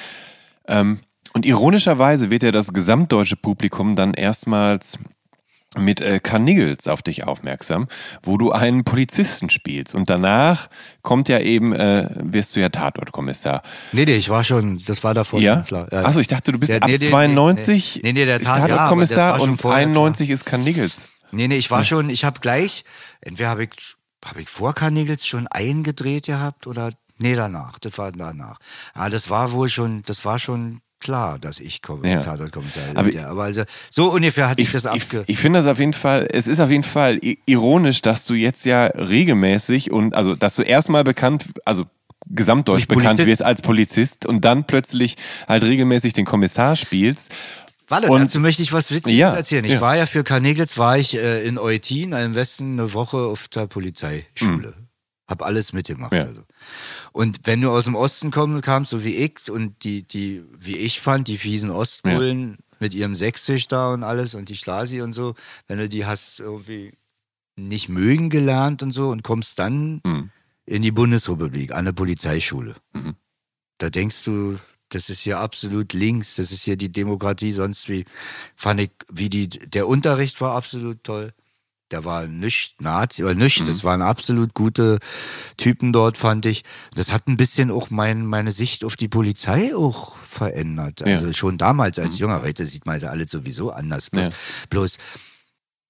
Ähm, 0.68 1.00
und 1.34 1.46
ironischerweise 1.46 2.30
wird 2.30 2.44
ja 2.44 2.52
das 2.52 2.74
gesamtdeutsche 2.74 3.36
Publikum 3.36 3.96
dann 3.96 4.14
erstmals 4.14 4.98
mit 5.78 6.02
äh, 6.02 6.20
Carniggles 6.22 6.88
auf 6.88 7.02
dich 7.02 7.24
aufmerksam, 7.26 7.88
wo 8.22 8.38
du 8.38 8.52
einen 8.52 8.84
Polizisten 8.84 9.50
spielst. 9.50 9.96
Und 9.96 10.10
danach 10.10 10.70
kommt 11.02 11.30
ja 11.30 11.40
eben, 11.40 11.74
äh, 11.74 12.10
wirst 12.16 12.56
du 12.56 12.60
ja 12.60 12.70
Tatortkommissar. 12.70 13.62
Nee, 13.92 14.06
nee, 14.06 14.16
ich 14.16 14.30
war 14.30 14.44
schon, 14.44 14.82
das 14.86 15.04
war 15.04 15.14
davor 15.14 15.40
Ja? 15.40 15.56
schon 15.56 15.66
klar. 15.66 15.88
Ja. 15.92 16.06
Achso, 16.06 16.20
ich 16.20 16.28
dachte, 16.28 16.52
du 16.52 16.60
bist 16.60 16.72
Der- 16.72 16.82
ab 16.84 16.90
nee, 16.90 16.98
nee, 16.98 17.06
nee, 17.06 17.10
92 17.10 18.02
nee, 18.04 18.14
nee, 18.14 18.26
der 18.26 18.40
Tat- 18.42 18.60
ja, 18.62 18.68
Tatortkommissar 18.68 19.40
schon 19.40 19.50
und 19.52 19.58
vorher 19.58 19.82
91 19.82 20.30
ist 20.30 20.46
Carniggles. 20.46 21.08
Nee, 21.32 21.48
nee, 21.48 21.58
ich 21.58 21.72
war 21.72 21.84
schon, 21.84 22.10
ich 22.10 22.26
habe 22.26 22.40
gleich, 22.40 22.86
entweder 23.22 23.50
habe 23.50 23.64
ich, 23.64 23.96
hab 24.24 24.38
ich 24.38 24.48
vor 24.50 24.74
Carnegels 24.76 25.26
schon 25.26 25.48
eingedreht 25.48 26.28
gehabt 26.28 26.68
oder, 26.68 26.92
nee, 27.18 27.36
danach, 27.36 27.80
das 27.80 27.98
war 27.98 28.12
danach. 28.12 28.58
Ah, 28.94 29.10
das 29.10 29.30
war 29.32 29.52
wohl 29.52 29.68
schon, 29.68 30.04
das 30.06 30.24
war 30.26 30.38
schon 30.38 30.80
klar, 31.04 31.38
dass 31.40 31.60
ich 31.60 31.82
komme, 31.82 32.10
Ja. 32.10 32.22
Tatortkommissar 32.22 32.84
Aber- 32.96 33.12
ja, 33.14 33.28
aber 33.30 33.44
also, 33.44 33.64
so 33.92 34.12
ungefähr 34.12 34.50
hatte 34.50 34.62
ich, 34.62 34.72
das 34.72 34.86
ich, 34.86 35.04
abge... 35.04 35.24
ich 35.28 35.38
finde 35.38 35.60
das 35.62 35.68
auf 35.72 35.80
jeden 35.80 35.94
Fall, 35.94 36.28
es 36.32 36.48
ist 36.48 36.60
auf 36.60 36.70
jeden 36.72 36.84
Fall 36.84 37.20
ironisch, 37.46 38.02
dass 38.02 38.26
du 38.26 38.34
jetzt 38.34 38.66
ja 38.66 38.86
regelmäßig 38.88 39.92
und 39.92 40.16
also, 40.16 40.36
dass 40.36 40.56
du 40.56 40.64
erstmal 40.64 41.04
bekannt, 41.04 41.46
also 41.66 41.86
gesamtdeutsch 42.28 42.88
bekannt 42.88 43.06
Polizist. 43.18 43.28
wirst 43.28 43.44
als 43.44 43.62
Polizist 43.62 44.26
und 44.26 44.46
dann 44.46 44.64
plötzlich 44.66 45.18
halt 45.48 45.64
regelmäßig 45.64 46.14
den 46.14 46.26
Kommissar 46.26 46.76
spielst. 46.76 47.32
Warte, 47.90 48.08
und- 48.08 48.22
dazu 48.22 48.40
möchte 48.40 48.64
ich 48.64 48.72
was 48.72 48.92
Witziges 48.92 49.20
Ja, 49.20 49.34
erzählen. 49.34 49.66
Ich 49.66 49.74
ja. 49.74 49.82
war 49.82 49.98
ja 49.98 50.06
für 50.06 50.24
Carnegels, 50.24 50.78
war 50.78 50.98
ich 50.98 51.16
äh, 51.18 51.46
in 51.46 51.60
Eutin, 51.60 52.14
im 52.14 52.34
Westen, 52.34 52.80
eine 52.80 52.94
Woche 52.94 53.18
auf 53.18 53.50
der 53.50 53.68
Polizeischule. 53.68 54.74
Hab 55.28 55.42
alles 55.42 55.74
mitgemacht. 55.74 56.12
Mhm. 56.14 56.18
Ja. 56.18 56.24
Also. 56.26 56.42
Und 57.14 57.42
wenn 57.46 57.62
du 57.62 57.70
aus 57.70 57.86
dem 57.86 57.96
Osten 57.96 58.32
komm, 58.32 58.60
kamst, 58.62 58.92
so 58.92 59.04
wie 59.06 59.16
ich, 59.16 59.50
und 59.50 59.84
die, 59.86 60.04
die, 60.04 60.44
wie 60.60 60.78
ich 60.78 61.00
fand, 61.00 61.28
die 61.30 61.38
fiesen 61.38 61.70
Ostbullen 61.70 62.58
mit 62.80 62.94
ihrem 62.94 63.16
Sächsisch 63.16 63.68
da 63.70 63.94
und 63.94 64.04
alles 64.04 64.36
und 64.36 64.50
die 64.50 64.58
Stasi 64.58 65.02
und 65.02 65.14
so, 65.14 65.36
wenn 65.68 65.78
du 65.78 65.88
die 65.88 66.06
hast 66.06 66.40
irgendwie 66.42 66.92
nicht 67.56 67.88
mögen 67.88 68.30
gelernt 68.30 68.84
und 68.84 68.92
so 68.92 69.10
und 69.10 69.24
kommst 69.24 69.60
dann 69.60 70.02
Mhm. 70.04 70.32
in 70.66 70.82
die 70.82 70.92
Bundesrepublik, 70.92 71.72
an 71.72 71.80
eine 71.80 71.94
Polizeischule. 71.94 72.76
Da 73.78 73.90
denkst 73.90 74.24
du, 74.26 74.58
das 74.90 75.10
ist 75.10 75.20
hier 75.22 75.40
absolut 75.40 75.94
links, 75.94 76.36
das 76.36 76.52
ist 76.52 76.64
hier 76.64 76.78
die 76.78 76.92
Demokratie, 76.92 77.52
sonst 77.52 77.90
wie, 77.90 78.06
fand 78.56 78.82
ich, 78.82 78.92
wie 79.12 79.30
die, 79.30 79.50
der 79.50 79.88
Unterricht 79.88 80.40
war 80.42 80.56
absolut 80.56 81.04
toll. 81.04 81.32
Der 81.94 82.06
war 82.06 82.26
nicht 82.26 82.82
Nazi, 82.82 83.24
oder 83.24 83.36
nicht, 83.36 83.68
das 83.68 83.84
waren 83.84 84.02
absolut 84.02 84.56
gute 84.56 84.98
Typen 85.58 85.94
dort, 85.94 86.18
fand 86.18 86.48
ich. 86.48 86.64
Das 86.96 87.12
hat 87.14 87.28
ein 87.28 87.38
bisschen 87.38 87.70
auch 87.70 87.92
mein, 87.92 88.26
meine 88.26 88.52
Sicht 88.52 88.84
auf 88.84 88.96
die 88.96 89.08
Polizei 89.08 89.76
auch 89.76 90.16
verändert. 90.18 91.04
Also 91.04 91.28
Ja. 91.28 91.34
schon 91.34 91.60
damals 91.60 92.00
als 92.00 92.18
Junger, 92.18 92.42
heute 92.42 92.66
sieht 92.66 92.88
man 92.88 93.00
ja 93.00 93.10
alles 93.10 93.30
sowieso 93.30 93.70
anders. 93.70 94.10
Bloß, 94.10 94.26
Ja. 94.26 94.32
bloß 94.72 94.98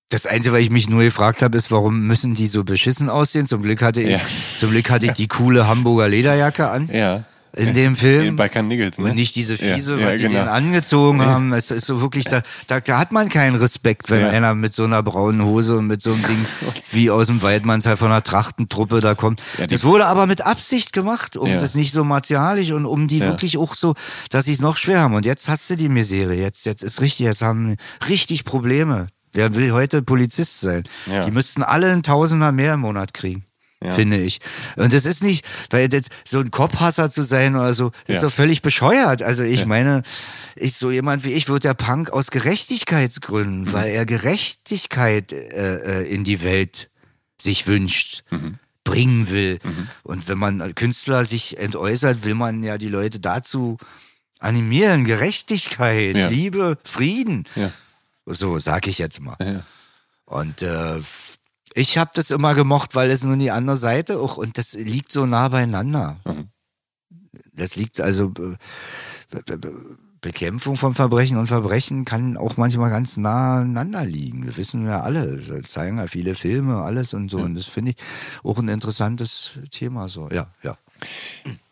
das 0.09 0.25
Einzige, 0.25 0.53
was 0.55 0.59
ich 0.61 0.71
mich 0.71 0.89
nur 0.89 1.03
gefragt 1.03 1.41
habe, 1.41 1.57
ist, 1.57 1.71
warum 1.71 2.01
müssen 2.05 2.35
die 2.35 2.47
so 2.47 2.65
beschissen 2.65 3.09
aussehen? 3.09 3.47
Zum 3.47 3.61
Glück 3.61 3.81
hatte 3.81 4.01
ich, 4.01 4.09
Ja. 4.09 4.19
zum 4.59 4.71
Glück 4.71 4.89
hatte 4.89 5.05
ich 5.05 5.13
die 5.13 5.29
coole 5.29 5.67
Hamburger 5.67 6.09
Lederjacke 6.09 6.69
an 6.69 6.89
Ja. 6.91 7.23
In 7.55 7.73
dem 7.73 7.95
Film. 7.95 8.35
Bei 8.35 8.49
Carniggles, 8.49 8.97
ne? 8.97 9.05
Und 9.05 9.15
nicht 9.15 9.35
diese 9.35 9.57
fiese, 9.57 9.99
ja, 9.99 10.07
was 10.07 10.13
die 10.19 10.27
genau. 10.27 10.39
den 10.39 10.47
angezogen 10.47 11.21
haben. 11.23 11.53
Es 11.53 11.69
ist 11.69 11.85
so 11.85 12.01
wirklich, 12.01 12.25
da, 12.25 12.41
da, 12.67 12.79
da 12.79 12.97
hat 12.97 13.11
man 13.11 13.29
keinen 13.29 13.55
Respekt, 13.55 14.09
wenn 14.09 14.21
Ja. 14.21 14.29
einer 14.29 14.55
mit 14.55 14.73
so 14.73 14.83
einer 14.85 15.03
braunen 15.03 15.43
Hose 15.45 15.77
und 15.77 15.87
mit 15.87 16.01
so 16.01 16.13
einem 16.13 16.23
Ding 16.23 16.45
wie 16.91 17.11
aus 17.11 17.27
dem 17.27 17.41
Waldmannsheil 17.43 17.95
von 17.97 18.11
einer 18.11 18.23
Trachtentruppe 18.23 19.01
da 19.01 19.13
kommt. 19.13 19.41
Ja, 19.59 19.67
das 19.67 19.83
wurde 19.83 20.05
aber 20.07 20.25
mit 20.25 20.41
Absicht 20.41 20.93
gemacht, 20.93 21.37
um 21.37 21.47
Ja. 21.47 21.59
das 21.59 21.75
nicht 21.75 21.91
so 21.93 22.03
martialisch 22.03 22.71
und 22.71 22.85
um 22.87 23.07
die 23.07 23.19
Ja. 23.19 23.27
wirklich 23.27 23.57
auch 23.57 23.75
so, 23.75 23.93
dass 24.29 24.45
sie 24.45 24.53
es 24.53 24.61
noch 24.61 24.77
schwer 24.77 25.01
haben. 25.01 25.13
Und 25.13 25.25
jetzt 25.25 25.47
hast 25.47 25.69
du 25.69 25.75
die 25.75 25.89
Misere. 25.89 26.33
Jetzt, 26.33 26.65
jetzt 26.65 26.81
ist 26.81 27.01
richtig, 27.01 27.25
jetzt 27.27 27.43
haben 27.43 27.75
richtig 28.09 28.45
Probleme. 28.45 29.07
Wer 29.31 29.55
will 29.55 29.71
heute 29.73 30.01
Polizist 30.01 30.59
sein? 30.59 30.83
Ja. 31.05 31.25
Die 31.25 31.31
müssten 31.31 31.61
alle 31.63 31.91
einen 31.91 32.03
Tausender 32.03 32.51
mehr 32.51 32.75
im 32.75 32.81
Monat 32.81 33.13
kriegen. 33.13 33.45
Ja. 33.83 33.89
Finde 33.93 34.17
ich. 34.17 34.39
Und 34.77 34.93
das 34.93 35.05
ist 35.05 35.23
nicht, 35.23 35.45
weil 35.69 35.91
jetzt 35.91 36.09
so 36.27 36.39
ein 36.39 36.51
Kopfhasser 36.51 37.11
zu 37.11 37.23
sein 37.23 37.55
oder 37.55 37.73
so, 37.73 37.89
das 37.89 37.99
Ja. 38.07 38.15
ist 38.15 38.23
doch 38.23 38.31
völlig 38.33 38.61
bescheuert. 38.61 39.21
Also 39.21 39.43
ich 39.43 39.61
Ja. 39.61 39.65
meine, 39.65 40.03
ich 40.55 40.75
so 40.75 40.89
jemand 40.91 41.23
wie 41.23 41.33
ich 41.33 41.49
wird 41.49 41.63
der 41.63 41.73
Punk 41.73 42.09
aus 42.11 42.31
Gerechtigkeitsgründen, 42.31 43.61
Mhm. 43.65 43.73
weil 43.73 43.91
er 43.91 44.05
Gerechtigkeit 44.05 45.33
äh, 45.33 46.01
äh, 46.03 46.13
in 46.13 46.23
die 46.23 46.43
Welt 46.43 46.89
sich 47.41 47.67
wünscht. 47.67 48.23
Mhm. 48.31 48.59
bringen 48.85 49.29
will. 49.29 49.59
Und 50.03 50.27
wenn 50.27 50.37
man 50.37 50.75
Künstler 50.75 51.23
sich 51.23 51.57
entäußert, 51.57 52.25
will 52.25 52.35
man 52.35 52.63
ja 52.63 52.77
die 52.77 52.89
Leute 52.89 53.21
dazu 53.21 53.77
animieren. 54.39 55.05
Gerechtigkeit, 55.05 56.17
Ja. 56.17 56.27
Liebe, 56.27 56.77
Frieden. 56.83 57.45
Ja. 57.55 57.71
So 58.25 58.59
sag 58.59 58.87
ich 58.87 58.97
jetzt 58.97 59.21
mal. 59.21 59.37
Ja. 59.39 59.61
Und 60.25 60.61
äh, 60.63 60.99
ich 61.75 61.97
habe 61.97 62.11
das 62.13 62.31
immer 62.31 62.55
gemocht, 62.55 62.95
weil 62.95 63.11
es 63.11 63.23
nun 63.23 63.39
die 63.39 63.51
andere 63.51 63.77
Seite 63.77 64.19
auch 64.19 64.37
und 64.37 64.57
das 64.57 64.73
liegt 64.73 65.11
so 65.11 65.25
nah 65.25 65.47
beieinander. 65.49 66.19
Mhm. 66.25 66.49
Das 67.53 67.75
liegt 67.75 68.01
also 68.01 68.29
Be 68.29 68.57
Be 69.29 69.57
Be 69.57 69.97
Bekämpfung 70.23 70.77
von 70.77 70.93
Verbrechen 70.93 71.35
und 71.35 71.47
Verbrechen 71.47 72.05
kann 72.05 72.37
auch 72.37 72.55
manchmal 72.55 72.89
ganz 72.89 73.17
nah 73.17 73.57
aneinander 73.59 74.05
liegen. 74.05 74.47
Das 74.47 74.55
wissen 74.55 74.85
wir 74.85 75.03
alle. 75.03 75.35
Das 75.35 75.69
zeigen 75.69 75.97
ja 75.97 76.07
viele 76.07 76.33
Filme, 76.33 76.81
alles 76.81 77.13
und 77.13 77.29
so. 77.29 77.39
Und 77.39 77.55
das 77.55 77.65
finde 77.65 77.91
ich 77.91 77.97
auch 78.41 78.57
ein 78.57 78.69
interessantes 78.69 79.59
Thema. 79.69 80.07
So, 80.07 80.29
ja, 80.29 80.47
ja. 80.63 80.77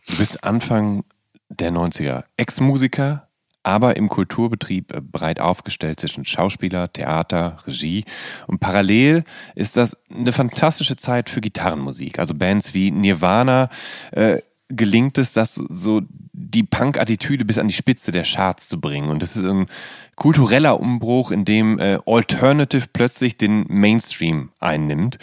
Du 0.06 0.18
bist 0.18 0.44
Anfang 0.44 1.06
der 1.48 1.72
90er 1.72 2.26
Ex-Musiker, 2.36 3.30
aber 3.64 3.96
im 3.98 4.10
Kulturbetrieb 4.10 4.94
äh, 4.94 5.02
breit 5.02 5.40
aufgestellt 5.40 6.00
zwischen 6.00 6.26
Schauspieler, 6.26 6.92
Theater, 6.92 7.58
Regie. 7.68 8.06
Und 8.48 8.60
parallel 8.60 9.24
ist 9.56 9.78
das 9.78 9.98
eine 10.14 10.32
fantastische 10.32 10.96
Zeit 10.96 11.30
für 11.30 11.42
Gitarrenmusik. 11.42 12.20
Also 12.20 12.34
Bands 12.34 12.74
wie 12.74 12.92
Nirvana 12.92 13.70
äh, 14.12 14.40
gelingt 14.76 15.18
es, 15.18 15.34
das 15.34 15.56
so 15.56 16.02
die 16.34 16.64
Punk-Attitüde 16.64 17.46
bis 17.46 17.58
an 17.58 17.68
die 17.68 17.74
Spitze 17.74 18.12
der 18.12 18.24
Charts 18.24 18.68
zu 18.68 18.80
bringen. 18.80 19.10
Und 19.10 19.22
das 19.22 19.36
ist 19.36 19.44
ein 19.44 19.68
kultureller 20.16 20.80
Umbruch, 20.80 21.32
in 21.32 21.46
dem 21.46 21.80
äh, 21.80 22.00
Alternative 22.06 22.88
plötzlich 22.92 23.38
den 23.38 23.66
Mainstream 23.68 24.52
einnimmt. 24.60 25.18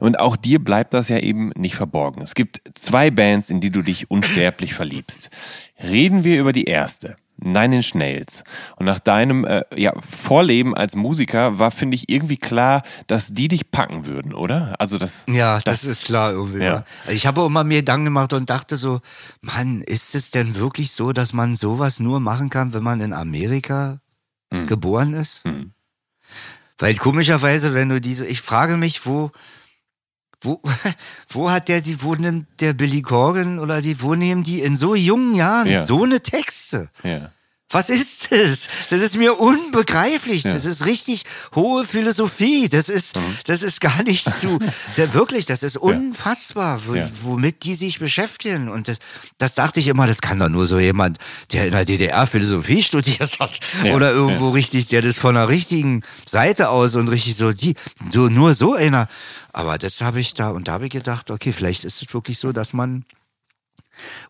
Und 0.00 0.18
auch 0.18 0.36
dir 0.36 0.58
bleibt 0.62 0.94
das 0.94 1.08
ja 1.08 1.18
eben 1.18 1.50
nicht 1.56 1.74
verborgen. 1.74 2.22
Es 2.22 2.34
gibt 2.34 2.60
zwei 2.74 3.10
Bands, 3.10 3.50
in 3.50 3.60
die 3.60 3.70
du 3.70 3.82
dich 3.82 4.10
unsterblich 4.10 4.74
verliebst. 4.74 5.30
Reden 5.82 6.24
wir 6.24 6.40
über 6.40 6.52
die 6.52 6.64
erste. 6.64 7.16
Nine 7.42 7.76
Inch 7.76 7.94
Nails. 7.94 8.44
Und 8.76 8.86
nach 8.86 8.98
deinem 8.98 9.44
äh, 9.44 9.62
ja, 9.76 9.92
Vorleben 10.00 10.74
als 10.74 10.96
Musiker 10.96 11.58
war, 11.58 11.70
finde 11.70 11.96
ich, 11.96 12.08
irgendwie 12.08 12.36
klar, 12.36 12.82
dass 13.06 13.32
die 13.32 13.48
dich 13.48 13.70
packen 13.70 14.06
würden, 14.06 14.34
oder? 14.34 14.74
Also 14.78 14.98
das. 14.98 15.24
Ja, 15.28 15.60
das, 15.60 15.84
ist 15.84 16.04
klar 16.04 16.32
irgendwie. 16.32 16.58
Ja. 16.58 16.64
Ja. 16.64 16.84
Also 17.04 17.16
ich 17.16 17.26
habe 17.26 17.40
auch 17.40 17.46
immer 17.46 17.64
mir 17.64 17.78
Gedanken 17.78 18.06
gemacht 18.06 18.32
und 18.32 18.50
dachte 18.50 18.76
so, 18.76 19.00
Mann, 19.40 19.82
ist 19.82 20.14
es 20.14 20.30
denn 20.30 20.56
wirklich 20.56 20.92
so, 20.92 21.12
dass 21.12 21.32
man 21.32 21.56
sowas 21.56 22.00
nur 22.00 22.20
machen 22.20 22.50
kann, 22.50 22.74
wenn 22.74 22.82
man 22.82 23.00
in 23.00 23.12
Amerika 23.12 24.00
geboren 24.66 25.14
ist. 25.14 25.44
Weil 26.78 26.96
komischerweise, 26.96 27.74
wenn 27.74 27.88
du 27.88 28.00
diese, 28.00 28.26
ich 28.26 28.40
frage 28.40 28.76
mich, 28.76 29.06
wo, 29.06 29.30
wo, 30.42 30.60
wo 31.30 31.50
hat 31.50 31.68
der 31.68 31.80
die, 31.80 32.02
wo 32.02 32.14
nimmt 32.14 32.46
der 32.60 32.72
Billy 32.72 33.02
Corgan 33.02 33.58
oder 33.58 33.80
die, 33.82 34.00
wo 34.02 34.14
nehmen 34.14 34.42
die 34.42 34.60
in 34.62 34.76
so 34.76 34.94
jungen 34.94 35.34
Jahren 35.34 35.68
Ja. 35.68 35.84
so 35.84 36.04
eine 36.04 36.20
Texte? 36.20 36.88
Ja. 37.02 37.30
Was 37.72 37.88
ist 37.88 38.32
das? 38.32 38.68
Das 38.90 39.00
ist 39.00 39.16
mir 39.16 39.38
unbegreiflich. 39.38 40.42
Ja. 40.42 40.52
Das 40.52 40.64
ist 40.66 40.86
richtig 40.86 41.22
hohe 41.54 41.84
Philosophie. 41.84 42.68
Das 42.68 42.88
ist, 42.88 43.16
Mhm. 43.16 43.20
das 43.46 43.62
ist 43.62 43.80
gar 43.80 44.02
nicht 44.02 44.26
zu, 44.40 44.58
der, 44.96 45.14
wirklich, 45.14 45.46
das 45.46 45.62
ist 45.62 45.76
unfassbar, 45.90 46.80
Ja. 46.92 47.08
womit 47.22 47.62
die 47.64 47.74
sich 47.74 47.98
beschäftigen. 48.00 48.68
Und 48.68 48.88
das, 48.88 48.98
das 49.38 49.54
dachte 49.54 49.78
ich 49.80 49.86
immer, 49.86 50.06
das 50.06 50.20
kann 50.20 50.38
doch 50.38 50.48
nur 50.48 50.66
so 50.66 50.78
jemand, 50.78 51.18
der 51.52 51.66
in 51.66 51.72
der 51.72 51.84
DDR 51.84 52.26
Philosophie 52.26 52.82
studiert 52.82 53.38
hat. 53.38 53.58
Ja, 53.84 53.94
Oder 53.94 54.10
irgendwo 54.12 54.50
richtig, 54.50 54.88
der 54.88 55.02
das 55.02 55.16
von 55.16 55.34
der 55.36 55.48
richtigen 55.48 56.02
Seite 56.28 56.70
aus 56.70 56.96
und 56.96 57.08
richtig 57.08 57.36
so, 57.36 57.52
die, 57.52 57.74
so, 58.10 58.28
nur 58.28 58.54
so 58.54 58.74
einer. 58.74 59.08
Aber 59.52 59.78
das 59.78 60.00
habe 60.00 60.20
ich 60.20 60.34
da, 60.34 60.50
und 60.50 60.68
da 60.68 60.72
habe 60.72 60.84
ich 60.86 60.90
gedacht, 60.90 61.30
okay, 61.30 61.52
vielleicht 61.52 61.84
ist 61.84 62.02
es 62.02 62.12
wirklich 62.14 62.38
so, 62.38 62.52
dass 62.52 62.72
man 62.72 63.04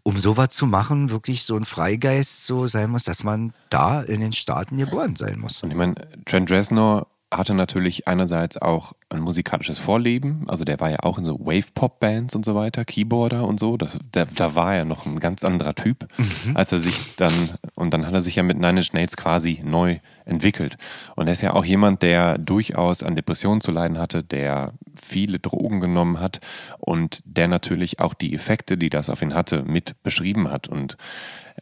um 0.02 0.18
sowas 0.18 0.50
zu 0.50 0.66
machen, 0.66 1.10
wirklich 1.10 1.44
so 1.44 1.56
ein 1.56 1.64
Freigeist 1.64 2.46
so 2.46 2.66
sein 2.66 2.90
muss, 2.90 3.04
dass 3.04 3.22
man 3.22 3.52
da 3.68 4.02
in 4.02 4.20
den 4.20 4.32
Staaten 4.32 4.78
geboren 4.78 5.16
sein 5.16 5.38
muss. 5.38 5.62
Und 5.62 5.70
ich 5.70 5.76
meine, 5.76 5.94
Trent 6.26 6.50
Reznor 6.50 7.06
hatte 7.32 7.54
natürlich 7.54 8.08
einerseits 8.08 8.56
auch 8.56 8.92
ein 9.10 9.20
musikalisches 9.20 9.78
Vorleben, 9.78 10.44
also 10.48 10.64
der 10.64 10.78
war 10.78 10.88
ja 10.88 10.98
auch 11.02 11.18
in 11.18 11.24
so 11.24 11.38
Wave-Pop-Bands 11.40 12.36
und 12.36 12.44
so 12.44 12.54
weiter, 12.54 12.84
Keyboarder 12.84 13.46
und 13.46 13.58
so, 13.58 13.76
das, 13.76 13.98
da, 14.12 14.24
da 14.24 14.54
war 14.54 14.76
er 14.76 14.84
noch 14.84 15.04
ein 15.04 15.18
ganz 15.18 15.42
anderer 15.42 15.74
Typ, 15.74 16.06
als 16.54 16.70
er 16.72 16.78
sich 16.78 17.16
dann, 17.16 17.32
und 17.74 17.92
dann 17.92 18.06
hat 18.06 18.14
er 18.14 18.22
sich 18.22 18.36
ja 18.36 18.44
mit 18.44 18.58
Nine 18.58 18.80
Inch 18.80 18.92
Nails 18.92 19.16
quasi 19.16 19.62
neu 19.64 19.98
entwickelt. 20.24 20.76
Und 21.16 21.26
er 21.26 21.32
ist 21.32 21.42
ja 21.42 21.54
auch 21.54 21.64
jemand, 21.64 22.02
der 22.02 22.38
durchaus 22.38 23.02
an 23.02 23.16
Depressionen 23.16 23.60
zu 23.60 23.72
leiden 23.72 23.98
hatte, 23.98 24.22
der 24.22 24.74
viele 25.00 25.40
Drogen 25.40 25.80
genommen 25.80 26.20
hat 26.20 26.40
und 26.78 27.20
der 27.24 27.48
natürlich 27.48 27.98
auch 27.98 28.14
die 28.14 28.32
Effekte, 28.32 28.78
die 28.78 28.90
das 28.90 29.10
auf 29.10 29.22
ihn 29.22 29.34
hatte, 29.34 29.64
mit 29.64 30.00
beschrieben 30.04 30.50
hat. 30.50 30.68
Und 30.68 30.96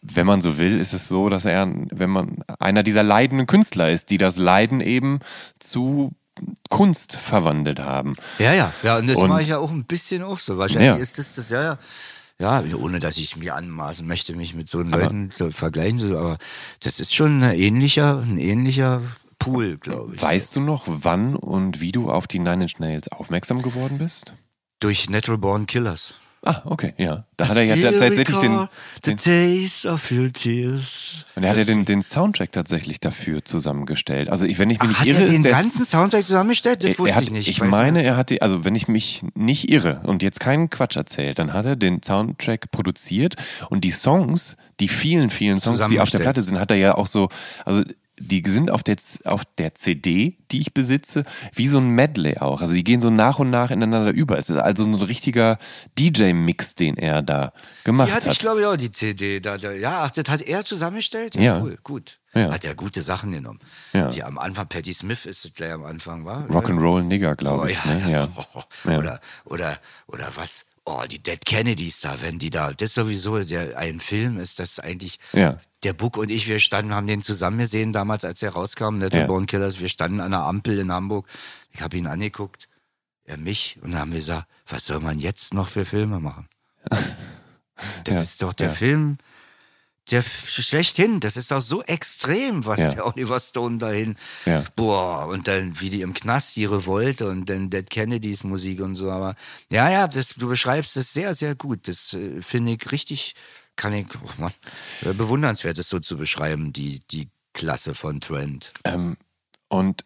wenn 0.02 0.26
man 0.26 0.42
so 0.42 0.58
will, 0.58 0.78
ist 0.78 0.92
es 0.92 1.08
so, 1.08 1.30
dass 1.30 1.46
er, 1.46 1.66
wenn 1.90 2.10
man 2.10 2.44
einer 2.58 2.82
dieser 2.82 3.02
leidenden 3.02 3.46
Künstler 3.46 3.90
ist, 3.90 4.10
die 4.10 4.18
das 4.18 4.36
Leiden 4.36 4.80
eben 4.80 5.20
zu 5.58 6.12
Kunst 6.70 7.16
verwandelt 7.16 7.78
haben. 7.80 8.12
Ja, 8.38 8.52
ja, 8.52 8.72
ja, 8.82 8.98
und 8.98 9.06
das 9.06 9.18
mache 9.18 9.42
ich 9.42 9.48
ja 9.48 9.58
auch 9.58 9.70
ein 9.70 9.84
bisschen 9.84 10.22
auch 10.22 10.38
so. 10.38 10.58
Wahrscheinlich 10.58 10.88
Ja. 10.88 10.96
ist 10.96 11.18
das 11.18 11.34
das, 11.34 11.50
ja, 11.50 11.62
ja. 11.62 11.78
Ja, 12.40 12.62
ohne 12.76 13.00
dass 13.00 13.16
ich 13.18 13.36
mir 13.36 13.56
anmaßen 13.56 14.06
möchte, 14.06 14.36
mich 14.36 14.54
mit 14.54 14.68
so 14.68 14.80
Leuten 14.82 15.32
zu 15.34 15.50
vergleichen, 15.50 15.98
so, 15.98 16.16
aber 16.16 16.38
das 16.80 17.00
ist 17.00 17.12
schon 17.12 17.42
ein 17.42 17.58
ähnlicher, 17.58 18.18
ein 18.20 18.38
ähnlicher 18.38 19.02
Pool, 19.40 19.76
glaube 19.78 20.14
ich. 20.14 20.22
Weißt 20.22 20.54
du 20.54 20.60
noch, 20.60 20.84
wann 20.86 21.34
und 21.34 21.80
wie 21.80 21.90
du 21.90 22.10
auf 22.12 22.28
die 22.28 22.38
Nine 22.38 22.62
Inch 22.62 22.78
Nails 22.78 23.08
aufmerksam 23.08 23.60
geworden 23.60 23.98
bist? 23.98 24.34
Durch 24.78 25.10
Natural 25.10 25.38
Born 25.38 25.66
Killers. 25.66 26.14
Ah, 26.44 26.62
okay, 26.66 26.94
ja. 26.98 27.24
Da 27.36 27.48
hat 27.48 27.56
er 27.56 27.64
ja 27.64 27.74
tatsächlich 27.90 28.28
den, 28.38 28.68
The 29.04 29.16
den, 29.16 29.16
taste 29.18 29.88
of 29.90 30.10
your 30.12 30.32
tears. 30.32 31.24
und 31.34 31.42
er 31.42 31.50
hat 31.50 31.56
ja 31.56 31.64
den, 31.64 31.84
den 31.84 32.02
Soundtrack 32.02 32.52
tatsächlich 32.52 33.00
dafür 33.00 33.44
zusammengestellt. 33.44 34.28
Also 34.28 34.44
ich, 34.44 34.58
wenn 34.58 34.70
ich 34.70 34.80
mich 34.80 34.90
Ach, 34.94 35.04
nicht 35.04 35.14
hat 35.16 35.22
irre, 35.22 35.24
er 35.24 35.32
den 35.32 35.42
ganzen 35.42 35.84
Soundtrack 35.84 36.24
zusammengestellt? 36.24 36.84
Das 36.84 36.92
Er- 36.92 36.98
wusste 37.00 37.10
er 37.10 37.16
hat, 37.16 37.22
ich 37.24 37.30
nicht. 37.32 37.48
Ich 37.48 37.60
weiß 37.60 37.68
meine, 37.68 38.02
er 38.04 38.16
hat 38.16 38.30
die, 38.30 38.40
also 38.40 38.64
wenn 38.64 38.76
ich 38.76 38.86
mich 38.86 39.22
nicht 39.34 39.68
irre 39.70 40.00
und 40.04 40.22
jetzt 40.22 40.38
keinen 40.38 40.70
Quatsch 40.70 40.96
erzählt, 40.96 41.38
dann 41.40 41.52
hat 41.52 41.66
er 41.66 41.74
den 41.76 42.02
Soundtrack 42.04 42.70
produziert 42.70 43.34
und 43.68 43.82
die 43.82 43.90
Songs, 43.90 44.56
die 44.78 44.88
vielen, 44.88 45.30
vielen 45.30 45.58
Songs, 45.58 45.84
die 45.88 45.98
auf 46.00 46.10
der. 46.10 46.18
Platte 46.20 46.42
sind, 46.42 46.58
hat 46.60 46.70
er 46.70 46.76
ja 46.76 46.94
auch 46.94 47.08
so, 47.08 47.28
also 47.64 47.82
die 48.18 48.42
sind 48.46 48.70
auf 48.70 48.82
der, 48.82 48.96
auf 49.24 49.44
der 49.56 49.74
CD, 49.74 50.36
die 50.50 50.60
ich 50.60 50.74
besitze, 50.74 51.24
wie 51.54 51.68
so 51.68 51.78
ein 51.78 51.90
Medley 51.90 52.38
auch. 52.38 52.60
Also 52.60 52.74
die 52.74 52.84
gehen 52.84 53.00
so 53.00 53.10
nach 53.10 53.38
und 53.38 53.50
nach 53.50 53.70
ineinander 53.70 54.12
über. 54.12 54.38
Es 54.38 54.50
ist 54.50 54.56
also 54.56 54.84
ein 54.84 54.94
richtiger 54.94 55.58
DJ-Mix, 55.98 56.74
den 56.74 56.96
er 56.96 57.22
da 57.22 57.52
gemacht 57.84 58.08
Die 58.08 58.12
hatte 58.12 58.26
hat. 58.26 58.32
ich, 58.32 58.38
glaube 58.38 58.60
ich, 58.60 58.66
auch, 58.66 58.76
die 58.76 58.90
CD. 58.90 59.40
Da, 59.40 59.58
da, 59.58 59.72
ja, 59.72 60.04
ach, 60.04 60.10
das 60.10 60.28
hat 60.28 60.42
er 60.42 60.64
zusammengestellt? 60.64 61.34
Ja. 61.34 61.60
Cool, 61.60 61.78
gut. 61.82 62.17
Ja. 62.34 62.50
Hat 62.52 62.64
er 62.64 62.74
gute 62.74 63.02
Sachen 63.02 63.32
genommen. 63.32 63.58
Ja. 63.92 64.10
Die 64.10 64.22
am 64.22 64.38
Anfang, 64.38 64.68
Patti 64.68 64.92
Smith 64.92 65.24
ist 65.26 65.44
es 65.46 65.54
gleich 65.54 65.72
am 65.72 65.84
Anfang, 65.84 66.24
war? 66.24 66.46
Rock'n'Roll 66.50 67.02
Nigger, 67.02 67.32
Oh, 67.32 67.36
glaube 67.36 67.70
ich. 67.72 67.84
ja, 67.84 67.94
ne? 67.94 68.00
ja. 68.02 68.08
ja. 68.10 68.64
Ja. 68.92 68.98
Oder, 68.98 69.20
oder, 69.46 69.78
oder 70.06 70.30
was? 70.36 70.66
Oh, 70.84 71.02
die 71.10 71.22
Dead 71.22 71.44
Kennedys 71.44 72.00
da, 72.00 72.20
wenn 72.22 72.38
die 72.38 72.50
da, 72.50 72.72
das 72.72 72.94
sowieso, 72.94 73.38
der, 73.42 73.76
ein 73.78 73.98
Film 74.00 74.38
ist 74.38 74.58
das 74.58 74.78
eigentlich, 74.78 75.18
Ja. 75.32 75.58
der 75.82 75.92
Buck 75.94 76.16
und 76.16 76.30
ich, 76.30 76.48
wir 76.48 76.58
standen, 76.60 76.94
haben 76.94 77.06
den 77.06 77.20
zusammen 77.22 77.58
gesehen 77.58 77.92
damals, 77.92 78.24
als 78.24 78.42
er 78.42 78.50
rauskam, 78.52 78.98
Natural 78.98 79.20
Ja. 79.22 79.26
Born 79.26 79.46
Killers, 79.46 79.80
wir 79.80 79.88
standen 79.88 80.20
an 80.20 80.30
der 80.30 80.40
Ampel 80.40 80.78
in 80.78 80.90
Hamburg, 80.92 81.26
ich 81.72 81.82
habe 81.82 81.96
ihn 81.96 82.06
angeguckt, 82.06 82.68
er 83.24 83.36
mich, 83.36 83.78
und 83.82 83.92
dann 83.92 84.00
haben 84.00 84.12
wir 84.12 84.18
gesagt, 84.20 84.46
was 84.66 84.86
soll 84.86 85.00
man 85.00 85.18
jetzt 85.18 85.52
noch 85.54 85.68
für 85.68 85.84
Filme 85.84 86.20
machen? 86.20 86.46
Das 88.04 88.14
Ja, 88.14 88.20
ist 88.22 88.42
doch 88.42 88.52
der 88.54 88.68
ja. 88.68 88.72
Film, 88.74 89.18
der 90.10 90.22
schlechthin, 90.22 91.20
das 91.20 91.36
ist 91.36 91.50
doch 91.50 91.60
so 91.60 91.82
extrem, 91.82 92.64
was 92.66 92.78
Ja. 92.78 92.94
der 92.94 93.06
Oliver 93.06 93.38
Stone 93.40 93.78
dahin. 93.78 94.16
Ja. 94.46 94.64
Boah, 94.76 95.26
und 95.26 95.48
dann 95.48 95.80
wie 95.80 95.90
die 95.90 96.00
im 96.02 96.14
Knast 96.14 96.56
die 96.56 96.64
Revolte 96.64 97.28
und 97.28 97.48
dann 97.50 97.70
Dead 97.70 97.88
Kennedys 97.88 98.44
Musik 98.44 98.80
und 98.80 98.94
so. 98.94 99.10
Aber 99.10 99.34
ja, 99.70 99.90
ja, 99.90 100.08
das, 100.08 100.34
du 100.34 100.48
beschreibst 100.48 100.96
es 100.96 101.12
sehr, 101.12 101.34
sehr 101.34 101.54
gut. 101.54 101.88
Das 101.88 102.14
äh, 102.14 102.40
finde 102.42 102.72
ich 102.72 102.90
richtig, 102.90 103.34
kann 103.76 103.92
ich, 103.92 104.06
oh 104.24 104.40
Mann, 104.40 104.52
äh, 105.02 105.12
bewundernswert, 105.12 105.78
das 105.78 105.88
so 105.88 105.98
zu 106.00 106.16
beschreiben, 106.16 106.72
die, 106.72 107.00
die 107.10 107.28
Klasse 107.52 107.94
von 107.94 108.20
Trent. 108.20 108.72
Ähm, 108.84 109.16
und 109.68 110.04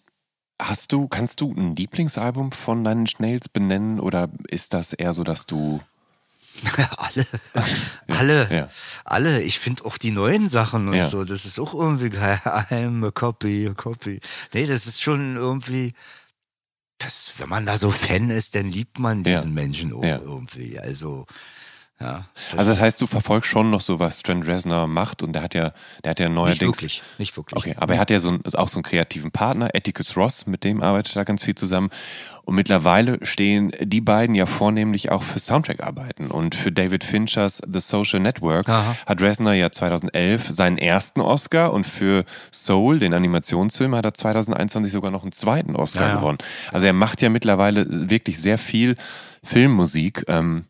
hast 0.60 0.92
du, 0.92 1.08
kannst 1.08 1.40
du 1.40 1.52
ein 1.52 1.76
Lieblingsalbum 1.76 2.52
von 2.52 2.82
Nine 2.82 3.00
Inch 3.02 3.18
Nails 3.18 3.48
benennen 3.48 4.00
oder 4.00 4.28
ist 4.48 4.72
das 4.74 4.92
eher 4.92 5.12
so, 5.14 5.22
dass 5.24 5.46
du 5.46 5.80
alle, 6.96 7.26
alle, 8.08 8.54
ja. 8.54 8.68
alle. 9.04 9.42
Ich 9.42 9.58
finde 9.58 9.84
auch 9.84 9.98
die 9.98 10.10
neuen 10.10 10.48
Sachen 10.48 10.88
und 10.88 10.94
Ja. 10.94 11.06
so, 11.06 11.24
das 11.24 11.44
ist 11.44 11.58
auch 11.58 11.74
irgendwie 11.74 12.10
geil. 12.10 12.38
I'm 12.44 13.06
a 13.06 13.10
copy, 13.10 13.68
a 13.68 13.74
copy. 13.74 14.20
Nee, 14.52 14.66
das 14.66 14.86
ist 14.86 15.00
schon 15.02 15.36
irgendwie, 15.36 15.94
das, 16.98 17.34
wenn 17.38 17.48
man 17.48 17.66
da 17.66 17.76
so 17.78 17.90
Fan 17.90 18.30
ist, 18.30 18.54
dann 18.54 18.70
liebt 18.70 18.98
man 18.98 19.24
Ja. 19.24 19.36
diesen 19.38 19.54
Menschen 19.54 19.92
auch 19.92 20.04
Ja. 20.04 20.18
irgendwie. 20.18 20.78
Also, 20.78 21.26
ja. 22.02 22.24
Das 22.50 22.58
Also 22.58 22.70
das 22.72 22.80
heißt, 22.80 23.00
du 23.00 23.06
verfolgst 23.06 23.50
schon 23.50 23.70
noch 23.70 23.80
so, 23.80 23.98
was 23.98 24.22
Trent 24.22 24.46
Reznor 24.46 24.86
macht 24.86 25.22
und 25.22 25.32
der 25.32 25.42
hat 25.42 25.54
ja, 25.54 25.72
der 26.04 26.10
hat 26.10 26.20
ja 26.20 26.28
neuerdings... 26.28 26.60
nicht 26.60 26.68
wirklich, 26.68 27.02
nicht 27.18 27.36
wirklich. 27.36 27.56
Okay, 27.56 27.76
aber 27.78 27.94
er 27.94 28.00
hat 28.00 28.10
ja 28.10 28.20
so 28.20 28.30
einen, 28.30 28.42
auch 28.54 28.68
so 28.68 28.76
einen 28.76 28.84
kreativen 28.84 29.30
Partner, 29.30 29.70
Atticus 29.74 30.16
Ross, 30.16 30.46
mit 30.46 30.64
dem 30.64 30.82
arbeitet 30.82 31.16
er 31.16 31.24
ganz 31.24 31.44
viel 31.44 31.54
zusammen. 31.54 31.90
Und 32.44 32.56
mittlerweile 32.56 33.24
stehen 33.24 33.72
die 33.80 34.00
beiden 34.00 34.34
ja 34.34 34.46
vornehmlich 34.46 35.12
auch 35.12 35.22
für 35.22 35.38
Soundtrack-Arbeiten. 35.38 36.30
Und 36.30 36.54
für 36.54 36.72
David 36.72 37.04
Finchers 37.04 37.62
The 37.72 37.80
Social 37.80 38.18
Network 38.18 38.68
Aha. 38.68 38.96
hat 39.06 39.20
Reznor 39.20 39.52
ja 39.52 39.70
2011 39.70 40.48
seinen 40.48 40.78
ersten 40.78 41.20
Oscar 41.20 41.72
und 41.72 41.86
für 41.86 42.24
Soul, 42.50 42.98
den 42.98 43.14
Animationsfilm, 43.14 43.94
hat 43.94 44.04
er 44.04 44.14
2021 44.14 44.92
sogar 44.92 45.10
noch 45.12 45.22
einen 45.22 45.32
zweiten 45.32 45.76
Oscar 45.76 46.02
Ja, 46.02 46.08
ja. 46.08 46.14
gewonnen. 46.16 46.38
Also 46.72 46.86
er 46.86 46.92
macht 46.92 47.22
ja 47.22 47.28
mittlerweile 47.28 47.86
wirklich 47.88 48.40
sehr 48.40 48.58
viel 48.58 48.96
Filmmusik. 49.44 50.24
Ähm, 50.28 50.64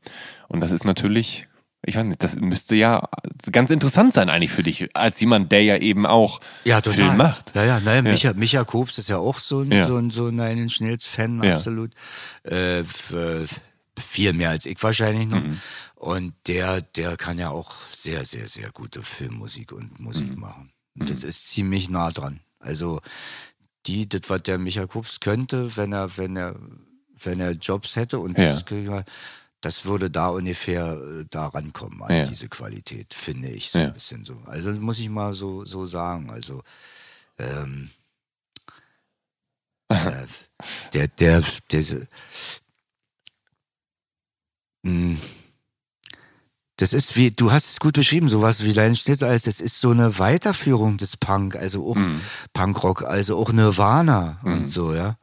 und 0.52 0.60
das 0.60 0.70
ist 0.70 0.84
natürlich, 0.84 1.48
ich 1.84 1.96
weiß 1.96 2.04
nicht, 2.04 2.22
das 2.22 2.36
müsste 2.36 2.74
ja 2.76 3.08
ganz 3.50 3.70
interessant 3.70 4.14
sein 4.14 4.30
eigentlich 4.30 4.52
für 4.52 4.62
dich, 4.62 4.88
als 4.94 5.18
jemand, 5.20 5.50
der 5.50 5.62
ja 5.64 5.76
eben 5.78 6.06
auch 6.06 6.40
ja, 6.64 6.80
total. 6.80 6.98
Film 7.06 7.16
macht. 7.16 7.54
Ja, 7.54 7.64
ja, 7.64 7.80
naja, 7.80 8.02
Micha, 8.02 8.32
Micha 8.34 8.64
Kobs 8.64 8.98
ist 8.98 9.08
ja 9.08 9.18
auch 9.18 9.38
so 9.38 9.60
ein, 9.60 9.72
Ja. 9.72 9.86
so 9.88 9.96
ein, 9.96 10.10
so 10.10 10.26
ein 10.28 10.36
Nine 10.36 10.62
Inch 10.62 10.80
Nails 10.80 11.06
Fan, 11.06 11.42
Ja. 11.42 11.54
absolut. 11.56 11.92
Äh, 12.44 12.84
viel 13.98 14.32
mehr 14.32 14.50
als 14.50 14.66
ich 14.66 14.82
wahrscheinlich 14.82 15.26
noch. 15.26 15.42
Mhm. 15.42 15.60
Und 15.96 16.34
der, 16.46 16.80
der 16.80 17.16
kann 17.16 17.38
ja 17.38 17.50
auch 17.50 17.72
sehr, 17.90 18.24
sehr, 18.24 18.48
sehr 18.48 18.70
gute 18.72 19.02
Filmmusik 19.02 19.72
und 19.72 20.00
Musik 20.00 20.30
Mhm. 20.34 20.40
machen. 20.40 20.72
Und 20.98 21.10
das 21.10 21.22
ist 21.24 21.50
ziemlich 21.50 21.88
nah 21.90 22.10
dran. 22.10 22.40
Also 22.58 23.00
die, 23.86 24.08
das, 24.08 24.22
was 24.28 24.42
der 24.42 24.58
Micha 24.58 24.86
Kobs 24.86 25.20
könnte, 25.20 25.76
wenn 25.76 25.92
er, 25.92 26.16
wenn 26.16 26.36
er, 26.36 26.56
wenn 27.22 27.40
er 27.40 27.52
Jobs 27.52 27.96
hätte 27.96 28.18
und 28.18 28.38
Ja. 28.38 28.52
Das, 29.62 29.86
würde 29.86 30.10
da 30.10 30.28
ungefähr 30.28 30.93
äh, 31.01 31.24
da 31.30 31.47
rankommen 31.47 32.02
an 32.02 32.14
Ja. 32.14 32.24
diese 32.24 32.48
Qualität, 32.48 33.14
finde 33.14 33.48
ich 33.48 33.70
so 33.70 33.78
Ja. 33.78 33.86
ein 33.86 33.94
bisschen 33.94 34.24
so. 34.24 34.36
Also 34.47 34.70
muss 34.72 34.98
ich 34.98 35.09
mal 35.09 35.34
so, 35.34 35.64
so 35.64 35.86
sagen. 35.86 36.30
Also 36.30 36.62
ähm, 37.39 37.90
äh, 39.89 40.26
der, 40.93 41.09
der, 41.09 41.43
der, 41.70 42.06
mh, 44.82 45.18
das 46.76 46.93
ist 46.93 47.16
wie, 47.16 47.30
du 47.30 47.52
hast 47.52 47.70
es 47.70 47.80
gut 47.80 47.94
beschrieben, 47.94 48.28
sowas 48.28 48.64
wie 48.64 48.72
dein 48.72 48.97
Schnitt 48.97 49.22
als, 49.22 49.43
das 49.43 49.60
ist 49.60 49.80
so 49.80 49.90
eine 49.90 50.18
Weiterführung 50.18 50.97
des 50.97 51.16
Punk, 51.16 51.55
also 51.55 51.89
auch 51.90 51.97
Mhm. 51.97 52.20
Punkrock, 52.52 53.02
also 53.02 53.36
auch 53.39 53.52
Nirvana 53.52 54.40
und 54.43 54.68
so, 54.68 54.93
ja. 54.94 55.16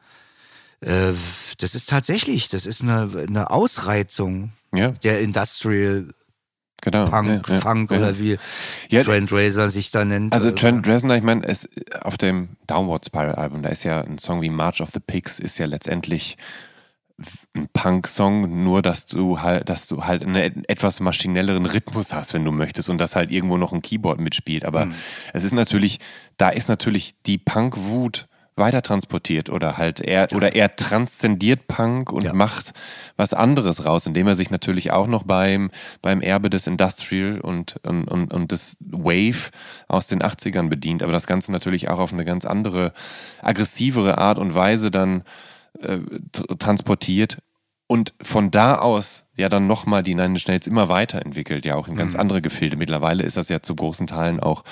Äh, 0.81 1.13
das 1.59 1.75
ist 1.75 1.89
tatsächlich, 1.89 2.47
das 2.49 2.65
ist 2.65 2.81
eine, 2.81 3.09
eine 3.27 3.51
Ausreizung 3.51 4.51
Ja. 4.73 4.91
der 4.91 5.21
Industrial 5.21 6.07
Genau. 6.81 7.03
Punk, 7.03 7.45
ja, 7.49 7.55
ja, 7.55 7.59
Funk 7.59 7.91
oder 7.91 8.17
wie 8.19 8.37
Trent 8.89 9.33
Razor 9.33 9.67
sich 9.67 9.91
da 9.91 10.05
nennt. 10.05 10.31
Also 10.31 10.47
Äh, 10.47 10.55
Trent 10.55 10.87
Reznor, 10.87 11.17
ich 11.17 11.23
meine, 11.23 11.45
es 11.45 11.67
auf 12.03 12.17
dem 12.17 12.55
Downward 12.67 13.05
Spiral 13.05 13.35
Album, 13.35 13.63
da 13.63 13.67
ist 13.69 13.83
ja 13.83 13.99
ein 13.99 14.17
Song 14.17 14.41
wie 14.41 14.49
March 14.49 14.79
of 14.79 14.87
the 14.93 15.01
Pigs 15.01 15.39
ist 15.39 15.57
ja 15.57 15.65
letztendlich 15.65 16.37
ein 17.53 17.67
Punk-Song, 17.73 18.63
nur 18.63 18.81
dass 18.81 19.05
du 19.05 19.41
halt, 19.41 19.67
dass 19.67 19.87
du 19.87 20.05
halt 20.05 20.23
einen 20.23 20.63
etwas 20.69 21.01
maschinelleren 21.01 21.65
Rhythmus 21.65 22.13
hast, 22.13 22.33
wenn 22.33 22.45
du 22.45 22.53
möchtest, 22.53 22.89
und 22.89 22.97
dass 22.97 23.13
halt 23.17 23.29
irgendwo 23.29 23.57
noch 23.57 23.73
ein 23.73 23.81
Keyboard 23.81 24.21
mitspielt. 24.21 24.63
Aber 24.63 24.85
Mhm. 24.85 24.93
es 25.33 25.43
ist 25.43 25.51
natürlich, 25.53 25.99
da 26.37 26.47
ist 26.47 26.69
natürlich 26.69 27.15
die 27.25 27.37
Punk-Wut 27.37 28.28
weiter 28.59 28.81
transportiert 28.81 29.49
oder 29.49 29.77
halt 29.77 29.99
er 29.99 30.27
oder 30.35 30.55
er 30.55 30.75
transzendiert 30.75 31.67
Punk 31.67 32.11
und 32.11 32.23
Ja. 32.23 32.33
macht 32.33 32.73
was 33.17 33.33
anderes 33.33 33.85
raus, 33.85 34.05
indem 34.05 34.27
er 34.27 34.35
sich 34.35 34.51
natürlich 34.51 34.91
auch 34.91 35.07
noch 35.07 35.23
beim, 35.23 35.71
beim 36.01 36.21
Erbe 36.21 36.49
des 36.49 36.67
Industrial 36.67 37.39
und, 37.41 37.77
und, 37.83 38.05
und, 38.07 38.33
und 38.33 38.51
des 38.51 38.77
Wave 38.81 39.49
aus 39.87 40.07
den 40.07 40.21
80ern 40.21 40.69
bedient, 40.69 41.01
aber 41.01 41.11
das 41.11 41.25
Ganze 41.27 41.51
natürlich 41.51 41.89
auch 41.89 41.99
auf 41.99 42.13
eine 42.13 42.25
ganz 42.25 42.45
andere, 42.45 42.93
aggressivere 43.41 44.17
Art 44.17 44.37
und 44.37 44.53
Weise 44.53 44.91
dann 44.91 45.23
äh, 45.81 45.97
tr- 46.33 46.57
transportiert 46.59 47.39
und 47.91 48.13
von 48.21 48.51
da 48.51 48.77
aus 48.77 49.25
ja 49.35 49.49
dann 49.49 49.65
nochmal 49.65 50.03
die 50.03 50.13
Nine 50.13 50.35
Inch 50.35 50.47
Nails 50.47 50.67
immer 50.67 50.89
weiterentwickelt, 50.89 51.65
ja 51.65 51.73
auch 51.73 51.87
in 51.87 51.95
ganz 51.95 52.13
andere 52.13 52.39
Gefilde. 52.39 52.77
Mittlerweile 52.77 53.23
ist 53.23 53.35
das 53.35 53.49
ja 53.49 53.63
zu 53.63 53.73
großen 53.73 54.05
Teilen 54.05 54.39
auch, 54.39 54.63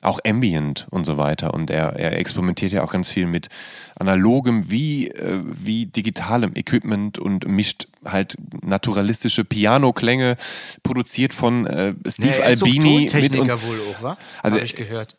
auch 0.00 0.20
Ambient 0.26 0.86
und 0.88 1.04
so 1.04 1.18
weiter. 1.18 1.52
Und 1.52 1.70
er, 1.70 1.96
er 1.96 2.16
experimentiert 2.16 2.72
ja 2.72 2.82
auch 2.82 2.90
ganz 2.90 3.10
viel 3.10 3.26
mit 3.26 3.50
analogem 3.96 4.70
wie, 4.70 5.08
äh, 5.08 5.42
wie 5.44 5.84
digitalem 5.84 6.52
Equipment 6.54 7.18
und 7.18 7.46
mischt 7.46 7.88
halt 8.06 8.36
naturalistische 8.62 9.44
Piano-Klänge, 9.44 10.36
produziert 10.82 11.34
von 11.34 11.66
äh, 11.66 11.94
Steve 12.06 12.28
ja, 12.30 12.44
er 12.44 12.50
ist 12.52 12.62
Albini 12.62 13.10
mit 13.12 13.38
und 13.38 13.48
wohl 13.50 13.76
auch, 13.90 14.02
wa? 14.02 14.16
Also, 14.42 14.56
Habe 14.56 14.64
ich 14.64 14.76
gehört. 14.76 15.18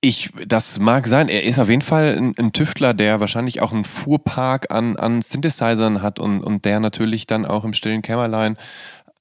Ich, 0.00 0.30
das 0.46 0.78
mag 0.78 1.06
sein. 1.08 1.28
Er 1.28 1.42
ist 1.44 1.58
auf 1.58 1.68
jeden 1.68 1.82
Fall 1.82 2.16
ein, 2.16 2.34
ein 2.38 2.52
Tüftler, 2.52 2.94
der 2.94 3.20
wahrscheinlich 3.20 3.60
auch 3.60 3.72
einen 3.72 3.84
Fuhrpark 3.84 4.70
an, 4.70 4.96
an 4.96 5.22
Synthesizern 5.22 6.02
hat 6.02 6.18
und, 6.20 6.42
und 6.42 6.64
der 6.64 6.78
natürlich 6.80 7.26
dann 7.26 7.44
auch 7.44 7.64
im 7.64 7.72
stillen 7.72 8.02
Kämmerlein 8.02 8.56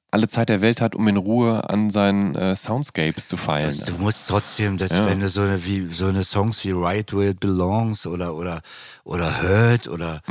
alle 0.10 0.28
Zeit 0.28 0.50
der 0.50 0.62
Welt 0.62 0.80
hat, 0.80 0.96
um 0.96 1.08
in 1.08 1.18
Ruhe 1.18 1.70
an 1.70 1.90
seinen 1.90 2.34
äh, 2.36 2.56
Soundscapes 2.56 3.28
zu 3.28 3.36
feilen. 3.38 3.78
Du 3.88 3.98
musst 3.98 4.30
trotzdem, 4.30 4.78
dass 4.78 4.92
wenn 4.92 5.20
du 5.20 5.28
so 5.30 5.42
eine, 5.42 5.66
wie, 5.66 5.88
so 5.88 6.06
eine 6.08 6.24
Songs 6.24 6.64
wie 6.64 6.72
Right 6.72 7.12
Where 7.12 7.32
It 7.32 7.40
Belongs 7.40 8.08
oder, 8.08 8.34
oder, 8.36 8.62
oder 9.04 9.42
Hurt 9.42 9.88
oder, 9.88 10.22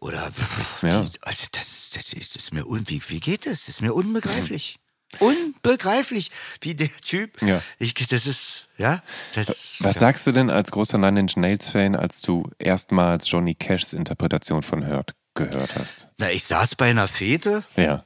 oder, 0.00 0.30
pff, 0.30 0.82
Mhm. 0.82 0.88
Ja. 0.88 1.02
die, 1.02 1.10
also 1.22 1.46
das, 1.52 1.90
das, 1.94 2.12
ist, 2.14 2.36
das 2.36 2.44
ist 2.44 2.54
mir 2.54 2.66
un, 2.66 2.84
wie, 2.86 3.02
wie 3.08 3.20
geht 3.20 3.46
das? 3.46 3.66
Das 3.66 3.68
ist 3.68 3.82
mir 3.82 3.92
unbegreiflich. 3.92 4.78
Unbegreiflich, 5.20 6.30
wie 6.60 6.74
der 6.74 6.88
Typ. 6.88 7.40
Ja. 7.42 7.62
Ich, 7.78 7.94
das 7.94 8.26
ist, 8.26 8.68
ja, 8.76 9.02
das. 9.34 9.78
Was 9.80 9.94
ja. 9.94 10.00
sagst 10.00 10.26
du 10.26 10.32
denn 10.32 10.50
als 10.50 10.70
großer 10.70 10.98
Nine 10.98 11.20
Inch 11.20 11.36
Nails-Fan, 11.36 11.96
als 11.96 12.20
du 12.20 12.50
erstmals 12.58 13.30
Johnny 13.30 13.54
Cashs 13.54 13.94
Interpretation 13.94 14.62
von 14.62 14.86
Hurt 14.86 15.14
gehört 15.34 15.74
hast? 15.76 16.08
Na, 16.18 16.30
ich 16.30 16.44
saß 16.44 16.74
bei 16.74 16.90
einer 16.90 17.08
Fete 17.08 17.64
Ja, 17.76 18.04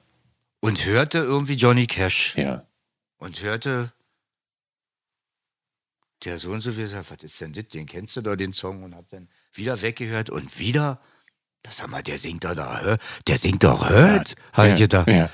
und 0.60 0.84
hörte 0.86 1.18
irgendwie 1.18 1.54
Johnny 1.54 1.86
Cash 1.86 2.36
ja. 2.36 2.64
und 3.18 3.42
hörte 3.42 3.92
der 6.24 6.38
so 6.38 6.50
und 6.50 6.60
so 6.60 6.76
wie 6.76 6.82
gesagt, 6.82 7.10
was 7.10 7.22
ist 7.24 7.40
denn 7.40 7.52
das? 7.52 7.66
Den 7.68 7.86
kennst 7.86 8.16
du 8.16 8.22
doch 8.22 8.36
den 8.36 8.52
Song 8.52 8.84
und 8.84 8.94
hab 8.94 9.08
dann 9.08 9.28
wieder 9.52 9.82
weggehört 9.82 10.30
und 10.30 10.58
wieder. 10.58 11.00
Das 11.62 11.76
sag 11.76 11.88
mal, 11.88 12.02
der 12.02 12.18
singt 12.18 12.44
doch 12.44 12.54
da, 12.56 12.96
der 13.26 13.38
singt 13.38 13.62
doch 13.62 13.88
hört, 13.88 14.34
ja, 14.56 14.66
ich 14.66 14.78
gedacht. 14.78 15.08
ja. 15.08 15.28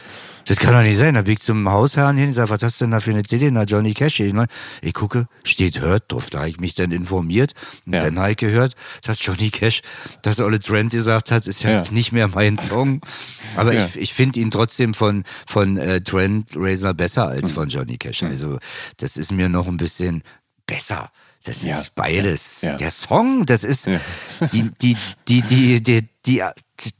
Das 0.44 0.56
kann 0.56 0.72
doch 0.72 0.80
nicht 0.82 0.96
sein. 0.96 1.12
Da 1.12 1.20
bin 1.20 1.34
ich 1.34 1.40
zum 1.40 1.68
Hausherrn 1.68 2.16
hin, 2.16 2.32
sag, 2.32 2.48
was 2.48 2.62
hast 2.62 2.80
du 2.80 2.84
denn 2.86 2.92
da 2.92 3.00
für 3.00 3.10
eine 3.10 3.22
CD? 3.22 3.50
Na, 3.50 3.64
Johnny 3.64 3.92
Cash. 3.92 4.20
Ich, 4.20 4.32
mein, 4.32 4.46
ich 4.80 4.94
gucke, 4.94 5.26
steht 5.44 5.78
hört 5.82 6.10
drauf. 6.10 6.30
Da 6.30 6.38
habe 6.38 6.48
ich 6.48 6.58
mich 6.58 6.74
dann 6.74 6.90
informiert 6.90 7.52
und 7.84 7.92
Ja. 7.92 8.00
dann 8.00 8.18
habe 8.18 8.30
ich 8.30 8.38
gehört, 8.38 8.72
dass 9.02 9.22
Johnny 9.22 9.50
Cash, 9.50 9.82
dass 10.22 10.40
Olle 10.40 10.58
Trent 10.58 10.92
gesagt 10.92 11.30
hat, 11.32 11.46
ist 11.46 11.62
ja, 11.64 11.70
Ja. 11.70 11.84
nicht 11.90 12.12
mehr 12.12 12.28
mein 12.28 12.56
Song. 12.56 13.02
Aber 13.56 13.74
Ja. 13.74 13.84
ich, 13.84 13.96
ich 13.96 14.14
finde 14.14 14.40
ihn 14.40 14.50
trotzdem 14.50 14.94
von, 14.94 15.22
von 15.46 15.76
äh, 15.76 16.00
Trent 16.00 16.56
Reznor 16.56 16.94
besser 16.94 17.28
als 17.28 17.50
von 17.50 17.68
Johnny 17.68 17.98
Cash. 17.98 18.22
Also 18.22 18.58
das 18.96 19.18
ist 19.18 19.32
mir 19.32 19.50
noch 19.50 19.66
ein 19.66 19.76
bisschen 19.76 20.22
besser. 20.66 21.10
Das 21.44 21.62
Ja. 21.62 21.78
ist 21.78 21.94
beides. 21.94 22.60
Ja. 22.62 22.76
Der 22.76 22.90
Song, 22.90 23.46
das 23.46 23.64
ist 23.64 23.86
Ja. 23.86 23.98
die, 24.52 24.70
die, 24.82 24.96
die, 25.28 25.42
die, 25.42 25.82
die, 25.82 26.08
die, 26.26 26.42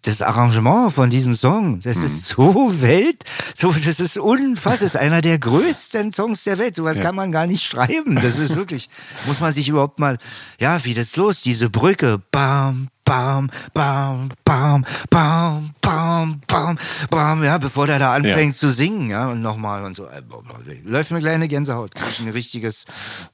das 0.02 0.22
Arrangement 0.22 0.92
von 0.92 1.10
diesem 1.10 1.34
Song, 1.34 1.80
das 1.80 1.98
Mhm. 1.98 2.04
ist 2.04 2.26
so 2.28 2.80
Welt, 2.80 3.22
so, 3.56 3.70
das 3.72 4.00
ist 4.00 4.16
unfassbar, 4.18 4.72
das 4.72 4.82
ist 4.82 4.96
einer 4.96 5.20
der 5.20 5.38
größten 5.38 6.12
Songs 6.12 6.44
der 6.44 6.58
Welt. 6.58 6.74
Sowas 6.76 6.98
kann 6.98 7.14
man 7.14 7.30
gar 7.30 7.46
nicht 7.46 7.62
schreiben. 7.64 8.16
Das 8.16 8.38
ist 8.38 8.54
wirklich, 8.56 8.88
muss 9.26 9.40
man 9.40 9.52
sich 9.52 9.68
überhaupt 9.68 9.98
mal, 10.00 10.18
ja, 10.60 10.84
wie 10.84 10.94
das 10.94 11.14
los, 11.16 11.42
diese 11.42 11.68
Brücke, 11.70 12.20
bam, 12.32 12.88
bam, 13.08 13.50
bam, 13.72 14.28
bam, 14.44 14.84
bam, 15.08 15.70
bam, 15.80 16.40
bam, 16.46 16.78
bam, 17.10 17.44
ja, 17.44 17.58
bevor 17.58 17.86
der 17.86 17.98
da 17.98 18.12
anfängt 18.14 18.54
zu 18.54 18.70
singen, 18.70 19.10
ja, 19.10 19.30
und 19.30 19.40
nochmal 19.40 19.84
und 19.84 19.96
so. 19.96 20.08
Läuft 20.84 21.10
mir 21.10 21.20
kleine 21.20 21.48
Gänsehaut, 21.48 21.92
ein 22.20 22.28
richtiges, 22.28 22.84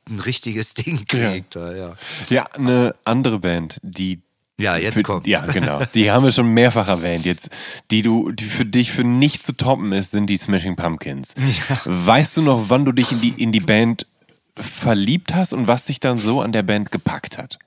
ein 0.08 0.20
richtiges 0.20 0.74
Ding 0.74 1.04
kriegt, 1.06 1.56
ja. 1.56 1.72
ja. 1.72 1.94
Ja, 2.30 2.44
eine 2.54 2.94
andere 3.04 3.40
Band, 3.40 3.80
die 3.82 4.20
Ja, 4.60 4.76
jetzt 4.76 4.94
für, 4.94 5.02
kommt. 5.02 5.26
Ja, 5.26 5.44
genau. 5.46 5.82
Die 5.94 6.12
haben 6.12 6.24
wir 6.24 6.32
schon 6.32 6.54
mehrfach 6.54 6.86
erwähnt. 6.86 7.24
Jetzt, 7.24 7.50
die 7.90 8.02
du, 8.02 8.30
die 8.30 8.44
für 8.44 8.64
dich 8.64 8.92
für 8.92 9.02
nicht 9.02 9.44
zu 9.44 9.56
toppen 9.56 9.90
ist, 9.92 10.12
sind 10.12 10.28
die 10.28 10.36
Smashing 10.36 10.76
Pumpkins. 10.76 11.34
Weißt 11.84 12.36
du 12.36 12.42
noch, 12.42 12.66
wann 12.68 12.84
du 12.84 12.92
dich 12.92 13.10
in 13.10 13.20
die, 13.20 13.30
in 13.42 13.50
die 13.50 13.60
Band 13.60 14.06
verliebt 14.54 15.34
hast 15.34 15.52
und 15.52 15.66
was 15.66 15.86
dich 15.86 15.98
dann 15.98 16.18
so 16.18 16.40
an 16.40 16.52
der 16.52 16.62
Band 16.62 16.92
gepackt 16.92 17.38
hat? 17.38 17.58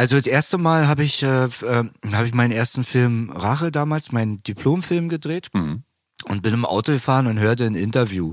Also 0.00 0.16
das 0.16 0.26
erste 0.26 0.56
Mal 0.56 0.88
habe 0.88 1.02
ich, 1.04 1.22
äh, 1.22 1.44
äh, 1.44 1.84
hab 2.12 2.24
ich 2.24 2.32
meinen 2.32 2.52
ersten 2.52 2.84
Film 2.84 3.28
Rache 3.30 3.70
damals, 3.70 4.12
meinen 4.12 4.42
Diplomfilm 4.42 5.10
gedreht 5.10 5.48
und 5.52 6.40
bin 6.42 6.54
im 6.54 6.64
Auto 6.64 6.92
gefahren 6.92 7.26
und 7.26 7.38
hörte 7.38 7.66
ein 7.66 7.74
Interview 7.74 8.32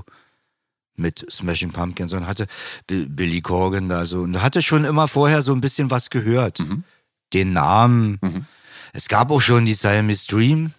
mit 0.96 1.26
Smashing 1.30 1.70
Pumpkins 1.72 2.14
und 2.14 2.26
hatte 2.26 2.46
Bi- 2.86 3.04
Billy 3.06 3.42
Corgan 3.42 3.90
da 3.90 4.06
so 4.06 4.20
und 4.22 4.40
hatte 4.40 4.62
schon 4.62 4.84
immer 4.84 5.08
vorher 5.08 5.42
so 5.42 5.52
ein 5.52 5.60
bisschen 5.60 5.90
was 5.90 6.08
gehört. 6.08 6.62
Den 7.34 7.52
Namen. 7.52 8.18
Es 8.94 9.06
gab 9.08 9.30
auch 9.30 9.42
schon 9.42 9.66
die 9.66 9.74
Siamese 9.74 10.26
Dream. 10.26 10.72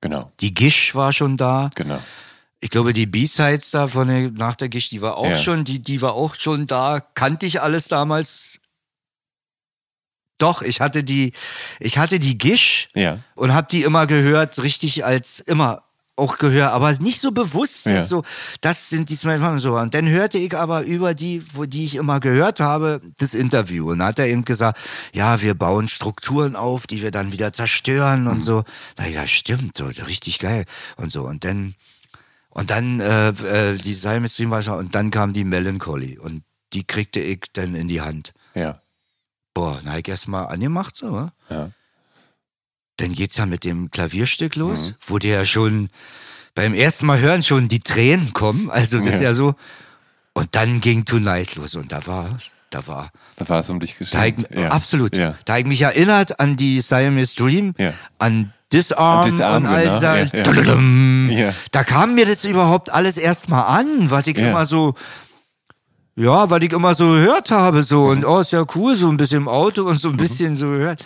Genau, 0.00 0.32
Die 0.40 0.52
Gish 0.52 0.96
war 0.96 1.12
schon 1.12 1.36
da. 1.36 1.70
genau. 1.76 2.02
Ich 2.58 2.70
glaube, 2.70 2.92
die 2.92 3.06
B-Sides 3.06 3.70
da 3.70 3.86
von 3.86 4.08
der, 4.08 4.30
nach 4.32 4.54
der 4.56 4.68
Gish, 4.68 4.88
die 4.88 5.02
war 5.02 5.16
auch 5.18 5.30
Ja. 5.30 5.36
schon, 5.36 5.62
die, 5.64 5.78
die 5.80 6.02
war 6.02 6.14
auch 6.14 6.34
schon 6.34 6.66
da. 6.66 6.98
Kannte 7.14 7.46
ich 7.46 7.60
alles 7.62 7.86
damals. 7.86 8.58
Doch, 10.42 10.62
ich 10.62 10.80
hatte 10.80 11.04
die, 11.04 11.32
ich 11.80 11.98
hatte 11.98 12.18
die 12.18 12.36
Gish 12.36 12.88
Ja. 12.94 13.18
und 13.36 13.54
habe 13.54 13.68
die 13.70 13.82
immer 13.84 14.06
gehört, 14.06 14.60
richtig 14.62 15.04
als 15.04 15.40
immer 15.40 15.82
auch 16.14 16.36
gehört, 16.36 16.72
aber 16.72 16.92
nicht 16.98 17.20
so 17.20 17.32
bewusst. 17.32 17.86
Ja. 17.86 18.04
So, 18.04 18.22
das 18.60 18.90
sind 18.90 19.08
die 19.08 19.16
Pumpkins 19.16 19.62
so. 19.62 19.76
Und 19.78 19.94
dann 19.94 20.06
hörte 20.08 20.36
ich 20.36 20.54
aber 20.54 20.82
über 20.82 21.14
die, 21.14 21.42
wo 21.54 21.64
die 21.64 21.84
ich 21.84 21.94
immer 21.94 22.20
gehört 22.20 22.60
habe, 22.60 23.00
das 23.18 23.32
Interview. 23.34 23.90
Und 23.92 24.00
da 24.00 24.06
hat 24.08 24.18
er 24.18 24.26
eben 24.26 24.44
gesagt, 24.44 24.78
ja, 25.14 25.40
wir 25.40 25.54
bauen 25.54 25.88
Strukturen 25.88 26.54
auf, 26.54 26.86
die 26.86 27.00
wir 27.02 27.12
dann 27.12 27.32
wieder 27.32 27.52
zerstören 27.54 28.22
Mhm. 28.24 28.26
und 28.30 28.40
so. 28.42 28.62
Na 28.98 29.08
ja, 29.08 29.26
stimmt, 29.26 29.78
so, 29.78 29.86
richtig 29.86 30.38
geil 30.38 30.64
und 30.96 31.10
so. 31.10 31.22
Und 31.24 31.44
dann 31.44 31.74
und 32.50 32.68
dann 32.68 33.00
äh, 33.00 33.28
äh, 33.30 33.78
die 33.78 33.98
Dream 33.98 34.26
war 34.50 34.60
schon- 34.62 34.78
und 34.78 34.94
dann 34.94 35.10
kam 35.10 35.32
die 35.32 35.44
Melancholy 35.44 36.18
und 36.18 36.42
die 36.74 36.84
kriegte 36.84 37.20
ich 37.20 37.44
dann 37.54 37.74
in 37.74 37.88
die 37.88 38.02
Hand. 38.02 38.34
Ja. 38.54 38.81
Boah, 39.54 39.78
na 39.84 39.98
ich 39.98 40.08
erst 40.08 40.28
mal 40.28 40.44
angemacht 40.44 40.96
so, 40.96 41.12
wa? 41.12 41.32
Ja. 41.50 41.70
Dann 42.96 43.12
geht's 43.12 43.36
ja 43.36 43.46
mit 43.46 43.64
dem 43.64 43.90
Klavierstück 43.90 44.56
los, 44.56 44.80
Mhm. 44.90 44.94
wo 45.06 45.18
dir 45.18 45.34
ja 45.34 45.44
schon 45.44 45.88
beim 46.54 46.74
ersten 46.74 47.06
Mal 47.06 47.18
hören 47.20 47.42
schon 47.42 47.68
die 47.68 47.80
Tränen 47.80 48.32
kommen. 48.32 48.70
Also 48.70 48.98
das 48.98 49.08
ist 49.08 49.14
Ja. 49.14 49.28
ja 49.28 49.34
so. 49.34 49.54
Und 50.34 50.54
dann 50.54 50.80
ging 50.80 51.04
Tonight 51.04 51.56
los 51.56 51.74
und 51.74 51.92
da 51.92 52.06
war, 52.06 52.38
da 52.70 52.86
war, 52.86 53.10
Da 53.36 53.48
war 53.48 53.60
es 53.60 53.68
um 53.70 53.80
dich 53.80 53.96
da 54.10 54.28
geschehen. 54.30 54.46
Ja. 54.54 54.68
absolut. 54.70 55.16
Ja. 55.16 55.34
Da 55.44 55.54
hab 55.54 55.60
ich 55.60 55.66
mich 55.66 55.82
erinnert 55.82 56.38
an 56.40 56.56
die 56.56 56.80
Siamese 56.80 57.36
Dream, 57.36 57.74
Ja. 57.78 57.92
an 58.18 58.52
Disarm, 58.72 59.24
An 59.24 59.30
Disarm, 59.30 59.64
und 59.64 59.68
all 59.68 59.84
genau. 59.84 60.00
da, 60.00 60.16
Ja, 60.16 61.30
ja. 61.30 61.46
Ja. 61.48 61.54
da 61.72 61.84
kam 61.84 62.14
mir 62.14 62.24
das 62.24 62.44
überhaupt 62.44 62.88
alles 62.90 63.18
erstmal 63.18 63.64
an, 63.78 64.10
was 64.10 64.26
ich 64.26 64.36
Ja. 64.38 64.48
immer 64.48 64.64
so, 64.64 64.94
ja, 66.14 66.50
weil 66.50 66.62
ich 66.62 66.72
immer 66.72 66.94
so 66.94 67.08
gehört 67.08 67.50
habe, 67.50 67.82
so, 67.84 68.02
Mhm. 68.04 68.10
und 68.10 68.24
oh, 68.26 68.40
ist 68.40 68.52
ja 68.52 68.64
cool, 68.74 68.94
so 68.94 69.08
ein 69.08 69.16
bisschen 69.16 69.38
im 69.38 69.48
Auto 69.48 69.82
und 69.84 69.98
so 70.00 70.10
ein 70.10 70.16
bisschen 70.18 70.56
so 70.56 70.66
gehört. 70.66 71.02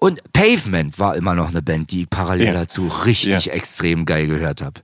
Und 0.00 0.20
Pavement 0.34 0.98
war 0.98 1.16
immer 1.16 1.34
noch 1.34 1.48
eine 1.48 1.62
Band, 1.62 1.90
die 1.92 2.04
parallel 2.06 2.46
Ja. 2.48 2.52
dazu 2.52 2.88
richtig 2.88 3.46
Ja. 3.46 3.52
extrem 3.52 4.04
geil 4.04 4.26
gehört 4.26 4.60
habe. 4.60 4.80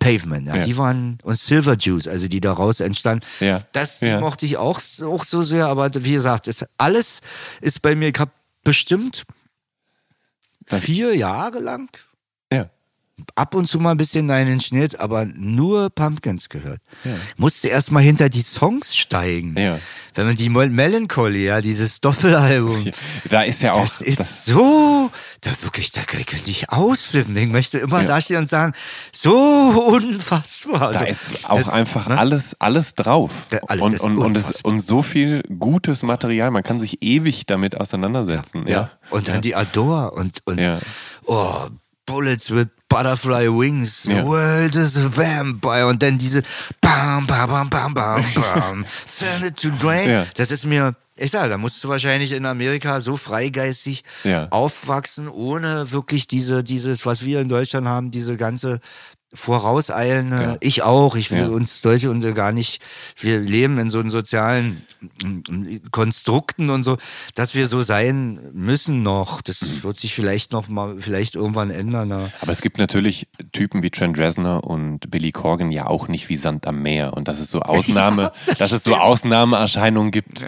Pavement, 0.00 0.48
ja, 0.48 0.56
Ja. 0.56 0.62
die 0.64 0.76
waren, 0.76 1.18
und 1.22 1.38
Silver 1.38 1.76
Juice, 1.78 2.08
also 2.08 2.26
die 2.26 2.40
daraus 2.40 2.80
entstanden, 2.80 3.24
Ja. 3.38 3.60
das 3.72 4.02
mochte 4.02 4.46
ich 4.46 4.56
auch, 4.56 4.80
auch 5.04 5.24
so 5.24 5.42
sehr, 5.42 5.66
aber 5.66 5.90
wie 5.94 6.12
gesagt, 6.12 6.48
es, 6.48 6.64
alles 6.76 7.20
ist 7.60 7.82
bei 7.82 7.94
mir, 7.94 8.08
ich 8.08 8.18
habe 8.18 8.32
bestimmt 8.64 9.22
Das- 10.66 10.84
vier 10.84 11.16
Jahre 11.16 11.58
lang. 11.60 11.88
Ab 13.34 13.54
und 13.54 13.66
zu 13.66 13.78
mal 13.80 13.92
ein 13.92 13.96
bisschen 13.96 14.26
Nine 14.26 14.52
Inch 14.52 14.72
Nails, 14.72 14.94
aber 14.94 15.24
nur 15.24 15.90
Pumpkins 15.90 16.48
gehört. 16.48 16.80
Musste 17.36 17.68
erst 17.68 17.90
mal 17.90 18.00
hinter 18.00 18.28
die 18.28 18.42
Songs 18.42 18.96
steigen. 18.96 19.54
Ja. 19.58 19.78
Wenn 20.14 20.26
man 20.26 20.36
die 20.36 20.48
Mel- 20.48 20.70
Melancholy, 20.70 21.44
ja, 21.46 21.60
dieses 21.60 22.00
Doppelalbum. 22.00 22.90
Da 23.30 23.42
ist 23.42 23.62
ja 23.62 23.72
auch. 23.74 23.82
Das 23.82 24.00
ist 24.00 24.44
so, 24.46 25.10
da 25.40 25.50
wirklich, 25.62 25.92
da 25.92 26.02
könnte 26.02 26.50
ich 26.50 26.70
ausflippen. 26.70 27.36
Ich 27.36 27.48
möchte 27.48 27.78
immer 27.78 28.00
Ja. 28.00 28.06
dastehen 28.06 28.40
und 28.40 28.48
sagen, 28.48 28.72
so 29.12 29.32
unfassbar. 29.88 30.92
Da 30.92 31.00
Also, 31.00 31.04
ist 31.04 31.48
auch 31.50 31.56
das- 31.58 31.68
einfach 31.68 32.08
ne? 32.08 32.18
alles, 32.18 32.56
alles 32.60 32.94
drauf. 32.94 33.30
Da- 33.50 33.58
alles 33.68 34.00
und, 34.00 34.18
und, 34.18 34.18
und, 34.18 34.36
es, 34.36 34.60
und 34.62 34.80
so 34.80 35.02
viel 35.02 35.42
gutes 35.58 36.02
Material. 36.02 36.50
Man 36.50 36.62
kann 36.62 36.80
sich 36.80 37.02
ewig 37.02 37.46
damit 37.46 37.76
auseinandersetzen. 37.80 38.66
Ja. 38.66 38.70
Ja. 38.72 38.90
Und 39.10 39.28
dann 39.28 39.40
die 39.40 39.54
Adore 39.54 40.10
und, 40.12 40.40
und 40.44 40.58
Ja. 40.58 40.78
oh, 41.26 41.66
Bullets 42.06 42.50
with 42.50 42.66
Butterfly 42.90 43.48
Wings, 43.48 44.04
Ja. 44.04 44.22
world 44.26 44.74
is 44.74 44.96
a 44.98 45.08
vampire 45.16 45.86
und 45.86 46.02
dann 46.02 46.18
diese 46.18 46.42
bam, 46.82 47.26
bam, 47.26 47.48
bam, 47.48 47.70
bam, 47.70 47.94
bam, 47.94 48.24
bam, 48.34 48.84
send 49.06 49.44
it 49.44 49.56
to 49.56 49.70
drain. 49.80 50.10
Ja. 50.10 50.26
Das 50.36 50.50
ist 50.50 50.66
mir, 50.66 50.94
ich 51.16 51.30
sag, 51.30 51.48
da 51.48 51.56
musst 51.56 51.82
du 51.84 51.88
wahrscheinlich 51.88 52.32
in 52.32 52.44
Amerika 52.46 53.00
so 53.00 53.16
freigeistig 53.16 54.02
Ja. 54.24 54.48
aufwachsen, 54.50 55.28
ohne 55.28 55.92
wirklich 55.92 56.26
diese, 56.26 56.62
dieses, 56.64 57.06
was 57.06 57.24
wir 57.24 57.40
in 57.40 57.48
Deutschland 57.48 57.86
haben, 57.86 58.10
diese 58.10 58.36
ganze 58.36 58.80
vorauseilende, 59.32 60.42
Ja. 60.42 60.56
ich 60.60 60.82
auch, 60.82 61.14
ich 61.16 61.30
will 61.30 61.38
Ja. 61.40 61.48
uns 61.48 61.80
Deutsche 61.80 62.10
und 62.10 62.20
gar 62.34 62.52
nicht, 62.52 62.82
wir 63.18 63.38
leben 63.38 63.78
in 63.78 63.90
so 63.90 64.00
einem 64.00 64.10
sozialen 64.10 64.84
mm, 65.22 65.76
Konstrukten 65.90 66.70
und 66.70 66.82
so, 66.82 66.96
dass 67.34 67.54
wir 67.54 67.66
so 67.68 67.82
sein 67.82 68.40
müssen 68.52 69.02
noch. 69.02 69.40
Das 69.42 69.82
wird 69.82 69.96
sich 69.96 70.14
vielleicht 70.14 70.52
noch 70.52 70.68
mal, 70.68 70.96
vielleicht 70.98 71.34
irgendwann 71.36 71.70
ändern. 71.70 72.10
aber- 72.12 72.52
es 72.52 72.60
gibt 72.60 72.78
natürlich 72.78 73.28
Typen 73.52 73.82
wie 73.82 73.90
Trent 73.90 74.18
Reznor 74.18 74.64
und 74.64 75.10
Billy 75.10 75.30
Corgan 75.32 75.70
ja 75.70 75.86
auch 75.86 76.08
nicht 76.08 76.28
wie 76.28 76.36
Sand 76.36 76.66
am 76.66 76.82
Meer. 76.82 77.14
Und 77.14 77.28
dass 77.28 77.38
es 77.38 77.50
so 77.50 77.60
Ausnahme, 77.62 78.32
dass 78.58 78.72
es 78.72 78.82
so 78.84 78.96
Ausnahmeerscheinungen 78.96 80.10
gibt. 80.10 80.44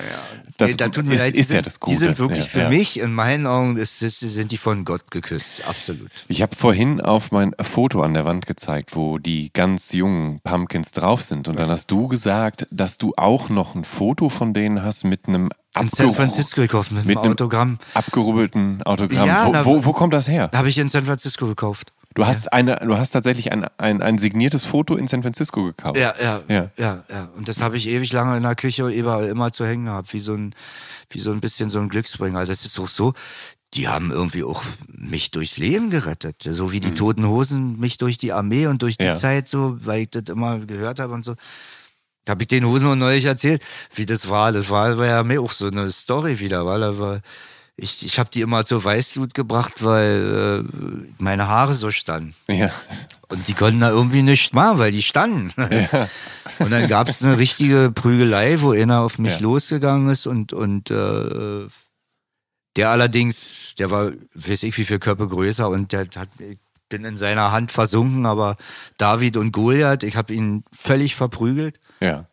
Das 0.59 0.69
Nee, 0.71 0.77
da 0.77 0.89
tut 0.89 1.07
mir 1.07 1.15
ist, 1.15 1.21
leid, 1.21 1.35
ist 1.35 1.49
sind, 1.49 1.57
ja 1.57 1.63
das 1.63 1.81
Gute. 1.81 1.93
Die 1.93 1.99
sind 1.99 2.19
wirklich 2.19 2.41
ja, 2.41 2.45
für 2.45 2.59
ja. 2.61 2.69
mich, 2.69 3.01
in 3.01 3.13
meinen 3.15 3.47
Augen, 3.47 3.77
ist, 3.79 4.03
ist, 4.03 4.21
sind 4.21 4.53
die 4.53 4.59
von 4.59 4.85
Gott 4.85 5.11
geküsst. 5.11 5.63
Absolut. 5.67 6.11
Ich 6.29 6.43
habe 6.43 6.55
vorhin 6.55 7.01
auf 7.01 7.33
mein 7.33 7.55
Foto 7.61 8.03
an 8.03 8.13
der 8.13 8.27
Wand 8.27 8.47
gezeigt, 8.47 8.72
wo 8.93 9.19
die 9.19 9.53
ganz 9.53 9.93
jungen 9.93 10.41
Pumpkins 10.41 10.93
drauf 10.93 11.23
sind. 11.23 11.49
Und 11.49 11.59
dann 11.59 11.71
hast 11.71 11.91
du 11.91 12.09
gesagt, 12.09 12.67
dass 12.71 12.99
du 12.99 13.13
auch 13.17 13.49
noch 13.49 13.75
ein 13.75 13.85
Foto 13.85 14.29
von 14.29 14.55
denen 14.55 14.83
hast 14.83 15.05
mit 15.05 15.29
einem 15.29 15.51
In 15.81 15.89
San 15.89 16.15
Francisco 16.15 16.61
gekauft 16.61 16.93
mit, 16.93 17.05
mit 17.07 17.19
einem 17.19 17.33
Autogramm. 17.33 17.79
abgerubbelten 17.95 18.83
Autogramm. 18.83 19.27
Ja, 19.27 19.49
na- 19.53 19.65
wo, 19.65 19.77
wo, 19.77 19.85
wo 19.87 19.93
kommt 19.93 20.13
das 20.15 20.29
her? 20.29 20.51
Habe 20.55 20.69
ich 20.69 20.79
in 20.79 20.89
San 20.89 21.05
Francisco 21.05 21.47
gekauft. 21.47 21.93
Du 22.15 22.27
hast 22.27 22.53
eine, 22.53 22.77
du 22.77 22.99
hast 22.99 23.13
tatsächlich 23.13 23.53
ein, 23.53 23.67
ein, 23.79 24.03
ein 24.03 24.19
signiertes 24.19 24.65
Foto 24.65 24.97
in 24.97 25.09
San 25.09 25.23
Francisco 25.23 25.65
gekauft. 25.65 25.97
Ja, 25.97 26.13
ja, 26.23 26.41
Ja. 26.47 26.71
ja, 26.77 27.03
ja, 27.11 27.29
Und 27.37 27.49
das 27.49 27.63
habe 27.63 27.79
ich 27.79 27.89
ewig 27.89 28.13
lange 28.13 28.37
in 28.37 28.43
der 28.43 28.55
Küche 28.55 28.87
überall 28.89 29.29
immer 29.29 29.51
zu 29.53 29.65
hängen 29.65 29.87
gehabt, 29.87 30.13
wie 30.13 30.21
so 30.21 30.35
ein, 30.35 30.55
wie 31.09 31.21
so 31.21 31.33
ein 31.33 31.41
bisschen 31.41 31.71
so 31.71 31.79
ein 31.81 31.89
Glücksbringer. 31.89 32.45
Das 32.45 32.67
ist 32.67 32.79
auch 32.79 32.87
so. 32.89 33.15
Die 33.75 33.89
haben 33.89 34.11
irgendwie 34.11 34.45
auch 34.45 34.63
mich 34.89 35.31
durchs 35.31 35.57
Leben 35.57 35.89
gerettet. 35.91 36.43
So 36.43 36.73
wie 36.73 36.81
die 36.81 36.93
Toten 36.95 37.27
Hosen 37.27 37.79
mich 37.81 37.97
durch 37.97 38.19
die 38.19 38.33
Armee 38.33 38.67
und 38.67 38.83
durch 38.83 38.97
die 38.99 39.05
Mhm. 39.05 39.11
Ja. 39.11 39.15
Zeit 39.17 39.49
so, 39.49 39.77
weil 39.81 40.03
ich 40.03 40.11
das 40.11 40.25
immer 40.29 40.59
gehört 40.59 41.01
habe 41.01 41.15
und 41.15 41.25
so. 41.25 41.35
Habe 42.29 42.43
ich 42.43 42.49
den 42.49 42.65
Hosen 42.67 42.85
noch 42.87 42.97
neulich 42.97 43.25
erzählt, 43.25 43.63
wie 43.95 44.07
das 44.07 44.29
war. 44.29 44.53
Das 44.53 44.71
war 44.71 44.95
bei 44.97 45.07
der 45.07 45.17
Armee 45.19 45.39
auch 45.39 45.51
so 45.53 45.67
eine 45.67 45.91
Story 45.91 46.39
wieder, 46.39 46.65
weil 46.67 46.83
er 46.83 46.99
war, 46.99 47.21
ich, 47.77 48.05
ich 48.05 48.19
habe 48.19 48.31
die 48.31 48.43
immer 48.43 48.65
zur 48.65 48.85
Weißglut 48.85 49.35
gebracht, 49.35 49.83
weil 49.83 50.65
äh, 50.69 51.13
meine 51.19 51.49
Haare 51.49 51.73
so 51.75 51.91
standen. 51.91 52.35
Ja. 52.49 52.71
Und 53.29 53.49
die 53.49 53.55
konnten 53.55 53.81
da 53.81 53.89
irgendwie 53.91 54.23
nicht 54.23 54.53
machen, 54.55 54.79
weil 54.79 54.93
die 54.93 55.03
standen. 55.03 55.51
Und 56.59 56.71
dann 56.71 56.87
gab 56.87 57.09
es 57.09 57.23
eine 57.25 57.39
richtige 57.39 57.91
Prügelei, 57.91 58.61
wo 58.61 58.73
einer 58.73 59.01
auf 59.01 59.19
mich 59.19 59.33
Ja. 59.33 59.39
losgegangen 59.41 60.09
ist 60.11 60.27
und, 60.27 60.53
und 60.53 60.91
äh, 60.91 61.67
der 62.77 62.91
allerdings, 62.91 63.75
der 63.79 63.91
war, 63.91 64.11
weiß 64.35 64.63
ich 64.63 64.77
wie 64.79 64.85
viel 64.85 64.99
Körper 64.99 65.27
größer 65.27 65.69
und 65.69 65.93
der 65.93 66.07
hat, 66.17 66.29
ich 66.39 66.59
bin 66.89 67.05
in 67.05 67.17
seiner 67.17 67.53
Hand 67.53 67.73
versunken, 67.73 68.27
aber 68.27 68.57
David 68.99 69.37
und 69.37 69.53
Goliath, 69.53 70.03
ich 70.03 70.17
habe 70.17 70.35
ihn 70.35 70.65
völlig 70.73 71.15
verprügelt. 71.15 71.81
Ja. 72.01 72.27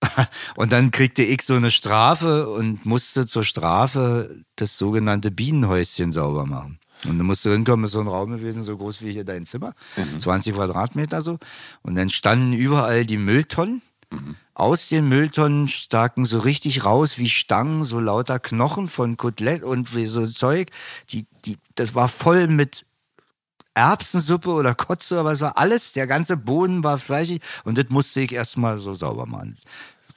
Und 0.54 0.70
dann 0.72 0.92
kriegte 0.92 1.24
ich 1.24 1.42
so 1.42 1.54
eine 1.54 1.72
Strafe 1.72 2.48
und 2.48 2.86
musste 2.86 3.26
zur 3.26 3.42
Strafe 3.42 4.44
das 4.54 4.78
sogenannte 4.78 5.32
Bienenhäuschen 5.32 6.12
sauber 6.12 6.46
machen. 6.46 6.78
Und 7.04 7.18
dann 7.18 7.26
musst 7.26 7.44
du 7.44 7.50
hinkommen, 7.50 7.84
ist 7.84 7.92
so 7.92 8.00
ein 8.00 8.08
Raum 8.08 8.30
gewesen, 8.30 8.64
so 8.64 8.76
groß 8.76 9.02
wie 9.02 9.12
hier 9.12 9.24
dein 9.24 9.44
Zimmer, 9.44 9.74
20 10.18 10.54
Quadratmeter 10.54 11.20
so. 11.20 11.38
Und 11.82 11.94
dann 11.94 12.10
standen 12.10 12.52
überall 12.52 13.06
die 13.06 13.18
Mülltonnen. 13.18 13.82
Aus 14.54 14.88
den 14.88 15.08
Mülltonnen 15.08 15.68
staken 15.68 16.24
so 16.24 16.38
richtig 16.38 16.84
raus 16.84 17.18
wie 17.18 17.28
Stangen, 17.28 17.84
so 17.84 18.00
lauter 18.00 18.38
Knochen 18.38 18.88
von 18.88 19.16
Kotelett 19.16 19.62
und 19.62 19.94
wie 19.94 20.06
so 20.06 20.26
Zeug. 20.26 20.70
Die, 21.10 21.26
die, 21.44 21.58
das 21.74 21.94
war 21.94 22.08
voll 22.08 22.48
mit 22.48 22.86
Erbsensuppe 23.74 24.50
oder 24.50 24.74
Kotze 24.74 25.14
oder 25.14 25.24
was 25.26 25.40
war 25.40 25.56
alles. 25.58 25.92
Der 25.92 26.06
ganze 26.06 26.36
Boden 26.36 26.82
war 26.82 26.98
fleischig 26.98 27.40
und 27.64 27.78
das 27.78 27.86
musste 27.90 28.20
ich 28.22 28.32
erstmal 28.32 28.78
so 28.78 28.94
sauber 28.94 29.26
machen. 29.26 29.56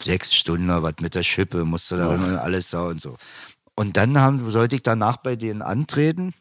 Sechs 0.02 0.34
Stunden 0.34 0.70
was 0.82 0.96
mit 1.02 1.14
der 1.14 1.24
Schippe, 1.24 1.64
musste 1.64 1.98
da 1.98 2.08
und 2.08 2.24
alles 2.24 2.72
sauber 2.72 2.90
und 2.90 3.02
so. 3.02 3.18
Und 3.76 3.98
dann 3.98 4.18
haben, 4.20 4.50
sollte 4.50 4.76
ich 4.76 4.84
danach 4.84 5.18
bei 5.18 5.36
denen 5.36 5.62
antreten. 5.62 6.34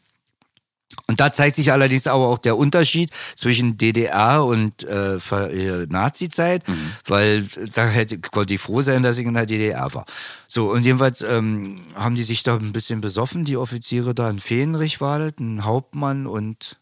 Und 1.07 1.19
da 1.19 1.31
zeigt 1.31 1.55
sich 1.55 1.71
allerdings 1.71 2.07
aber 2.07 2.27
auch 2.27 2.37
der 2.37 2.57
Unterschied 2.57 3.11
zwischen 3.35 3.77
DDR 3.77 4.43
und 4.45 4.83
äh, 4.83 5.15
äh, 5.15 5.87
Nazi-Zeit, 5.89 6.63
weil 7.05 7.47
da 7.73 7.87
hätte, 7.87 8.19
konnte 8.19 8.53
ich 8.53 8.61
froh 8.61 8.81
sein, 8.81 9.03
dass 9.03 9.17
ich 9.17 9.25
in 9.25 9.33
der 9.33 9.45
DDR 9.45 9.93
war. 9.93 10.05
So, 10.47 10.71
und 10.71 10.83
jedenfalls 10.83 11.21
ähm, 11.21 11.81
haben 11.95 12.15
die 12.15 12.23
sich 12.23 12.43
da 12.43 12.55
ein 12.55 12.73
bisschen 12.73 13.01
besoffen, 13.01 13.45
die 13.45 13.57
Offiziere 13.57 14.13
da, 14.15 14.27
ein 14.27 14.39
Fähnrich 14.39 15.01
war 15.01 15.19
das, 15.19 15.33
ein 15.39 15.65
Hauptmann 15.65 16.27
und 16.27 16.77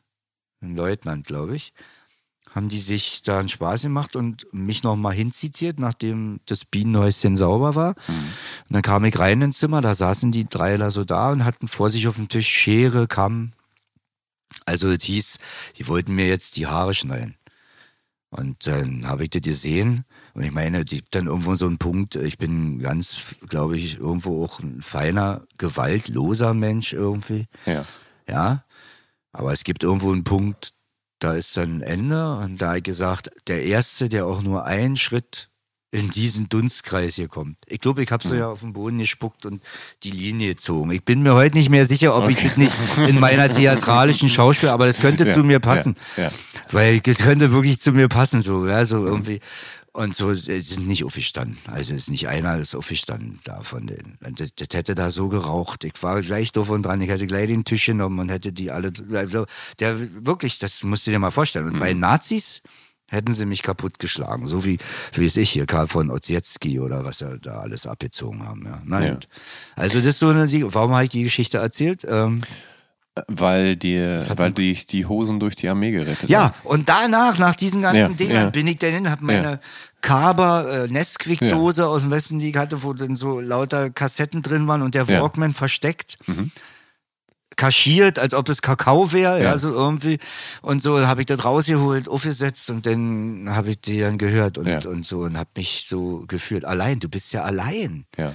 ein 0.62 0.76
Leutnant, 0.76 1.26
glaube 1.26 1.56
ich, 1.56 1.74
haben 2.54 2.70
die 2.70 2.80
sich 2.80 3.22
da 3.22 3.40
einen 3.40 3.50
Spaß 3.50 3.84
gemacht 3.84 4.16
und 4.16 4.48
mich 4.52 4.84
nochmal 4.84 5.14
hinzitiert, 5.14 5.80
nachdem 5.80 6.40
das 6.46 6.66
Bienenhäuschen 6.66 7.38
sauber 7.38 7.76
war. 7.76 7.90
Und 8.68 8.74
dann 8.74 8.82
kam 8.82 9.06
ich 9.06 9.18
rein 9.20 9.42
ins 9.42 9.60
Zimmer, 9.60 9.82
da 9.82 9.94
saßen 9.94 10.32
die 10.32 10.50
drei 10.50 10.78
da 10.78 10.90
so 10.90 11.04
da 11.04 11.32
und 11.32 11.46
hatten 11.46 11.68
vor 11.68 11.90
sich 11.90 12.08
auf 12.08 12.16
dem 12.16 12.28
Tisch 12.28 12.48
Schere, 12.48 13.08
Kamm. 13.08 13.54
Also 14.66 14.92
es 14.92 15.04
hieß, 15.04 15.40
die 15.78 15.88
wollten 15.88 16.16
mir 16.16 16.28
jetzt 16.28 16.56
die 16.56 16.68
Haare 16.68 16.94
schneiden. 16.94 17.36
Und 18.32 18.68
dann 18.68 19.08
habe 19.08 19.24
ich 19.24 19.32
das 19.32 19.42
gesehen. 19.42 20.06
Und 20.34 20.44
ich 20.44 20.52
meine, 20.52 20.80
es 20.80 20.86
gibt 20.86 21.16
dann 21.16 21.26
irgendwo 21.26 21.56
so 21.56 21.66
einen 21.66 21.80
Punkt, 21.80 22.16
ich 22.16 22.38
bin 22.38 22.80
ganz, 22.80 23.36
glaube 23.48 23.78
ich, 23.78 23.98
irgendwo 23.98 24.44
auch 24.44 24.60
ein 24.60 24.82
feiner, 24.82 25.42
gewaltloser 25.58 26.54
Mensch 26.54 26.94
irgendwie. 26.94 27.48
Ja. 27.66 27.86
Ja. 28.28 28.64
Aber 29.32 29.52
es 29.52 29.64
gibt 29.64 29.84
irgendwo 29.84 30.12
einen 30.12 30.24
Punkt, 30.24 30.74
da 31.18 31.34
ist 31.34 31.58
dann 31.58 31.78
ein 31.78 31.82
Ende. 31.82 32.38
Und 32.38 32.62
da 32.62 32.68
habe 32.68 32.78
ich 32.78 32.84
gesagt, 32.84 33.32
der 33.48 33.64
Erste, 33.64 34.10
der 34.10 34.28
auch 34.28 34.42
nur 34.42 34.66
einen 34.66 34.96
Schritt 34.96 35.50
in 35.92 36.10
diesen 36.12 36.50
Dunstkreis 36.50 37.16
hier 37.16 37.28
kommt. 37.28 37.58
Ich 37.68 37.80
glaube, 37.80 38.04
ich 38.04 38.12
habe 38.12 38.28
so 38.28 38.36
ja 38.36 38.48
auf 38.50 38.60
den 38.60 38.74
Boden 38.74 39.00
gespuckt 39.00 39.46
und 39.46 39.64
die 40.04 40.12
Linie 40.12 40.50
gezogen. 40.50 40.92
Ich 40.92 41.04
bin 41.04 41.24
mir 41.24 41.34
heute 41.34 41.58
nicht 41.58 41.70
mehr 41.70 41.86
sicher, 41.88 42.16
ob 42.16 42.30
ich 42.30 42.38
das 42.42 42.58
nicht 42.58 42.78
in 43.08 43.20
meiner 43.20 43.50
theatralischen 43.52 44.30
Schauspiel, 44.30 44.70
aber 44.70 44.86
das 44.86 45.00
könnte 45.00 45.28
Ja, 45.28 45.34
zu 45.34 45.44
mir 45.44 45.60
passen. 45.60 45.96
ja, 46.16 46.24
ja. 46.26 46.32
Weil 46.72 47.00
das 47.00 47.18
könnte 47.18 47.52
wirklich 47.52 47.80
zu 47.80 47.92
mir 47.92 48.08
passen, 48.08 48.42
so, 48.42 48.68
ja, 48.68 48.86
so 48.86 49.06
irgendwie. 49.06 49.40
Und 49.92 50.16
so 50.16 50.32
sind 50.36 50.88
nicht 50.88 51.04
aufgestanden. 51.04 51.58
Also 51.66 51.96
ist 51.96 52.12
nicht 52.12 52.28
einer 52.28 52.58
ist 52.60 52.76
aufgestanden 52.76 53.40
da 53.44 53.62
von 53.62 53.88
denen. 53.88 54.20
Und 54.24 54.40
Das, 54.40 54.50
das 54.56 54.68
hätte 54.74 54.94
da 54.94 55.10
so 55.10 55.28
geraucht. 55.30 55.84
Ich 55.84 55.94
war 56.04 56.22
gleich 56.22 56.52
doof 56.52 56.70
und 56.70 56.84
dran. 56.84 57.02
Ich 57.02 57.10
hätte 57.10 57.26
gleich 57.26 57.48
den 57.48 57.66
Tisch 57.66 57.88
genommen 57.88 58.20
und 58.20 58.30
hätte 58.30 58.54
die 58.54 58.70
alle. 58.70 58.94
Also 59.14 59.48
der 59.80 59.98
wirklich, 60.26 60.60
das 60.60 60.84
musst 60.84 61.08
du 61.08 61.12
dir 61.12 61.18
mal 61.20 61.32
vorstellen. 61.32 61.66
Und 61.74 61.80
bei 61.80 61.94
Nazis 61.94 62.62
hätten 63.10 63.34
sie 63.34 63.46
mich 63.46 63.64
kaputt 63.64 64.00
geschlagen. 64.00 64.48
So 64.48 64.66
wie, 64.66 64.78
wie 65.14 65.26
es 65.26 65.38
ich 65.38 65.50
hier, 65.50 65.66
Karl 65.66 65.88
von 65.88 66.10
Ossietzky 66.12 66.80
oder 66.80 67.06
was 67.06 67.20
sie 67.20 67.38
da 67.42 67.60
alles 67.60 67.88
abgezogen 67.88 68.44
haben. 68.46 68.64
Ja. 68.66 68.82
Na 68.86 69.06
Ja. 69.06 69.18
Also 69.76 69.98
das 69.98 70.08
ist 70.08 70.20
so 70.20 70.30
eine, 70.30 70.48
warum 70.74 70.94
habe 70.94 71.04
ich 71.06 71.10
die 71.10 71.24
Geschichte 71.24 71.58
erzählt? 71.58 72.06
Ähm, 72.10 72.42
Weil 73.28 73.76
dir, 73.76 74.24
weil 74.38 74.52
dich 74.54 74.86
die 74.86 75.06
Hosen 75.06 75.40
durch 75.42 75.56
die 75.56 75.68
Armee 75.68 75.92
gerettet 75.92 76.30
Ja, 76.30 76.44
haben. 76.46 76.54
und 76.64 76.88
danach, 76.88 77.38
nach 77.38 77.56
diesen 77.56 77.82
ganzen 77.82 77.98
Ja, 78.00 78.08
Dingern, 78.16 78.52
bin 78.54 78.66
ich 78.68 78.78
dann 78.78 78.92
hin, 78.92 79.10
hab 79.12 79.22
meine. 79.22 79.60
Kaber 80.02 80.86
äh, 80.86 80.88
Nesquik-Dose 80.88 81.86
aus 81.86 82.04
dem 82.04 82.12
Westen, 82.12 82.40
die 82.40 82.52
ich 82.52 82.56
hatte, 82.56 82.84
wo 82.84 82.94
dann 82.94 83.18
so 83.18 83.42
lauter 83.42 83.90
Kassetten 83.90 84.42
drin 84.42 84.66
waren 84.68 84.82
und 84.82 84.96
der. 84.96 85.04
Mhm. 85.04 85.10
Walkman 85.10 85.54
versteckt. 85.54 86.18
Kaschiert, 87.60 88.20
als 88.20 88.34
ob 88.34 88.48
es 88.48 88.62
Kakao 88.62 89.12
wäre, 89.12 89.38
ja. 89.38 89.50
Ja. 89.52 89.58
so 89.58 89.68
irgendwie. 89.74 90.18
Und 90.62 90.82
so 90.82 91.06
habe 91.06 91.20
ich 91.22 91.28
das 91.28 91.44
rausgeholt, 91.44 92.08
aufgesetzt 92.08 92.70
und 92.70 92.86
dann 92.86 93.50
habe 93.50 93.72
ich 93.72 93.82
die 93.82 94.00
dann 94.00 94.18
gehört 94.18 94.58
und, 94.58 94.66
Ja. 94.68 94.80
und 94.88 95.06
so 95.06 95.20
und 95.20 95.38
habe 95.38 95.50
mich 95.58 95.86
so 95.88 96.24
gefühlt. 96.28 96.64
Allein, 96.64 97.00
du 97.02 97.10
bist 97.10 97.34
ja 97.34 97.42
allein. 97.44 98.06
Ja. 98.18 98.32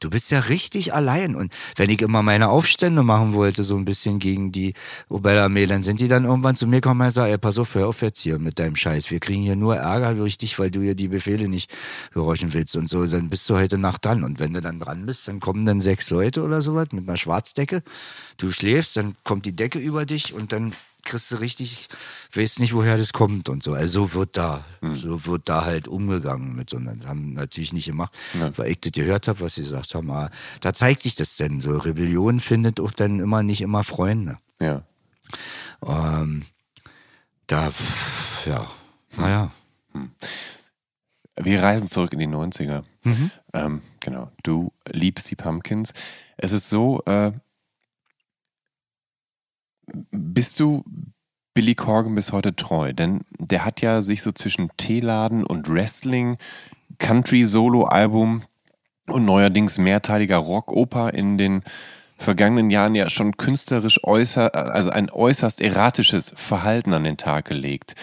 Du 0.00 0.10
bist 0.10 0.30
ja 0.30 0.38
richtig 0.40 0.92
allein. 0.92 1.34
Und 1.34 1.52
wenn 1.76 1.88
ich 1.88 2.02
immer 2.02 2.22
meine 2.22 2.48
Aufstände 2.48 3.02
machen 3.02 3.32
wollte, 3.32 3.64
so 3.64 3.76
ein 3.76 3.84
bisschen 3.84 4.18
gegen 4.18 4.52
die 4.52 4.74
Obel-Armee, 5.08 5.66
dann 5.66 5.82
sind 5.82 6.00
die 6.00 6.08
dann 6.08 6.24
irgendwann 6.24 6.56
zu 6.56 6.66
mir 6.66 6.80
gekommen 6.80 7.00
und 7.00 7.10
sagen, 7.10 7.30
ey, 7.32 7.38
pass 7.38 7.58
auf, 7.58 7.74
hör 7.74 7.88
auf 7.88 8.02
jetzt 8.02 8.20
hier 8.20 8.38
mit 8.38 8.58
deinem 8.58 8.76
Scheiß. 8.76 9.10
Wir 9.10 9.20
kriegen 9.20 9.42
hier 9.42 9.56
nur 9.56 9.76
Ärger 9.76 10.14
durch 10.14 10.36
dich, 10.36 10.58
weil 10.58 10.70
du 10.70 10.82
hier 10.82 10.94
die 10.94 11.08
Befehle 11.08 11.48
nicht 11.48 11.70
gehorchen 12.12 12.52
willst 12.52 12.76
und 12.76 12.88
so. 12.88 13.06
Dann 13.06 13.30
bist 13.30 13.48
du 13.48 13.54
heute 13.54 13.78
Nacht 13.78 14.04
dran. 14.04 14.24
Und 14.24 14.40
wenn 14.40 14.52
du 14.52 14.60
dann 14.60 14.78
dran 14.78 15.06
bist, 15.06 15.26
dann 15.26 15.40
kommen 15.40 15.64
dann 15.64 15.80
sechs 15.80 16.10
Leute 16.10 16.42
oder 16.42 16.60
sowas 16.60 16.88
mit 16.92 17.08
einer 17.08 17.16
Schwarzdecke. 17.16 17.82
Du 18.36 18.50
schläfst, 18.50 18.96
dann 18.96 19.14
kommt 19.24 19.46
die 19.46 19.56
Decke 19.56 19.78
über 19.78 20.04
dich 20.04 20.34
und 20.34 20.52
dann 20.52 20.74
kriegst 21.04 21.30
du 21.30 21.36
richtig, 21.36 21.88
weißt 22.34 22.60
nicht, 22.60 22.74
woher 22.74 22.96
das 22.96 23.12
kommt 23.12 23.48
und 23.48 23.62
so. 23.62 23.72
Also 23.72 24.06
so 24.06 24.14
wird 24.14 24.36
da, 24.36 24.64
hm. 24.80 24.94
so 24.94 25.26
wird 25.26 25.48
da 25.48 25.64
halt 25.64 25.88
umgegangen 25.88 26.54
mit 26.56 26.70
so. 26.70 26.78
Das 26.78 27.06
haben 27.06 27.34
natürlich 27.34 27.72
nicht 27.72 27.86
gemacht, 27.86 28.12
ja. 28.38 28.56
weil 28.56 28.70
ich 28.70 28.80
das 28.80 28.92
gehört 28.92 29.28
habe, 29.28 29.40
was 29.40 29.54
sie 29.54 29.62
gesagt 29.62 29.94
haben. 29.94 30.10
Aber 30.10 30.30
da 30.60 30.72
zeigt 30.72 31.02
sich 31.02 31.14
das 31.14 31.36
denn 31.36 31.60
so. 31.60 31.76
Rebellion 31.76 32.40
findet 32.40 32.80
auch 32.80 32.92
dann 32.92 33.20
immer 33.20 33.42
nicht 33.42 33.60
immer 33.60 33.84
Freunde. 33.84 34.38
Ja. 34.60 34.82
Ähm, 35.86 36.44
da, 37.46 37.72
ja, 38.46 38.66
naja. 39.16 39.50
Hm. 39.92 40.10
Wir 41.36 41.62
reisen 41.62 41.88
zurück 41.88 42.12
in 42.12 42.20
die 42.20 42.28
90er. 42.28 42.84
Mhm. 43.02 43.30
Ähm, 43.52 43.82
genau. 44.00 44.30
Du 44.42 44.72
liebst 44.88 45.30
die 45.30 45.36
Pumpkins. 45.36 45.92
Es 46.36 46.52
ist 46.52 46.70
so, 46.70 47.02
äh, 47.06 47.32
bist 50.10 50.60
du 50.60 50.84
Billy 51.54 51.74
Corgan 51.74 52.14
bis 52.14 52.32
heute 52.32 52.56
treu? 52.56 52.92
Denn 52.92 53.20
der 53.38 53.64
hat 53.64 53.80
ja 53.80 54.02
sich 54.02 54.22
so 54.22 54.32
zwischen 54.32 54.70
Teeladen 54.76 55.44
und 55.44 55.68
Wrestling, 55.68 56.36
Country-Solo-Album 56.98 58.42
und 59.08 59.24
neuerdings 59.24 59.78
mehrteiliger 59.78 60.38
Rockoper 60.38 61.14
in 61.14 61.38
den 61.38 61.62
vergangenen 62.18 62.70
Jahren 62.70 62.94
ja 62.94 63.10
schon 63.10 63.36
künstlerisch 63.36 64.02
äußer, 64.02 64.54
also 64.54 64.90
ein 64.90 65.10
äußerst 65.10 65.60
erratisches 65.60 66.32
Verhalten 66.36 66.92
an 66.92 67.04
den 67.04 67.16
Tag 67.16 67.46
gelegt. 67.46 67.94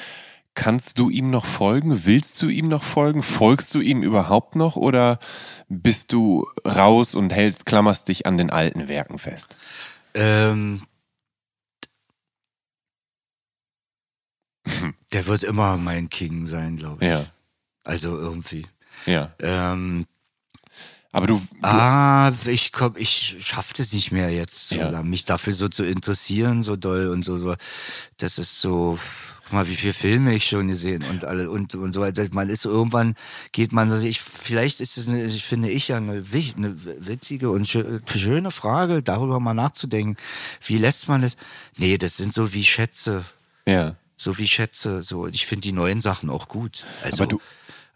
Kannst 0.54 1.00
du 1.00 1.10
ihm 1.10 1.30
noch 1.30 1.46
folgen? 1.46 2.06
Willst 2.06 2.42
du 2.42 2.50
ihm 2.50 2.68
noch 2.68 2.84
folgen? 2.84 3.24
Folgst 3.24 3.74
du 3.74 3.80
ihm 3.80 4.04
überhaupt 4.04 4.56
noch 4.56 4.76
oder 4.76 5.18
bist 5.70 6.12
du 6.12 6.46
raus 6.66 7.16
und 7.16 7.34
hältst, 7.34 7.66
klammerst 7.66 8.10
dich 8.10 8.26
an 8.26 8.38
den 8.38 8.50
alten 8.50 8.90
Werken 8.90 9.18
fest? 9.18 9.56
Ähm, 10.14 10.82
Der 15.14 15.28
wird 15.28 15.44
immer 15.44 15.78
mein 15.78 16.10
King 16.10 16.48
sein, 16.48 16.78
glaube 16.78 17.04
ich. 17.04 17.12
Ja. 17.12 17.26
Also 17.84 18.18
irgendwie. 18.18 18.66
Ja. 19.06 19.32
Ähm, 19.40 20.06
aber 21.12 21.28
du, 21.28 21.40
du. 21.40 21.68
Ah, 21.68 22.32
ich 22.46 22.72
komm, 22.72 22.94
ich 22.96 23.38
schaffte 23.40 23.82
es 23.82 23.92
nicht 23.92 24.12
mehr 24.12 24.30
jetzt, 24.30 24.70
so 24.70 24.76
ja. 24.76 25.04
mich 25.04 25.26
dafür 25.26 25.54
so 25.54 25.68
zu 25.68 25.84
interessieren, 25.84 26.64
so 26.64 26.78
doll 26.78 27.08
und 27.08 27.26
so. 27.26 27.38
so. 27.38 27.54
Das 28.18 28.38
ist 28.38 28.62
so, 28.62 28.98
guck 29.44 29.54
mal, 29.54 29.68
wie 29.68 29.76
viele 29.76 29.94
Filme 29.94 30.34
ich 30.34 30.48
schon 30.48 30.70
gesehen 30.70 31.04
und 31.04 31.26
alle 31.26 31.50
und, 31.50 31.76
und 31.76 31.92
so 31.92 32.00
weiter. 32.00 32.26
Man 32.32 32.48
ist 32.48 32.64
irgendwann, 32.64 33.16
geht 33.52 33.74
man, 33.74 33.92
also 33.92 34.06
ich, 34.06 34.22
vielleicht 34.22 34.80
ist 34.80 34.98
es, 34.98 35.10
eine, 35.10 35.28
finde 35.30 35.70
ich 35.70 35.90
ja 35.90 35.98
eine, 35.98 36.24
eine 36.24 37.06
witzige 37.06 37.50
und 37.50 37.68
schöne 37.68 38.52
Frage, 38.52 39.04
darüber 39.04 39.42
mal 39.42 39.54
nachzudenken. 39.54 40.16
Wie 40.66 40.78
lässt 40.78 41.10
man 41.10 41.24
es? 41.24 41.36
Nee, 41.78 41.98
das 41.98 42.16
sind 42.16 42.34
so 42.34 42.54
wie 42.54 42.64
Schätze. 42.64 43.26
Ja 43.66 43.98
so 44.22 44.38
wie 44.38 44.48
Schätze. 44.48 45.04
So, 45.04 45.28
ich 45.28 45.46
finde 45.46 45.62
die 45.62 45.72
neuen 45.72 46.02
Sachen 46.02 46.30
auch 46.30 46.48
gut. 46.48 46.86
Also, 47.04 47.24
Aber 47.24 47.34
du 47.34 47.42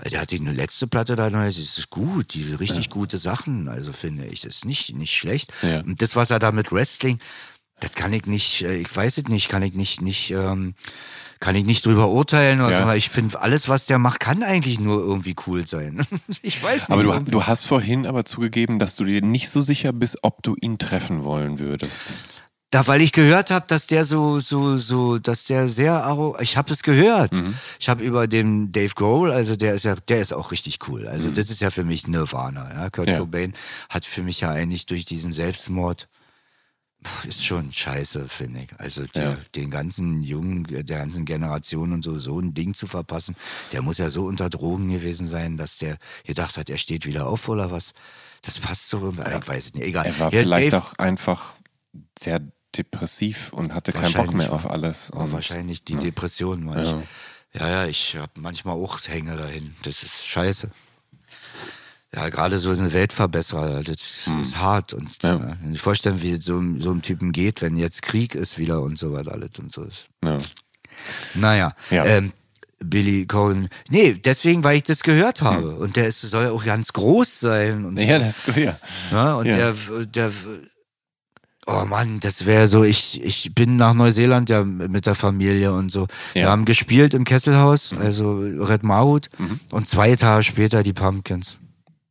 der 0.04 0.22
hat 0.22 0.32
die 0.32 0.38
letzte 0.38 0.88
Platte 0.88 1.16
da, 1.16 1.30
das 1.30 1.58
ist 1.58 1.90
gut, 1.90 2.34
diese 2.34 2.60
richtig 2.60 2.86
ja. 2.88 2.92
gute 2.92 3.18
Sachen, 3.18 3.70
also 3.70 3.94
finde 3.94 4.26
ich, 4.26 4.42
das 4.42 4.58
ist 4.58 4.66
nicht, 4.66 4.94
nicht 4.96 5.16
schlecht. 5.16 5.54
Ja. 5.62 5.80
Und 5.82 6.02
das, 6.02 6.18
was 6.18 6.32
er 6.32 6.40
da 6.40 6.52
mit 6.52 6.74
Wrestling, 6.74 7.18
das 7.80 7.96
kann 7.96 8.12
ich 8.12 8.26
nicht, 8.26 8.64
äh, 8.64 8.76
ich 8.76 8.94
weiß 8.94 9.18
es 9.18 9.26
nicht, 9.26 9.48
kann 9.48 9.64
ich 9.64 9.74
nicht, 9.74 10.02
nicht, 10.02 10.32
ähm, 10.32 10.76
kann 11.40 11.56
ich 11.56 11.66
nicht 11.66 11.86
drüber 11.86 12.10
urteilen. 12.10 12.62
Oder 12.62 12.72
ja. 12.72 12.96
Ich 12.96 13.10
finde, 13.10 13.40
alles, 13.42 13.70
was 13.70 13.86
der 13.86 14.00
macht, 14.00 14.20
kann 14.20 14.44
eigentlich 14.44 14.80
nur 14.80 15.00
irgendwie 15.00 15.36
cool 15.48 15.68
sein. 15.68 16.06
ich 16.42 16.62
weiß 16.62 16.90
nicht. 16.90 16.92
Aber 16.92 17.04
du, 17.04 17.32
du 17.32 17.44
hast 17.46 17.66
vorhin 17.66 18.06
aber 18.06 18.26
zugegeben, 18.26 18.80
dass 18.80 18.96
du 18.96 19.06
dir 19.06 19.22
nicht 19.22 19.50
so 19.50 19.62
sicher 19.62 19.94
bist, 19.94 20.20
ob 20.24 20.44
du 20.44 20.56
ihn 20.60 20.78
treffen 20.78 21.24
wollen 21.24 21.60
würdest. 21.60 22.02
Da, 22.76 22.86
weil 22.88 23.00
ich 23.00 23.14
gehört 23.14 23.52
habe, 23.52 23.66
dass 23.68 23.88
der 23.88 24.04
so, 24.04 24.42
so, 24.42 24.78
so, 24.78 25.18
dass 25.18 25.46
der 25.46 25.70
sehr 25.70 26.04
arrogant, 26.04 26.44
ich 26.44 26.58
habe 26.58 26.74
es 26.74 26.84
gehört. 26.84 27.32
Mhm. 27.32 27.54
Ich 27.80 27.88
habe 27.88 28.04
über 28.04 28.28
den 28.28 28.74
Dave 28.74 28.94
Grohl, 28.94 29.32
also 29.32 29.56
der 29.56 29.76
ist 29.76 29.86
ja, 29.86 29.96
der 29.96 30.20
ist 30.20 30.34
auch 30.34 30.52
richtig 30.52 30.80
cool. 30.90 31.08
Also 31.08 31.30
mhm. 31.30 31.36
das 31.36 31.50
ist 31.50 31.62
ja 31.62 31.70
für 31.70 31.86
mich 31.86 32.06
Nirvana. 32.10 32.74
Ja? 32.74 32.90
Kurt 32.90 33.08
ja. 33.08 33.18
Cobain 33.18 33.54
hat 33.88 34.04
für 34.04 34.24
mich 34.24 34.42
ja 34.42 34.52
eigentlich 34.52 34.88
durch 34.88 35.06
diesen 35.06 35.32
Selbstmord 35.32 36.10
ist 37.26 37.46
schon 37.46 37.72
scheiße, 37.72 38.28
finde 38.28 38.64
ich. 38.64 38.78
Also 38.78 39.06
der, 39.06 39.24
ja. 39.24 39.38
den 39.56 39.72
ganzen 39.72 40.22
Jungen, 40.22 40.66
der 40.66 40.84
ganzen 40.84 41.24
Generation 41.24 41.94
und 41.94 42.04
so, 42.04 42.20
so 42.20 42.42
ein 42.42 42.54
Ding 42.54 42.74
zu 42.74 42.88
verpassen, 42.88 43.38
der 43.72 43.84
muss 43.84 44.00
ja 44.00 44.10
so 44.10 44.26
unter 44.26 44.50
Drogen 44.50 44.90
gewesen 44.90 45.28
sein, 45.28 45.56
dass 45.56 45.78
der 45.78 45.98
gedacht 46.26 46.58
hat, 46.58 46.70
er 46.70 46.78
steht 46.78 47.06
wieder 47.06 47.28
auf 47.28 47.48
oder 47.48 47.72
was. 47.72 47.94
Das 48.42 48.60
passt 48.60 48.90
so, 48.90 49.14
ja. 49.18 49.40
ich 49.40 49.48
weiß 49.48 49.66
es 49.68 49.74
nicht, 49.76 49.86
egal. 49.86 50.08
Er 50.08 50.20
war 50.20 50.34
ja, 50.34 50.42
vielleicht 50.42 50.74
Dave, 50.74 50.84
auch 50.84 50.94
einfach 50.98 51.54
sehr 52.20 52.42
depressiv 52.78 53.52
und 53.54 53.74
hatte 53.74 53.92
keinen 53.92 54.14
Bock 54.14 54.34
mehr 54.34 54.52
auf 54.52 54.70
alles. 54.70 55.12
War 55.14 55.32
wahrscheinlich 55.32 55.84
die 55.84 55.94
ja. 55.94 56.00
Depression. 56.00 56.68
Ja. 56.68 56.82
Ich, 56.82 57.60
ja, 57.60 57.70
ja, 57.70 57.86
ich 57.86 58.16
habe 58.18 58.32
manchmal 58.36 58.76
auch 58.76 59.00
Hänge 59.08 59.38
dahin. 59.38 59.74
Das 59.84 60.04
ist 60.04 60.26
scheiße. 60.26 60.70
Ja, 62.16 62.30
gerade 62.30 62.60
so 62.60 62.72
eine 62.72 62.94
Weltverbesserer, 62.94 63.84
das 63.84 64.26
hm. 64.26 64.42
ist 64.42 64.58
hart. 64.58 64.94
Und 64.94 65.10
ja. 65.22 65.36
ja, 65.36 65.58
wenn 65.62 65.74
ich 65.74 65.82
vorstellen, 65.82 66.22
wie 66.22 66.40
so, 66.40 66.62
so 66.80 66.92
einem 66.92 67.02
Typen 67.02 67.32
geht, 67.32 67.62
wenn 67.62 67.76
jetzt 67.76 68.02
Krieg 68.02 68.36
ist 68.36 68.58
wieder 68.58 68.82
und 68.82 68.98
so 68.98 69.12
weiter 69.12 69.34
alles 69.34 69.60
und 69.60 69.74
so 69.74 69.84
ist. 69.84 70.08
Ja. 70.24 70.38
Naja, 71.34 71.74
ja. 71.90 72.06
Ähm, 72.06 72.32
Billy 72.80 73.26
Cohen. 73.26 73.70
Nee, 73.90 74.14
deswegen, 74.14 74.64
weil 74.64 74.78
ich 74.78 74.84
das 74.84 75.04
gehört 75.04 75.42
habe. 75.42 75.74
Hm. 75.74 75.78
Und 75.78 75.96
der 75.98 76.08
ist, 76.08 76.22
soll 76.22 76.46
ja 76.46 76.52
auch 76.52 76.64
ganz 76.64 76.94
groß 76.94 77.40
sein. 77.40 77.86
Und 77.86 77.98
ja, 77.98 78.20
das 78.20 78.48
ist 78.48 78.58
ja. 78.58 78.78
ja 79.12 79.36
und 79.36 79.46
Der, 79.46 79.74
der 80.06 80.32
Oh 81.68 81.84
Mann, 81.86 82.20
das 82.20 82.46
wäre 82.46 82.68
so, 82.68 82.84
ich, 82.84 83.24
ich 83.24 83.56
bin 83.56 83.76
nach 83.76 83.96
Neuseeland 83.96 84.50
ja 84.50 84.64
mit 84.64 85.08
der 85.08 85.16
Familie 85.16 85.74
und 85.74 85.92
so. 85.92 86.08
Ja. 86.34 86.42
Wir 86.44 86.50
haben 86.50 86.66
gespielt 86.66 87.16
im 87.16 87.24
Kesselhaus, 87.24 87.92
mhm. 87.92 88.02
also 88.02 88.38
Red 88.40 88.84
Mahut 88.84 89.30
mhm. 89.40 89.60
und 89.72 89.88
zwei 89.88 90.16
Tage 90.16 90.44
später 90.44 90.84
die 90.84 90.94
Pumpkins. 90.94 91.58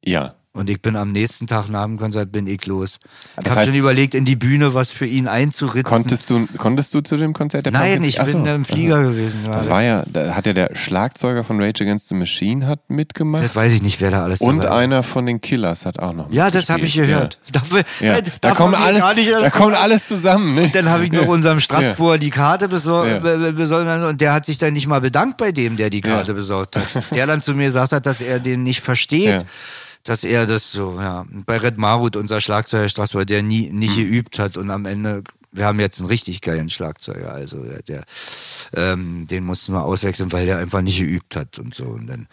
Ja. 0.04 0.34
Und 0.56 0.70
ich 0.70 0.80
bin 0.80 0.94
am 0.94 1.10
nächsten 1.10 1.48
Tag 1.48 1.68
nach 1.68 1.82
dem 1.82 1.98
Konzert 1.98 2.30
bin 2.30 2.46
ich 2.46 2.64
los. 2.66 2.98
Das 3.34 3.44
ich 3.44 3.50
habe 3.50 3.66
schon 3.66 3.74
überlegt, 3.74 4.14
in 4.14 4.24
die 4.24 4.36
Bühne 4.36 4.72
was 4.72 4.92
für 4.92 5.04
ihn 5.04 5.26
einzuritzen. 5.26 5.82
Konntest 5.82 6.30
du, 6.30 6.46
konntest 6.58 6.94
du 6.94 7.00
zu 7.00 7.16
dem 7.16 7.32
Konzert 7.32 7.66
der 7.66 7.72
Nein, 7.72 7.94
Pumpkins? 7.94 8.06
ich 8.06 8.20
Achso. 8.20 8.38
bin 8.38 8.46
im 8.46 8.64
Flieger 8.64 8.98
Achso. 8.98 9.10
gewesen. 9.10 9.42
Gerade. 9.42 9.58
Das 9.58 9.68
war 9.68 9.82
ja, 9.82 10.04
da 10.06 10.36
hat 10.36 10.46
ja 10.46 10.52
der 10.52 10.70
Schlagzeuger 10.76 11.42
von 11.42 11.60
Rage 11.60 11.82
Against 11.82 12.08
the 12.08 12.14
Machine 12.14 12.68
hat 12.68 12.78
mitgemacht. 12.88 13.42
Das 13.42 13.56
weiß 13.56 13.72
ich 13.72 13.82
nicht, 13.82 14.00
wer 14.00 14.12
da 14.12 14.22
alles 14.22 14.40
Und 14.40 14.58
dabei 14.58 14.76
einer 14.76 15.02
von 15.02 15.26
den 15.26 15.40
Killers 15.40 15.86
hat 15.86 15.98
auch 15.98 16.12
noch 16.12 16.32
Ja, 16.32 16.52
das 16.52 16.70
habe 16.70 16.82
ich 16.82 16.94
gehört. 16.94 17.36
Ja. 17.46 17.60
Dafür, 17.60 17.82
ja. 17.98 18.20
Da, 18.40 18.52
kommt 18.52 18.76
alles, 18.76 19.02
da 19.40 19.50
kommt 19.50 19.74
alles 19.74 20.06
zusammen. 20.06 20.54
Ne? 20.54 20.62
Und 20.62 20.74
dann 20.76 20.88
habe 20.88 21.04
ich 21.04 21.10
noch 21.10 21.26
unserem 21.26 21.58
Straßburger 21.58 22.18
die 22.18 22.30
Karte 22.30 22.68
besorgt, 22.68 23.24
besorgt 23.56 24.04
und 24.08 24.20
der 24.20 24.32
hat 24.32 24.46
sich 24.46 24.58
dann 24.58 24.72
nicht 24.74 24.86
mal 24.86 25.00
bedankt 25.00 25.36
bei 25.36 25.50
dem, 25.50 25.76
der 25.76 25.90
die 25.90 26.00
Karte 26.00 26.32
besorgt 26.32 26.76
hat. 26.76 26.86
Der 27.12 27.26
dann 27.26 27.42
zu 27.42 27.54
mir 27.54 27.66
gesagt 27.66 27.92
hat, 27.92 28.06
dass 28.06 28.20
er 28.20 28.38
den 28.38 28.62
nicht 28.62 28.82
versteht 28.82 29.44
dass 30.04 30.22
er 30.22 30.46
das 30.46 30.70
so, 30.70 31.00
ja. 31.00 31.26
Bei 31.46 31.56
Red 31.56 31.78
Marut, 31.78 32.16
unser 32.16 32.40
Schlagzeuger 32.40 32.88
Straßburg, 32.88 33.26
der 33.26 33.42
nie, 33.42 33.70
nicht 33.70 33.96
hm. 33.96 34.04
geübt 34.04 34.38
hat 34.38 34.56
und 34.56 34.70
am 34.70 34.86
Ende, 34.86 35.24
wir 35.50 35.64
haben 35.66 35.80
jetzt 35.80 36.00
einen 36.00 36.08
richtig 36.08 36.40
geilen 36.40 36.68
Schlagzeuger, 36.68 37.32
also 37.32 37.64
der, 37.64 37.82
der 37.82 38.04
ähm, 38.74 39.26
den 39.26 39.44
mussten 39.44 39.72
wir 39.72 39.84
auswechseln, 39.84 40.32
weil 40.32 40.46
der 40.46 40.58
einfach 40.58 40.82
nicht 40.82 40.98
geübt 40.98 41.36
hat 41.36 41.58
und 41.58 41.74
so. 41.74 41.84
Und 41.84 42.06
dann 42.06 42.26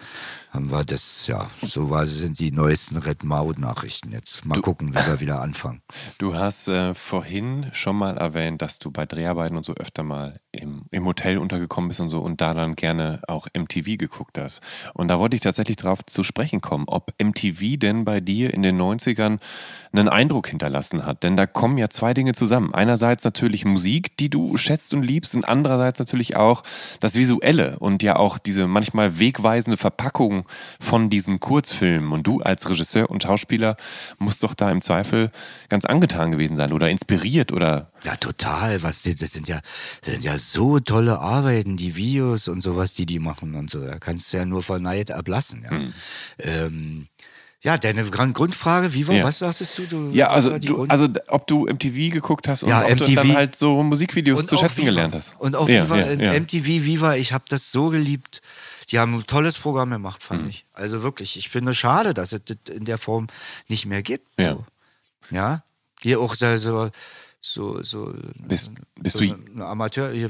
haben 0.51 0.69
wir 0.69 0.83
das, 0.83 1.27
ja, 1.27 1.49
so 1.61 1.89
war, 1.89 2.05
sind 2.05 2.37
die 2.39 2.51
neuesten 2.51 2.97
Red 2.97 3.23
Maud-Nachrichten 3.23 4.11
jetzt. 4.11 4.45
Mal 4.45 4.55
du, 4.55 4.61
gucken, 4.61 4.89
wie 4.89 5.07
wir 5.07 5.21
wieder 5.21 5.41
anfangen. 5.41 5.81
Du 6.17 6.35
hast 6.35 6.67
äh, 6.67 6.93
vorhin 6.93 7.67
schon 7.73 7.95
mal 7.95 8.17
erwähnt, 8.17 8.61
dass 8.61 8.77
du 8.77 8.91
bei 8.91 9.05
Dreharbeiten 9.05 9.55
und 9.57 9.63
so 9.63 9.73
öfter 9.73 10.03
mal 10.03 10.39
im, 10.51 10.83
im 10.91 11.05
Hotel 11.05 11.37
untergekommen 11.37 11.87
bist 11.87 11.99
und 11.99 12.09
so 12.09 12.19
und 12.19 12.41
da 12.41 12.53
dann 12.53 12.75
gerne 12.75 13.21
auch 13.27 13.47
MTV 13.57 13.97
geguckt 13.97 14.37
hast. 14.37 14.61
Und 14.93 15.07
da 15.07 15.19
wollte 15.19 15.35
ich 15.35 15.41
tatsächlich 15.41 15.77
darauf 15.77 16.05
zu 16.05 16.23
sprechen 16.23 16.61
kommen, 16.61 16.85
ob 16.87 17.13
MTV 17.21 17.77
denn 17.77 18.03
bei 18.03 18.19
dir 18.19 18.53
in 18.53 18.61
den 18.61 18.79
90ern 18.79 19.39
einen 19.93 20.09
Eindruck 20.09 20.47
hinterlassen 20.47 21.05
hat. 21.05 21.23
Denn 21.23 21.37
da 21.37 21.47
kommen 21.47 21.77
ja 21.77 21.89
zwei 21.89 22.13
Dinge 22.13 22.33
zusammen. 22.33 22.73
Einerseits 22.73 23.23
natürlich 23.23 23.65
Musik, 23.65 24.17
die 24.17 24.29
du 24.29 24.57
schätzt 24.57 24.93
und 24.93 25.03
liebst, 25.03 25.33
und 25.33 25.45
andererseits 25.45 25.99
natürlich 25.99 26.35
auch 26.35 26.63
das 26.99 27.15
Visuelle 27.15 27.79
und 27.79 28.03
ja 28.03 28.17
auch 28.17 28.37
diese 28.37 28.67
manchmal 28.67 29.17
wegweisende 29.17 29.77
Verpackung 29.77 30.40
von 30.79 31.09
diesen 31.09 31.39
Kurzfilmen. 31.39 32.11
Und 32.11 32.27
du 32.27 32.41
als 32.41 32.69
Regisseur 32.69 33.09
und 33.09 33.23
Schauspieler 33.23 33.75
musst 34.19 34.43
doch 34.43 34.53
da 34.53 34.69
im 34.71 34.81
Zweifel 34.81 35.31
ganz 35.69 35.85
angetan 35.85 36.31
gewesen 36.31 36.55
sein 36.55 36.73
oder 36.73 36.89
inspiriert 36.89 37.51
oder. 37.51 37.91
Ja, 38.03 38.15
total. 38.15 38.81
Was, 38.83 39.03
das 39.03 39.19
sind 39.31 39.47
ja, 39.47 39.59
das 40.05 40.13
sind 40.15 40.23
ja 40.23 40.37
so 40.37 40.79
tolle 40.79 41.19
Arbeiten, 41.19 41.77
die 41.77 41.95
Videos 41.95 42.47
und 42.47 42.61
sowas, 42.61 42.93
die 42.93 43.05
die 43.05 43.19
machen 43.19 43.55
und 43.55 43.69
so. 43.69 43.79
Da 43.85 43.99
kannst 43.99 44.31
du 44.33 44.37
ja 44.37 44.45
nur 44.45 44.63
vor 44.63 44.79
Neid 44.79 45.11
ablassen. 45.11 45.63
Ja. 45.63 45.71
Hm. 45.71 45.93
Ähm, 46.39 47.07
Ja, 47.63 47.77
deine 47.77 48.03
Grund- 48.05 48.33
Grundfrage, 48.33 48.91
wie 48.95 49.07
war, 49.07 49.13
Ja. 49.13 49.23
was 49.23 49.37
sagtest 49.37 49.77
du? 49.77 49.85
du 49.85 50.09
Ja, 50.13 50.29
also, 50.29 50.57
du, 50.57 50.85
also 50.85 51.07
ob 51.27 51.45
du 51.45 51.67
MTV 51.67 52.11
geguckt 52.11 52.47
hast 52.47 52.63
und 52.63 52.69
Ja, 52.69 52.81
ob 52.81 52.87
du 52.97 53.03
MTV. 53.03 53.15
dann 53.21 53.35
halt 53.35 53.55
so 53.55 53.83
Musikvideos 53.83 54.47
zu 54.47 54.57
schätzen 54.57 54.77
Viva. 54.79 54.85
gelernt 54.89 55.13
hast. 55.13 55.35
Und 55.39 55.55
auch 55.55 55.69
ja, 55.69 55.85
Viva, 55.85 55.99
ja. 55.99 56.33
MTV 56.39 56.65
Viva, 56.65 57.15
ich 57.17 57.33
habe 57.33 57.43
das 57.49 57.71
so 57.71 57.89
geliebt. 57.89 58.41
Die 58.91 58.99
haben 58.99 59.13
ein 59.15 59.25
tolles 59.25 59.57
Programm 59.57 59.89
gemacht, 59.91 60.21
Mhm. 60.21 60.25
fand 60.25 60.49
ich. 60.49 60.65
Also 60.73 61.01
wirklich, 61.03 61.37
ich 61.37 61.49
finde 61.49 61.73
schade, 61.73 62.13
dass 62.13 62.33
es 62.33 62.41
das 62.45 62.57
in 62.75 62.85
der 62.85 62.97
Form 62.97 63.27
nicht 63.67 63.85
mehr 63.85 64.03
gibt. 64.03 64.27
Ja. 64.39 64.53
So. 64.53 64.65
Ja, 65.29 65.63
hier 66.01 66.19
auch 66.19 66.35
so, 66.35 66.57
so, 66.57 66.89
so, 67.41 67.81
so 67.83 68.13
Bist, 68.39 68.73
bist 68.99 69.17
so 69.17 69.23
du, 69.23 69.33
ein 69.33 69.61
Amateur, 69.61 70.11
hier, 70.11 70.29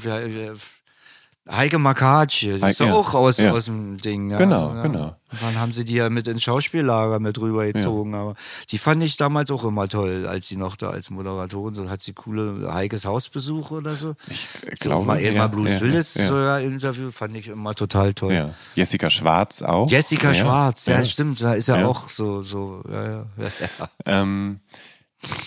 Heike 1.50 1.80
Makatsch, 1.80 2.44
das 2.46 2.56
ist 2.58 2.62
Heike, 2.62 2.86
ja 2.86 2.94
auch 2.94 3.16
aus, 3.16 3.38
ja. 3.38 3.52
aus 3.52 3.66
dem 3.66 3.98
Ding. 3.98 4.30
Ja, 4.30 4.38
Genau, 4.38 4.76
ja. 4.76 4.84
genau. 4.84 5.16
Dann 5.40 5.56
haben 5.58 5.72
sie 5.72 5.84
die 5.84 5.96
ja 5.96 6.10
mit 6.10 6.28
ins 6.28 6.44
Schauspiellager 6.44 7.20
mit 7.20 7.40
rübergezogen. 7.40 8.14
Aber 8.14 8.36
die 8.70 8.78
fand 8.78 9.02
ich 9.02 9.18
damals 9.18 9.50
auch 9.50 9.64
immer 9.64 9.88
toll, 9.88 10.28
als 10.28 10.48
sie 10.48 10.56
noch 10.56 10.76
da 10.76 10.92
als 10.92 11.10
Moderatorin 11.10 11.74
so 11.74 11.90
hat 11.90 12.02
sie 12.04 12.14
coole 12.14 12.72
Heikes 12.72 13.06
Hausbesuche 13.06 13.76
oder 13.76 13.96
so. 13.96 14.14
Ich 14.30 14.48
so, 14.80 14.90
glaube, 14.90 15.06
mal 15.06 15.22
ja, 15.22 15.32
mal 15.32 15.48
Bruce 15.48 15.72
ja, 15.72 15.82
Willis 15.82 16.14
ja. 16.14 16.28
so 16.28 16.38
ja, 16.38 16.60
Interview 16.60 17.10
fand 17.10 17.36
ich 17.36 17.48
immer 17.48 17.74
total 17.74 18.14
toll. 18.14 18.34
ja. 18.34 18.54
Jessica 18.76 19.10
Schwarz 19.10 19.64
auch. 19.64 19.90
Jessica 19.90 20.32
ja, 20.32 20.44
Schwarz, 20.44 20.86
ja, 20.86 21.00
ja. 21.00 21.06
stimmt, 21.06 21.42
da 21.42 21.54
ist 21.54 21.68
ja, 21.70 21.80
Ja. 21.80 21.88
auch 21.88 22.08
so, 22.10 22.44
so, 22.44 22.84
ja, 22.88 23.04
ja, 23.04 23.26
ja. 23.38 23.90
Ähm, 24.06 24.60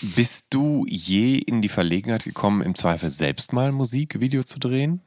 bist 0.03 0.47
du 0.51 0.87
je 0.89 1.39
in 1.39 1.63
die 1.63 1.69
Verlegenheit 1.69 2.25
gekommen, 2.25 2.63
im 2.63 2.75
Zweifel 2.75 3.11
selbst 3.11 3.53
mal 3.53 3.69
ein 3.69 3.75
Musikvideo 3.75 4.43
zu 4.45 4.59
drehen? 4.59 5.03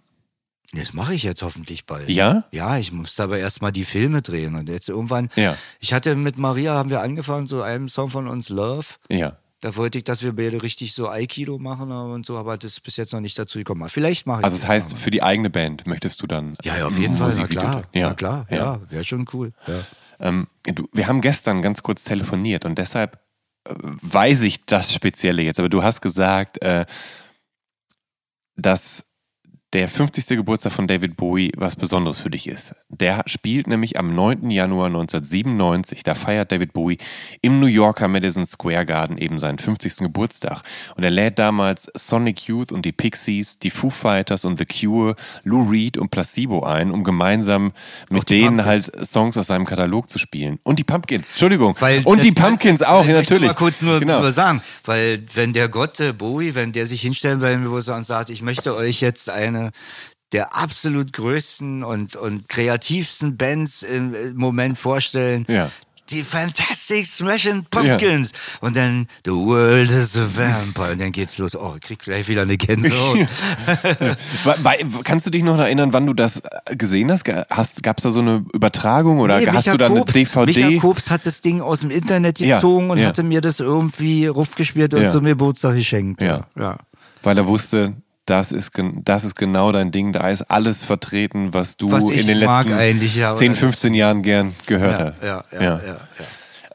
Das 0.74 0.94
mache 0.94 1.14
ich 1.14 1.24
jetzt 1.24 1.44
hoffentlich 1.44 1.86
bald. 1.86 2.10
Ja? 2.10 2.44
Ja, 2.52 2.78
ich 2.78 2.92
musste 2.92 3.24
aber 3.24 3.38
erstmal 3.38 3.72
die 3.72 3.86
Filme 3.86 4.22
drehen 4.22 4.56
und 4.56 4.68
jetzt 4.68 4.90
irgendwann. 4.90 5.30
Ja. 5.36 5.56
Ich 5.80 5.94
hatte 5.94 6.16
mit 6.16 6.38
Maria 6.38 6.74
haben 6.74 6.90
wir 6.90 7.02
angefangen, 7.02 7.48
so 7.48 7.62
einem 7.62 7.88
Song 7.88 8.10
von 8.10 8.28
uns 8.28 8.50
Love. 8.50 8.86
Ja. 9.10 9.38
Da 9.62 9.76
wollte 9.76 9.98
ich, 9.98 10.04
dass 10.04 10.22
wir 10.22 10.36
beide 10.36 10.62
richtig 10.62 10.94
so 10.94 11.10
Aikido 11.10 11.58
machen 11.58 11.90
und 11.92 12.26
so, 12.26 12.38
aber 12.38 12.58
das 12.58 12.74
ist 12.74 12.82
bis 12.82 12.98
jetzt 12.98 13.14
noch 13.14 13.22
nicht 13.22 13.40
dazu 13.40 13.58
gekommen. 13.58 13.88
Vielleicht 13.90 14.28
mache 14.28 14.42
ich 14.42 14.46
Also 14.46 14.58
das 14.58 14.68
heißt, 14.68 14.98
für 14.98 15.10
die 15.10 15.24
eigene 15.24 15.50
Band 15.50 15.88
möchtest 15.88 16.22
du 16.22 16.28
dann 16.28 16.58
ja, 16.64 16.78
ja, 16.78 16.86
auf 16.86 17.00
jeden 17.00 17.16
Fall, 17.16 17.34
na 17.36 17.48
klar? 17.48 17.84
Ja. 17.94 18.10
na 18.10 18.14
klar, 18.14 18.46
ja, 18.52 18.80
wäre 18.92 19.04
schon 19.04 19.26
cool. 19.34 19.54
Ja. 19.66 19.80
Ähm, 20.20 20.48
du, 20.64 20.88
wir 20.94 21.08
haben 21.08 21.22
gestern 21.22 21.62
ganz 21.62 21.82
kurz 21.82 22.04
telefoniert 22.04 22.66
und 22.66 22.78
deshalb 22.78 23.20
äh, 23.64 23.74
weiß 23.80 24.42
ich 24.42 24.66
das 24.66 24.94
Spezielle 24.94 25.42
jetzt. 25.42 25.60
Aber 25.60 25.70
du 25.70 25.82
hast 25.82 26.02
gesagt, 26.02 26.62
äh, 26.62 26.86
dass 28.56 29.06
der 29.74 29.90
50. 29.90 30.38
Geburtstag 30.38 30.72
von 30.72 30.88
David 30.88 31.18
Bowie 31.18 31.52
was 31.58 31.76
Besonderes 31.76 32.20
für 32.20 32.30
dich 32.30 32.48
ist. 32.48 32.74
Der 32.88 33.24
spielt 33.26 33.68
nämlich 33.68 34.00
am 34.00 34.16
9. 34.16 34.50
Januar 34.50 34.88
1997, 34.88 36.04
da 36.04 36.16
feiert 36.16 36.54
David 36.54 36.72
Bowie 36.72 36.98
im 37.42 37.60
New 37.60 37.66
Yorker 37.66 38.08
Madison 38.08 38.46
Square 38.46 38.86
Garden 38.86 39.18
eben 39.18 39.40
seinen 39.40 39.58
50. 39.58 39.98
Geburtstag. 39.98 40.62
Und 40.96 41.04
er 41.04 41.10
lädt 41.10 41.38
damals 41.38 41.92
Sonic 41.96 42.48
Youth 42.48 42.72
und 42.72 42.86
die 42.86 42.94
Pixies, 42.94 43.60
die 43.60 43.70
Foo 43.70 43.90
Fighters 43.90 44.46
und 44.46 44.58
The 44.58 44.66
Cure, 44.66 45.16
Lou 45.44 45.70
Reed 45.70 45.98
und 45.98 46.12
Placebo 46.12 46.64
ein, 46.64 46.92
um 46.92 47.04
gemeinsam 47.04 47.74
mit 48.10 48.30
denen 48.30 48.58
Pumpkins. 48.58 48.68
halt 48.68 49.08
Songs 49.08 49.36
aus 49.36 49.48
seinem 49.48 49.66
Katalog 49.66 50.10
zu 50.10 50.18
spielen. 50.18 50.60
Und 50.64 50.80
die 50.80 50.86
Pumpkins, 50.86 51.32
Entschuldigung. 51.32 51.76
Weil 51.80 52.04
und 52.06 52.24
die 52.24 52.32
Pumpkins 52.32 52.82
auch, 52.84 53.02
ich 53.02 53.10
ja, 53.10 53.18
natürlich. 53.18 53.48
mal 53.48 53.54
kurz 53.54 53.82
nur, 53.82 54.00
genau. 54.00 54.22
nur 54.22 54.32
sagen, 54.32 54.62
weil 54.86 55.22
wenn 55.34 55.52
der 55.52 55.68
Gott 55.68 56.00
äh, 56.00 56.14
Bowie, 56.14 56.56
wenn 56.56 56.72
der 56.72 56.86
sich 56.86 57.02
hinstellen 57.02 57.42
will 57.42 57.58
und 57.68 58.04
sagt, 58.06 58.30
ich 58.30 58.42
möchte 58.42 58.76
euch 58.76 59.02
jetzt 59.02 59.30
eine 59.30 59.57
der 60.34 60.56
absolut 60.58 61.14
größten 61.14 61.84
und, 61.84 62.16
und 62.16 62.50
kreativsten 62.50 63.38
Bands 63.38 63.84
im 63.84 64.14
Moment 64.36 64.78
vorstellen. 64.78 65.46
Ja. 65.48 65.70
Die 66.10 66.24
Fantastic 66.24 67.06
Smashing 67.06 67.66
Pumpkins. 67.70 68.32
Und 68.62 68.78
dann 68.78 69.08
The 69.26 69.32
World 69.32 69.92
is 69.92 70.16
a 70.16 70.26
Vampire. 70.36 70.94
Und 70.94 71.02
dann 71.02 71.12
geht's 71.12 71.38
los. 71.38 71.54
Oh, 71.54 71.76
kriegst 71.82 72.08
gleich 72.08 72.28
wieder 72.30 72.44
eine 72.44 72.56
Gänsehaut. 72.56 73.20
Kannst 75.04 75.26
du 75.26 75.30
dich 75.30 75.44
noch 75.44 75.58
erinnern, 75.60 75.92
wann 75.94 76.06
du 76.06 76.14
das 76.14 76.38
äh, 76.66 76.76
gesehen 76.78 77.12
hast? 77.12 77.26
Hast 77.50 77.84
Gab 77.84 77.98
es 77.98 78.04
da 78.04 78.12
so 78.12 78.22
eine 78.22 78.46
Übertragung 78.54 79.20
oder 79.20 79.38
Nee, 79.40 79.48
hast 79.48 79.56
Micha 79.56 79.72
du 79.74 79.78
da 79.78 79.86
eine 79.88 80.00
Kobs, 80.00 80.14
DVD? 80.14 80.66
Micha 80.68 80.80
Kobs 80.82 81.10
hat 81.10 81.26
das 81.26 81.42
Ding 81.42 81.62
aus 81.62 81.82
dem 81.82 81.92
Internet 81.92 82.40
Ja, 82.40 82.56
gezogen 82.56 82.90
und 82.90 83.00
ja. 83.00 83.08
hatte 83.08 83.24
mir 83.24 83.42
das 83.42 83.60
irgendwie 83.60 84.28
rufgespielt 84.28 84.94
und 84.94 85.04
Ja. 85.04 85.12
zum 85.12 85.26
Geburtstag 85.26 85.76
geschenkt. 85.76 86.22
Ja. 86.22 86.48
ja. 86.58 86.78
Weil 87.24 87.38
er 87.38 87.48
wusste, 87.48 87.94
das 88.28 88.52
ist, 88.52 88.72
das 89.04 89.24
ist 89.24 89.36
genau 89.36 89.72
dein 89.72 89.92
Ding. 89.92 90.14
Da 90.14 90.28
ist 90.30 90.44
alles 90.44 90.84
vertreten, 90.86 91.54
was 91.54 91.78
du 91.78 91.90
Was 91.92 92.04
in 92.10 92.28
den 92.28 92.38
letzten 92.38 92.70
ja, 92.70 93.32
oder 93.32 93.40
10, 93.40 93.52
das- 93.54 93.60
15 93.60 93.94
Jahren 93.96 94.22
gern 94.22 94.54
gehört 94.68 95.00
Ja, 95.00 95.06
hast. 95.06 95.24
ja, 95.24 95.44
ja, 95.54 95.62
ja, 95.62 95.80
ja. 95.88 95.98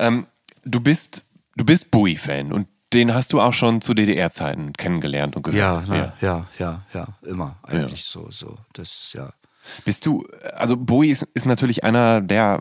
Ähm, 0.01 0.27
du 0.65 0.81
bist, 0.81 1.23
du 1.57 1.65
bist 1.65 1.91
Bowie-Fan 1.91 2.53
und 2.53 2.67
den 2.93 3.15
hast 3.15 3.33
du 3.33 3.41
auch 3.41 3.55
schon 3.55 3.81
zu 3.81 3.95
DDR-Zeiten 3.95 4.73
kennengelernt 4.75 5.37
und 5.37 5.47
Ja, 5.55 5.79
gehört. 5.81 5.89
na, 5.89 6.27
ja, 6.27 6.47
ja, 6.59 6.83
ja, 6.93 7.07
immer 7.27 7.57
eigentlich 7.63 8.05
so, 8.05 8.27
so. 8.31 8.59
Das, 8.75 9.13
ja. 9.15 9.29
Bist 9.85 10.05
du, 10.07 10.27
also 10.57 10.77
Bowie 10.77 11.11
ist, 11.11 11.23
ist 11.35 11.47
natürlich 11.47 11.85
einer 11.85 12.21
der 12.21 12.61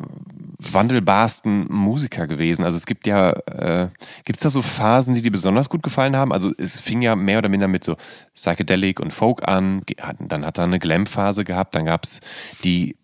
wandelbarsten 0.62 1.66
Musiker 1.72 2.28
gewesen. 2.28 2.64
Also 2.64 2.78
es 2.78 2.86
gibt 2.86 3.08
ja, 3.08 3.32
äh, 3.32 3.90
gibt 4.26 4.40
es 4.40 4.44
da 4.44 4.50
so 4.50 4.62
Phasen, 4.62 5.16
die 5.16 5.22
dir 5.22 5.32
besonders 5.32 5.70
gut 5.70 5.84
gefallen 5.84 6.16
haben? 6.16 6.32
Also 6.32 6.52
es 6.58 6.80
fing 6.80 7.02
ja 7.02 7.16
mehr 7.16 7.40
oder 7.40 7.50
minder 7.50 7.68
mit 7.68 7.84
so 7.84 7.96
Psychedelic 8.36 9.00
und 9.00 9.12
Folk 9.12 9.48
an, 9.48 9.84
dann 10.20 10.46
hat 10.46 10.58
er 10.58 10.66
eine 10.66 10.80
Glam-Phase 10.80 11.44
gehabt, 11.44 11.76
dann 11.76 11.86
gab 11.86 12.04
es 12.04 12.22
die 12.64 12.98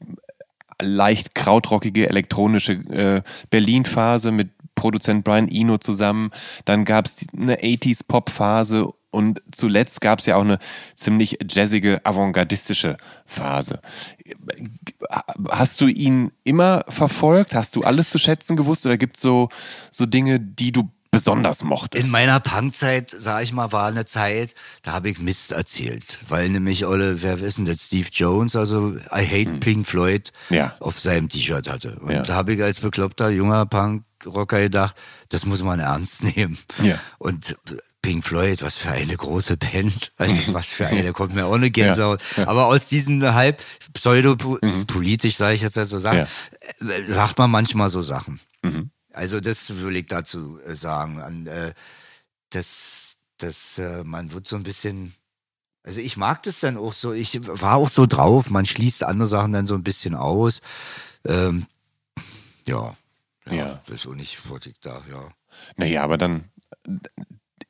leicht 0.82 1.34
krautrockige 1.34 2.08
elektronische 2.10 2.74
äh, 2.74 3.22
Berlin-Phase 3.50 4.32
mit 4.32 4.50
Produzent 4.76 5.24
Brian 5.24 5.50
Eno 5.50 5.80
zusammen. 5.80 6.30
Dann 6.66 6.86
gab 6.86 7.08
es 7.08 7.26
eine 7.36 7.58
80s-Pop-Phase 7.58 8.88
und 9.18 9.42
zuletzt 9.52 10.00
gab 10.02 10.20
es 10.20 10.26
ja 10.28 10.36
auch 10.38 10.42
eine 10.42 10.60
ziemlich 10.96 11.38
jazzige, 11.50 12.06
avantgardistische 12.06 12.98
Phase. 13.26 13.82
Hast 15.50 15.82
du 15.82 15.88
ihn 15.88 16.32
immer 16.44 16.84
verfolgt? 16.90 17.54
Hast 17.54 17.76
du 17.76 17.84
alles 17.84 18.10
zu 18.10 18.20
schätzen 18.20 18.56
gewusst 18.56 18.86
oder 18.86 18.98
gibt 18.98 19.18
es 19.18 19.22
so, 19.24 19.50
so 19.92 20.06
Dinge, 20.06 20.40
die 20.40 20.72
du 20.72 20.90
besonders 21.12 21.64
mochtest? 21.64 22.04
In 22.06 22.12
meiner 22.12 22.40
Punkzeit, 22.40 23.16
sag 23.18 23.44
ich 23.44 23.54
mal, 23.54 23.72
war 23.72 23.88
eine 23.88 24.06
Zeit, 24.06 24.54
da 24.84 24.92
habe 24.94 25.10
ich 25.10 25.20
Mist 25.20 25.52
erzählt. 25.52 26.20
Weil 26.28 26.50
nämlich 26.50 26.86
alle, 26.86 27.22
wer 27.24 27.42
wissen 27.42 27.66
das, 27.66 27.84
Steve 27.86 28.10
Jones, 28.12 28.56
also 28.56 28.96
I 28.96 29.26
Hate 29.26 29.58
Pink 29.60 29.88
Floyd, 29.88 30.32
Ja. 30.50 30.76
auf 30.80 31.00
seinem 31.00 31.30
T-Shirt 31.30 31.70
hatte. 31.70 31.98
Und 32.00 32.12
Ja. 32.12 32.22
da 32.22 32.36
habe 32.36 32.54
ich 32.54 32.62
als 32.64 32.80
bekloppter 32.80 33.30
junger 33.30 33.66
Punkrocker 33.66 34.60
gedacht, 34.62 34.96
das 35.30 35.46
muss 35.46 35.64
man 35.64 35.80
ernst 35.80 36.24
nehmen. 36.36 36.58
Ja. 36.84 37.00
Und 37.20 37.56
Pink 38.08 38.24
Floyd, 38.24 38.62
was 38.62 38.78
für 38.78 38.92
eine 38.92 39.18
große 39.18 39.58
Band. 39.58 40.14
Also 40.16 40.54
was 40.54 40.68
für 40.68 40.88
eine, 40.88 41.12
kommt 41.12 41.36
mir 41.36 41.46
auch 41.46 41.56
eine 41.56 41.70
Gänsehaut. 41.70 42.24
Aber 42.38 42.68
aus 42.68 42.88
diesen 42.88 43.22
halb 43.34 43.62
pseudopolitisch, 43.92 45.36
sage 45.36 45.56
ich 45.56 45.62
jetzt 45.62 45.74
so 45.74 45.98
sagen, 45.98 46.26
äh, 46.80 47.04
sagt 47.04 47.38
man 47.38 47.52
manchmal 47.52 47.90
so 47.90 48.02
Sachen. 48.02 48.40
Also 49.12 49.42
das 49.42 49.82
will 49.82 49.98
ich 49.98 50.08
dazu 50.08 50.58
äh, 50.66 50.74
sagen. 50.74 51.20
An, 51.20 51.48
äh, 51.48 51.74
das, 52.52 53.18
das, 53.40 53.78
äh, 53.78 54.06
man 54.06 54.32
wird 54.32 54.48
so 54.48 54.56
ein 54.56 54.64
bisschen. 54.64 55.14
Also 55.84 56.00
ich 56.00 56.16
mag 56.16 56.44
das 56.44 56.62
dann 56.62 56.78
auch 56.78 56.94
so. 56.94 57.12
Ich 57.12 57.38
war 57.46 57.76
auch 57.76 57.90
so 57.90 58.06
drauf. 58.06 58.50
Man 58.50 58.66
schließt 58.66 59.04
andere 59.04 59.28
Sachen 59.28 59.52
dann 59.52 59.66
so 59.66 59.76
ein 59.76 59.84
bisschen 59.84 60.16
aus. 60.16 60.62
Ähm, 61.26 61.66
ja. 62.68 62.96
Ja, 63.48 63.54
Ja. 63.54 63.82
das 63.86 63.96
ist 63.96 64.08
auch 64.08 64.16
nicht, 64.16 64.40
ich 64.66 64.80
da, 64.80 65.02
ja. 65.12 65.30
Naja, 65.76 66.04
aber 66.04 66.18
dann 66.18 66.46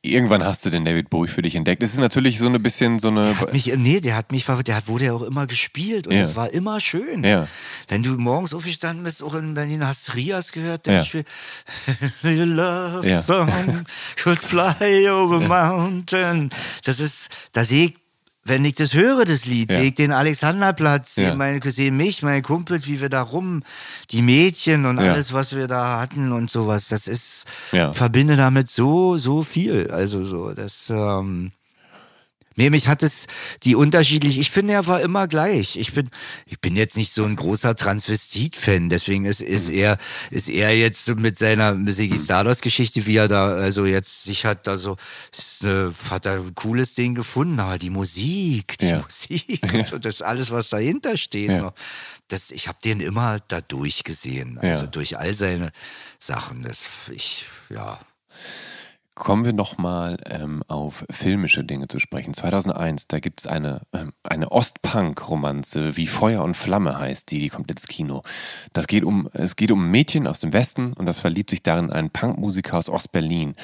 irgendwann 0.02 0.44
hast 0.44 0.65
du 0.65 0.69
den 0.69 0.86
David 0.86 1.10
Bowie 1.10 1.28
für 1.28 1.41
dich 1.41 1.56
entdeckt. 1.56 1.84
Es 1.84 1.91
ist 1.94 1.99
natürlich 1.99 2.40
so 2.40 2.48
ein 2.48 2.64
bisschen 2.64 2.99
so 2.99 3.10
eine. 3.10 3.24
Der 3.24 3.40
hat 3.41 3.53
mich, 3.53 3.74
nee, 3.76 3.99
der 3.99 4.15
hat 4.15 4.32
mich, 4.32 4.45
der 4.45 4.76
hat- 4.76 4.88
wurde 4.88 5.06
ja 5.06 5.14
auch 5.14 5.24
immer 5.24 5.48
gespielt 5.48 6.07
und 6.07 6.14
Ja. 6.15 6.22
es 6.22 6.36
war 6.36 6.52
immer 6.52 6.80
schön. 6.80 7.24
Ja. 7.24 7.48
Wenn 7.88 8.03
du 8.03 8.11
morgens 8.11 8.53
aufgestanden 8.53 9.03
bist, 9.03 9.22
auch 9.24 9.36
in 9.36 9.53
Berlin, 9.53 9.86
hast 9.86 10.15
Rias 10.15 10.52
gehört, 10.52 10.88
Ja. 10.88 10.94
der 10.94 11.03
spielt 11.03 11.28
Your 12.24 12.45
Love 12.45 13.07
Ja. 13.10 13.22
Song 13.22 13.86
could 14.24 14.41
fly 14.44 15.10
over 15.10 15.40
mountain. 15.41 16.49
Das 16.86 16.99
ist, 16.99 17.30
da 17.52 17.64
sehe 17.64 17.86
ich, 17.88 17.94
wenn 18.48 18.65
ich 18.65 18.76
das 18.76 18.94
höre, 18.94 19.26
das 19.26 19.45
Lied, 19.45 19.72
Ja. 19.72 19.90
den 19.90 20.11
Alexanderplatz, 20.11 21.15
Ja. 21.18 21.36
meine, 21.36 21.60
sehe 21.72 21.91
mich, 21.91 22.24
meine 22.24 22.41
Kumpels, 22.41 22.88
wie 22.88 23.02
wir 23.02 23.10
da 23.10 23.22
rum, 23.22 23.64
die 24.11 24.22
Mädchen 24.22 24.86
und 24.86 24.99
Ja. 24.99 25.11
alles, 25.14 25.34
was 25.34 25.56
wir 25.56 25.68
da 25.68 25.99
hatten 25.99 26.32
und 26.32 26.49
sowas. 26.49 26.88
Das 26.88 27.07
ist, 27.07 27.45
verbinde 27.94 28.36
damit 28.36 28.69
so, 28.69 29.18
so 29.18 29.41
viel. 29.44 29.90
Also 29.91 30.26
so, 30.26 30.53
das, 30.53 30.90
ähm, 30.90 31.52
Nee, 32.57 32.69
mich 32.71 32.88
hat 32.88 33.03
es 33.03 33.27
die 33.63 33.75
unterschiedlich, 33.75 34.39
ich 34.39 34.49
finde, 34.51 34.73
er 34.73 34.88
war 34.88 34.99
immer 35.01 35.27
gleich. 35.27 35.77
Ich 35.77 35.93
bin, 35.93 36.09
ich 36.47 36.59
bin 36.59 36.75
jetzt 36.75 36.97
nicht 36.97 37.11
so 37.13 37.23
ein 37.23 37.35
großer 37.35 37.75
Transvestit-Fan, 37.75 38.89
deswegen 38.89 39.25
ist, 39.25 39.41
ist 39.41 39.69
er, 39.69 39.97
ist 40.31 40.49
er 40.49 40.75
jetzt 40.75 41.07
mit 41.15 41.38
seiner 41.38 41.77
Ziggy 41.85 42.17
Stardust-Geschichte, 42.17 43.05
wie 43.05 43.17
er 43.17 43.27
da, 43.27 43.49
also 43.53 43.85
jetzt 43.85 44.23
sich 44.23 44.45
hat 44.45 44.65
da 44.67 44.77
so, 44.77 44.97
ist, 45.31 45.63
äh, 45.65 45.91
hat 46.09 46.25
er 46.25 46.34
ein 46.38 46.55
cooles 46.55 46.95
Ding 46.95 47.13
gefunden, 47.15 47.59
aber 47.59 47.77
die 47.77 47.91
Musik, 47.91 48.77
die 48.79 48.88
Ja. 48.88 49.01
Musik 49.03 49.91
und 49.93 50.03
das 50.03 50.21
alles, 50.23 50.49
was 50.51 50.69
dahinter 50.69 51.15
steht, 51.15 51.49
Ja. 51.51 51.73
das, 52.27 52.49
ich 52.51 52.67
habe 52.67 52.79
den 52.84 52.99
immer 53.01 53.39
da 53.47 53.61
durchgesehen, 53.61 54.57
also 54.57 54.84
Ja. 54.85 54.89
durch 54.89 55.17
all 55.17 55.34
seine 55.34 55.71
Sachen, 56.19 56.63
das, 56.63 56.85
ich, 57.13 57.45
ja. 57.69 57.99
Kommen 59.18 59.45
wir 59.45 59.53
nochmal 59.53 60.18
ähm, 60.30 60.61
auf 60.68 61.03
filmische 61.10 61.64
Dinge 61.64 61.88
zu 61.88 61.98
sprechen. 61.98 62.35
2001, 62.35 63.07
da 63.07 63.18
gibt 63.19 63.39
es 63.39 63.48
eine, 63.48 63.81
ähm, 63.91 64.14
eine 64.22 64.52
Ostpunk-Romanze, 64.52 65.98
wie 65.98 66.06
Feuer 66.06 66.44
und 66.44 66.56
Flamme 66.56 66.99
heißt 66.99 67.31
die, 67.31 67.39
die 67.39 67.49
kommt 67.49 67.72
ins 67.72 67.88
Kino. 67.88 68.22
Das 68.73 68.85
geht 68.85 69.03
um, 69.03 69.27
es 69.34 69.56
geht 69.56 69.72
um 69.72 69.88
ein 69.88 69.89
Mädchen 69.91 70.27
aus 70.27 70.39
dem 70.39 70.53
Westen 70.53 70.94
und 70.94 71.07
das 71.07 71.19
verliebt 71.19 71.49
sich 71.49 71.64
darin 71.64 71.91
ein 71.91 72.11
Punkmusiker 72.11 72.77
aus 72.77 72.89
Ostberlin. 72.89 73.56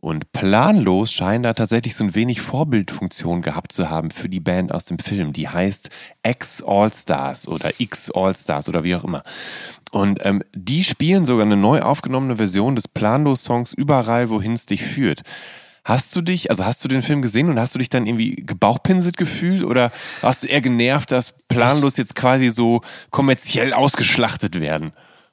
Und 0.00 0.32
planlos 0.32 1.12
scheinen 1.12 1.44
da 1.44 1.52
tatsächlich 1.52 1.94
so 1.94 2.02
ein 2.04 2.14
wenig 2.16 2.40
Vorbildfunktion 2.40 3.42
gehabt 3.42 3.70
zu 3.70 3.90
haben 3.90 4.10
für 4.10 4.28
die 4.28 4.40
Band 4.40 4.72
aus 4.72 4.86
dem 4.86 4.98
Film. 4.98 5.32
Die 5.32 5.48
heißt 5.48 5.90
X 6.26 6.64
All-Stars 6.66 7.46
oder 7.46 7.70
X 7.78 8.10
All-Stars 8.10 8.68
oder 8.68 8.82
wie 8.82 8.96
auch 8.96 9.04
immer. 9.04 9.22
Und 9.90 10.24
ähm, 10.24 10.42
die 10.54 10.84
spielen 10.84 11.24
sogar 11.24 11.46
eine 11.46 11.56
neu 11.56 11.80
aufgenommene 11.80 12.36
Version 12.36 12.76
des 12.76 12.86
Planlos-Songs 12.86 13.72
überall, 13.72 14.30
wohin 14.30 14.52
es 14.52 14.66
dich 14.66 14.82
führt. 14.82 15.22
Hast 15.84 16.14
du 16.14 16.20
dich, 16.20 16.50
also 16.50 16.64
hast 16.64 16.84
du 16.84 16.88
den 16.88 17.02
Film 17.02 17.22
gesehen 17.22 17.48
und 17.48 17.58
hast 17.58 17.74
du 17.74 17.78
dich 17.78 17.88
dann 17.88 18.06
irgendwie 18.06 18.36
gebauchpinselt 18.36 19.16
gefühlt 19.16 19.64
oder 19.64 19.90
warst 20.20 20.44
du 20.44 20.46
eher 20.46 20.60
genervt, 20.60 21.10
dass 21.10 21.34
Planlos 21.48 21.96
jetzt 21.96 22.14
quasi 22.14 22.50
so 22.50 22.82
kommerziell 23.10 23.72
ausgeschlachtet 23.72 24.60
werden? 24.60 24.92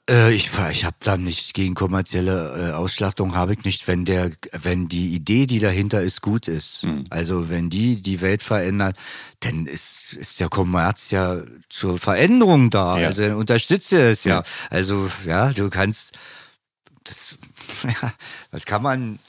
Äh, 0.10 0.34
ich 0.34 0.50
ich 0.72 0.86
habe 0.86 0.96
da 1.02 1.18
nicht 1.18 1.54
gegen 1.54 1.76
kommerzielle 1.76 2.70
äh, 2.70 2.74
Ausschlachtung 2.74 3.36
habe 3.36 3.54
ich 3.54 3.66
nicht, 3.66 3.88
wenn 3.88 4.06
der, 4.06 4.32
wenn 4.54 4.88
die 4.88 5.14
Idee, 5.14 5.46
die 5.46 5.60
dahinter 5.60 6.02
ist, 6.02 6.22
gut 6.22 6.48
ist. 6.48 6.86
Mhm. 6.86 7.06
Also 7.10 7.50
wenn 7.50 7.70
die 7.70 8.02
die 8.02 8.22
Welt 8.22 8.42
verändert, 8.42 8.96
dann 9.42 9.66
ist, 9.66 10.14
ist 10.14 10.40
der 10.40 10.50
Kommerz 10.50 11.12
ja 11.12 11.42
zur 11.70 12.00
Veränderung 12.00 12.70
da. 12.70 13.00
Ja. 13.00 13.08
Also 13.08 13.24
dann 13.24 13.34
unterstützt 13.36 13.92
er 13.92 14.12
es 14.12 14.24
ja. 14.24 14.38
Ja. 14.38 14.44
Also 14.70 15.10
ja, 15.26 15.52
du 15.52 15.70
kannst 15.70 16.18
das, 17.04 17.38
ja, 17.84 18.14
das 18.52 18.66
kann 18.66 18.82
man. 18.82 19.20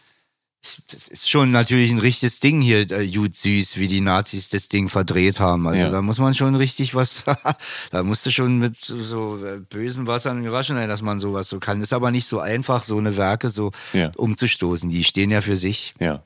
Das 0.90 1.06
ist 1.08 1.30
schon 1.30 1.52
natürlich 1.52 1.92
ein 1.92 2.00
richtiges 2.00 2.40
Ding 2.40 2.60
hier, 2.60 2.90
äh, 2.90 3.02
Jud 3.02 3.34
süß, 3.36 3.76
wie 3.78 3.86
die 3.86 4.00
Nazis 4.00 4.48
das 4.48 4.68
Ding 4.68 4.88
verdreht 4.88 5.38
haben. 5.38 5.66
Also 5.68 5.84
Ja. 5.84 5.88
da 5.90 6.02
muss 6.02 6.18
man 6.18 6.34
schon 6.34 6.56
richtig 6.56 6.94
was, 6.96 7.22
da 7.90 8.02
musst 8.02 8.26
du 8.26 8.30
schon 8.30 8.58
mit 8.58 8.74
so, 8.76 9.42
äh, 9.44 9.60
bösen 9.60 10.06
Wassern 10.08 10.42
gewaschen 10.42 10.74
sein, 10.76 10.88
dass 10.88 11.00
man 11.00 11.20
sowas 11.20 11.48
so 11.48 11.60
kann. 11.60 11.80
Ist 11.80 11.92
aber 11.92 12.10
nicht 12.10 12.28
so 12.28 12.40
einfach, 12.40 12.82
so 12.84 12.98
eine 12.98 13.16
Werke 13.16 13.50
so 13.50 13.70
Ja. 13.92 14.10
umzustoßen. 14.16 14.90
Die 14.90 15.04
stehen 15.04 15.30
ja 15.30 15.40
für 15.40 15.56
sich. 15.56 15.94
Ja. 16.00 16.24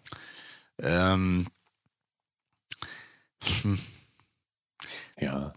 Ähm, 0.79 1.47
Ja. 5.21 5.53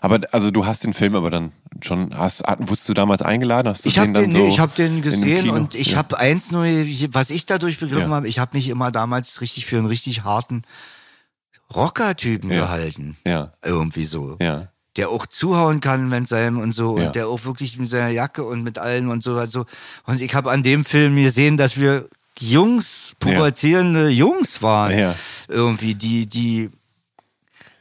Aber 0.00 0.20
also 0.32 0.50
du 0.50 0.66
hast 0.66 0.84
den 0.84 0.94
Film 0.94 1.14
aber 1.14 1.30
dann 1.30 1.52
schon, 1.80 2.16
hast, 2.16 2.42
wurdest 2.58 2.88
du 2.88 2.94
damals 2.94 3.22
eingeladen? 3.22 3.68
Hast 3.68 3.84
du 3.84 3.88
ich 3.88 3.98
habe 3.98 4.12
den 4.12 4.22
den, 4.24 4.32
so 4.32 4.38
nee, 4.38 4.48
ich 4.48 4.60
hab 4.60 4.74
den 4.74 5.02
gesehen 5.02 5.50
und 5.50 5.74
ich 5.74 5.92
ja. 5.92 5.98
habe 5.98 6.18
eins 6.18 6.50
nur, 6.52 6.64
was 6.64 7.30
ich 7.30 7.46
dadurch 7.46 7.78
begriffen 7.80 8.10
Ja. 8.10 8.16
habe, 8.16 8.28
ich 8.28 8.38
habe 8.38 8.56
mich 8.56 8.68
immer 8.68 8.90
damals 8.92 9.40
richtig 9.40 9.66
für 9.66 9.78
einen 9.78 9.86
richtig 9.86 10.24
harten 10.24 10.62
Rocker-Typen 11.74 12.50
Ja. 12.50 12.60
gehalten. 12.62 13.16
Ja, 13.26 13.52
Irgendwie 13.64 14.04
so. 14.04 14.36
ja. 14.40 14.68
der 14.98 15.08
auch 15.08 15.24
zuhauen 15.24 15.80
kann 15.80 16.10
mit 16.10 16.28
seinem 16.28 16.58
und 16.58 16.74
so 16.74 16.90
und 16.90 17.14
der 17.14 17.26
auch 17.26 17.42
wirklich 17.46 17.78
mit 17.78 17.88
seiner 17.88 18.10
Jacke 18.10 18.44
und 18.44 18.62
mit 18.62 18.78
allen 18.78 19.08
und 19.08 19.22
so 19.24 19.36
also 19.38 19.64
und 20.04 20.20
ich 20.20 20.34
habe 20.34 20.50
an 20.50 20.62
dem 20.62 20.84
Film 20.84 21.16
gesehen, 21.16 21.56
dass 21.56 21.78
wir 21.78 22.08
Jungs, 22.38 23.14
pubertierende 23.18 24.10
Jungs 24.10 24.60
waren 24.60 24.98
Ja. 24.98 25.14
irgendwie 25.48 25.94
die 25.94 26.26
die 26.26 26.68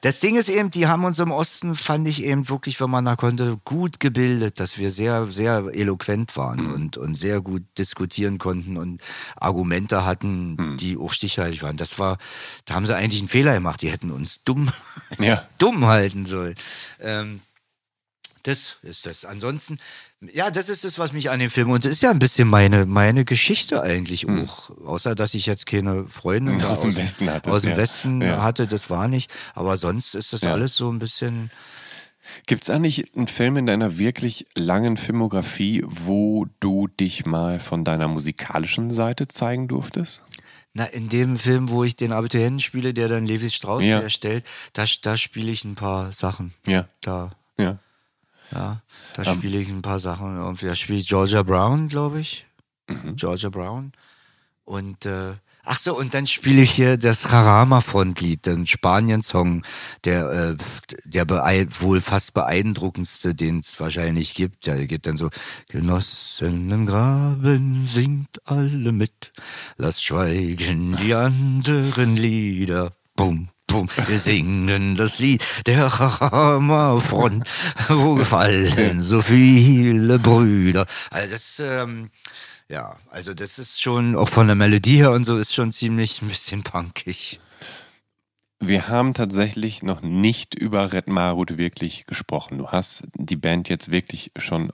das 0.02 0.20
Ding 0.20 0.36
ist 0.36 0.50
eben, 0.50 0.72
die 0.72 0.88
haben 0.88 1.06
uns 1.06 1.20
im 1.20 1.32
Osten, 1.32 1.76
fand 1.76 2.08
ich 2.08 2.24
eben 2.24 2.50
wirklich, 2.50 2.82
wenn 2.82 2.90
man 2.90 3.06
da 3.06 3.16
konnte, 3.16 3.58
gut 3.66 4.00
gebildet, 4.00 4.60
dass 4.60 4.78
wir 4.80 4.90
sehr, 4.92 5.28
sehr 5.28 5.64
eloquent 5.74 6.36
waren 6.36 6.66
Mhm. 6.68 6.74
und, 6.74 6.98
und 6.98 7.16
sehr 7.16 7.40
gut 7.42 7.64
diskutieren 7.78 8.40
konnten 8.40 8.78
und 8.78 9.00
Argumente 9.36 10.04
hatten, 10.04 10.56
Mhm. 10.56 10.78
die 10.78 10.98
auch 10.98 11.14
stichhaltig 11.14 11.62
waren. 11.62 11.78
Das 11.78 12.00
war, 12.00 12.18
da 12.66 12.74
haben 12.74 12.88
sie 12.88 12.96
eigentlich 12.96 13.22
einen 13.22 13.30
Fehler 13.30 13.54
gemacht. 13.54 13.82
Die 13.84 13.92
hätten 13.92 14.10
uns 14.12 14.44
dumm, 14.44 14.72
Ja. 15.20 15.48
dumm 15.60 15.86
halten 15.86 16.26
sollen. 16.26 16.56
Ähm, 17.00 17.40
das 18.44 18.78
ist 18.82 19.06
das. 19.06 19.24
Ansonsten, 19.24 19.78
ja, 20.34 20.52
das 20.52 20.70
ist 20.70 20.84
das, 20.84 21.00
was 21.00 21.14
mich 21.14 21.30
an 21.32 21.40
dem 21.40 21.50
Film 21.50 21.72
und 21.72 21.84
das 21.86 21.94
ist 21.94 22.04
ja 22.04 22.12
ein 22.12 22.20
bisschen 22.20 22.48
meine 22.48 22.86
meine 22.86 23.26
Geschichte 23.26 23.82
eigentlich 23.82 24.28
auch. 24.30 24.70
Außer 24.86 25.16
dass 25.16 25.34
ich 25.34 25.46
jetzt 25.48 25.66
keine 25.66 26.06
Freundin 26.08 26.60
da 26.60 26.70
Aus 26.70 26.82
dem 26.82 26.96
Westen 26.96 27.30
hattest, 27.30 27.54
aus 27.54 27.62
dem 27.64 27.72
ja. 27.72 27.78
Westen 27.78 28.22
Ja. 28.22 28.42
hatte, 28.44 28.68
das 28.68 28.90
war 28.90 29.08
nicht. 29.08 29.32
Aber 29.56 29.78
sonst 29.78 30.14
ist 30.16 30.34
das 30.34 30.42
Ja. 30.42 30.52
alles 30.54 30.76
so 30.78 30.92
ein 30.92 31.00
bisschen. 31.00 31.50
Gibt 32.46 32.64
es 32.64 32.70
eigentlich 32.70 33.16
einen 33.16 33.28
Film 33.28 33.58
in 33.58 33.66
deiner 33.66 33.98
wirklich 33.98 34.46
langen 34.56 34.96
Filmografie, 34.96 35.84
wo 35.88 36.46
du 36.60 36.88
dich 36.88 37.26
mal 37.26 37.60
von 37.60 37.84
deiner 37.84 38.08
musikalischen 38.08 38.92
Seite 38.92 39.28
zeigen 39.28 39.68
durftest? 39.68 40.22
Na, 40.74 40.86
in 40.86 41.10
dem 41.10 41.36
Film, 41.38 41.70
wo 41.70 41.84
ich 41.84 41.96
den 41.98 42.14
Abiturienten 42.14 42.60
spiele, 42.62 42.94
der 42.94 43.10
dann 43.10 43.26
Levis 43.26 43.54
Strauss 43.56 43.84
Ja. 43.84 44.00
herstellt, 44.00 44.46
da, 44.74 44.86
da 45.02 45.18
spiele 45.18 45.52
ich 45.52 45.66
ein 45.66 45.76
paar 45.76 46.12
Sachen. 46.14 46.54
Ja. 46.66 46.88
Da, 47.02 47.32
Ja. 47.58 47.80
ja, 48.54 48.82
da 49.16 49.24
Ähm. 49.24 49.38
spiele 49.38 49.60
ich 49.60 49.70
ein 49.70 49.82
paar 49.82 50.00
Sachen. 50.00 50.38
Irgendwie, 50.38 50.66
da 50.68 50.76
spiele 50.76 51.00
ich 51.00 51.08
Georgia 51.08 51.44
Brown, 51.44 51.88
glaube 51.88 52.20
ich. 52.20 52.46
Mhm. 52.88 53.16
Georgia 53.16 53.50
Brown. 53.50 53.92
Und 54.64 55.06
äh, 55.06 55.34
ach 55.64 55.80
so, 55.80 55.98
und 55.98 56.14
dann 56.14 56.26
spiele 56.28 56.62
ich 56.62 56.72
hier 56.72 56.98
das 56.98 57.30
Harama-Frontlied, 57.32 58.46
den 58.46 58.66
Spanien-Song, 58.66 59.64
der, 60.06 60.30
äh, 60.30 60.56
der 61.04 61.30
wohl 61.82 62.00
fast 62.00 62.34
beeindruckendste, 62.34 63.36
den 63.36 63.60
es 63.60 63.80
wahrscheinlich 63.80 64.34
gibt. 64.34 64.68
Der 64.68 64.88
geht 64.88 65.06
dann 65.08 65.18
so, 65.18 65.30
Genossen 65.70 66.72
im 66.72 66.86
Graben 66.86 67.86
singt 67.86 68.40
alle 68.46 68.92
mit, 68.92 69.34
lasst 69.78 70.04
schweigen 70.04 70.98
die 71.02 71.14
anderen 71.14 72.16
Lieder. 72.16 72.94
Bum, 73.16 73.50
bum, 73.72 73.88
wir 74.08 74.20
singen 74.20 74.98
das 74.98 75.20
Lied 75.20 75.44
der 75.66 75.98
Harama-Front, 75.98 77.48
wo 77.88 78.16
gefallen 78.16 79.02
so 79.02 79.22
viele 79.22 80.20
Brüder. 80.20 80.86
Also 81.10 81.32
das, 81.32 81.64
ähm, 81.66 82.10
ja, 82.68 82.98
also 83.10 83.34
das 83.34 83.60
ist 83.60 83.82
schon, 83.82 84.16
auch 84.16 84.28
von 84.28 84.48
der 84.48 84.56
Melodie 84.56 84.98
her 84.98 85.12
und 85.12 85.24
so, 85.24 85.38
ist 85.38 85.54
schon 85.54 85.72
ziemlich 85.72 86.22
ein 86.22 86.28
bisschen 86.28 86.64
punkig. 86.64 87.40
Wir 88.60 88.90
haben 88.90 89.14
tatsächlich 89.14 89.84
noch 89.84 90.02
nicht 90.02 90.54
über 90.54 90.92
Red 90.92 91.08
Marut 91.08 91.58
wirklich 91.58 92.06
gesprochen. 92.06 92.58
Du 92.58 92.68
hast 92.68 93.04
die 93.16 93.38
Band 93.38 93.70
jetzt 93.70 93.90
wirklich 93.90 94.32
schon 94.38 94.70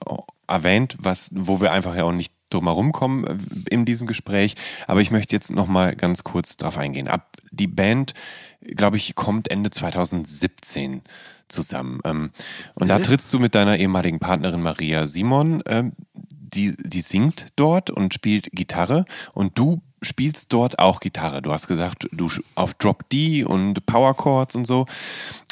erwähnt, 0.46 0.96
was, 0.98 1.30
wo 1.32 1.60
wir 1.60 1.72
einfach 1.72 1.94
ja 1.94 2.04
auch 2.04 2.12
nicht 2.12 2.32
drum 2.50 2.64
herum 2.64 2.92
kommen 2.92 3.24
äh, 3.24 3.36
in 3.70 3.84
diesem 3.84 4.06
Gespräch. 4.06 4.54
Aber 4.86 5.00
ich 5.00 5.10
möchte 5.10 5.34
jetzt 5.34 5.50
noch 5.50 5.66
mal 5.66 5.94
ganz 5.96 6.24
kurz 6.24 6.56
drauf 6.56 6.78
eingehen. 6.78 7.08
Ab 7.08 7.36
die 7.50 7.66
Band, 7.66 8.14
glaube 8.60 8.96
ich, 8.96 9.14
kommt 9.14 9.50
Ende 9.50 9.70
2017 9.70 11.02
zusammen. 11.48 12.00
Ähm, 12.04 12.30
und 12.74 12.88
da 12.88 12.98
trittst 12.98 13.32
du 13.32 13.38
mit 13.38 13.54
deiner 13.54 13.78
ehemaligen 13.78 14.18
Partnerin 14.18 14.62
Maria 14.62 15.06
Simon, 15.06 15.62
ähm, 15.66 15.92
die, 16.12 16.76
die 16.76 17.00
singt 17.00 17.48
dort 17.56 17.90
und 17.90 18.14
spielt 18.14 18.50
Gitarre 18.52 19.04
und 19.34 19.58
du 19.58 19.82
spielst 20.02 20.52
dort 20.52 20.78
auch 20.78 21.00
Gitarre. 21.00 21.42
Du 21.42 21.52
hast 21.52 21.66
gesagt, 21.66 22.08
du 22.12 22.30
auf 22.54 22.74
Drop 22.74 23.08
D 23.10 23.44
und 23.44 23.84
Power 23.86 24.14
Chords 24.14 24.54
und 24.54 24.66
so. 24.66 24.86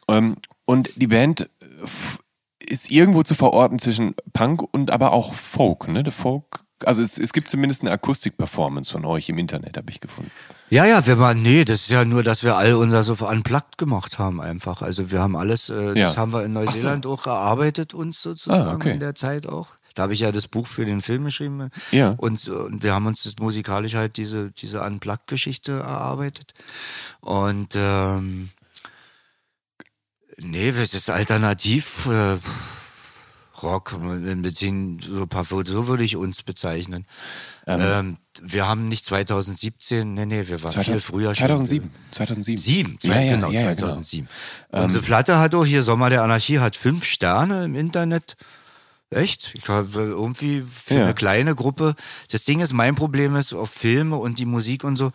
Ähm, 0.08 0.36
und 0.64 0.90
die 0.96 1.06
Band 1.06 1.42
äh, 1.60 2.66
ist 2.66 2.90
irgendwo 2.90 3.22
zu 3.22 3.34
verorten 3.34 3.78
zwischen 3.78 4.14
Punk 4.32 4.62
und 4.72 4.90
aber 4.90 5.12
auch 5.12 5.34
Folk, 5.34 5.88
ne? 5.88 6.04
Folk, 6.10 6.64
also 6.84 7.02
es, 7.02 7.16
es 7.18 7.32
gibt 7.32 7.48
zumindest 7.48 7.82
eine 7.82 7.90
Akustik-Performance 7.92 8.90
von 8.92 9.04
euch 9.04 9.28
im 9.28 9.38
Internet, 9.38 9.76
habe 9.76 9.90
ich 9.90 10.00
gefunden. 10.00 10.30
Ja, 10.68 10.84
ja, 10.84 11.06
wir 11.06 11.18
waren, 11.18 11.42
nee, 11.42 11.64
das 11.64 11.82
ist 11.82 11.88
ja 11.90 12.04
nur, 12.04 12.22
dass 12.22 12.42
wir 12.42 12.56
all 12.56 12.74
unser 12.74 13.02
so 13.02 13.14
unplugged 13.26 13.78
gemacht 13.78 14.18
haben 14.18 14.40
einfach. 14.40 14.82
Also 14.82 15.10
wir 15.10 15.20
haben 15.20 15.36
alles, 15.36 15.70
äh, 15.70 15.98
Ja. 15.98 16.08
das 16.08 16.16
haben 16.18 16.32
wir 16.32 16.44
in 16.44 16.56
Ach 16.56 16.60
so. 16.62 16.66
Neuseeland 16.66 17.06
auch 17.06 17.26
erarbeitet 17.26 17.94
uns 17.94 18.20
sozusagen 18.22 18.68
Ah, 18.70 18.74
okay. 18.74 18.92
in 18.92 19.00
der 19.00 19.14
Zeit 19.14 19.46
auch. 19.46 19.68
Da 19.94 20.02
habe 20.02 20.12
ich 20.12 20.20
ja 20.20 20.30
das 20.30 20.46
Buch 20.48 20.66
für 20.66 20.84
den 20.84 21.00
Film 21.00 21.24
geschrieben. 21.24 21.70
Ja. 21.92 22.10
Und, 22.18 22.46
und 22.48 22.82
wir 22.82 22.92
haben 22.92 23.06
uns 23.06 23.22
das 23.22 23.36
musikalisch 23.40 23.94
halt 23.94 24.18
diese, 24.18 24.50
diese 24.52 24.82
Unplugged-Geschichte 24.82 25.72
erarbeitet. 25.72 26.52
Und 27.22 27.68
ähm, 27.76 28.50
nee, 30.36 30.70
das 30.72 30.92
ist 30.92 31.08
alternativ. 31.08 32.06
Äh, 32.06 32.36
Rock, 33.62 33.94
ein 33.94 34.42
bisschen 34.42 34.98
so, 35.00 35.26
paar, 35.26 35.44
so 35.44 35.86
würde 35.86 36.04
ich 36.04 36.16
uns 36.16 36.42
bezeichnen. 36.42 37.06
Ähm, 37.66 38.18
wir 38.42 38.68
haben 38.68 38.88
nicht 38.88 39.04
2017, 39.06 40.14
nee, 40.14 40.26
nee, 40.26 40.46
wir 40.46 40.62
waren 40.62 40.72
2000 40.72 40.84
viel 40.84 41.00
früher 41.00 41.34
schon. 41.34 41.46
2007. 41.46 41.90
2007. 42.10 42.62
Sieben, 42.62 42.98
Ja, 43.02 43.20
ja, 43.20 43.34
genau, 43.34 43.50
ja, 43.50 43.62
ja, 43.62 43.76
2007. 43.76 44.28
Unsere 44.70 45.02
Platte 45.02 45.38
hat 45.38 45.54
auch 45.54 45.66
hier, 45.66 45.82
Sommer 45.82 46.10
der 46.10 46.22
Anarchie, 46.22 46.58
hat 46.58 46.76
fünf 46.76 47.04
Sterne 47.04 47.64
im 47.64 47.74
Internet. 47.74 48.36
Echt? 49.10 49.54
Ich 49.54 49.62
glaube, 49.62 49.88
irgendwie 49.94 50.64
für 50.70 51.02
eine 51.02 51.14
kleine 51.14 51.54
Gruppe. 51.54 51.94
Das 52.30 52.44
Ding 52.44 52.60
ist, 52.60 52.72
mein 52.72 52.96
Problem 52.96 53.36
ist, 53.36 53.52
auf 53.52 53.70
Filme 53.70 54.16
und 54.16 54.38
die 54.38 54.46
Musik 54.46 54.82
und 54.82 54.96
so, 54.96 55.12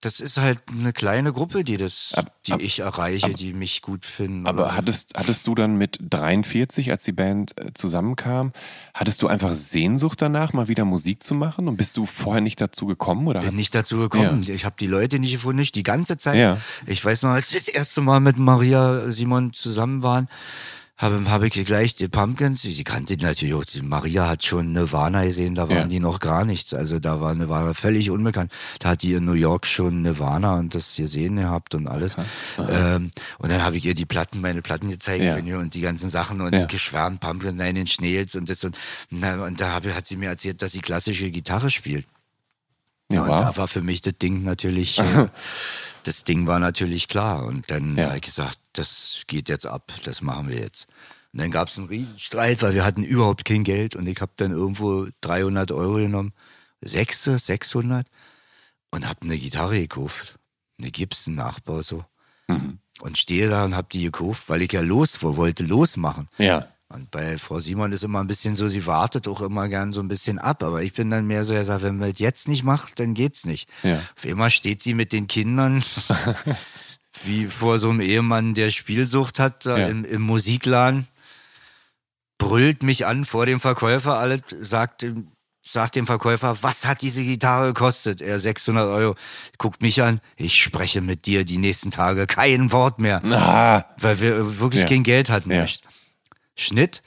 das 0.00 0.20
ist 0.20 0.36
halt 0.36 0.60
eine 0.70 0.92
kleine 0.92 1.32
Gruppe, 1.32 1.64
die 1.64 1.76
das, 1.76 2.12
Ab- 2.14 2.32
die 2.46 2.52
ab- 2.52 2.60
ich 2.60 2.78
erreiche, 2.80 3.34
die 3.34 3.52
mich 3.52 3.82
gut 3.82 4.04
finden. 4.06 4.46
Aber 4.46 4.76
hattest, 4.76 5.12
hattest 5.16 5.46
du 5.48 5.54
dann 5.56 5.76
mit 5.76 5.98
43, 6.00 6.90
als 6.92 7.02
die 7.04 7.12
Band 7.12 7.58
äh, 7.60 7.72
zusammenkam, 7.74 8.52
hattest 8.94 9.22
du 9.22 9.26
einfach 9.26 9.52
Sehnsucht 9.54 10.22
danach, 10.22 10.52
mal 10.52 10.68
wieder 10.68 10.84
Musik 10.84 11.22
zu 11.22 11.34
machen? 11.34 11.66
Und 11.66 11.76
bist 11.76 11.96
du 11.96 12.06
vorher 12.06 12.40
nicht 12.40 12.60
dazu 12.60 12.86
gekommen? 12.86 13.26
Oder 13.26 13.40
bin 13.40 13.56
nicht 13.56 13.74
dazu 13.74 13.98
gekommen. 13.98 14.44
Ich 14.48 14.64
habe 14.64 14.76
die 14.78 14.86
Leute 14.86 15.18
nicht 15.18 15.32
gefunden, 15.32 15.58
nicht 15.58 15.74
die 15.74 15.82
ganze 15.82 16.16
Zeit. 16.16 16.36
Ja. 16.36 16.56
Ich 16.86 17.04
weiß 17.04 17.22
noch, 17.22 17.30
als 17.30 17.52
wir 17.52 17.58
das 17.58 17.68
erste 17.68 18.00
Mal 18.00 18.20
mit 18.20 18.38
Maria 18.38 19.10
Simon 19.10 19.52
zusammen 19.52 20.02
waren, 20.04 20.28
habe 20.98 21.30
hab 21.30 21.42
ich 21.44 21.52
gleich 21.64 21.94
die 21.94 22.08
Pumpkins, 22.08 22.62
sie 22.62 22.82
kannte 22.82 23.16
die 23.16 23.24
natürlich 23.24 23.54
auch, 23.54 23.64
die 23.64 23.82
Maria 23.82 24.28
hat 24.28 24.44
schon 24.44 24.72
Nirvana 24.72 25.24
gesehen, 25.24 25.54
da 25.54 25.68
waren 25.68 25.76
Ja. 25.78 25.84
die 25.84 26.00
noch 26.00 26.18
gar 26.18 26.44
nichts. 26.44 26.74
Also 26.74 26.98
da 26.98 27.20
war 27.20 27.32
Nirvana 27.36 27.72
völlig 27.72 28.10
unbekannt. 28.10 28.52
Da 28.80 28.90
hat 28.90 29.02
die 29.02 29.14
in 29.14 29.24
New 29.24 29.32
York 29.34 29.64
schon 29.66 30.02
Nirvana 30.02 30.54
und 30.56 30.74
das 30.74 30.96
gesehen 30.96 31.36
gehabt 31.36 31.76
und 31.76 31.86
alles. 31.86 32.16
Ähm, 32.58 33.12
und 33.38 33.50
dann 33.50 33.62
habe 33.62 33.76
ich 33.76 33.84
ihr 33.84 33.94
die 33.94 34.06
Platten, 34.06 34.40
meine 34.40 34.60
Platten 34.60 34.90
gezeigt 34.90 35.22
Ja. 35.22 35.38
ihr- 35.38 35.58
und 35.60 35.74
die 35.74 35.80
ganzen 35.82 36.10
Sachen 36.10 36.40
und 36.40 36.52
Ja. 36.52 36.64
geschwärmt, 36.66 37.20
Pumpkins, 37.20 37.54
nein, 37.56 37.76
den 37.76 37.86
Schnels 37.86 38.34
und 38.34 38.48
das 38.50 38.64
und, 38.64 38.76
na, 39.10 39.44
und 39.44 39.60
da 39.60 39.72
habe, 39.72 39.94
hat 39.94 40.06
sie 40.08 40.16
mir 40.16 40.28
erzählt, 40.30 40.60
dass 40.62 40.72
sie 40.72 40.80
klassische 40.80 41.30
Gitarre 41.30 41.70
spielt. 41.70 42.06
Ja, 43.12 43.22
und 43.22 43.28
wow. 43.28 43.40
da 43.40 43.56
war 43.56 43.68
für 43.68 43.82
mich 43.82 44.00
das 44.00 44.14
Ding 44.20 44.42
natürlich, 44.42 44.98
äh, 44.98 45.28
das 46.02 46.24
Ding 46.24 46.48
war 46.48 46.58
natürlich 46.58 47.06
klar. 47.06 47.44
Und 47.44 47.70
dann 47.70 47.98
habe 48.00 48.16
ich 48.16 48.22
gesagt, 48.22 48.58
das 48.78 49.22
geht 49.26 49.48
jetzt 49.48 49.66
ab, 49.66 49.92
das 50.04 50.22
machen 50.22 50.48
wir 50.48 50.58
jetzt. 50.58 50.86
Und 51.32 51.40
dann 51.40 51.50
gab 51.50 51.68
es 51.68 51.78
einen 51.78 51.88
Riesenstreit, 51.88 52.62
weil 52.62 52.74
wir 52.74 52.84
hatten 52.84 53.02
überhaupt 53.02 53.44
kein 53.44 53.64
Geld 53.64 53.96
und 53.96 54.06
ich 54.06 54.20
habe 54.20 54.32
dann 54.36 54.52
irgendwo 54.52 55.08
300 55.20 55.72
Euro 55.72 55.96
genommen, 55.96 56.32
sechs, 56.80 57.24
600 57.24 58.06
und 58.90 59.06
habe 59.06 59.22
eine 59.22 59.38
Gitarre 59.38 59.78
gekauft, 59.78 60.38
eine 60.78 60.90
Gibson-Nachbau 60.90 61.82
so. 61.82 62.04
Mhm. 62.46 62.78
Und 63.00 63.18
stehe 63.18 63.48
da 63.48 63.64
und 63.64 63.76
habe 63.76 63.88
die 63.92 64.04
gekauft, 64.04 64.48
weil 64.48 64.62
ich 64.62 64.72
ja 64.72 64.80
los 64.80 65.22
wollte 65.22 65.64
losmachen. 65.64 66.26
Ja. 66.38 66.68
Und 66.88 67.10
bei 67.10 67.36
Frau 67.36 67.60
Simon 67.60 67.92
ist 67.92 68.02
immer 68.02 68.20
ein 68.20 68.26
bisschen 68.26 68.54
so, 68.54 68.66
sie 68.66 68.86
wartet 68.86 69.28
auch 69.28 69.42
immer 69.42 69.68
gern 69.68 69.92
so 69.92 70.00
ein 70.00 70.08
bisschen 70.08 70.38
ab. 70.38 70.62
Aber 70.62 70.82
ich 70.82 70.94
bin 70.94 71.10
dann 71.10 71.26
mehr 71.26 71.44
so, 71.44 71.52
er 71.52 71.66
sagt, 71.66 71.82
wenn 71.82 71.98
man 71.98 72.10
es 72.10 72.18
jetzt 72.18 72.48
nicht 72.48 72.64
macht, 72.64 72.98
dann 72.98 73.12
geht's 73.12 73.44
nicht. 73.44 73.68
Ja. 73.82 74.00
Auf 74.16 74.24
einmal 74.24 74.48
steht 74.48 74.82
sie 74.82 74.94
mit 74.94 75.12
den 75.12 75.26
Kindern 75.26 75.84
wie 77.24 77.46
vor 77.46 77.78
so 77.78 77.90
einem 77.90 78.00
Ehemann, 78.00 78.54
der 78.54 78.70
Spielsucht 78.70 79.38
hat, 79.38 79.66
da 79.66 79.76
Ja. 79.78 79.88
im, 79.88 80.04
im 80.04 80.22
Musikladen, 80.22 81.06
brüllt 82.38 82.82
mich 82.82 83.06
an 83.06 83.24
vor 83.24 83.46
dem 83.46 83.60
Verkäufer, 83.60 84.18
alles, 84.18 84.42
sagt, 84.60 85.02
dem- 85.02 85.32
sagt 85.62 85.96
dem 85.96 86.06
Verkäufer, 86.06 86.56
was 86.62 86.86
hat 86.86 87.02
diese 87.02 87.22
Gitarre 87.24 87.68
gekostet? 87.68 88.20
Er 88.22 88.38
600 88.38 88.86
Euro. 88.88 89.14
Guckt 89.58 89.82
mich 89.82 90.02
an, 90.02 90.20
ich 90.36 90.62
spreche 90.62 91.00
mit 91.00 91.26
dir 91.26 91.44
die 91.44 91.58
nächsten 91.58 91.90
Tage 91.90 92.26
kein 92.26 92.72
Wort 92.72 93.00
mehr. 93.00 93.22
Ah, 93.24 93.84
Weil 93.98 94.20
wir 94.20 94.60
wirklich 94.60 94.82
Ja. 94.82 94.88
kein 94.88 95.02
Geld 95.02 95.28
hatten. 95.30 95.50
Ja. 95.50 95.66
Schnitt. 96.56 97.02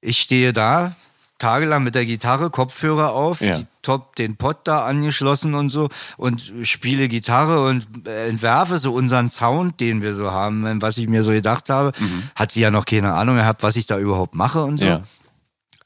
Ich 0.00 0.20
stehe 0.20 0.52
da, 0.52 0.94
tagelang 1.42 1.82
mit 1.82 1.94
der 1.94 2.06
Gitarre, 2.06 2.50
Kopfhörer 2.50 3.12
auf, 3.12 3.40
Ja. 3.40 3.58
die 3.58 3.66
Top, 3.82 4.14
den 4.14 4.36
Pott 4.36 4.58
da 4.64 4.84
angeschlossen 4.84 5.54
und 5.54 5.70
so 5.70 5.88
und 6.16 6.52
spiele 6.62 7.08
Gitarre 7.08 7.66
und 7.66 8.06
äh, 8.06 8.28
entwerfe 8.28 8.78
so 8.78 8.92
unseren 8.92 9.28
Sound, 9.28 9.80
den 9.80 10.02
wir 10.02 10.14
so 10.14 10.30
haben, 10.30 10.80
was 10.80 10.98
ich 10.98 11.08
mir 11.08 11.24
so 11.24 11.32
gedacht 11.32 11.68
habe. 11.68 11.90
Hat 12.36 12.52
sie 12.52 12.60
ja 12.60 12.70
noch 12.70 12.84
keine 12.84 13.12
Ahnung 13.14 13.34
gehabt, 13.36 13.64
was 13.64 13.74
ich 13.74 13.86
da 13.86 13.98
überhaupt 13.98 14.36
mache 14.36 14.62
und 14.62 14.78
so. 14.78 14.84
Mhm. 14.84 14.90
ja. 14.90 15.02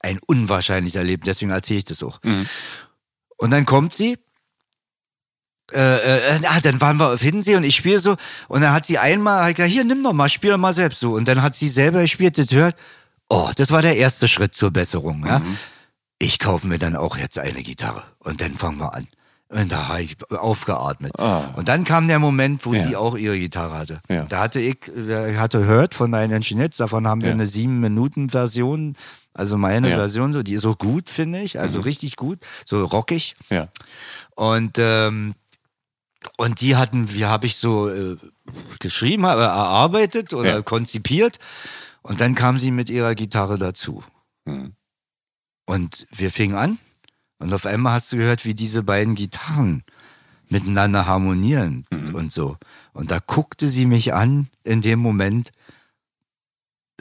Ein 0.00 0.20
unwahrscheinlich 0.26 0.94
Erleben, 0.94 1.22
deswegen 1.24 1.50
erzähle 1.50 1.78
ich 1.78 1.84
das 1.84 2.02
auch. 2.02 2.20
Mhm. 2.22 2.46
Und 3.38 3.50
dann 3.50 3.64
kommt 3.64 3.94
sie, 3.94 4.18
äh, 5.72 6.36
äh, 6.36 6.40
ah, 6.46 6.60
dann 6.60 6.80
waren 6.80 6.98
wir 6.98 7.12
auf 7.12 7.20
Hiddensee 7.20 7.56
und 7.56 7.64
ich 7.64 7.76
spiele 7.76 7.98
so 7.98 8.14
und 8.48 8.60
dann 8.60 8.72
hat 8.72 8.86
sie 8.86 8.98
einmal 8.98 9.50
ich 9.50 9.56
gesagt, 9.56 9.72
hier, 9.72 9.84
nimm 9.84 10.04
doch 10.04 10.12
mal, 10.12 10.28
spiel 10.28 10.50
doch 10.50 10.58
mal 10.58 10.72
selbst 10.72 11.00
so. 11.00 11.14
Und 11.14 11.26
dann 11.26 11.42
hat 11.42 11.56
sie 11.56 11.68
selber 11.68 12.02
gespielt, 12.02 12.38
das 12.38 12.50
hört, 12.52 12.76
oh, 13.28 13.50
das 13.56 13.70
war 13.70 13.82
der 13.82 13.96
erste 13.96 14.28
Schritt 14.28 14.54
zur 14.54 14.70
Besserung. 14.70 15.24
Ja? 15.26 15.40
Mhm. 15.40 15.56
Ich 16.18 16.38
kaufe 16.38 16.66
mir 16.66 16.78
dann 16.78 16.96
auch 16.96 17.16
jetzt 17.16 17.38
eine 17.38 17.62
Gitarre 17.62 18.02
und 18.20 18.40
dann 18.40 18.54
fangen 18.54 18.78
wir 18.78 18.94
an. 18.94 19.06
Und 19.48 19.70
da 19.70 19.88
habe 19.88 20.02
ich 20.02 20.16
aufgeatmet. 20.32 21.12
Ah. 21.20 21.50
Und 21.54 21.68
dann 21.68 21.84
kam 21.84 22.08
der 22.08 22.18
Moment, 22.18 22.66
wo 22.66 22.74
Ja. 22.74 22.84
sie 22.84 22.96
auch 22.96 23.16
ihre 23.16 23.38
Gitarre 23.38 23.78
hatte. 23.78 24.00
Ja. 24.08 24.24
Da 24.24 24.40
hatte 24.40 24.58
ich, 24.58 24.78
ich 24.88 25.36
hatte 25.38 25.64
Hört 25.64 25.94
von 25.94 26.10
Nine 26.10 26.34
Inch 26.34 26.50
Nails, 26.52 26.78
davon 26.78 27.06
haben 27.06 27.20
wir 27.20 27.28
Ja. 27.28 27.34
eine 27.34 27.46
sieben 27.46 27.78
Minuten 27.78 28.28
Version, 28.28 28.96
also 29.34 29.56
meine. 29.56 29.88
Mhm. 29.90 29.94
Version, 29.94 30.32
so, 30.32 30.42
die 30.42 30.54
ist 30.54 30.62
so 30.62 30.74
gut, 30.74 31.08
finde 31.08 31.42
ich, 31.42 31.60
also 31.60 31.78
richtig 31.80 32.16
gut, 32.16 32.40
so 32.64 32.84
rockig. 32.84 33.36
Und 34.34 34.78
ähm, 34.78 35.34
und 36.38 36.60
die 36.60 36.74
hatten, 36.74 37.12
wie 37.14 37.24
habe 37.26 37.46
ich 37.46 37.56
so 37.56 37.88
äh, 37.88 38.16
geschrieben, 38.80 39.22
äh, 39.24 39.28
erarbeitet 39.28 40.34
oder 40.34 40.62
konzipiert. 40.64 41.38
Und 42.06 42.20
dann 42.20 42.36
kam 42.36 42.58
sie 42.60 42.70
mit 42.70 42.88
ihrer 42.88 43.16
Gitarre 43.16 43.58
dazu. 43.58 44.02
Mhm. 44.44 44.74
Und 45.66 46.06
wir 46.12 46.30
fingen 46.30 46.54
an. 46.54 46.78
Und 47.38 47.52
auf 47.52 47.66
einmal 47.66 47.94
hast 47.94 48.12
du 48.12 48.16
gehört, 48.16 48.44
wie 48.44 48.54
diese 48.54 48.84
beiden 48.84 49.16
Gitarren 49.16 49.82
miteinander 50.48 51.06
harmonieren 51.06 51.84
und 52.12 52.30
so. 52.30 52.56
Und 52.92 53.10
da 53.10 53.18
guckte 53.18 53.66
sie 53.66 53.86
mich 53.86 54.14
an 54.14 54.48
in 54.62 54.82
dem 54.82 55.00
Moment. 55.00 55.50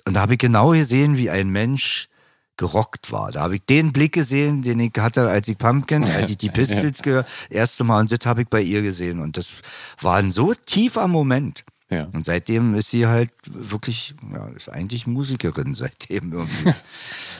Und 0.05 0.15
da 0.15 0.21
habe 0.21 0.33
ich 0.33 0.39
genau 0.39 0.71
gesehen, 0.71 1.17
wie 1.17 1.29
ein 1.29 1.49
Mensch 1.49 2.09
gerockt 2.57 3.11
war. 3.11 3.31
Da 3.31 3.41
habe 3.41 3.57
ich 3.57 3.65
den 3.65 3.91
Blick 3.91 4.13
gesehen, 4.13 4.63
den 4.63 4.79
ich 4.79 4.93
hatte, 4.97 5.29
als 5.29 5.47
ich 5.47 5.57
Pumpkins, 5.57 6.09
als 6.09 6.31
ich 6.31 6.37
die 6.37 6.49
Pistols 6.49 7.03
gehört, 7.03 7.29
erste 7.51 7.83
Mal 7.83 7.99
und 7.99 8.11
das 8.11 8.25
habe 8.25 8.41
ich 8.41 8.47
bei 8.47 8.61
ihr 8.61 8.81
gesehen. 8.81 9.19
Und 9.19 9.37
das 9.37 9.57
war 10.01 10.15
ein 10.15 10.31
so 10.31 10.55
tiefer 10.55 11.07
Moment. 11.07 11.63
Ja. 11.89 12.07
Und 12.13 12.25
seitdem 12.25 12.73
ist 12.73 12.89
sie 12.89 13.05
halt 13.05 13.31
wirklich, 13.47 14.15
ja, 14.33 14.47
ist 14.47 14.69
eigentlich 14.69 15.05
Musikerin 15.05 15.75
seitdem 15.75 16.33
irgendwie. 16.33 16.73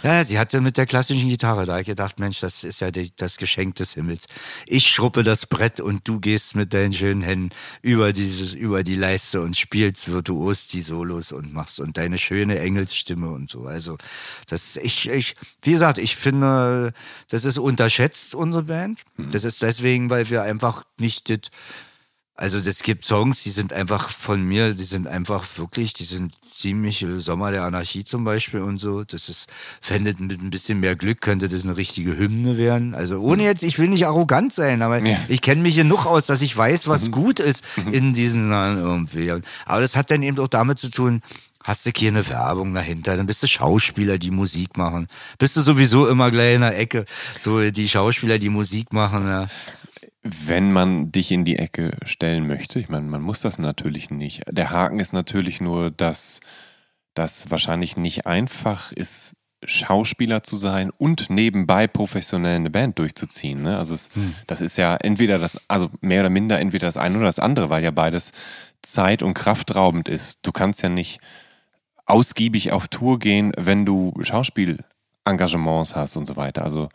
ja, 0.03 0.23
sie 0.23 0.37
hatte 0.37 0.61
mit 0.61 0.77
der 0.77 0.85
klassischen 0.85 1.29
Gitarre, 1.29 1.65
da 1.65 1.79
ich 1.79 1.87
gedacht, 1.87 2.19
Mensch, 2.19 2.41
das 2.41 2.63
ist 2.63 2.79
ja 2.79 2.91
die, 2.91 3.11
das 3.15 3.37
Geschenk 3.37 3.75
des 3.75 3.95
Himmels. 3.95 4.27
Ich 4.67 4.91
schruppe 4.91 5.23
das 5.23 5.47
Brett 5.47 5.79
und 5.79 6.07
du 6.07 6.19
gehst 6.19 6.55
mit 6.55 6.75
deinen 6.75 6.93
schönen 6.93 7.23
Händen 7.23 7.49
über 7.81 8.13
dieses, 8.13 8.53
über 8.53 8.83
die 8.83 8.95
Leiste 8.95 9.41
und 9.41 9.57
spielst 9.57 10.11
virtuos 10.11 10.67
die 10.67 10.83
Solos 10.83 11.31
und 11.31 11.51
machst 11.51 11.79
und 11.79 11.97
deine 11.97 12.19
schöne 12.19 12.59
Engelsstimme 12.59 13.29
und 13.29 13.49
so. 13.49 13.63
Also, 13.63 13.97
das, 14.47 14.75
ich, 14.75 15.09
ich, 15.09 15.35
wie 15.63 15.71
gesagt, 15.71 15.97
ich 15.97 16.15
finde, 16.15 16.93
das 17.29 17.45
ist 17.45 17.57
unterschätzt, 17.57 18.35
unsere 18.35 18.63
Band. 18.63 19.01
Das 19.17 19.43
ist 19.43 19.63
deswegen, 19.63 20.11
weil 20.11 20.29
wir 20.29 20.43
einfach 20.43 20.83
nicht 20.99 21.29
das, 21.29 21.49
also 22.37 22.57
es 22.57 22.83
gibt 22.83 23.05
Songs, 23.05 23.43
die 23.43 23.49
sind 23.49 23.71
einfach 23.71 24.09
von 24.09 24.41
mir, 24.43 24.73
die 24.73 24.83
sind 24.83 25.07
einfach 25.07 25.45
wirklich, 25.57 25.93
die 25.93 26.03
sind 26.03 26.33
ziemlich 26.53 27.01
äh, 27.01 27.19
Sommer 27.19 27.51
der 27.51 27.63
Anarchie 27.63 28.03
zum 28.03 28.25
Beispiel 28.25 28.59
und 28.61 28.77
so. 28.77 29.03
Das 29.05 29.29
ist, 29.29 29.47
fände 29.79 30.13
mit 30.19 30.41
ein 30.41 30.49
bisschen 30.49 30.79
mehr 30.81 30.95
Glück 30.97 31.21
könnte 31.21 31.47
das 31.47 31.63
eine 31.63 31.77
richtige 31.77 32.17
Hymne 32.17 32.57
werden. 32.57 32.93
Also 32.93 33.19
ohne 33.19 33.43
jetzt, 33.43 33.63
ich 33.63 33.79
will 33.79 33.87
nicht 33.87 34.05
arrogant 34.05 34.51
sein, 34.53 34.81
aber 34.81 35.05
Ja. 35.05 35.17
ich 35.29 35.41
kenne 35.41 35.61
mich 35.61 35.75
genug 35.75 36.05
aus, 36.05 36.25
dass 36.25 36.41
ich 36.41 36.55
weiß, 36.55 36.87
was 36.87 37.09
gut 37.11 37.39
ist 37.39 37.63
in 37.91 38.13
diesen 38.13 38.51
irgendwie. 38.51 39.31
Aber 39.65 39.81
das 39.81 39.95
hat 39.95 40.11
dann 40.11 40.21
eben 40.23 40.37
auch 40.39 40.47
damit 40.49 40.79
zu 40.79 40.89
tun, 40.89 41.21
Hast 41.65 41.83
du 41.87 41.91
keine 41.91 42.29
Werbung 42.29 42.75
dahinter, 42.75 43.17
dann 43.17 43.25
bist 43.25 43.41
du 43.41 43.47
Schauspieler, 43.47 44.19
die 44.19 44.29
Musik 44.29 44.77
machen. 44.77 45.07
Bist 45.39 45.57
du 45.57 45.61
sowieso 45.61 46.07
immer 46.07 46.29
gleich 46.29 46.53
in 46.53 46.61
der 46.61 46.77
Ecke, 46.77 47.05
so 47.39 47.71
die 47.71 47.89
Schauspieler, 47.89 48.37
die 48.37 48.49
Musik 48.49 48.93
machen. 48.93 49.25
Ja. 49.25 49.47
Wenn 50.27 50.71
man 50.71 51.11
dich 51.11 51.31
in 51.31 51.45
die 51.45 51.59
Ecke 51.59 51.95
stellen 52.03 52.47
möchte, 52.47 52.79
ich 52.79 52.89
meine, 52.89 53.05
man 53.05 53.21
muss 53.21 53.41
das 53.41 53.59
natürlich 53.59 54.09
nicht. 54.09 54.41
Der 54.49 54.71
Haken 54.71 54.99
ist 54.99 55.13
natürlich 55.13 55.61
nur, 55.61 55.91
dass 55.91 56.39
das 57.13 57.51
wahrscheinlich 57.51 57.95
nicht 57.95 58.25
einfach 58.25 58.91
ist, 58.91 59.35
Schauspieler 59.63 60.43
zu 60.43 60.57
sein 60.57 60.91
und 60.97 61.29
nebenbei 61.29 61.87
professionell 61.87 62.55
eine 62.55 62.69
Band 62.69 62.99
durchzuziehen. 62.99 63.61
Ne? 63.61 63.77
Also 63.77 63.93
es, 63.95 64.09
das 64.47 64.61
ist 64.61 64.77
ja 64.77 64.95
entweder 64.95 65.37
das, 65.37 65.61
also 65.67 65.89
mehr 66.01 66.21
oder 66.21 66.29
minder 66.29 66.59
entweder 66.59 66.87
das 66.87 66.97
eine 66.97 67.17
oder 67.17 67.27
das 67.27 67.39
andere, 67.39 67.69
weil 67.69 67.83
ja 67.83 67.91
beides 67.91 68.31
zeit- 68.81 69.23
und 69.23 69.33
kraftraubend 69.33 70.09
ist. 70.09 70.39
Du 70.43 70.51
kannst 70.51 70.81
ja 70.81 70.89
nicht 70.89 71.19
ausgiebig 72.05 72.71
auf 72.71 72.87
Tour 72.87 73.19
gehen, 73.19 73.51
wenn 73.57 73.85
du 73.85 74.13
Schauspielengagements 74.21 75.95
hast 75.95 76.15
und 76.17 76.25
so 76.25 76.35
weiter. 76.35 76.63
Also 76.63 76.89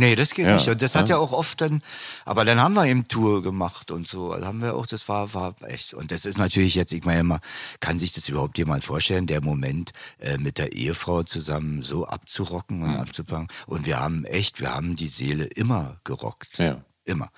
Nee, 0.00 0.16
das 0.16 0.34
geht 0.34 0.46
Ja, 0.46 0.54
nicht. 0.54 0.66
Und 0.68 0.80
das 0.82 0.94
hat 0.94 1.08
ja. 1.08 1.16
ja 1.16 1.20
auch 1.20 1.32
oft 1.32 1.60
dann, 1.60 1.82
aber 2.24 2.44
dann 2.44 2.58
haben 2.60 2.74
wir 2.74 2.86
eben 2.86 3.06
Tour 3.06 3.42
gemacht 3.42 3.90
und 3.90 4.08
so. 4.08 4.32
Also 4.32 4.46
haben 4.46 4.60
wir 4.62 4.74
auch, 4.74 4.86
das 4.86 5.08
war, 5.08 5.32
war 5.34 5.54
echt. 5.66 5.94
Und 5.94 6.10
das 6.10 6.24
ist 6.24 6.38
natürlich 6.38 6.74
jetzt, 6.74 6.92
ich 6.92 7.04
meine 7.04 7.20
immer, 7.20 7.40
kann 7.80 7.98
sich 7.98 8.12
das 8.12 8.28
überhaupt 8.28 8.58
jemand 8.58 8.82
vorstellen, 8.82 9.26
der 9.26 9.42
Moment 9.42 9.92
äh, 10.18 10.38
mit 10.38 10.58
der 10.58 10.72
Ehefrau 10.72 11.22
zusammen 11.22 11.82
so 11.82 12.06
abzurocken 12.06 12.82
und 12.82 12.96
abzupacken. 12.96 13.48
Und 13.66 13.86
wir 13.86 14.00
haben 14.00 14.24
echt, 14.24 14.60
wir 14.60 14.74
haben 14.74 14.96
die 14.96 15.08
Seele 15.08 15.44
immer 15.44 16.00
gerockt. 16.04 16.58
Ja. 16.58 16.82
Immer. 17.04 17.28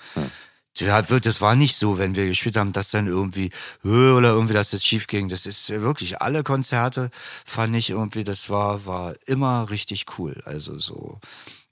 Ja, 0.78 1.08
wird- 1.10 1.26
Das 1.26 1.40
war 1.40 1.54
nicht 1.54 1.76
so, 1.76 1.98
wenn 1.98 2.14
wir 2.16 2.26
gespielt 2.26 2.56
haben, 2.56 2.72
dass 2.72 2.90
dann 2.90 3.06
irgendwie, 3.06 3.50
äh, 3.84 3.88
oder 3.88 4.30
irgendwie, 4.30 4.54
dass 4.54 4.70
das 4.70 4.84
schief 4.84 5.06
ging. 5.06 5.28
Das 5.28 5.44
ist 5.46 5.68
wirklich, 5.68 6.22
alle 6.22 6.42
Konzerte 6.42 7.10
fand 7.44 7.76
ich 7.76 7.90
irgendwie, 7.90 8.24
das 8.24 8.48
war, 8.50 8.86
war 8.86 9.14
immer 9.26 9.68
richtig 9.70 10.06
cool. 10.18 10.42
Also 10.46 10.78
so, 10.78 11.20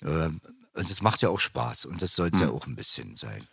äh, 0.02 0.28
und 0.74 0.88
es 0.88 1.02
macht 1.02 1.20
ja 1.22 1.28
auch 1.28 1.40
Spaß 1.40 1.84
und 1.86 2.00
das 2.00 2.14
soll 2.14 2.30
es 2.32 2.40
ja 2.40 2.48
auch 2.48 2.66
ein 2.66 2.76
bisschen 2.76 3.16
sein. 3.16 3.44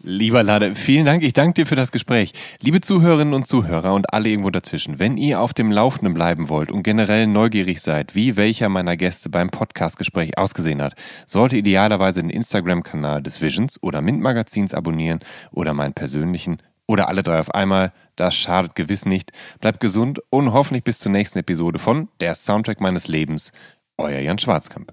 Lieber 0.00 0.42
Lade, 0.42 0.74
vielen 0.74 1.06
Dank. 1.06 1.22
Ich 1.22 1.32
danke 1.32 1.54
dir 1.54 1.66
für 1.66 1.76
das 1.76 1.92
Gespräch. 1.92 2.32
Liebe 2.60 2.80
Zuhörerinnen 2.80 3.34
und 3.34 3.46
Zuhörer 3.46 3.94
und 3.94 4.12
alle 4.12 4.28
irgendwo 4.28 4.50
dazwischen, 4.50 4.98
wenn 4.98 5.16
ihr 5.16 5.40
auf 5.40 5.54
dem 5.54 5.70
Laufenden 5.70 6.14
bleiben 6.14 6.48
wollt 6.48 6.70
und 6.70 6.82
generell 6.82 7.26
neugierig 7.26 7.80
seid, 7.80 8.14
wie 8.14 8.36
welcher 8.36 8.68
meiner 8.68 8.96
Gäste 8.96 9.28
beim 9.28 9.50
Podcastgespräch 9.50 10.36
ausgesehen 10.38 10.82
hat, 10.82 10.94
sollte 11.26 11.56
idealerweise 11.56 12.20
den 12.20 12.30
Instagram-Kanal 12.30 13.22
des 13.22 13.40
Visions 13.40 13.82
oder 13.82 14.02
Mint-Magazins 14.02 14.74
abonnieren 14.74 15.20
oder 15.52 15.74
meinen 15.74 15.94
persönlichen 15.94 16.58
oder 16.86 17.08
alle 17.08 17.22
drei 17.22 17.38
auf 17.38 17.54
einmal. 17.54 17.92
Das 18.16 18.34
schadet 18.34 18.74
gewiss 18.74 19.06
nicht. 19.06 19.30
Bleibt 19.60 19.78
gesund 19.78 20.20
und 20.30 20.52
hoffentlich 20.52 20.82
bis 20.82 20.98
zur 20.98 21.12
nächsten 21.12 21.38
Episode 21.38 21.78
von 21.78 22.08
Der 22.20 22.34
Soundtrack 22.34 22.80
meines 22.80 23.06
Lebens. 23.06 23.52
Euer 23.96 24.20
Jan 24.20 24.38
Schwarzkamp. 24.38 24.92